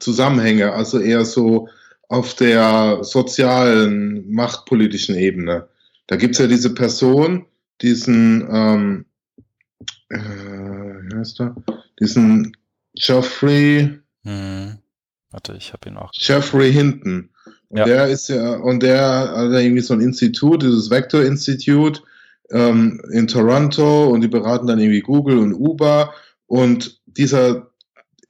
Zusammenhänge, 0.00 0.72
also 0.72 0.98
eher 0.98 1.24
so 1.24 1.68
auf 2.08 2.34
der 2.34 3.04
sozialen, 3.04 4.30
machtpolitischen 4.32 5.14
Ebene. 5.14 5.68
Da 6.06 6.16
gibt's 6.16 6.38
ja 6.38 6.46
diese 6.46 6.74
Person, 6.74 7.44
diesen, 7.82 8.48
ähm, 8.50 9.04
äh, 10.08 10.18
wie 10.18 11.16
heißt 11.16 11.40
er? 11.40 11.54
Diesen 12.00 12.56
Geoffrey. 12.94 14.00
Hm. 14.24 14.78
Warte, 15.30 15.54
ich 15.58 15.72
habe 15.72 15.88
ihn 15.88 15.96
auch. 15.98 16.10
Geoffrey 16.12 16.72
Hinton. 16.72 17.30
Und 17.68 17.78
ja. 17.78 17.84
der 17.84 18.08
ist 18.08 18.28
ja, 18.28 18.56
und 18.56 18.82
der 18.82 19.02
hat 19.02 19.52
irgendwie 19.52 19.82
so 19.82 19.92
ein 19.92 20.00
Institut, 20.00 20.62
dieses 20.62 20.90
Vector 20.90 21.22
Institute 21.22 22.00
ähm, 22.50 23.02
in 23.12 23.26
Toronto 23.26 24.08
und 24.08 24.22
die 24.22 24.28
beraten 24.28 24.66
dann 24.66 24.78
irgendwie 24.78 25.02
Google 25.02 25.38
und 25.38 25.52
Uber 25.52 26.14
und 26.46 27.00
dieser 27.04 27.70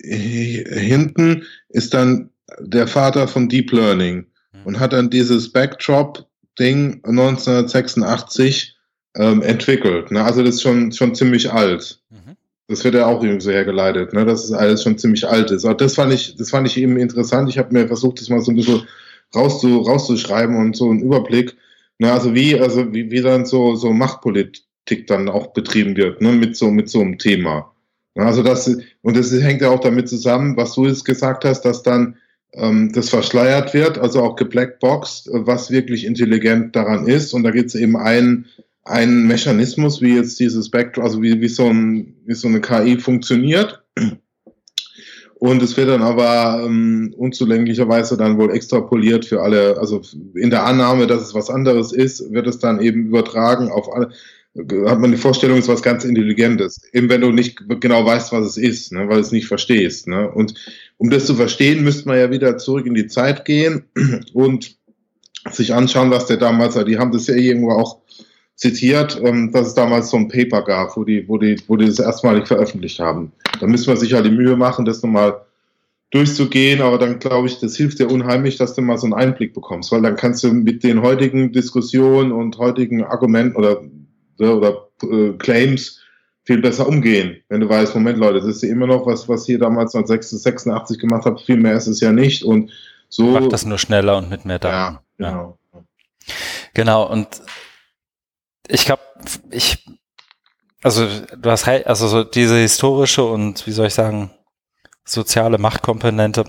Hinton 0.00 1.44
ist 1.68 1.94
dann 1.94 2.30
der 2.58 2.86
Vater 2.86 3.28
von 3.28 3.48
Deep 3.48 3.72
Learning 3.72 4.26
mhm. 4.52 4.60
und 4.64 4.80
hat 4.80 4.92
dann 4.92 5.10
dieses 5.10 5.52
Backdrop-Ding 5.52 7.02
1986 7.04 8.76
ähm, 9.16 9.42
entwickelt. 9.42 10.10
Ne? 10.10 10.22
Also 10.24 10.42
das 10.42 10.56
ist 10.56 10.62
schon, 10.62 10.92
schon 10.92 11.14
ziemlich 11.14 11.52
alt. 11.52 12.00
Mhm. 12.10 12.36
Das 12.68 12.84
wird 12.84 12.94
ja 12.94 13.06
auch 13.06 13.22
irgendwie 13.22 13.44
so 13.44 13.50
hergeleitet, 13.50 14.12
ne? 14.12 14.24
dass 14.24 14.44
es 14.44 14.52
alles 14.52 14.82
schon 14.82 14.98
ziemlich 14.98 15.26
alt 15.26 15.50
ist. 15.50 15.64
Aber 15.64 15.74
das 15.74 15.94
fand 15.94 16.12
ich, 16.12 16.36
das 16.36 16.50
fand 16.50 16.66
ich 16.66 16.76
eben 16.76 16.96
interessant. 16.96 17.48
Ich 17.48 17.58
habe 17.58 17.72
mir 17.72 17.86
versucht, 17.86 18.20
das 18.20 18.28
mal 18.28 18.40
so 18.40 18.52
ein 18.52 18.56
bisschen 18.56 18.86
rauszu, 19.34 19.78
rauszuschreiben 19.78 20.56
und 20.56 20.76
so 20.76 20.90
einen 20.90 21.00
Überblick. 21.00 21.56
Ne? 21.98 22.12
Also 22.12 22.34
wie, 22.34 22.58
also 22.58 22.92
wie, 22.92 23.10
wie 23.10 23.22
dann 23.22 23.46
so, 23.46 23.74
so 23.74 23.92
Machtpolitik 23.92 25.06
dann 25.06 25.28
auch 25.28 25.48
betrieben 25.48 25.96
wird, 25.96 26.20
ne? 26.20 26.32
mit 26.32 26.56
so, 26.56 26.70
mit 26.70 26.88
so 26.88 27.00
einem 27.00 27.18
Thema. 27.18 27.72
Ne? 28.14 28.24
Also 28.24 28.42
das, 28.42 28.68
und 29.02 29.16
das 29.16 29.32
hängt 29.32 29.62
ja 29.62 29.70
auch 29.70 29.80
damit 29.80 30.08
zusammen, 30.08 30.56
was 30.56 30.74
du 30.74 30.86
jetzt 30.86 31.04
gesagt 31.04 31.44
hast, 31.44 31.62
dass 31.62 31.82
dann 31.82 32.16
ähm, 32.54 32.92
das 32.92 33.10
verschleiert 33.10 33.74
wird, 33.74 33.98
also 33.98 34.22
auch 34.22 34.36
geblackboxt, 34.36 35.28
was 35.32 35.70
wirklich 35.70 36.04
intelligent 36.04 36.74
daran 36.74 37.06
ist. 37.06 37.34
Und 37.34 37.42
da 37.42 37.50
gibt 37.50 37.68
es 37.68 37.74
eben 37.74 37.96
einen, 37.96 38.46
einen 38.84 39.26
Mechanismus, 39.26 40.00
wie 40.00 40.14
jetzt 40.14 40.40
dieses 40.40 40.70
Backdrop, 40.70 41.04
also 41.04 41.22
wie, 41.22 41.40
wie, 41.40 41.48
so 41.48 41.68
ein, 41.68 42.14
wie 42.24 42.34
so 42.34 42.48
eine 42.48 42.60
KI 42.60 42.98
funktioniert. 42.98 43.82
Und 45.40 45.62
es 45.62 45.76
wird 45.76 45.88
dann 45.88 46.02
aber 46.02 46.64
ähm, 46.64 47.14
unzulänglicherweise 47.16 48.16
dann 48.16 48.38
wohl 48.38 48.50
extrapoliert 48.50 49.24
für 49.24 49.40
alle, 49.40 49.78
also 49.78 50.02
in 50.34 50.50
der 50.50 50.64
Annahme, 50.64 51.06
dass 51.06 51.22
es 51.22 51.34
was 51.34 51.48
anderes 51.48 51.92
ist, 51.92 52.32
wird 52.32 52.48
es 52.48 52.58
dann 52.58 52.80
eben 52.80 53.06
übertragen 53.06 53.70
auf 53.70 53.92
alle, 53.92 54.10
hat 54.56 55.00
man 55.00 55.12
die 55.12 55.18
Vorstellung, 55.18 55.58
es 55.58 55.64
ist 55.64 55.72
was 55.72 55.82
ganz 55.82 56.04
Intelligentes. 56.04 56.80
Eben 56.92 57.08
wenn 57.08 57.20
du 57.20 57.30
nicht 57.30 57.62
genau 57.80 58.04
weißt, 58.04 58.32
was 58.32 58.46
es 58.46 58.56
ist, 58.56 58.92
ne, 58.92 59.08
weil 59.08 59.16
du 59.16 59.20
es 59.20 59.32
nicht 59.32 59.46
verstehst. 59.46 60.08
Ne? 60.08 60.28
Und 60.30 60.54
um 60.96 61.10
das 61.10 61.26
zu 61.26 61.34
verstehen, 61.34 61.84
müsste 61.84 62.08
man 62.08 62.18
ja 62.18 62.30
wieder 62.30 62.58
zurück 62.58 62.86
in 62.86 62.94
die 62.94 63.06
Zeit 63.06 63.44
gehen 63.44 63.84
und 64.32 64.76
sich 65.50 65.74
anschauen, 65.74 66.10
was 66.10 66.26
der 66.26 66.38
damals, 66.38 66.74
die 66.84 66.98
haben 66.98 67.12
das 67.12 67.26
ja 67.28 67.34
irgendwo 67.34 67.72
auch 67.72 67.98
zitiert, 68.56 69.20
ähm, 69.22 69.52
dass 69.52 69.68
es 69.68 69.74
damals 69.74 70.10
so 70.10 70.16
ein 70.16 70.28
Paper 70.28 70.62
gab, 70.62 70.96
wo 70.96 71.04
die, 71.04 71.28
wo 71.28 71.38
die, 71.38 71.56
wo 71.68 71.76
die 71.76 71.86
das 71.86 72.00
erstmalig 72.00 72.48
veröffentlicht 72.48 72.98
haben. 72.98 73.32
Da 73.60 73.66
müssen 73.66 73.86
wir 73.86 73.96
sich 73.96 74.10
ja 74.10 74.20
die 74.20 74.30
Mühe 74.30 74.56
machen, 74.56 74.84
das 74.84 75.02
nochmal 75.02 75.42
durchzugehen, 76.10 76.80
aber 76.80 76.98
dann 76.98 77.18
glaube 77.18 77.46
ich, 77.46 77.60
das 77.60 77.76
hilft 77.76 78.00
dir 78.00 78.10
unheimlich, 78.10 78.56
dass 78.56 78.74
du 78.74 78.80
mal 78.80 78.98
so 78.98 79.06
einen 79.06 79.14
Einblick 79.14 79.54
bekommst, 79.54 79.92
weil 79.92 80.02
dann 80.02 80.16
kannst 80.16 80.42
du 80.42 80.52
mit 80.52 80.82
den 80.82 81.02
heutigen 81.02 81.52
Diskussionen 81.52 82.32
und 82.32 82.58
heutigen 82.58 83.04
Argumenten 83.04 83.56
oder, 83.56 83.82
oder 84.38 84.88
äh, 85.02 85.32
Claims 85.38 86.00
viel 86.44 86.62
besser 86.62 86.88
umgehen, 86.88 87.42
wenn 87.50 87.60
du 87.60 87.68
weißt, 87.68 87.94
Moment 87.94 88.18
Leute, 88.18 88.38
das 88.38 88.46
ist 88.46 88.62
ja 88.62 88.70
immer 88.70 88.86
noch 88.86 89.04
was, 89.04 89.28
was 89.28 89.44
hier 89.44 89.58
damals 89.58 89.94
1986 89.94 90.98
gemacht 90.98 91.26
hat, 91.26 91.42
viel 91.42 91.58
mehr 91.58 91.74
ist 91.74 91.86
es 91.86 92.00
ja 92.00 92.10
nicht 92.10 92.42
und 92.42 92.70
so. 93.10 93.24
Macht 93.24 93.52
das 93.52 93.66
nur 93.66 93.78
schneller 93.78 94.16
und 94.16 94.30
mit 94.30 94.46
mehr 94.46 94.58
Daten. 94.58 94.98
Ja, 95.18 95.30
genau. 95.30 95.58
Ja. 95.74 95.80
Genau, 96.72 97.06
und 97.06 97.28
ich 98.66 98.86
glaube, 98.86 99.02
ich, 99.50 99.84
also 100.82 101.06
du 101.36 101.50
hast 101.50 101.68
also 101.68 102.08
so 102.08 102.24
diese 102.24 102.56
historische 102.56 103.24
und 103.24 103.66
wie 103.66 103.72
soll 103.72 103.88
ich 103.88 103.94
sagen, 103.94 104.30
soziale 105.04 105.58
Machtkomponente 105.58 106.44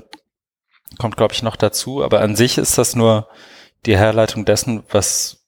kommt, 0.98 1.18
glaube 1.18 1.34
ich, 1.34 1.44
noch 1.44 1.56
dazu, 1.56 2.04
aber 2.04 2.22
an 2.22 2.36
sich 2.36 2.58
ist 2.58 2.78
das 2.78 2.96
nur 2.96 3.28
die 3.86 3.98
Herleitung 3.98 4.46
dessen, 4.46 4.84
was 4.92 5.39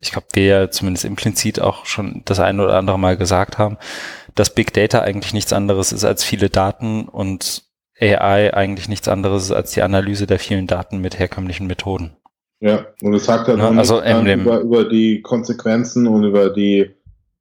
ich 0.00 0.12
glaube, 0.12 0.26
wir 0.32 0.44
ja 0.44 0.70
zumindest 0.70 1.04
implizit 1.04 1.60
auch 1.60 1.84
schon 1.84 2.22
das 2.24 2.40
eine 2.40 2.64
oder 2.64 2.76
andere 2.76 2.98
Mal 2.98 3.16
gesagt 3.16 3.58
haben, 3.58 3.76
dass 4.34 4.54
Big 4.54 4.72
Data 4.72 5.00
eigentlich 5.00 5.34
nichts 5.34 5.52
anderes 5.52 5.92
ist 5.92 6.04
als 6.04 6.24
viele 6.24 6.48
Daten 6.48 7.06
und 7.06 7.64
AI 8.00 8.54
eigentlich 8.54 8.88
nichts 8.88 9.08
anderes 9.08 9.44
ist 9.44 9.52
als 9.52 9.72
die 9.72 9.82
Analyse 9.82 10.26
der 10.26 10.38
vielen 10.38 10.66
Daten 10.66 11.00
mit 11.00 11.18
herkömmlichen 11.18 11.66
Methoden. 11.66 12.16
Ja, 12.60 12.86
und 13.02 13.14
es 13.14 13.24
sagt 13.24 13.48
halt 13.48 13.58
ne, 13.58 13.68
also 13.68 14.02
über, 14.02 14.60
über 14.60 14.84
die 14.88 15.22
Konsequenzen 15.22 16.06
und 16.06 16.24
über 16.24 16.50
die 16.50 16.90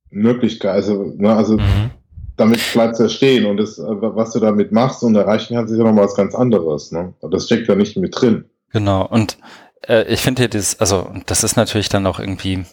Möglichkeit, 0.10 0.72
also, 0.72 1.14
ne, 1.18 1.36
also 1.36 1.58
mhm. 1.58 1.92
damit 2.38 2.60
bleibt 2.74 2.94
es 2.94 3.00
ja 3.00 3.10
stehen 3.10 3.46
und 3.46 3.58
das, 3.58 3.80
was 3.80 4.32
du 4.32 4.40
damit 4.40 4.72
machst 4.72 5.04
und 5.04 5.16
erreichen 5.16 5.56
kannst, 5.56 5.72
ist 5.72 5.78
ja 5.78 5.86
nochmal 5.86 6.06
was 6.06 6.16
ganz 6.16 6.36
anderes. 6.36 6.92
Ne? 6.92 7.14
Das 7.22 7.46
steckt 7.46 7.68
ja 7.68 7.76
nicht 7.76 7.98
mit 7.98 8.20
drin. 8.20 8.46
Genau, 8.72 9.06
und 9.08 9.38
äh, 9.88 10.04
ich 10.04 10.22
finde 10.22 10.44
hier 10.44 10.50
das, 10.50 10.80
also 10.80 11.12
das 11.26 11.44
ist 11.44 11.56
natürlich 11.56 11.90
dann 11.90 12.08
auch 12.08 12.20
irgendwie 12.20 12.66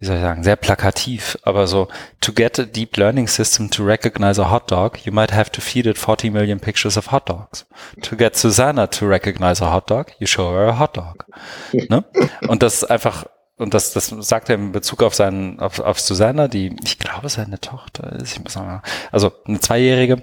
wie 0.00 0.06
soll 0.06 0.16
ich 0.16 0.22
sagen, 0.22 0.44
sehr 0.44 0.54
plakativ, 0.54 1.36
aber 1.42 1.66
so, 1.66 1.88
to 2.20 2.32
get 2.32 2.58
a 2.60 2.64
deep 2.64 2.96
learning 2.96 3.26
system 3.26 3.68
to 3.68 3.84
recognize 3.84 4.40
a 4.40 4.48
hot 4.48 4.70
dog, 4.70 5.04
you 5.04 5.12
might 5.12 5.32
have 5.32 5.50
to 5.50 5.60
feed 5.60 5.86
it 5.86 5.98
40 5.98 6.30
million 6.30 6.60
pictures 6.60 6.96
of 6.96 7.10
hot 7.10 7.28
dogs. 7.28 7.66
To 8.02 8.16
get 8.16 8.36
Susanna 8.36 8.86
to 8.86 9.08
recognize 9.08 9.62
a 9.62 9.72
hot 9.72 9.90
dog, 9.90 10.12
you 10.20 10.26
show 10.28 10.52
her 10.52 10.68
a 10.68 10.78
hot 10.78 10.96
dog. 10.96 11.26
ne? 11.72 12.04
Und 12.46 12.62
das 12.62 12.74
ist 12.74 12.84
einfach, 12.84 13.26
und 13.56 13.74
das, 13.74 13.92
das 13.92 14.06
sagt 14.20 14.50
er 14.50 14.54
in 14.54 14.70
Bezug 14.70 15.02
auf 15.02 15.16
seinen, 15.16 15.58
auf, 15.58 15.80
auf 15.80 15.98
Susanna, 15.98 16.46
die, 16.46 16.76
ich 16.84 17.00
glaube, 17.00 17.28
seine 17.28 17.60
Tochter 17.60 18.12
ist, 18.12 18.34
ich 18.34 18.44
muss 18.44 18.54
mal, 18.54 18.82
also 19.10 19.32
eine 19.46 19.58
Zweijährige. 19.58 20.22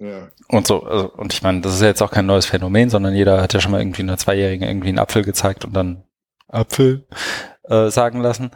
Ja. 0.00 0.30
Und 0.48 0.66
so, 0.66 0.82
also, 0.82 1.12
und 1.12 1.34
ich 1.34 1.42
meine, 1.42 1.60
das 1.60 1.74
ist 1.74 1.82
ja 1.82 1.88
jetzt 1.88 2.00
auch 2.00 2.10
kein 2.10 2.24
neues 2.24 2.46
Phänomen, 2.46 2.88
sondern 2.88 3.14
jeder 3.14 3.42
hat 3.42 3.52
ja 3.52 3.60
schon 3.60 3.70
mal 3.70 3.80
irgendwie 3.80 4.00
einer 4.00 4.16
Zweijährigen 4.16 4.66
irgendwie 4.66 4.88
einen 4.88 4.98
Apfel 4.98 5.22
gezeigt 5.22 5.66
und 5.66 5.74
dann 5.74 6.04
Apfel 6.48 7.06
äh, 7.64 7.90
sagen 7.90 8.22
lassen. 8.22 8.50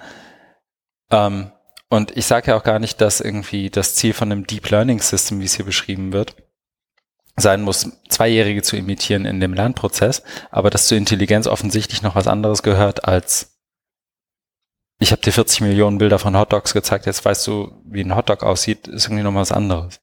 Ähm, 1.10 1.52
und 1.90 2.16
ich 2.16 2.24
sage 2.24 2.50
ja 2.50 2.56
auch 2.56 2.64
gar 2.64 2.78
nicht, 2.78 3.00
dass 3.02 3.20
irgendwie 3.20 3.68
das 3.68 3.94
Ziel 3.94 4.14
von 4.14 4.32
einem 4.32 4.46
Deep 4.46 4.70
Learning 4.70 5.00
System, 5.00 5.40
wie 5.40 5.44
es 5.44 5.54
hier 5.54 5.66
beschrieben 5.66 6.14
wird, 6.14 6.34
sein 7.36 7.60
muss, 7.60 7.90
Zweijährige 8.08 8.62
zu 8.62 8.76
imitieren 8.76 9.26
in 9.26 9.40
dem 9.40 9.52
Lernprozess, 9.52 10.22
aber 10.50 10.70
dass 10.70 10.86
zur 10.86 10.96
Intelligenz 10.96 11.46
offensichtlich 11.46 12.00
noch 12.00 12.14
was 12.14 12.26
anderes 12.26 12.62
gehört 12.62 13.04
als 13.04 13.53
ich 14.98 15.12
habe 15.12 15.22
dir 15.22 15.32
40 15.32 15.60
Millionen 15.62 15.98
Bilder 15.98 16.18
von 16.18 16.36
Hotdogs 16.36 16.72
gezeigt, 16.72 17.06
jetzt 17.06 17.24
weißt 17.24 17.46
du, 17.46 17.72
wie 17.86 18.02
ein 18.02 18.16
Hotdog 18.16 18.42
aussieht, 18.42 18.88
ist 18.88 19.06
irgendwie 19.06 19.22
noch 19.22 19.34
was 19.34 19.52
anderes. 19.52 20.00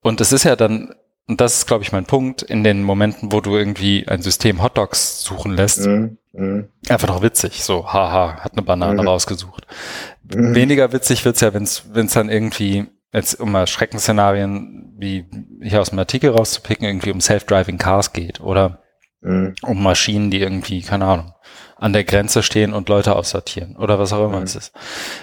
Und 0.00 0.20
es 0.20 0.32
ist 0.32 0.44
ja 0.44 0.56
dann 0.56 0.94
und 1.28 1.40
das 1.40 1.56
ist, 1.56 1.66
glaube 1.66 1.82
ich, 1.82 1.90
mein 1.90 2.04
Punkt, 2.04 2.42
in 2.42 2.62
den 2.62 2.82
Momenten, 2.84 3.32
wo 3.32 3.40
du 3.40 3.56
irgendwie 3.56 4.06
ein 4.06 4.22
System 4.22 4.62
Hotdogs 4.62 5.22
suchen 5.22 5.56
lässt, 5.56 5.84
mhm. 5.84 6.18
Mhm. 6.32 6.68
einfach 6.88 7.08
noch 7.08 7.22
witzig. 7.22 7.64
So, 7.64 7.92
haha, 7.92 8.36
hat 8.40 8.52
eine 8.52 8.62
Banane 8.62 9.02
mhm. 9.02 9.08
rausgesucht. 9.08 9.66
Mhm. 10.22 10.54
Weniger 10.54 10.92
witzig 10.92 11.24
wird's 11.24 11.40
ja, 11.40 11.52
wenn 11.52 11.64
es 11.64 12.12
dann 12.12 12.28
irgendwie, 12.28 12.86
jetzt 13.12 13.40
um 13.40 13.50
mal 13.50 13.66
Schreckensszenarien 13.66 14.94
wie 14.98 15.26
hier 15.60 15.80
aus 15.80 15.90
dem 15.90 15.98
Artikel 15.98 16.30
rauszupicken, 16.30 16.86
irgendwie 16.86 17.10
um 17.10 17.20
Self-Driving 17.20 17.78
Cars 17.78 18.12
geht 18.12 18.40
oder 18.40 18.82
mhm. 19.20 19.56
um 19.62 19.82
Maschinen, 19.82 20.30
die 20.30 20.40
irgendwie, 20.40 20.80
keine 20.80 21.06
Ahnung, 21.06 21.32
an 21.76 21.92
der 21.92 22.04
Grenze 22.04 22.42
stehen 22.42 22.72
und 22.72 22.88
Leute 22.88 23.14
aussortieren 23.14 23.76
oder 23.76 23.98
was 23.98 24.12
auch 24.12 24.26
immer 24.26 24.38
mhm. 24.38 24.44
es 24.44 24.56
ist. 24.56 24.72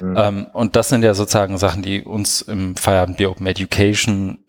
Ähm, 0.01 0.47
und 0.53 0.75
das 0.75 0.89
sind 0.89 1.03
ja 1.03 1.13
sozusagen 1.13 1.57
Sachen, 1.57 1.81
die 1.81 2.03
uns 2.03 2.41
im 2.41 2.75
Feierabend 2.75 3.19
wie 3.19 3.25
Open 3.25 3.47
Education 3.47 4.45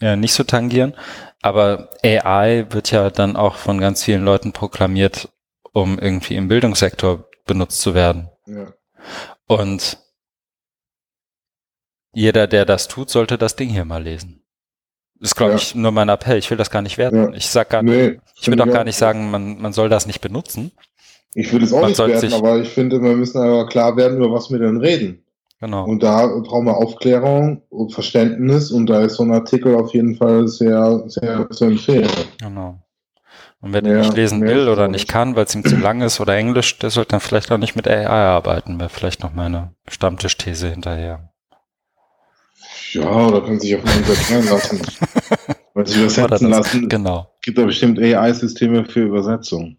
ja, 0.00 0.16
nicht 0.16 0.34
so 0.34 0.44
tangieren. 0.44 0.94
Aber 1.40 1.88
AI 2.04 2.66
wird 2.70 2.90
ja 2.90 3.10
dann 3.10 3.36
auch 3.36 3.56
von 3.56 3.78
ganz 3.78 4.04
vielen 4.04 4.24
Leuten 4.24 4.52
proklamiert, 4.52 5.30
um 5.72 5.98
irgendwie 5.98 6.36
im 6.36 6.48
Bildungssektor 6.48 7.24
benutzt 7.46 7.80
zu 7.80 7.94
werden. 7.94 8.28
Ja. 8.46 8.72
Und 9.46 9.98
jeder, 12.12 12.46
der 12.46 12.66
das 12.66 12.88
tut, 12.88 13.10
sollte 13.10 13.38
das 13.38 13.56
Ding 13.56 13.70
hier 13.70 13.84
mal 13.84 14.02
lesen. 14.02 14.42
Ist, 15.18 15.36
glaube 15.36 15.52
ja. 15.52 15.58
ich, 15.58 15.74
nur 15.74 15.92
mein 15.92 16.08
Appell. 16.08 16.36
Ich 16.36 16.50
will 16.50 16.58
das 16.58 16.70
gar 16.70 16.82
nicht 16.82 16.98
werden. 16.98 17.30
Ja. 17.30 17.36
Ich 17.36 17.48
sag 17.48 17.70
gar 17.70 17.82
nee, 17.82 18.18
ich 18.40 18.48
will 18.48 18.56
doch 18.56 18.66
gar 18.66 18.84
nicht 18.84 18.96
sagen, 18.96 19.30
man, 19.30 19.60
man 19.60 19.72
soll 19.72 19.88
das 19.88 20.06
nicht 20.06 20.20
benutzen. 20.20 20.72
Ich 21.34 21.52
würde 21.52 21.64
es 21.64 21.72
auch 21.72 21.80
man 21.80 21.90
nicht 21.90 21.98
werden, 21.98 22.32
aber 22.34 22.58
ich 22.58 22.68
finde, 22.68 23.00
wir 23.00 23.16
müssen 23.16 23.38
aber 23.38 23.66
klar 23.66 23.96
werden, 23.96 24.18
über 24.18 24.32
was 24.32 24.50
wir 24.50 24.58
denn 24.58 24.78
reden. 24.78 25.24
genau. 25.60 25.84
Und 25.84 26.02
da 26.02 26.26
brauchen 26.26 26.66
wir 26.66 26.76
Aufklärung 26.76 27.62
und 27.70 27.92
Verständnis 27.92 28.70
und 28.70 28.86
da 28.86 29.02
ist 29.02 29.14
so 29.14 29.22
ein 29.22 29.32
Artikel 29.32 29.74
auf 29.74 29.94
jeden 29.94 30.16
Fall 30.16 30.46
sehr, 30.48 31.04
sehr 31.06 31.48
zu 31.50 31.64
empfehlen. 31.64 32.10
Genau. 32.38 32.78
Und 33.62 33.72
wenn 33.72 33.86
er 33.86 33.98
nicht 33.98 34.16
lesen 34.16 34.42
will 34.42 34.68
oder 34.68 34.88
nicht 34.88 35.08
kann, 35.08 35.36
weil 35.36 35.44
es 35.44 35.54
ihm 35.54 35.64
zu 35.64 35.76
lang 35.76 36.02
ist 36.02 36.20
oder 36.20 36.34
Englisch, 36.34 36.78
der 36.80 36.90
sollte 36.90 37.12
dann 37.12 37.20
vielleicht 37.20 37.50
auch 37.52 37.58
nicht 37.58 37.76
mit 37.76 37.86
AI 37.86 38.06
arbeiten, 38.06 38.80
wäre 38.80 38.90
vielleicht 38.90 39.22
noch 39.22 39.32
meine 39.32 39.72
Stammtischthese 39.88 40.68
hinterher. 40.68 41.30
Ja, 42.92 43.26
oder 43.28 43.40
kann 43.40 43.60
sich 43.60 43.76
auch 43.76 43.84
mal 43.84 43.92
erklären 43.92 44.46
lassen. 44.46 44.82
weil 45.74 45.86
sich 45.86 45.96
übersetzen 45.96 46.28
das, 46.28 46.40
lassen. 46.42 46.88
Genau. 46.88 47.32
Gibt 47.40 47.56
da 47.56 47.64
bestimmt 47.64 47.98
AI-Systeme 47.98 48.84
für 48.84 49.04
Übersetzung. 49.04 49.76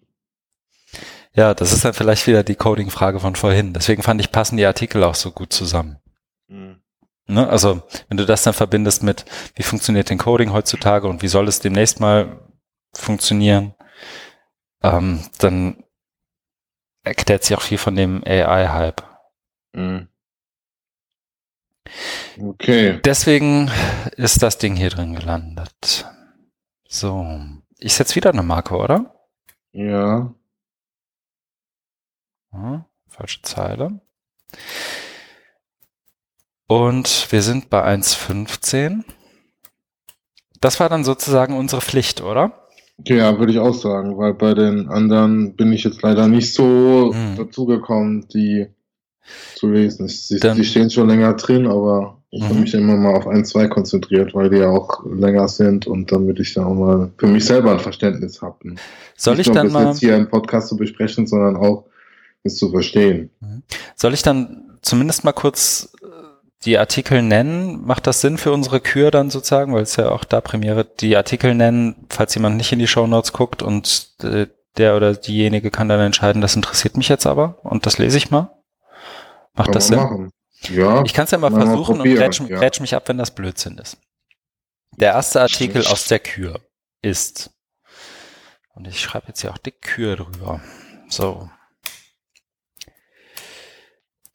Ja, 1.36 1.54
das 1.54 1.74
ist 1.74 1.84
dann 1.84 1.94
vielleicht 1.94 2.28
wieder 2.28 2.44
die 2.44 2.56
Coding-Frage 2.56 3.20
von 3.20 3.36
vorhin. 3.36 3.74
Deswegen 3.74 4.04
fand 4.04 4.22
ich, 4.22 4.32
passen 4.32 4.58
die 4.58 4.66
Artikel 4.66 5.04
auch 5.04 5.16
so 5.16 5.32
gut 5.32 5.52
zusammen. 5.52 5.98
Mhm. 6.48 6.82
Ne? 7.26 7.48
Also, 7.50 7.82
wenn 8.10 8.18
du 8.18 8.26
das 8.26 8.44
dann 8.44 8.54
verbindest 8.54 9.02
mit, 9.02 9.26
wie 9.56 9.64
funktioniert 9.64 10.10
den 10.10 10.18
Coding 10.18 10.52
heutzutage 10.52 11.08
und 11.08 11.22
wie 11.22 11.28
soll 11.28 11.48
es 11.48 11.60
demnächst 11.60 12.00
mal 12.00 12.40
funktionieren, 12.94 13.74
ähm, 14.84 15.22
dann 15.40 15.84
erklärt 17.04 17.44
sich 17.44 17.58
auch 17.58 17.62
viel 17.62 17.78
von 17.78 17.96
dem 17.96 18.24
AI-Hype. 18.26 19.04
Mhm. 19.74 20.08
Okay. 22.40 23.00
Deswegen 23.04 23.72
ist 24.16 24.42
das 24.42 24.58
Ding 24.58 24.76
hier 24.76 24.90
drin 24.90 25.16
gelandet. 25.16 26.06
So. 26.88 27.26
Ich 27.78 27.96
setze 27.96 28.16
wieder 28.16 28.32
eine 28.32 28.44
Marke, 28.44 28.76
oder? 28.76 29.14
Ja. 29.72 30.34
Ja 32.54 32.86
falsche 33.14 33.42
Zeile. 33.44 34.00
Und 36.68 37.28
wir 37.32 37.42
sind 37.42 37.70
bei 37.70 37.86
1,15. 37.86 39.04
Das 40.60 40.80
war 40.80 40.90
dann 40.90 41.04
sozusagen 41.04 41.56
unsere 41.56 41.82
Pflicht, 41.82 42.22
oder? 42.22 42.68
Ja, 43.06 43.38
würde 43.38 43.52
ich 43.52 43.60
auch 43.60 43.74
sagen, 43.74 44.18
weil 44.18 44.34
bei 44.34 44.54
den 44.54 44.88
anderen 44.88 45.56
bin 45.56 45.74
ich 45.74 45.84
jetzt 45.84 46.02
leider 46.02 46.28
nicht 46.28 46.54
so 46.54 47.14
hm. 47.14 47.36
dazugekommen, 47.38 48.28
die 48.30 48.68
zu 49.56 49.70
lesen. 49.70 50.08
Sie, 50.08 50.40
die 50.40 50.64
stehen 50.64 50.90
schon 50.90 51.08
länger 51.08 51.34
drin, 51.34 51.68
aber 51.68 52.22
ich 52.30 52.44
habe 52.44 52.56
mhm. 52.56 52.62
mich 52.62 52.74
immer 52.74 52.98
mal 52.98 53.16
auf 53.16 53.28
ein, 53.28 53.46
zwei 53.46 53.68
konzentriert, 53.68 54.34
weil 54.34 54.50
die 54.50 54.58
ja 54.58 54.70
auch 54.70 55.06
länger 55.06 55.48
sind 55.48 55.88
und 55.88 56.12
damit 56.12 56.40
ich 56.40 56.54
da 56.54 56.66
auch 56.66 56.74
mal 56.74 57.12
für 57.18 57.28
mich 57.28 57.46
selber 57.46 57.72
ein 57.72 57.80
Verständnis 57.80 58.42
habe. 58.42 58.76
Soll 59.16 59.38
nicht 59.38 59.48
ich 59.48 59.54
dann 59.54 59.72
mal 59.72 59.88
jetzt 59.88 60.00
hier 60.00 60.18
im 60.18 60.30
Podcast 60.30 60.68
zu 60.68 60.76
besprechen, 60.76 61.28
sondern 61.28 61.56
auch 61.56 61.86
es 62.44 62.58
zu 62.58 62.72
verstehen. 62.72 63.30
Mhm. 63.40 63.64
Soll 63.96 64.14
ich 64.14 64.22
dann 64.22 64.78
zumindest 64.82 65.24
mal 65.24 65.34
kurz 65.34 65.94
die 66.66 66.78
Artikel 66.78 67.22
nennen? 67.22 67.86
Macht 67.86 68.08
das 68.08 68.22
Sinn 68.22 68.38
für 68.38 68.52
unsere 68.52 68.80
Kür 68.80 69.12
dann 69.12 69.30
sozusagen, 69.30 69.74
weil 69.74 69.84
es 69.84 69.96
ja 69.96 70.10
auch 70.10 70.24
da 70.24 70.42
Premiere, 70.42 70.86
die 70.86 71.16
Artikel 71.16 71.56
nennen, 71.56 72.08
falls 72.10 72.36
jemand 72.36 72.58
nicht 72.58 72.72
in 72.72 72.80
die 72.80 72.88
Show 72.88 73.08
Notes 73.08 73.34
guckt 73.34 73.62
und 73.62 74.16
äh, 74.24 74.48
der 74.78 74.96
oder 74.96 75.14
diejenige 75.14 75.70
kann 75.70 75.90
dann 75.90 76.00
entscheiden, 76.00 76.42
das 76.42 76.56
interessiert 76.56 76.98
mich 76.98 77.10
jetzt 77.10 77.28
aber 77.28 77.60
und 77.64 77.86
das 77.86 77.98
lese 77.98 78.18
ich 78.18 78.32
mal? 78.32 78.50
Macht 79.54 79.68
kann 79.68 79.74
das 79.74 79.88
Sinn? 79.88 79.98
Machen. 79.98 80.32
Ja. 80.70 81.04
Ich 81.04 81.14
kann 81.14 81.26
es 81.26 81.32
ja 81.32 81.38
mal 81.38 81.52
versuchen 81.52 82.02
und 82.02 82.16
grätsch, 82.16 82.40
ja. 82.40 82.58
grätsch 82.58 82.80
mich 82.80 82.96
ab, 82.96 83.08
wenn 83.08 83.18
das 83.18 83.32
Blödsinn 83.32 83.78
ist. 83.78 83.98
Der 84.98 85.14
erste 85.14 85.42
Artikel 85.42 85.86
aus 85.88 86.08
der 86.08 86.20
Kür 86.20 86.60
ist, 87.02 87.52
und 88.74 88.88
ich 88.88 89.00
schreibe 89.00 89.28
jetzt 89.28 89.42
hier 89.42 89.52
auch 89.52 89.58
dick 89.58 89.82
Kür 89.82 90.16
drüber. 90.16 90.62
So, 91.10 91.50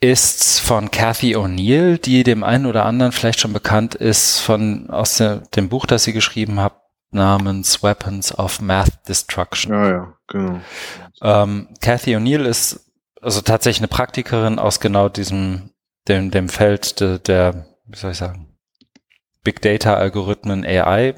ist 0.00 0.60
von 0.60 0.90
Kathy 0.90 1.36
O'Neill, 1.36 1.98
die 1.98 2.22
dem 2.22 2.44
einen 2.44 2.66
oder 2.66 2.84
anderen 2.84 3.12
vielleicht 3.12 3.40
schon 3.40 3.52
bekannt 3.52 3.94
ist 3.94 4.38
von 4.38 4.88
aus 4.90 5.16
der, 5.16 5.38
dem 5.56 5.68
Buch, 5.68 5.86
das 5.86 6.04
sie 6.04 6.12
geschrieben 6.12 6.60
hat, 6.60 6.80
namens 7.10 7.82
Weapons 7.82 8.36
of 8.38 8.60
Math 8.60 9.08
Destruction. 9.08 9.72
Ja, 9.72 9.88
ja, 9.88 10.14
genau. 10.28 10.60
Ähm, 11.22 11.68
Kathy 11.80 12.14
O'Neill 12.16 12.44
ist 12.44 12.92
also 13.20 13.40
tatsächlich 13.40 13.80
eine 13.80 13.88
Praktikerin 13.88 14.58
aus 14.58 14.78
genau 14.78 15.08
diesem 15.08 15.70
dem, 16.06 16.30
dem 16.30 16.48
Feld 16.48 17.00
de, 17.00 17.18
der, 17.18 17.66
wie 17.84 17.96
soll 17.96 18.12
ich 18.12 18.18
sagen, 18.18 18.56
Big 19.42 19.60
Data 19.62 19.94
Algorithmen 19.94 20.64
AI 20.64 21.14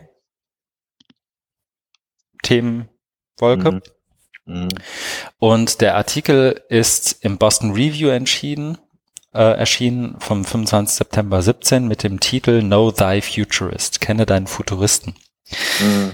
Themenwolke. 2.43 3.73
Mhm. 3.73 3.83
Mhm. 4.51 4.69
Und 5.39 5.81
der 5.81 5.97
Artikel 5.97 6.61
ist 6.69 7.25
im 7.25 7.39
Boston 7.39 7.73
Review 7.73 8.09
entschieden, 8.09 8.79
äh, 9.33 9.59
erschienen 9.59 10.17
vom 10.19 10.45
25. 10.45 10.97
September 10.97 11.41
17 11.41 11.87
mit 11.87 12.03
dem 12.03 12.21
Titel 12.21 12.61
Know 12.63 12.91
Thy 12.91 13.23
Futurist, 13.23 14.01
kenne 14.01 14.27
deinen 14.27 14.49
Futuristen. 14.49 15.15
Mhm. 15.81 16.13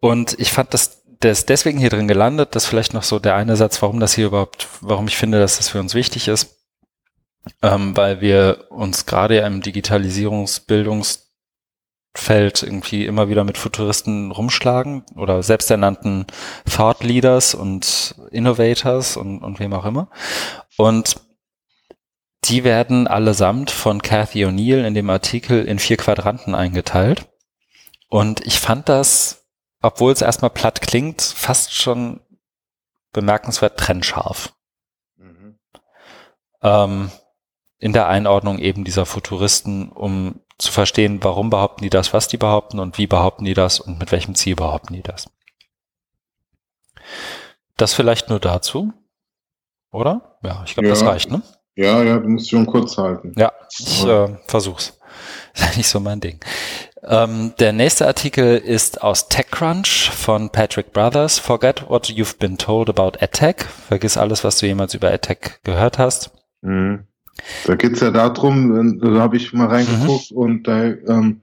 Und 0.00 0.38
ich 0.38 0.52
fand 0.52 0.74
das, 0.74 1.02
der 1.22 1.32
ist 1.32 1.48
deswegen 1.48 1.78
hier 1.78 1.90
drin 1.90 2.08
gelandet, 2.08 2.54
das 2.54 2.66
vielleicht 2.66 2.92
noch 2.92 3.04
so 3.04 3.18
der 3.18 3.36
eine 3.36 3.56
Satz, 3.56 3.80
warum 3.82 4.00
das 4.00 4.14
hier 4.14 4.26
überhaupt, 4.26 4.66
warum 4.80 5.06
ich 5.06 5.16
finde, 5.16 5.38
dass 5.38 5.58
das 5.58 5.68
für 5.68 5.80
uns 5.80 5.94
wichtig 5.94 6.28
ist, 6.28 6.56
ähm, 7.62 7.96
weil 7.96 8.20
wir 8.20 8.66
uns 8.70 9.06
gerade 9.06 9.38
im 9.38 9.62
Digitalisierungsbildungs 9.62 11.25
Feld 12.18 12.62
irgendwie 12.62 13.06
immer 13.06 13.28
wieder 13.28 13.44
mit 13.44 13.58
Futuristen 13.58 14.30
rumschlagen 14.30 15.04
oder 15.14 15.42
selbsternannten 15.42 16.26
Thought 16.70 17.02
Leaders 17.02 17.54
und 17.54 18.14
Innovators 18.30 19.16
und, 19.16 19.40
und 19.42 19.60
wem 19.60 19.72
auch 19.72 19.84
immer. 19.84 20.08
Und 20.76 21.20
die 22.44 22.64
werden 22.64 23.08
allesamt 23.08 23.70
von 23.70 24.02
Cathy 24.02 24.44
O'Neill 24.44 24.84
in 24.84 24.94
dem 24.94 25.10
Artikel 25.10 25.64
in 25.64 25.78
vier 25.78 25.96
Quadranten 25.96 26.54
eingeteilt. 26.54 27.26
Und 28.08 28.40
ich 28.46 28.60
fand 28.60 28.88
das, 28.88 29.46
obwohl 29.82 30.12
es 30.12 30.22
erstmal 30.22 30.50
platt 30.50 30.80
klingt, 30.80 31.22
fast 31.22 31.74
schon 31.74 32.20
bemerkenswert 33.12 33.78
trennscharf. 33.78 34.54
Mhm. 35.16 35.58
Ähm, 36.62 37.10
in 37.78 37.92
der 37.92 38.08
Einordnung 38.08 38.58
eben 38.58 38.84
dieser 38.84 39.06
Futuristen, 39.06 39.90
um 39.90 40.40
zu 40.58 40.72
verstehen, 40.72 41.22
warum 41.22 41.50
behaupten 41.50 41.82
die 41.82 41.90
das, 41.90 42.12
was 42.12 42.28
die 42.28 42.38
behaupten 42.38 42.78
und 42.78 42.98
wie 42.98 43.06
behaupten 43.06 43.44
die 43.44 43.54
das 43.54 43.80
und 43.80 43.98
mit 43.98 44.12
welchem 44.12 44.34
Ziel 44.34 44.56
behaupten 44.56 44.94
die 44.94 45.02
das. 45.02 45.30
Das 47.76 47.92
vielleicht 47.94 48.30
nur 48.30 48.40
dazu, 48.40 48.92
oder? 49.92 50.38
Ja, 50.42 50.62
ich 50.64 50.74
glaube, 50.74 50.88
ja. 50.88 50.94
das 50.94 51.04
reicht, 51.04 51.30
ne? 51.30 51.42
Ja, 51.74 52.02
ja, 52.02 52.18
du 52.18 52.28
musst 52.28 52.48
schon 52.48 52.64
kurz 52.64 52.96
halten. 52.96 53.34
Ja, 53.36 53.52
ich 53.78 54.04
äh, 54.04 54.34
versuch's. 54.46 54.98
Ist 55.54 55.76
nicht 55.76 55.88
so 55.88 56.00
mein 56.00 56.20
Ding. 56.20 56.40
Ähm, 57.02 57.54
der 57.58 57.72
nächste 57.72 58.06
Artikel 58.06 58.58
ist 58.58 59.02
aus 59.02 59.28
TechCrunch 59.28 60.10
von 60.10 60.50
Patrick 60.50 60.92
Brothers. 60.92 61.38
Forget 61.38 61.88
what 61.88 62.06
you've 62.06 62.38
been 62.38 62.58
told 62.58 62.88
about 62.88 63.18
AdTech. 63.20 63.64
Vergiss 63.88 64.16
alles, 64.16 64.42
was 64.42 64.58
du 64.58 64.66
jemals 64.66 64.94
über 64.94 65.10
AdTech 65.12 65.60
gehört 65.62 65.98
hast. 65.98 66.32
Mhm. 66.62 67.06
Da 67.66 67.74
geht's 67.74 68.00
ja 68.00 68.10
darum, 68.10 69.00
da 69.00 69.20
habe 69.20 69.36
ich 69.36 69.52
mal 69.52 69.66
reingeguckt 69.66 70.30
mhm. 70.32 70.36
und 70.36 70.62
da, 70.64 70.84
ähm, 70.84 71.42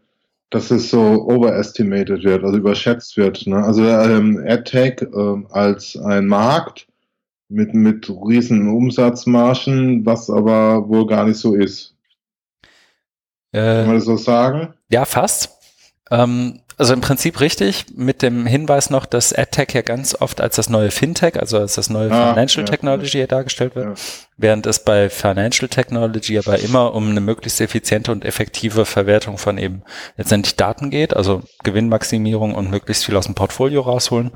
dass 0.49 0.71
es 0.71 0.89
so 0.89 1.27
overestimated 1.27 2.23
wird, 2.23 2.43
also 2.43 2.57
überschätzt 2.57 3.17
wird. 3.17 3.45
Ne? 3.47 3.57
Also 3.57 3.83
ähm, 3.83 4.43
AdTech 4.47 5.01
ähm, 5.01 5.47
als 5.51 5.97
ein 5.97 6.27
Markt 6.27 6.87
mit, 7.49 7.73
mit 7.73 8.09
riesen 8.09 8.67
Umsatzmargen, 8.67 10.05
was 10.05 10.29
aber 10.29 10.87
wohl 10.87 11.05
gar 11.07 11.25
nicht 11.25 11.37
so 11.37 11.55
ist. 11.55 11.95
Äh, 13.51 13.59
Kann 13.59 13.87
man 13.87 13.95
das 13.95 14.05
so 14.05 14.17
sagen? 14.17 14.73
Ja, 14.89 15.05
fast. 15.05 15.51
Ähm, 16.09 16.59
also 16.77 16.93
im 16.93 17.01
Prinzip 17.01 17.39
richtig, 17.39 17.85
mit 17.95 18.21
dem 18.21 18.45
Hinweis 18.45 18.89
noch, 18.89 19.05
dass 19.05 19.33
AdTech 19.33 19.73
ja 19.73 19.81
ganz 19.81 20.15
oft 20.19 20.41
als 20.41 20.55
das 20.55 20.69
neue 20.69 20.91
Fintech, 20.91 21.39
also 21.39 21.57
als 21.57 21.75
das 21.75 21.89
neue 21.89 22.11
ah, 22.11 22.29
Financial 22.29 22.65
ja, 22.65 22.71
Technology 22.71 23.19
ja. 23.19 23.27
dargestellt 23.27 23.75
wird, 23.75 23.85
ja. 23.85 24.03
während 24.37 24.65
es 24.65 24.83
bei 24.83 25.09
Financial 25.09 25.67
Technology 25.67 26.37
aber 26.37 26.59
immer 26.59 26.93
um 26.93 27.09
eine 27.09 27.21
möglichst 27.21 27.61
effiziente 27.61 28.11
und 28.11 28.25
effektive 28.25 28.85
Verwertung 28.85 29.37
von 29.37 29.57
eben 29.57 29.83
letztendlich 30.17 30.55
Daten 30.55 30.89
geht, 30.89 31.15
also 31.15 31.43
Gewinnmaximierung 31.63 32.55
und 32.55 32.69
möglichst 32.69 33.05
viel 33.05 33.17
aus 33.17 33.25
dem 33.25 33.35
Portfolio 33.35 33.81
rausholen. 33.81 34.31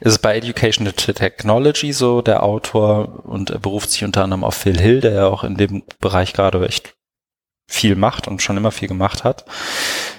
Ist 0.00 0.12
es 0.12 0.18
bei 0.18 0.36
Education 0.36 0.86
Technology 0.94 1.92
so, 1.92 2.20
der 2.20 2.42
Autor 2.42 3.24
und 3.24 3.50
er 3.50 3.58
beruft 3.58 3.90
sich 3.90 4.04
unter 4.04 4.22
anderem 4.22 4.44
auf 4.44 4.54
Phil 4.54 4.78
Hill, 4.78 5.00
der 5.00 5.12
ja 5.12 5.26
auch 5.26 5.44
in 5.44 5.56
dem 5.56 5.82
Bereich 5.98 6.34
gerade 6.34 6.62
echt 6.66 6.94
viel 7.66 7.96
macht 7.96 8.28
und 8.28 8.42
schon 8.42 8.56
immer 8.56 8.70
viel 8.70 8.88
gemacht 8.88 9.24
hat. 9.24 9.46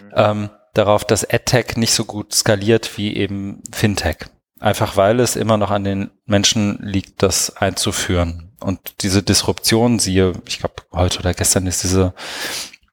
Mhm. 0.03 0.11
Ähm, 0.15 0.49
darauf, 0.77 1.05
dass 1.05 1.29
AdTech 1.29 1.75
nicht 1.77 1.93
so 1.93 2.05
gut 2.05 2.33
skaliert 2.33 2.97
wie 2.97 3.15
eben 3.15 3.61
Fintech. 3.71 4.17
Einfach 4.59 4.97
weil 4.97 5.19
es 5.19 5.35
immer 5.35 5.57
noch 5.57 5.71
an 5.71 5.83
den 5.83 6.09
Menschen 6.25 6.79
liegt, 6.81 7.21
das 7.21 7.55
einzuführen. 7.57 8.51
Und 8.59 9.03
diese 9.03 9.21
Disruption, 9.21 9.99
siehe, 9.99 10.33
ich 10.47 10.59
glaube, 10.59 10.75
heute 10.91 11.19
oder 11.19 11.33
gestern 11.33 11.67
ist 11.67 11.83
diese 11.83 12.13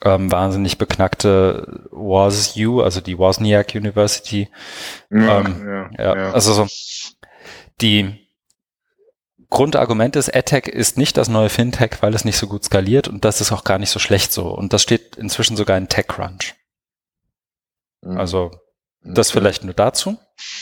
ähm, 0.05 0.31
wahnsinnig 0.31 0.77
beknackte 0.77 1.87
WasU, 1.91 2.83
also 2.83 3.01
die 3.01 3.19
Wozniak 3.19 3.75
University. 3.75 4.51
Ja, 5.11 5.41
ähm, 5.41 5.67
ja, 5.67 5.91
ja, 6.05 6.17
ja, 6.17 6.33
Also 6.33 6.53
so 6.53 6.67
die 7.81 8.21
Grundargument 9.49 10.17
ist, 10.17 10.35
AdTech 10.35 10.67
ist 10.67 10.99
nicht 10.99 11.17
das 11.17 11.29
neue 11.29 11.49
Fintech, 11.49 12.03
weil 12.03 12.15
es 12.15 12.25
nicht 12.25 12.37
so 12.37 12.47
gut 12.47 12.65
skaliert 12.65 13.09
und 13.09 13.25
das 13.25 13.41
ist 13.41 13.53
auch 13.53 13.65
gar 13.65 13.79
nicht 13.79 13.91
so 13.91 13.99
schlecht 13.99 14.33
so. 14.33 14.49
Und 14.49 14.73
das 14.73 14.83
steht 14.83 15.17
inzwischen 15.17 15.57
sogar 15.57 15.79
in 15.79 15.89
TechCrunch. 15.89 16.55
Mhm. 18.05 18.19
Also 18.19 18.51
das 19.03 19.31
vielleicht 19.31 19.65
nur 19.65 19.75
dazu. 19.75 20.17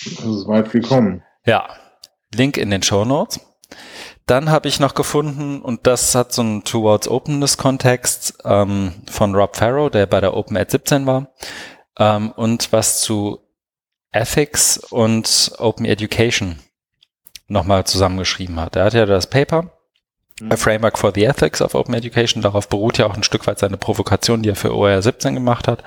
Das 0.05 0.25
ist 0.25 0.49
weit 0.49 0.71
gekommen. 0.71 1.23
Ja. 1.45 1.69
Link 2.35 2.57
in 2.57 2.71
den 2.71 2.83
Show 2.83 3.05
Notes. 3.05 3.41
Dann 4.27 4.51
habe 4.51 4.69
ich 4.69 4.81
noch 4.81 4.95
gefunden, 4.95 5.61
und 5.61 5.87
das 5.87 6.15
hat 6.15 6.33
so 6.33 6.43
einen 6.43 6.65
Towards 6.65 7.09
Openness-Kontext 7.09 8.39
ähm, 8.45 8.95
von 9.11 9.35
Rob 9.35 9.57
Farrow, 9.57 9.91
der 9.91 10.07
bei 10.07 10.21
der 10.21 10.35
Open 10.35 10.57
Ed 10.57 10.71
17 10.71 11.07
war, 11.07 11.33
ähm, 11.99 12.31
und 12.33 12.73
was 12.73 13.01
zu 13.01 13.41
Ethics 14.13 14.79
und 14.79 15.53
Open 15.59 15.87
Education 15.87 16.61
nochmal 17.49 17.85
zusammengeschrieben 17.85 18.61
hat. 18.61 18.77
Er 18.77 18.85
hat 18.85 18.95
ja 18.95 19.07
das 19.07 19.29
Paper, 19.29 19.73
A 20.51 20.57
Framework 20.57 20.99
for 20.99 21.13
the 21.15 21.25
Ethics 21.25 21.63
of 21.63 21.75
Open 21.75 21.95
Education, 21.95 22.43
darauf 22.43 22.69
beruht 22.69 22.99
ja 22.99 23.07
auch 23.07 23.15
ein 23.15 23.23
Stück 23.23 23.47
weit 23.47 23.59
seine 23.59 23.77
Provokation, 23.77 24.43
die 24.43 24.51
er 24.51 24.57
für 24.57 24.75
OER 24.75 25.03
17 25.03 25.35
gemacht 25.35 25.69
hat. 25.69 25.83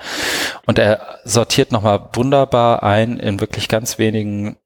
Und 0.66 0.78
er 0.78 1.18
sortiert 1.24 1.72
nochmal 1.72 2.08
wunderbar 2.14 2.82
ein 2.82 3.18
in 3.18 3.40
wirklich 3.40 3.68
ganz 3.68 3.98
wenigen 3.98 4.56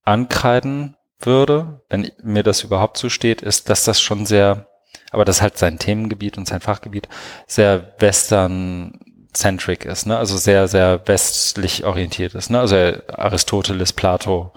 ankreiden 0.06 0.96
würde, 1.20 1.82
wenn 1.88 2.10
mir 2.22 2.42
das 2.42 2.62
überhaupt 2.62 2.96
zusteht, 2.96 3.42
ist, 3.42 3.68
dass 3.68 3.84
das 3.84 4.00
schon 4.00 4.26
sehr, 4.26 4.68
aber 5.10 5.24
das 5.24 5.42
halt 5.42 5.58
sein 5.58 5.78
Themengebiet 5.78 6.38
und 6.38 6.46
sein 6.46 6.60
Fachgebiet, 6.60 7.08
sehr 7.46 7.94
western 7.98 9.00
centric 9.34 9.84
ist, 9.84 10.06
ne? 10.06 10.16
Also 10.16 10.36
sehr, 10.36 10.66
sehr 10.66 11.06
westlich 11.06 11.84
orientiert 11.84 12.34
ist, 12.34 12.50
ne? 12.50 12.60
Also 12.60 12.76
Aristoteles, 12.76 13.92
Plato, 13.92 14.52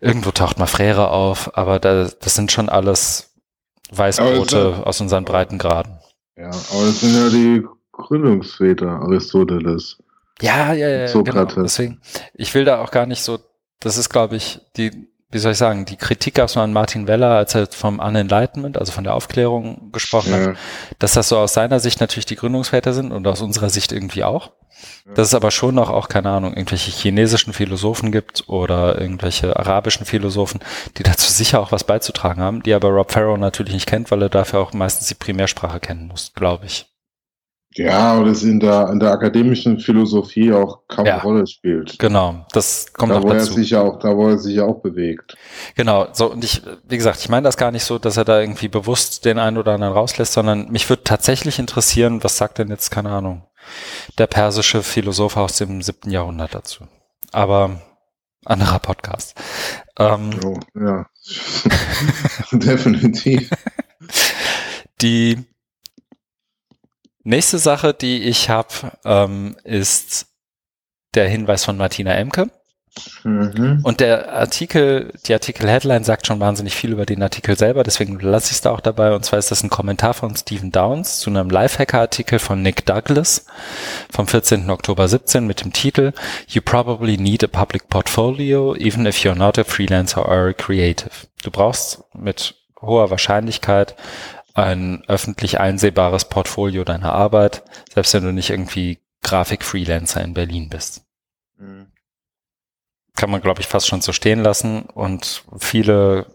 irgendwo 0.00 0.30
taucht 0.30 0.58
mal 0.58 0.66
Frere 0.66 1.10
auf, 1.10 1.56
aber 1.56 1.78
da, 1.78 2.04
das 2.04 2.34
sind 2.34 2.50
schon 2.50 2.68
alles 2.68 3.34
Weißbrote 3.90 4.86
aus 4.86 5.00
unseren 5.00 5.24
Breitengraden. 5.24 5.98
Ja, 6.36 6.46
aber 6.46 6.86
das 6.86 7.00
sind 7.00 7.14
ja 7.14 7.28
die 7.28 7.66
Gründungsväter 7.92 8.88
Aristoteles. 8.88 9.98
Ja, 10.40 10.72
ja, 10.72 10.88
ja, 10.88 11.22
genau. 11.22 11.44
Deswegen, 11.44 12.00
ich 12.32 12.54
will 12.54 12.64
da 12.64 12.80
auch 12.80 12.90
gar 12.90 13.04
nicht 13.04 13.22
so, 13.22 13.38
das 13.80 13.96
ist, 13.96 14.10
glaube 14.10 14.36
ich, 14.36 14.60
die, 14.76 15.08
wie 15.30 15.38
soll 15.38 15.52
ich 15.52 15.58
sagen, 15.58 15.84
die 15.84 15.96
Kritik 15.96 16.34
gab 16.34 16.48
es 16.48 16.56
mal 16.56 16.64
an 16.64 16.72
Martin 16.72 17.06
Weller, 17.06 17.30
als 17.30 17.54
er 17.54 17.66
vom 17.66 17.98
Unenlightenment, 17.98 18.78
also 18.78 18.92
von 18.92 19.04
der 19.04 19.14
Aufklärung 19.14 19.90
gesprochen 19.92 20.32
ja. 20.32 20.46
hat, 20.48 20.56
dass 20.98 21.14
das 21.14 21.28
so 21.28 21.38
aus 21.38 21.54
seiner 21.54 21.80
Sicht 21.80 22.00
natürlich 22.00 22.26
die 22.26 22.36
Gründungsväter 22.36 22.92
sind 22.92 23.12
und 23.12 23.26
aus 23.26 23.40
unserer 23.40 23.70
Sicht 23.70 23.92
irgendwie 23.92 24.24
auch. 24.24 24.52
Ja. 25.06 25.14
Dass 25.14 25.28
es 25.28 25.34
aber 25.34 25.50
schon 25.50 25.74
noch 25.74 25.90
auch, 25.90 26.08
keine 26.08 26.30
Ahnung, 26.30 26.54
irgendwelche 26.54 26.90
chinesischen 26.90 27.52
Philosophen 27.52 28.12
gibt 28.12 28.48
oder 28.48 29.00
irgendwelche 29.00 29.56
arabischen 29.56 30.06
Philosophen, 30.06 30.60
die 30.96 31.02
dazu 31.02 31.30
sicher 31.32 31.60
auch 31.60 31.72
was 31.72 31.84
beizutragen 31.84 32.42
haben, 32.42 32.62
die 32.62 32.74
aber 32.74 32.88
Rob 32.88 33.12
Farrow 33.12 33.38
natürlich 33.38 33.74
nicht 33.74 33.86
kennt, 33.86 34.10
weil 34.10 34.22
er 34.22 34.28
dafür 34.28 34.60
auch 34.60 34.72
meistens 34.72 35.08
die 35.08 35.14
Primärsprache 35.14 35.80
kennen 35.80 36.08
muss, 36.08 36.32
glaube 36.34 36.66
ich. 36.66 36.89
Ja, 37.74 38.14
aber 38.14 38.24
das 38.24 38.42
in 38.42 38.58
der, 38.58 38.88
in 38.88 38.98
der 38.98 39.12
akademischen 39.12 39.78
Philosophie 39.78 40.52
auch 40.52 40.80
kaum 40.88 41.06
ja, 41.06 41.14
eine 41.14 41.22
Rolle 41.22 41.46
spielt. 41.46 41.98
Genau, 42.00 42.44
das 42.52 42.92
kommt 42.92 43.12
da, 43.12 43.18
auch 43.18 43.22
wo 43.22 43.28
dazu. 43.28 43.52
Er 43.52 43.54
sich 43.54 43.70
ja 43.70 43.80
auch, 43.80 44.00
da, 44.00 44.16
wo 44.16 44.28
er 44.28 44.38
sich 44.38 44.56
ja 44.56 44.64
auch 44.64 44.80
bewegt. 44.80 45.36
Genau, 45.76 46.08
so, 46.12 46.32
und 46.32 46.42
ich, 46.42 46.62
wie 46.88 46.96
gesagt, 46.96 47.20
ich 47.20 47.28
meine 47.28 47.44
das 47.44 47.56
gar 47.56 47.70
nicht 47.70 47.84
so, 47.84 48.00
dass 48.00 48.16
er 48.16 48.24
da 48.24 48.40
irgendwie 48.40 48.66
bewusst 48.66 49.24
den 49.24 49.38
einen 49.38 49.56
oder 49.56 49.72
anderen 49.72 49.92
rauslässt, 49.92 50.32
sondern 50.32 50.70
mich 50.72 50.88
würde 50.88 51.04
tatsächlich 51.04 51.60
interessieren, 51.60 52.24
was 52.24 52.36
sagt 52.36 52.58
denn 52.58 52.68
jetzt, 52.68 52.90
keine 52.90 53.10
Ahnung, 53.10 53.44
der 54.18 54.26
persische 54.26 54.82
Philosoph 54.82 55.36
aus 55.36 55.56
dem 55.56 55.80
siebten 55.80 56.10
Jahrhundert 56.10 56.56
dazu. 56.56 56.88
Aber 57.30 57.80
anderer 58.44 58.80
Podcast. 58.80 59.40
Ähm, 59.96 60.30
oh, 60.44 60.58
ja, 60.74 61.06
definitiv. 62.52 63.48
Die 65.02 65.44
Nächste 67.30 67.58
Sache, 67.60 67.94
die 67.94 68.24
ich 68.24 68.50
habe, 68.50 68.90
ähm, 69.04 69.56
ist 69.62 70.26
der 71.14 71.28
Hinweis 71.28 71.64
von 71.64 71.76
Martina 71.76 72.12
Emke. 72.14 72.50
Mhm. 73.22 73.82
Und 73.84 74.00
der 74.00 74.32
Artikel, 74.32 75.12
die 75.28 75.32
Artikel-Headline 75.32 76.02
sagt 76.02 76.26
schon 76.26 76.40
wahnsinnig 76.40 76.74
viel 76.74 76.90
über 76.90 77.06
den 77.06 77.22
Artikel 77.22 77.56
selber, 77.56 77.84
deswegen 77.84 78.18
lasse 78.18 78.46
ich 78.46 78.54
es 78.54 78.60
da 78.62 78.72
auch 78.72 78.80
dabei. 78.80 79.14
Und 79.14 79.24
zwar 79.24 79.38
ist 79.38 79.52
das 79.52 79.62
ein 79.62 79.70
Kommentar 79.70 80.12
von 80.12 80.34
Stephen 80.34 80.72
Downs 80.72 81.20
zu 81.20 81.30
einem 81.30 81.50
Lifehacker-Artikel 81.50 82.40
von 82.40 82.62
Nick 82.62 82.84
Douglas 82.84 83.46
vom 84.12 84.26
14. 84.26 84.68
Oktober 84.68 85.06
17 85.06 85.46
mit 85.46 85.62
dem 85.62 85.72
Titel 85.72 86.12
You 86.48 86.62
probably 86.62 87.16
need 87.16 87.44
a 87.44 87.46
public 87.46 87.88
portfolio, 87.88 88.74
even 88.74 89.06
if 89.06 89.18
you're 89.18 89.38
not 89.38 89.56
a 89.56 89.62
freelancer 89.62 90.26
or 90.26 90.48
a 90.48 90.52
creative. 90.52 91.28
Du 91.44 91.52
brauchst 91.52 92.02
mit 92.12 92.56
hoher 92.82 93.08
Wahrscheinlichkeit 93.10 93.94
ein 94.64 95.02
öffentlich 95.08 95.60
einsehbares 95.60 96.26
Portfolio 96.26 96.84
deiner 96.84 97.12
Arbeit, 97.12 97.62
selbst 97.92 98.14
wenn 98.14 98.24
du 98.24 98.32
nicht 98.32 98.50
irgendwie 98.50 99.00
Grafik-Freelancer 99.22 100.22
in 100.22 100.34
Berlin 100.34 100.68
bist. 100.68 101.02
Mhm. 101.56 101.92
Kann 103.16 103.30
man, 103.30 103.40
glaube 103.40 103.60
ich, 103.60 103.66
fast 103.66 103.86
schon 103.86 104.00
so 104.00 104.12
stehen 104.12 104.42
lassen 104.42 104.82
und 104.82 105.44
viele 105.58 106.26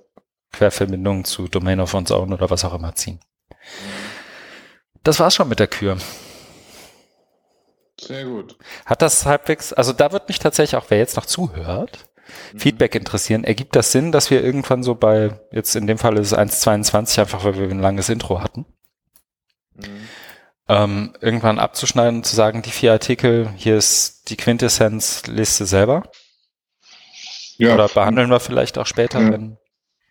Querverbindungen 0.51 1.25
zu 1.25 1.47
Domain 1.47 1.79
of 1.79 1.93
One's 1.93 2.11
Own 2.11 2.33
oder 2.33 2.49
was 2.49 2.63
auch 2.63 2.73
immer 2.73 2.95
ziehen. 2.95 3.19
Das 5.03 5.19
war's 5.19 5.35
schon 5.35 5.49
mit 5.49 5.59
der 5.59 5.67
Kür. 5.67 5.97
Sehr 7.99 8.25
gut. 8.25 8.57
Hat 8.85 9.01
das 9.01 9.25
halbwegs, 9.25 9.73
also 9.73 9.93
da 9.93 10.11
wird 10.11 10.27
mich 10.27 10.39
tatsächlich 10.39 10.75
auch, 10.75 10.85
wer 10.89 10.97
jetzt 10.97 11.15
noch 11.15 11.25
zuhört, 11.25 12.09
Mhm. 12.53 12.59
Feedback 12.59 12.95
interessieren. 12.95 13.43
Ergibt 13.43 13.75
das 13.75 13.91
Sinn, 13.91 14.11
dass 14.11 14.31
wir 14.31 14.43
irgendwann 14.43 14.83
so 14.83 14.95
bei, 14.95 15.39
jetzt 15.51 15.75
in 15.75 15.87
dem 15.87 15.97
Fall 15.97 16.17
ist 16.17 16.31
es 16.31 16.37
1,22, 16.37 17.19
einfach 17.19 17.43
weil 17.43 17.57
wir 17.57 17.69
ein 17.69 17.79
langes 17.79 18.09
Intro 18.09 18.41
hatten, 18.41 18.65
mhm. 19.75 20.07
ähm, 20.67 21.13
irgendwann 21.21 21.59
abzuschneiden 21.59 22.17
und 22.17 22.25
zu 22.25 22.35
sagen, 22.35 22.61
die 22.61 22.71
vier 22.71 22.91
Artikel, 22.91 23.49
hier 23.55 23.77
ist 23.77 24.29
die 24.29 24.37
Quintessenz-Liste 24.37 25.65
selber? 25.65 26.03
Ja. 27.57 27.73
Oder 27.73 27.87
behandeln 27.87 28.29
wir 28.29 28.39
vielleicht 28.39 28.77
auch 28.77 28.85
später, 28.85 29.21
ja. 29.21 29.31
wenn, 29.31 29.57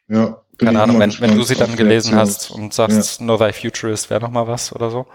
ja, 0.09 0.41
keine 0.59 0.83
Ahnung, 0.83 0.99
wenn, 1.01 1.19
wenn 1.21 1.37
du 1.37 1.43
sie 1.43 1.57
dann 1.57 1.77
gelesen 1.77 2.15
hast 2.15 2.51
und 2.51 2.73
sagst, 2.73 3.21
ja. 3.21 3.27
No 3.27 3.37
Thy 3.37 3.53
Futurist 3.53 4.11
wäre 4.11 4.21
noch 4.21 4.31
mal 4.31 4.47
was 4.47 4.73
oder 4.73 4.91
so. 4.91 5.07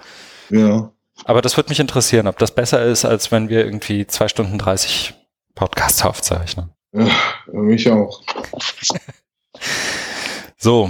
Ja. 0.49 0.91
Aber 1.25 1.41
das 1.41 1.57
würde 1.57 1.69
mich 1.69 1.79
interessieren, 1.79 2.27
ob 2.27 2.37
das 2.37 2.51
besser 2.51 2.83
ist, 2.83 3.05
als 3.05 3.31
wenn 3.31 3.49
wir 3.49 3.65
irgendwie 3.65 4.07
zwei 4.07 4.27
Stunden 4.27 4.57
30 4.57 5.13
Podcasts 5.55 6.03
aufzeichnen. 6.03 6.73
Ja, 6.91 7.07
mich 7.51 7.89
auch. 7.89 8.21
so. 10.57 10.89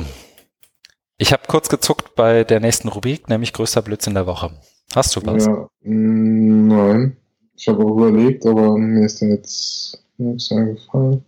Ich 1.18 1.34
habe 1.34 1.44
kurz 1.48 1.68
gezuckt 1.68 2.16
bei 2.16 2.46
der 2.46 2.62
nächsten 2.62 2.88
Rubrik, 2.88 3.28
nämlich 3.28 3.52
größter 3.52 3.82
Blödsinn 3.82 4.14
der 4.14 4.26
Woche. 4.26 4.52
Hast 4.96 5.16
du 5.16 5.26
was? 5.26 5.46
Ja, 5.46 5.68
mm, 5.82 6.68
nein. 6.68 7.18
Ich 7.56 7.68
habe 7.68 7.84
auch 7.84 7.98
überlegt, 7.98 8.46
aber 8.46 8.78
mir 8.78 9.06
ist 9.06 9.22
jetzt 9.22 10.02
nichts 10.18 10.52
eingefallen. 10.52 11.26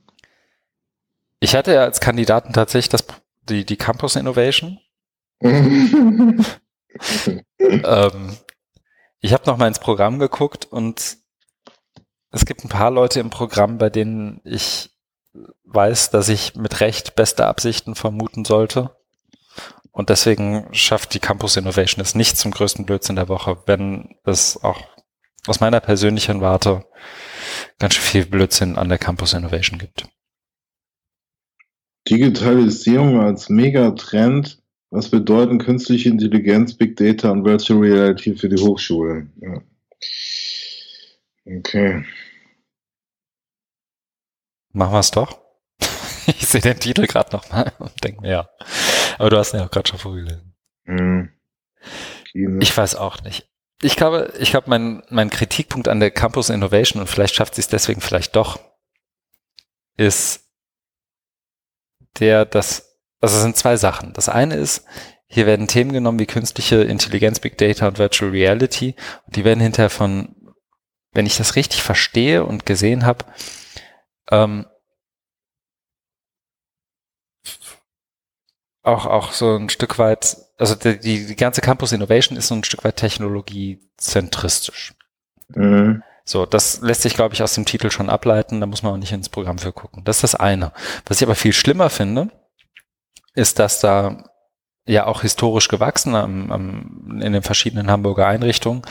Ich 1.42 1.56
hatte 1.56 1.74
ja 1.74 1.82
als 1.84 2.00
Kandidaten 2.00 2.54
tatsächlich 2.54 2.90
das, 2.90 3.04
die, 3.50 3.66
die 3.66 3.76
Campus 3.76 4.16
Innovation. 4.16 4.80
ähm, 5.42 6.46
ich 9.20 9.34
habe 9.34 9.44
noch 9.46 9.58
mal 9.58 9.68
ins 9.68 9.80
Programm 9.80 10.20
geguckt 10.20 10.68
und 10.72 11.18
es 12.32 12.46
gibt 12.46 12.64
ein 12.64 12.70
paar 12.70 12.92
Leute 12.92 13.20
im 13.20 13.30
Programm, 13.30 13.78
bei 13.78 13.90
denen 13.90 14.42
ich 14.44 14.90
weiß, 15.66 16.10
dass 16.10 16.30
ich 16.30 16.56
mit 16.56 16.80
Recht 16.82 17.16
beste 17.16 17.46
Absichten 17.46 17.96
vermuten 17.96 18.46
sollte. 18.46 18.96
Und 19.92 20.10
deswegen 20.10 20.68
schafft 20.74 21.14
die 21.14 21.20
Campus 21.20 21.58
Innovation 21.58 22.02
es 22.02 22.16
nicht 22.16 22.38
zum 22.38 22.52
größten 22.52 22.86
Blödsinn 22.86 23.18
der 23.18 23.28
Woche, 23.28 23.58
wenn 23.66 24.16
es 24.24 24.62
auch 24.64 24.82
aus 25.48 25.60
meiner 25.60 25.82
persönlichen 25.82 26.40
Warte 26.40 26.86
ganz 27.80 27.96
schön 27.96 28.04
viel 28.04 28.26
Blödsinn 28.26 28.78
an 28.78 28.90
der 28.90 28.98
Campus 28.98 29.34
Innovation 29.34 29.80
gibt. 29.80 30.08
Digitalisierung 32.10 33.20
als 33.20 33.50
Megatrend. 33.50 34.60
Was 34.94 35.10
bedeuten 35.10 35.58
künstliche 35.58 36.10
Intelligenz, 36.10 36.74
Big 36.74 36.98
Data 36.98 37.32
und 37.32 37.46
Virtual 37.46 37.80
Reality 37.80 38.36
für 38.36 38.50
die 38.50 38.62
Hochschulen? 38.62 39.32
Ja. 39.42 39.62
Okay. 41.46 42.06
Machen 44.74 44.94
wir 44.94 45.00
es 45.00 45.12
doch. 45.12 45.40
Ich 46.28 46.48
sehe 46.48 46.62
den 46.62 46.80
Titel 46.80 47.08
gerade 47.08 47.36
nochmal 47.36 47.74
und 47.80 48.04
denke 48.04 48.22
mir, 48.22 48.30
ja. 48.30 48.50
Aber 49.18 49.32
du 49.32 49.38
hast 49.38 49.54
ihn 49.54 49.60
ja 49.60 49.66
auch 49.66 49.72
gerade 49.72 49.90
schon 49.90 50.00
vorgelesen. 50.00 50.56
Mhm. 50.86 51.32
Ich 52.62 52.78
weiß 52.78 52.96
auch 52.96 53.22
nicht. 53.24 53.50
ich 53.82 53.96
glaube, 53.96 54.32
ich 54.40 54.52
glaube, 54.52 54.70
mein, 54.70 55.04
mein 55.10 55.30
Kritikpunkt 55.32 55.88
an 55.88 56.00
der 56.00 56.12
Campus 56.12 56.50
Innovation, 56.50 57.02
und 57.02 57.08
vielleicht 57.08 57.36
schafft 57.36 57.56
sie 57.56 57.62
es 57.62 57.68
deswegen 57.68 58.02
vielleicht 58.02 58.36
doch, 58.36 58.60
ist 59.98 60.52
der, 62.20 62.46
dass, 62.46 63.00
also 63.20 63.36
es 63.36 63.42
sind 63.42 63.58
zwei 63.58 63.78
Sachen. 63.78 64.14
Das 64.14 64.30
eine 64.30 64.56
ist, 64.56 64.86
hier 65.28 65.46
werden 65.46 65.68
Themen 65.68 65.94
genommen 65.94 66.20
wie 66.20 66.26
künstliche 66.28 66.84
Intelligenz, 66.84 67.40
Big 67.40 67.58
Data 67.58 67.88
und 67.88 67.98
Virtual 67.98 68.32
Reality. 68.32 68.96
Und 69.26 69.36
die 69.36 69.46
werden 69.46 69.60
hinterher 69.62 69.90
von, 69.90 70.36
wenn 71.14 71.26
ich 71.26 71.38
das 71.38 71.56
richtig 71.56 71.82
verstehe 71.82 72.46
und 72.46 72.66
gesehen 72.66 73.06
habe, 73.06 73.26
ähm, 74.30 74.66
auch, 78.84 79.06
auch 79.06 79.32
so 79.32 79.56
ein 79.56 79.70
Stück 79.70 80.00
weit, 80.00 80.38
also 80.58 80.76
die, 80.76 81.00
die 81.00 81.36
ganze 81.36 81.62
Campus 81.62 81.92
Innovation 81.92 82.38
ist 82.38 82.48
so 82.48 82.56
ein 82.56 82.64
Stück 82.64 82.84
weit 82.84 82.96
technologiezentristisch. 82.98 84.94
Mhm. 85.50 86.04
So, 86.24 86.46
das 86.46 86.82
lässt 86.82 87.02
sich, 87.02 87.16
glaube 87.16 87.34
ich, 87.34 87.44
aus 87.44 87.54
dem 87.56 87.66
Titel 87.66 87.90
schon 87.92 88.10
ableiten, 88.10 88.62
da 88.62 88.68
muss 88.68 88.84
man 88.84 88.94
auch 88.94 88.98
nicht 88.98 89.12
ins 89.12 89.30
Programm 89.30 89.58
für 89.58 89.74
gucken. 89.74 90.04
Das 90.04 90.18
ist 90.18 90.24
das 90.24 90.36
eine. 90.36 90.72
Was 91.06 91.18
ich 91.18 91.28
aber 91.28 91.36
viel 91.36 91.54
schlimmer 91.54 91.90
finde, 91.90 92.30
ist, 93.34 93.60
dass 93.60 93.80
da 93.80 94.24
ja 94.86 95.06
auch 95.06 95.22
historisch 95.22 95.68
gewachsen 95.68 96.16
am, 96.16 96.52
am, 96.52 97.22
in 97.22 97.34
den 97.34 97.44
verschiedenen 97.44 97.90
Hamburger 97.90 98.28
Einrichtungen 98.28 98.82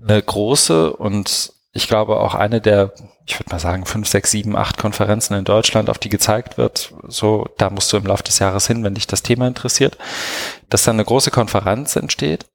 eine 0.00 0.22
große 0.22 0.94
und 0.94 1.52
ich 1.72 1.88
glaube 1.88 2.20
auch 2.20 2.34
eine 2.34 2.60
der, 2.60 2.92
ich 3.26 3.38
würde 3.38 3.50
mal 3.50 3.58
sagen, 3.58 3.86
fünf, 3.86 4.06
sechs, 4.06 4.30
sieben, 4.30 4.56
acht 4.56 4.76
Konferenzen 4.76 5.34
in 5.34 5.44
Deutschland, 5.44 5.88
auf 5.88 5.98
die 5.98 6.10
gezeigt 6.10 6.58
wird. 6.58 6.92
So, 7.08 7.48
da 7.56 7.70
musst 7.70 7.92
du 7.92 7.96
im 7.96 8.06
Laufe 8.06 8.22
des 8.22 8.38
Jahres 8.38 8.66
hin, 8.66 8.84
wenn 8.84 8.94
dich 8.94 9.06
das 9.06 9.22
Thema 9.22 9.46
interessiert, 9.46 9.96
dass 10.68 10.84
dann 10.84 10.96
eine 10.96 11.04
große 11.04 11.30
Konferenz 11.30 11.96
entsteht, 11.96 12.46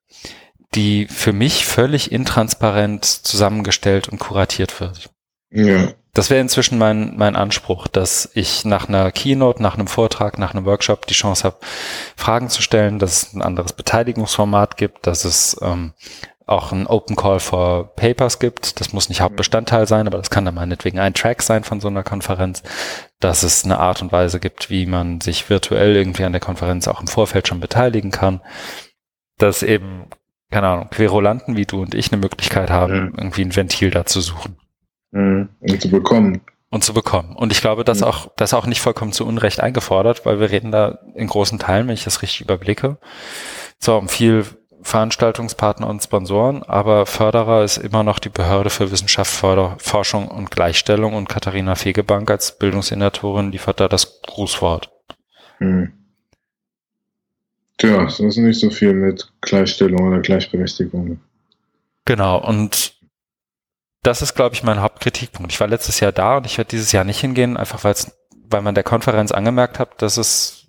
die 0.75 1.07
für 1.07 1.33
mich 1.33 1.65
völlig 1.65 2.11
intransparent 2.11 3.05
zusammengestellt 3.05 4.07
und 4.07 4.19
kuratiert 4.19 4.79
wird. 4.79 5.09
Ja. 5.49 5.93
Das 6.13 6.29
wäre 6.29 6.41
inzwischen 6.41 6.77
mein, 6.77 7.15
mein 7.15 7.35
Anspruch, 7.35 7.87
dass 7.87 8.29
ich 8.33 8.65
nach 8.65 8.89
einer 8.89 9.11
Keynote, 9.11 9.61
nach 9.61 9.75
einem 9.75 9.87
Vortrag, 9.87 10.39
nach 10.39 10.53
einem 10.53 10.65
Workshop 10.65 11.05
die 11.05 11.13
Chance 11.13 11.43
habe, 11.43 11.57
Fragen 12.15 12.49
zu 12.49 12.61
stellen, 12.61 12.97
dass 12.99 13.23
es 13.23 13.33
ein 13.33 13.43
anderes 13.43 13.73
Beteiligungsformat 13.73 14.77
gibt, 14.77 15.05
dass 15.05 15.25
es 15.25 15.57
ähm, 15.61 15.93
auch 16.47 16.71
ein 16.71 16.87
Open 16.87 17.17
Call 17.17 17.41
for 17.41 17.93
Papers 17.95 18.39
gibt. 18.39 18.79
Das 18.79 18.93
muss 18.93 19.09
nicht 19.09 19.19
Hauptbestandteil 19.19 19.85
sein, 19.85 20.07
aber 20.07 20.17
das 20.17 20.29
kann 20.29 20.45
dann 20.45 20.55
meinetwegen 20.55 20.97
ein 20.97 21.13
Track 21.13 21.43
sein 21.43 21.65
von 21.65 21.81
so 21.81 21.89
einer 21.89 22.03
Konferenz, 22.03 22.63
dass 23.19 23.43
es 23.43 23.65
eine 23.65 23.79
Art 23.79 24.01
und 24.01 24.13
Weise 24.13 24.39
gibt, 24.39 24.69
wie 24.69 24.85
man 24.85 25.19
sich 25.19 25.49
virtuell 25.49 25.95
irgendwie 25.95 26.23
an 26.23 26.31
der 26.31 26.41
Konferenz 26.41 26.87
auch 26.87 27.01
im 27.01 27.07
Vorfeld 27.07 27.49
schon 27.49 27.59
beteiligen 27.59 28.11
kann, 28.11 28.41
dass 29.37 29.61
eben, 29.61 30.05
keine 30.49 30.67
Ahnung, 30.67 30.89
Querulanten 30.89 31.57
wie 31.57 31.65
du 31.65 31.81
und 31.81 31.93
ich 31.93 32.13
eine 32.13 32.21
Möglichkeit 32.21 32.69
haben, 32.69 32.93
ja. 32.93 33.21
irgendwie 33.21 33.41
ein 33.41 33.55
Ventil 33.55 33.91
da 33.91 34.05
zu 34.05 34.21
suchen. 34.21 34.55
Mhm. 35.11 35.49
Und 35.59 35.81
zu 35.81 35.89
bekommen. 35.89 36.41
Und 36.69 36.85
zu 36.85 36.93
bekommen. 36.93 37.35
Und 37.35 37.51
ich 37.51 37.59
glaube, 37.59 37.83
das 37.83 38.03
auch, 38.03 38.31
das 38.37 38.53
auch 38.53 38.67
nicht 38.67 38.79
vollkommen 38.79 39.11
zu 39.11 39.25
Unrecht 39.25 39.59
eingefordert, 39.59 40.25
weil 40.25 40.39
wir 40.39 40.49
reden 40.49 40.71
da 40.71 40.99
in 41.13 41.27
großen 41.27 41.59
Teilen, 41.59 41.87
wenn 41.87 41.93
ich 41.93 42.05
das 42.05 42.21
richtig 42.21 42.41
überblicke, 42.41 42.97
zwar 43.79 43.97
um 43.97 44.07
viel 44.07 44.45
Veranstaltungspartner 44.87 45.87
und 45.87 46.01
Sponsoren, 46.01 46.63
aber 46.63 47.05
Förderer 47.05 47.63
ist 47.63 47.77
immer 47.77 48.03
noch 48.03 48.19
die 48.19 48.29
Behörde 48.29 48.69
für 48.69 48.89
Wissenschaft, 48.89 49.31
Förder, 49.31 49.75
Forschung 49.79 50.29
und 50.29 50.49
Gleichstellung 50.49 51.13
und 51.13 51.27
Katharina 51.27 51.75
Fegebank 51.75 52.31
als 52.31 52.57
Bildungssenatorin 52.57 53.51
liefert 53.51 53.81
da 53.81 53.89
das 53.89 54.21
Grußwort. 54.21 54.89
Hm. 55.57 55.91
Tja, 57.77 58.03
das 58.05 58.19
ist 58.21 58.37
nicht 58.37 58.59
so 58.59 58.69
viel 58.69 58.93
mit 58.93 59.29
Gleichstellung 59.41 60.07
oder 60.07 60.21
Gleichberechtigung. 60.21 61.19
Genau, 62.05 62.37
und 62.39 62.93
das 64.03 64.21
ist, 64.21 64.35
glaube 64.35 64.55
ich, 64.55 64.63
mein 64.63 64.79
Hauptkritikpunkt. 64.79 65.51
Ich 65.51 65.59
war 65.59 65.67
letztes 65.67 65.99
Jahr 65.99 66.13
da 66.13 66.37
und 66.37 66.45
ich 66.45 66.57
werde 66.57 66.69
dieses 66.69 66.93
Jahr 66.93 67.03
nicht 67.03 67.19
hingehen, 67.19 67.57
einfach 67.57 67.83
weil 67.83 68.61
man 68.61 68.73
der 68.73 68.85
Konferenz 68.85 69.33
angemerkt 69.33 69.79
hat, 69.79 70.01
dass 70.01 70.15
es 70.15 70.67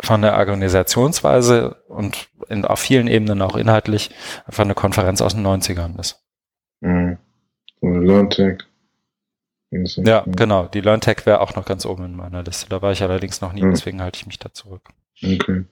von 0.00 0.22
der 0.22 0.36
Organisationsweise 0.36 1.82
und 1.88 2.28
in, 2.54 2.64
auf 2.64 2.80
vielen 2.80 3.06
Ebenen 3.06 3.42
auch 3.42 3.56
inhaltlich 3.56 4.10
einfach 4.46 4.64
eine 4.64 4.74
Konferenz 4.74 5.20
aus 5.20 5.34
den 5.34 5.46
90ern 5.46 5.98
ist. 5.98 6.22
Mhm. 6.80 7.18
LearnTech. 7.82 8.58
Ja, 9.70 10.24
genau. 10.26 10.66
Die 10.66 10.80
LearnTech 10.80 11.26
wäre 11.26 11.40
auch 11.40 11.56
noch 11.56 11.64
ganz 11.64 11.84
oben 11.84 12.04
in 12.04 12.16
meiner 12.16 12.42
Liste. 12.42 12.68
Da 12.68 12.80
war 12.80 12.92
ich 12.92 13.02
allerdings 13.02 13.40
noch 13.40 13.52
nie, 13.52 13.62
mhm. 13.62 13.72
deswegen 13.72 14.00
halte 14.00 14.18
ich 14.18 14.26
mich 14.26 14.38
da 14.38 14.52
zurück. 14.52 14.82
Okay. 15.22 15.64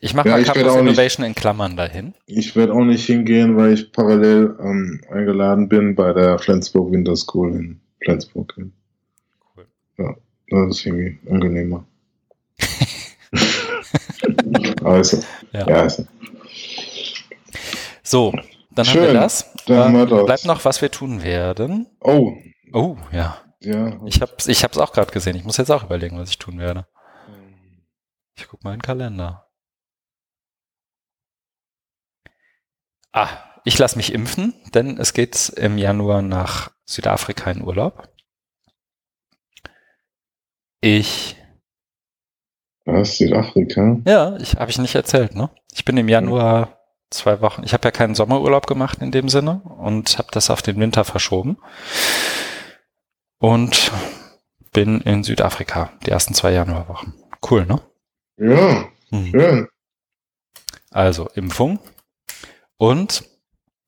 Ich 0.00 0.14
mache 0.14 0.28
ja, 0.28 0.36
mal 0.36 0.44
Campus 0.44 0.76
Innovation 0.76 1.24
nicht, 1.24 1.28
in 1.28 1.34
Klammern 1.34 1.76
dahin. 1.76 2.14
Ich 2.26 2.54
werde 2.56 2.72
auch 2.72 2.84
nicht 2.84 3.04
hingehen, 3.04 3.56
weil 3.56 3.74
ich 3.74 3.92
parallel 3.92 4.56
ähm, 4.60 5.00
eingeladen 5.10 5.68
bin 5.68 5.94
bei 5.94 6.12
der 6.12 6.38
Flensburg 6.38 6.92
Winter 6.92 7.16
School 7.16 7.54
in 7.54 7.80
Flensburg. 8.02 8.54
Cool. 8.56 9.66
Ja, 9.98 10.16
das 10.50 10.78
ist 10.78 10.86
irgendwie 10.86 11.18
angenehmer. 11.28 11.84
also, 14.84 15.22
ja. 15.52 15.64
also. 15.66 16.06
So, 18.02 18.32
dann 18.70 18.84
Schön, 18.84 19.02
haben 19.02 19.06
wir 19.08 19.20
das. 19.20 19.54
Dann 19.66 19.94
ähm, 19.94 20.08
das. 20.08 20.24
Bleibt 20.26 20.44
noch, 20.46 20.64
was 20.64 20.82
wir 20.82 20.90
tun 20.90 21.22
werden. 21.22 21.86
Oh. 22.00 22.32
Oh, 22.72 22.96
ja. 23.12 23.40
Ja. 23.60 24.00
Ich 24.06 24.22
habe 24.22 24.32
es 24.38 24.46
ich 24.46 24.64
hab's 24.64 24.78
auch 24.78 24.92
gerade 24.92 25.12
gesehen. 25.12 25.36
Ich 25.36 25.44
muss 25.44 25.58
jetzt 25.58 25.70
auch 25.70 25.84
überlegen, 25.84 26.18
was 26.18 26.30
ich 26.30 26.38
tun 26.38 26.58
werde. 26.58 26.86
Ich 28.34 28.48
gucke 28.48 28.64
mal 28.64 28.72
in 28.72 28.78
den 28.78 28.82
Kalender. 28.82 29.46
Ah, 33.12 33.28
ich 33.64 33.76
lasse 33.78 33.96
mich 33.96 34.14
impfen, 34.14 34.54
denn 34.72 34.96
es 34.98 35.12
geht 35.12 35.50
im 35.50 35.76
Januar 35.76 36.22
nach 36.22 36.70
Südafrika 36.86 37.50
in 37.50 37.62
Urlaub. 37.62 38.08
Ich 40.80 41.36
was? 42.84 43.18
Südafrika? 43.18 44.00
Ja, 44.06 44.36
ich 44.36 44.56
habe 44.56 44.70
ich 44.70 44.78
nicht 44.78 44.94
erzählt, 44.94 45.34
ne? 45.34 45.50
Ich 45.72 45.84
bin 45.84 45.96
im 45.96 46.08
Januar 46.08 46.78
zwei 47.10 47.40
Wochen. 47.40 47.62
Ich 47.64 47.72
habe 47.72 47.86
ja 47.86 47.90
keinen 47.90 48.14
Sommerurlaub 48.14 48.66
gemacht 48.66 48.98
in 49.00 49.10
dem 49.10 49.28
Sinne 49.28 49.60
und 49.78 50.18
habe 50.18 50.28
das 50.32 50.50
auf 50.50 50.62
den 50.62 50.78
Winter 50.80 51.04
verschoben. 51.04 51.58
Und 53.38 53.90
bin 54.72 55.00
in 55.00 55.24
Südafrika 55.24 55.92
die 56.04 56.10
ersten 56.10 56.34
zwei 56.34 56.52
Januarwochen. 56.52 57.14
Cool, 57.48 57.66
ne? 57.66 57.80
Ja, 58.36 58.88
hm. 59.10 59.26
schön. 59.26 59.68
Also 60.90 61.28
Impfung 61.34 61.78
und 62.76 63.24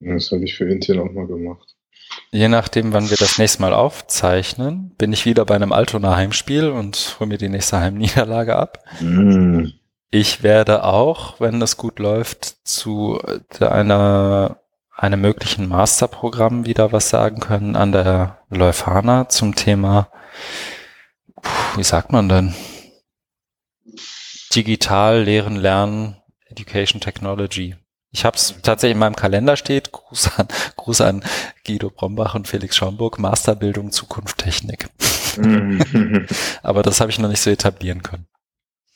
das 0.01 0.33
habe 0.33 0.45
ich 0.45 0.57
für 0.57 0.69
Indien 0.69 0.99
auch 0.99 1.13
mal 1.13 1.27
gemacht. 1.27 1.72
Je 2.31 2.49
nachdem, 2.49 2.93
wann 2.93 3.11
wir 3.11 3.17
das 3.17 3.39
nächste 3.39 3.63
Mal 3.63 3.75
aufzeichnen, 3.75 4.95
bin 4.97 5.13
ich 5.13 5.27
wieder 5.27 5.45
bei 5.45 5.55
einem 5.55 5.73
Altona 5.73 6.17
Heimspiel 6.17 6.71
und 6.71 7.17
hole 7.19 7.29
mir 7.29 7.39
die 7.39 7.49
nächste 7.49 7.81
Heimniederlage 7.81 8.57
ab. 8.57 8.79
Mm. 9.01 9.67
Ich 10.11 10.43
werde 10.43 10.85
auch, 10.85 11.41
wenn 11.41 11.61
das 11.61 11.77
gut 11.77 11.99
läuft, 11.99 12.67
zu 12.67 13.21
einer 13.61 14.59
einem 14.95 15.21
möglichen 15.21 15.69
Masterprogramm 15.69 16.65
wieder 16.65 16.93
was 16.93 17.09
sagen 17.09 17.41
können 17.41 17.77
an 17.77 17.93
der 17.93 18.39
Leuphana 18.51 19.29
zum 19.29 19.55
Thema, 19.55 20.11
wie 21.77 21.83
sagt 21.83 22.13
man 22.13 22.29
denn? 22.29 22.55
Digital 24.55 25.23
Lehren, 25.23 25.57
Lernen, 25.57 26.17
Education 26.47 27.01
Technology. 27.01 27.75
Ich 28.15 28.27
habe 28.27 28.37
es 28.37 28.55
tatsächlich 28.63 28.95
in 28.95 28.99
meinem 29.01 29.17
Kalender 29.17 29.57
steht. 29.57 29.91
Gruß 29.91 30.39
an, 30.39 30.49
Gruß 30.77 31.01
an 31.01 31.25
Guido 31.67 31.91
Brombach 31.91 32.35
und 32.35 32.47
Felix 32.47 32.77
Schaumburg. 32.77 33.19
Masterbildung 33.19 33.91
Zukunft 33.91 34.39
Technik. 34.39 34.89
Mhm. 35.39 36.27
Aber 36.63 36.83
das 36.83 37.01
habe 37.01 37.11
ich 37.11 37.19
noch 37.19 37.31
nicht 37.31 37.41
so 37.41 37.51
etablieren 37.51 38.03
können. 38.03 38.27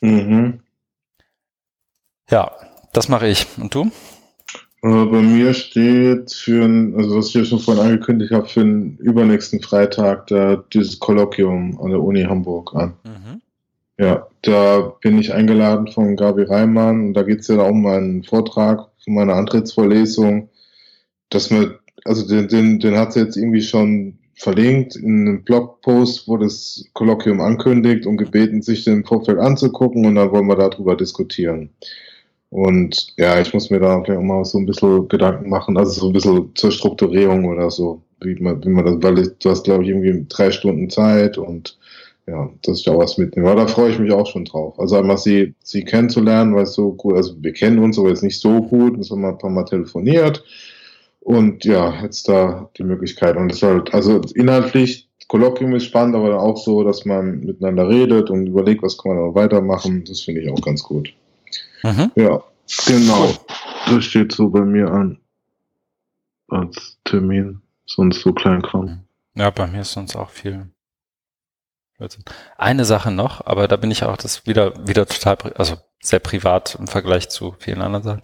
Mhm. 0.03 0.61
Ja, 2.31 2.53
das 2.93 3.09
mache 3.09 3.29
ich. 3.29 3.47
Und 3.57 3.75
du? 3.75 3.91
Äh, 4.83 5.05
bei 5.07 5.21
mir 5.21 5.55
steht 5.55 6.33
für, 6.33 6.65
also 6.97 7.17
was 7.17 7.29
ich 7.29 7.35
ja 7.35 7.45
schon 7.45 7.61
vorhin 7.61 7.85
angekündigt 7.85 8.33
habe, 8.33 8.47
für 8.47 8.61
den 8.61 8.99
übernächsten 8.99 9.63
Freitag 9.63 10.27
da 10.27 10.57
dieses 10.73 10.99
Kolloquium 10.99 11.81
an 11.81 11.91
der 11.91 12.03
Uni 12.03 12.25
Hamburg 12.25 12.75
an. 12.75 12.95
Mhm. 13.05 13.41
Ja, 13.99 14.29
da 14.43 14.95
bin 15.01 15.19
ich 15.19 15.33
eingeladen 15.33 15.89
von 15.89 16.17
Gabi 16.17 16.43
Reimann. 16.43 17.09
Und 17.09 17.15
da 17.15 17.23
geht 17.23 17.41
es 17.41 17.49
ja 17.49 17.63
um 17.63 17.87
einen 17.87 18.25
Vortrag 18.25 18.89
von 19.03 19.15
meiner 19.15 19.35
Antrittsvorlesung, 19.35 20.49
dass 21.31 21.51
man, 21.51 21.79
also 22.05 22.27
den, 22.27 22.49
den, 22.49 22.79
den 22.79 22.97
hat 22.97 23.13
sie 23.13 23.21
jetzt 23.21 23.37
irgendwie 23.37 23.63
schon 23.63 24.19
verlinkt 24.35 24.97
in 24.97 25.27
einem 25.27 25.45
Blogpost, 25.45 26.29
wo 26.29 26.37
das 26.37 26.85
Kolloquium 26.93 27.41
ankündigt 27.41 28.07
und 28.07 28.19
gebeten, 28.19 28.61
sich 28.61 28.85
den 28.85 29.05
Vorfeld 29.05 29.39
anzugucken. 29.39 30.05
Und 30.05 30.17
dann 30.17 30.31
wollen 30.31 30.47
wir 30.47 30.57
darüber 30.57 30.95
diskutieren. 30.95 31.71
Und 32.51 33.15
ja, 33.17 33.41
ich 33.41 33.53
muss 33.55 33.71
mir 33.71 33.81
da 33.81 34.03
vielleicht 34.03 34.19
auch 34.19 34.23
mal 34.23 34.45
so 34.45 34.59
ein 34.59 34.67
bisschen 34.67 35.09
Gedanken 35.09 35.49
machen, 35.49 35.77
also 35.77 35.93
so 35.93 36.07
ein 36.09 36.13
bisschen 36.13 36.55
zur 36.55 36.71
Strukturierung 36.71 37.45
oder 37.47 37.71
so, 37.71 38.03
wie 38.21 38.35
man, 38.37 38.63
wie 38.65 38.69
man 38.69 38.85
das, 38.85 39.03
weil 39.03 39.19
ich, 39.19 39.29
du 39.39 39.51
hast, 39.51 39.65
glaube 39.65 39.83
ich, 39.83 39.91
irgendwie 39.91 40.27
drei 40.29 40.51
Stunden 40.51 40.89
Zeit 40.89 41.39
und 41.39 41.77
ja, 42.27 42.51
dass 42.63 42.79
ich 42.79 42.85
da 42.85 42.97
was 42.97 43.19
mitnehme. 43.19 43.51
Aber 43.51 43.63
da 43.63 43.67
freue 43.69 43.91
ich 43.91 43.99
mich 43.99 44.13
auch 44.13 44.27
schon 44.27 44.45
drauf. 44.45 44.79
Also 44.79 44.97
einmal 44.97 45.19
sie, 45.19 45.55
sie 45.63 45.85
kennenzulernen, 45.85 46.55
weil 46.55 46.65
es 46.65 46.75
so 46.75 46.93
gut, 46.93 47.15
also 47.15 47.35
wir 47.41 47.53
kennen 47.53 47.79
uns, 47.79 47.99
aber 47.99 48.09
jetzt 48.09 48.23
nicht 48.23 48.41
so 48.41 48.63
gut, 48.63 48.97
uns 48.97 49.11
haben 49.11 49.21
wir 49.21 49.29
ein 49.29 49.39
paar 49.39 49.51
Mal 49.51 49.65
telefoniert. 49.65 50.45
Und 51.21 51.65
ja, 51.65 52.03
jetzt 52.03 52.29
da 52.29 52.71
die 52.77 52.85
Möglichkeit. 52.85 53.37
Und 53.37 53.53
es 53.53 53.63
halt, 53.63 53.93
also 53.95 54.21
inhaltlich, 54.35 55.09
Kolloquium 55.29 55.75
ist 55.75 55.87
spannend, 55.87 56.15
aber 56.15 56.41
auch 56.41 56.57
so, 56.57 56.85
dass 56.85 57.05
man 57.05 57.41
miteinander 57.41 57.89
redet 57.89 58.31
und 58.31 58.47
überlegt, 58.47 58.83
was 58.83 58.97
kann 58.97 59.15
man 59.15 59.27
noch 59.27 59.35
weitermachen. 59.35 60.05
Das 60.07 60.21
finde 60.21 60.43
ich 60.43 60.51
auch 60.51 60.61
ganz 60.61 60.83
gut. 60.83 61.13
Mhm. 61.83 62.13
Ja, 62.15 62.45
genau. 62.87 63.35
Das 63.89 64.05
steht 64.05 64.33
so 64.33 64.49
bei 64.51 64.61
mir 64.61 64.91
an. 64.91 65.19
Als 66.49 66.99
Termin. 67.05 67.61
Sonst 67.87 68.21
so 68.21 68.33
klein 68.33 68.63
Kram. 68.63 69.01
Ja, 69.35 69.51
bei 69.51 69.67
mir 69.67 69.81
ist 69.81 69.93
sonst 69.93 70.17
auch 70.17 70.31
viel. 70.31 70.69
Eine 72.59 72.85
Sache 72.85 73.11
noch, 73.11 73.47
aber 73.47 73.69
da 73.69 73.77
bin 73.77 73.91
ich 73.91 74.05
auch 74.05 74.17
das 74.17 74.47
wieder, 74.47 74.87
wieder 74.87 75.07
total, 75.07 75.53
also 75.55 75.77
sehr 76.01 76.19
privat 76.19 76.77
im 76.79 76.87
Vergleich 76.87 77.29
zu 77.29 77.55
vielen 77.59 77.81
anderen 77.81 78.05
Sachen. 78.05 78.23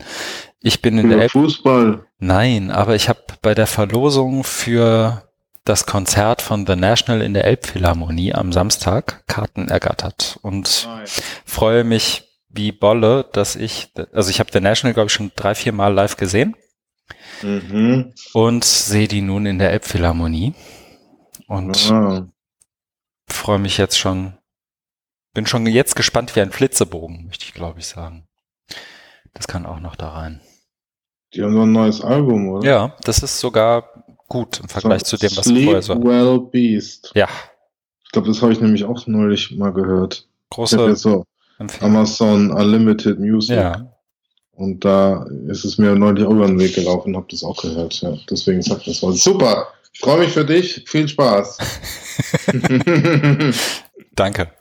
Ich 0.61 0.83
bin 0.83 0.99
in 0.99 1.09
der 1.09 1.29
Fußball. 1.31 2.05
Nein, 2.19 2.71
aber 2.71 2.95
ich 2.95 3.09
habe 3.09 3.21
bei 3.41 3.55
der 3.55 3.67
Verlosung 3.67 4.45
für 4.45 5.23
das 5.65 5.87
Konzert 5.87 6.43
von 6.43 6.67
The 6.67 6.77
National 6.77 7.23
in 7.23 7.35
der 7.35 7.45
Elbphilharmonie 7.45 8.35
am 8.35 8.53
Samstag 8.53 9.25
Karten 9.27 9.69
ergattert 9.69 10.39
und 10.43 10.87
Nein. 10.87 11.07
freue 11.45 11.85
mich 11.85 12.29
wie 12.49 12.73
Bolle, 12.73 13.25
dass 13.33 13.57
ich, 13.57 13.93
also 14.13 14.29
ich 14.29 14.41
habe 14.41 14.51
The 14.53 14.61
National, 14.61 14.93
glaube 14.93 15.07
ich, 15.07 15.13
schon 15.13 15.33
drei, 15.35 15.55
vier 15.55 15.73
Mal 15.73 15.95
live 15.95 16.17
gesehen 16.17 16.57
mhm. 17.43 18.13
und 18.35 18.65
sehe 18.65 19.09
die 19.09 19.23
nun 19.23 19.47
in 19.47 19.59
der 19.59 19.71
Elbphilharmonie 19.71 20.55
und 21.47 21.91
ah 21.91 22.27
freue 23.27 23.59
mich 23.59 23.79
jetzt 23.79 23.99
schon. 23.99 24.35
Bin 25.35 25.47
schon 25.47 25.67
jetzt 25.67 25.97
gespannt 25.97 26.37
wie 26.37 26.41
ein 26.41 26.53
Flitzebogen, 26.53 27.27
möchte 27.27 27.45
ich 27.45 27.55
glaube 27.55 27.81
ich 27.81 27.87
sagen. 27.87 28.27
Das 29.33 29.49
kann 29.49 29.67
auch 29.67 29.81
noch 29.81 29.97
da 29.97 30.11
rein. 30.11 30.41
Die 31.35 31.43
haben 31.43 31.55
so 31.55 31.63
ein 31.63 31.73
neues 31.73 32.03
Album, 32.03 32.49
oder? 32.51 32.69
Ja, 32.69 32.97
das 33.05 33.23
ist 33.23 33.41
sogar 33.41 34.05
gut 34.29 34.61
im 34.61 34.69
Vergleich 34.69 35.03
so, 35.05 35.17
zu 35.17 35.27
dem, 35.27 35.37
was 35.37 35.47
Sleep 35.47 35.65
vorher 35.65 35.83
so. 35.83 36.03
Well 36.03 36.41
Beast. 36.41 37.13
Ja. 37.15 37.29
Ich 38.05 38.11
glaube, 38.11 38.29
das 38.29 38.43
habe 38.43 38.53
ich 38.53 38.61
nämlich 38.61 38.85
auch 38.85 39.07
neulich 39.07 39.57
mal 39.57 39.73
gehört. 39.73 40.29
Große 40.51 40.97
so 40.97 41.25
Amazon 41.81 42.51
Unlimited 42.51 43.19
Music. 43.19 43.57
Ja. 43.57 43.93
Und 44.53 44.85
da 44.85 45.25
ist 45.49 45.65
es 45.65 45.79
mir 45.79 45.95
neulich 45.95 46.27
auch 46.27 46.31
über 46.33 46.47
den 46.47 46.59
Weg 46.59 46.75
gelaufen 46.75 47.09
und 47.09 47.17
habe 47.17 47.27
das 47.31 47.43
auch 47.43 47.61
gehört. 47.61 48.01
Ja, 48.03 48.15
deswegen 48.31 48.61
sagt 48.61 48.87
das 48.87 49.03
was. 49.03 49.23
Super. 49.23 49.69
Ich 49.93 50.01
freue 50.01 50.19
mich 50.19 50.33
für 50.33 50.45
dich. 50.45 50.85
Viel 50.87 51.09
Spaß. 51.09 51.59
Danke. 54.15 54.53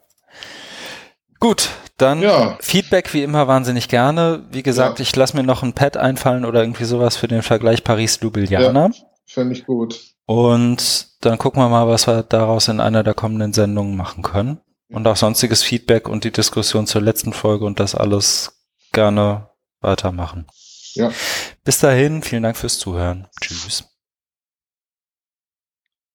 Gut, 1.39 1.69
dann 1.97 2.21
ja. 2.21 2.57
Feedback 2.61 3.13
wie 3.13 3.23
immer 3.23 3.47
wahnsinnig 3.47 3.87
gerne. 3.87 4.43
Wie 4.51 4.63
gesagt, 4.63 4.99
ja. 4.99 5.03
ich 5.03 5.15
lasse 5.15 5.35
mir 5.35 5.43
noch 5.43 5.63
ein 5.63 5.73
Pad 5.73 5.97
einfallen 5.97 6.45
oder 6.45 6.61
irgendwie 6.61 6.85
sowas 6.85 7.17
für 7.17 7.27
den 7.27 7.41
Vergleich 7.41 7.83
Paris-Ljubljana. 7.83 8.87
Ja, 8.87 8.91
Fände 9.25 9.55
ich 9.55 9.65
gut. 9.65 9.99
Und 10.25 11.07
dann 11.21 11.37
gucken 11.37 11.61
wir 11.61 11.69
mal, 11.69 11.87
was 11.87 12.07
wir 12.07 12.23
daraus 12.23 12.67
in 12.67 12.79
einer 12.79 13.03
der 13.03 13.13
kommenden 13.13 13.53
Sendungen 13.53 13.95
machen 13.95 14.23
können. 14.23 14.59
Und 14.89 15.07
auch 15.07 15.15
sonstiges 15.15 15.63
Feedback 15.63 16.09
und 16.09 16.25
die 16.25 16.31
Diskussion 16.31 16.85
zur 16.85 17.01
letzten 17.01 17.33
Folge 17.33 17.65
und 17.65 17.79
das 17.79 17.95
alles 17.95 18.65
gerne 18.91 19.49
weitermachen. 19.79 20.47
Ja. 20.93 21.11
Bis 21.63 21.79
dahin, 21.79 22.21
vielen 22.23 22.43
Dank 22.43 22.57
fürs 22.57 22.77
Zuhören. 22.77 23.27
Tschüss. 23.39 23.90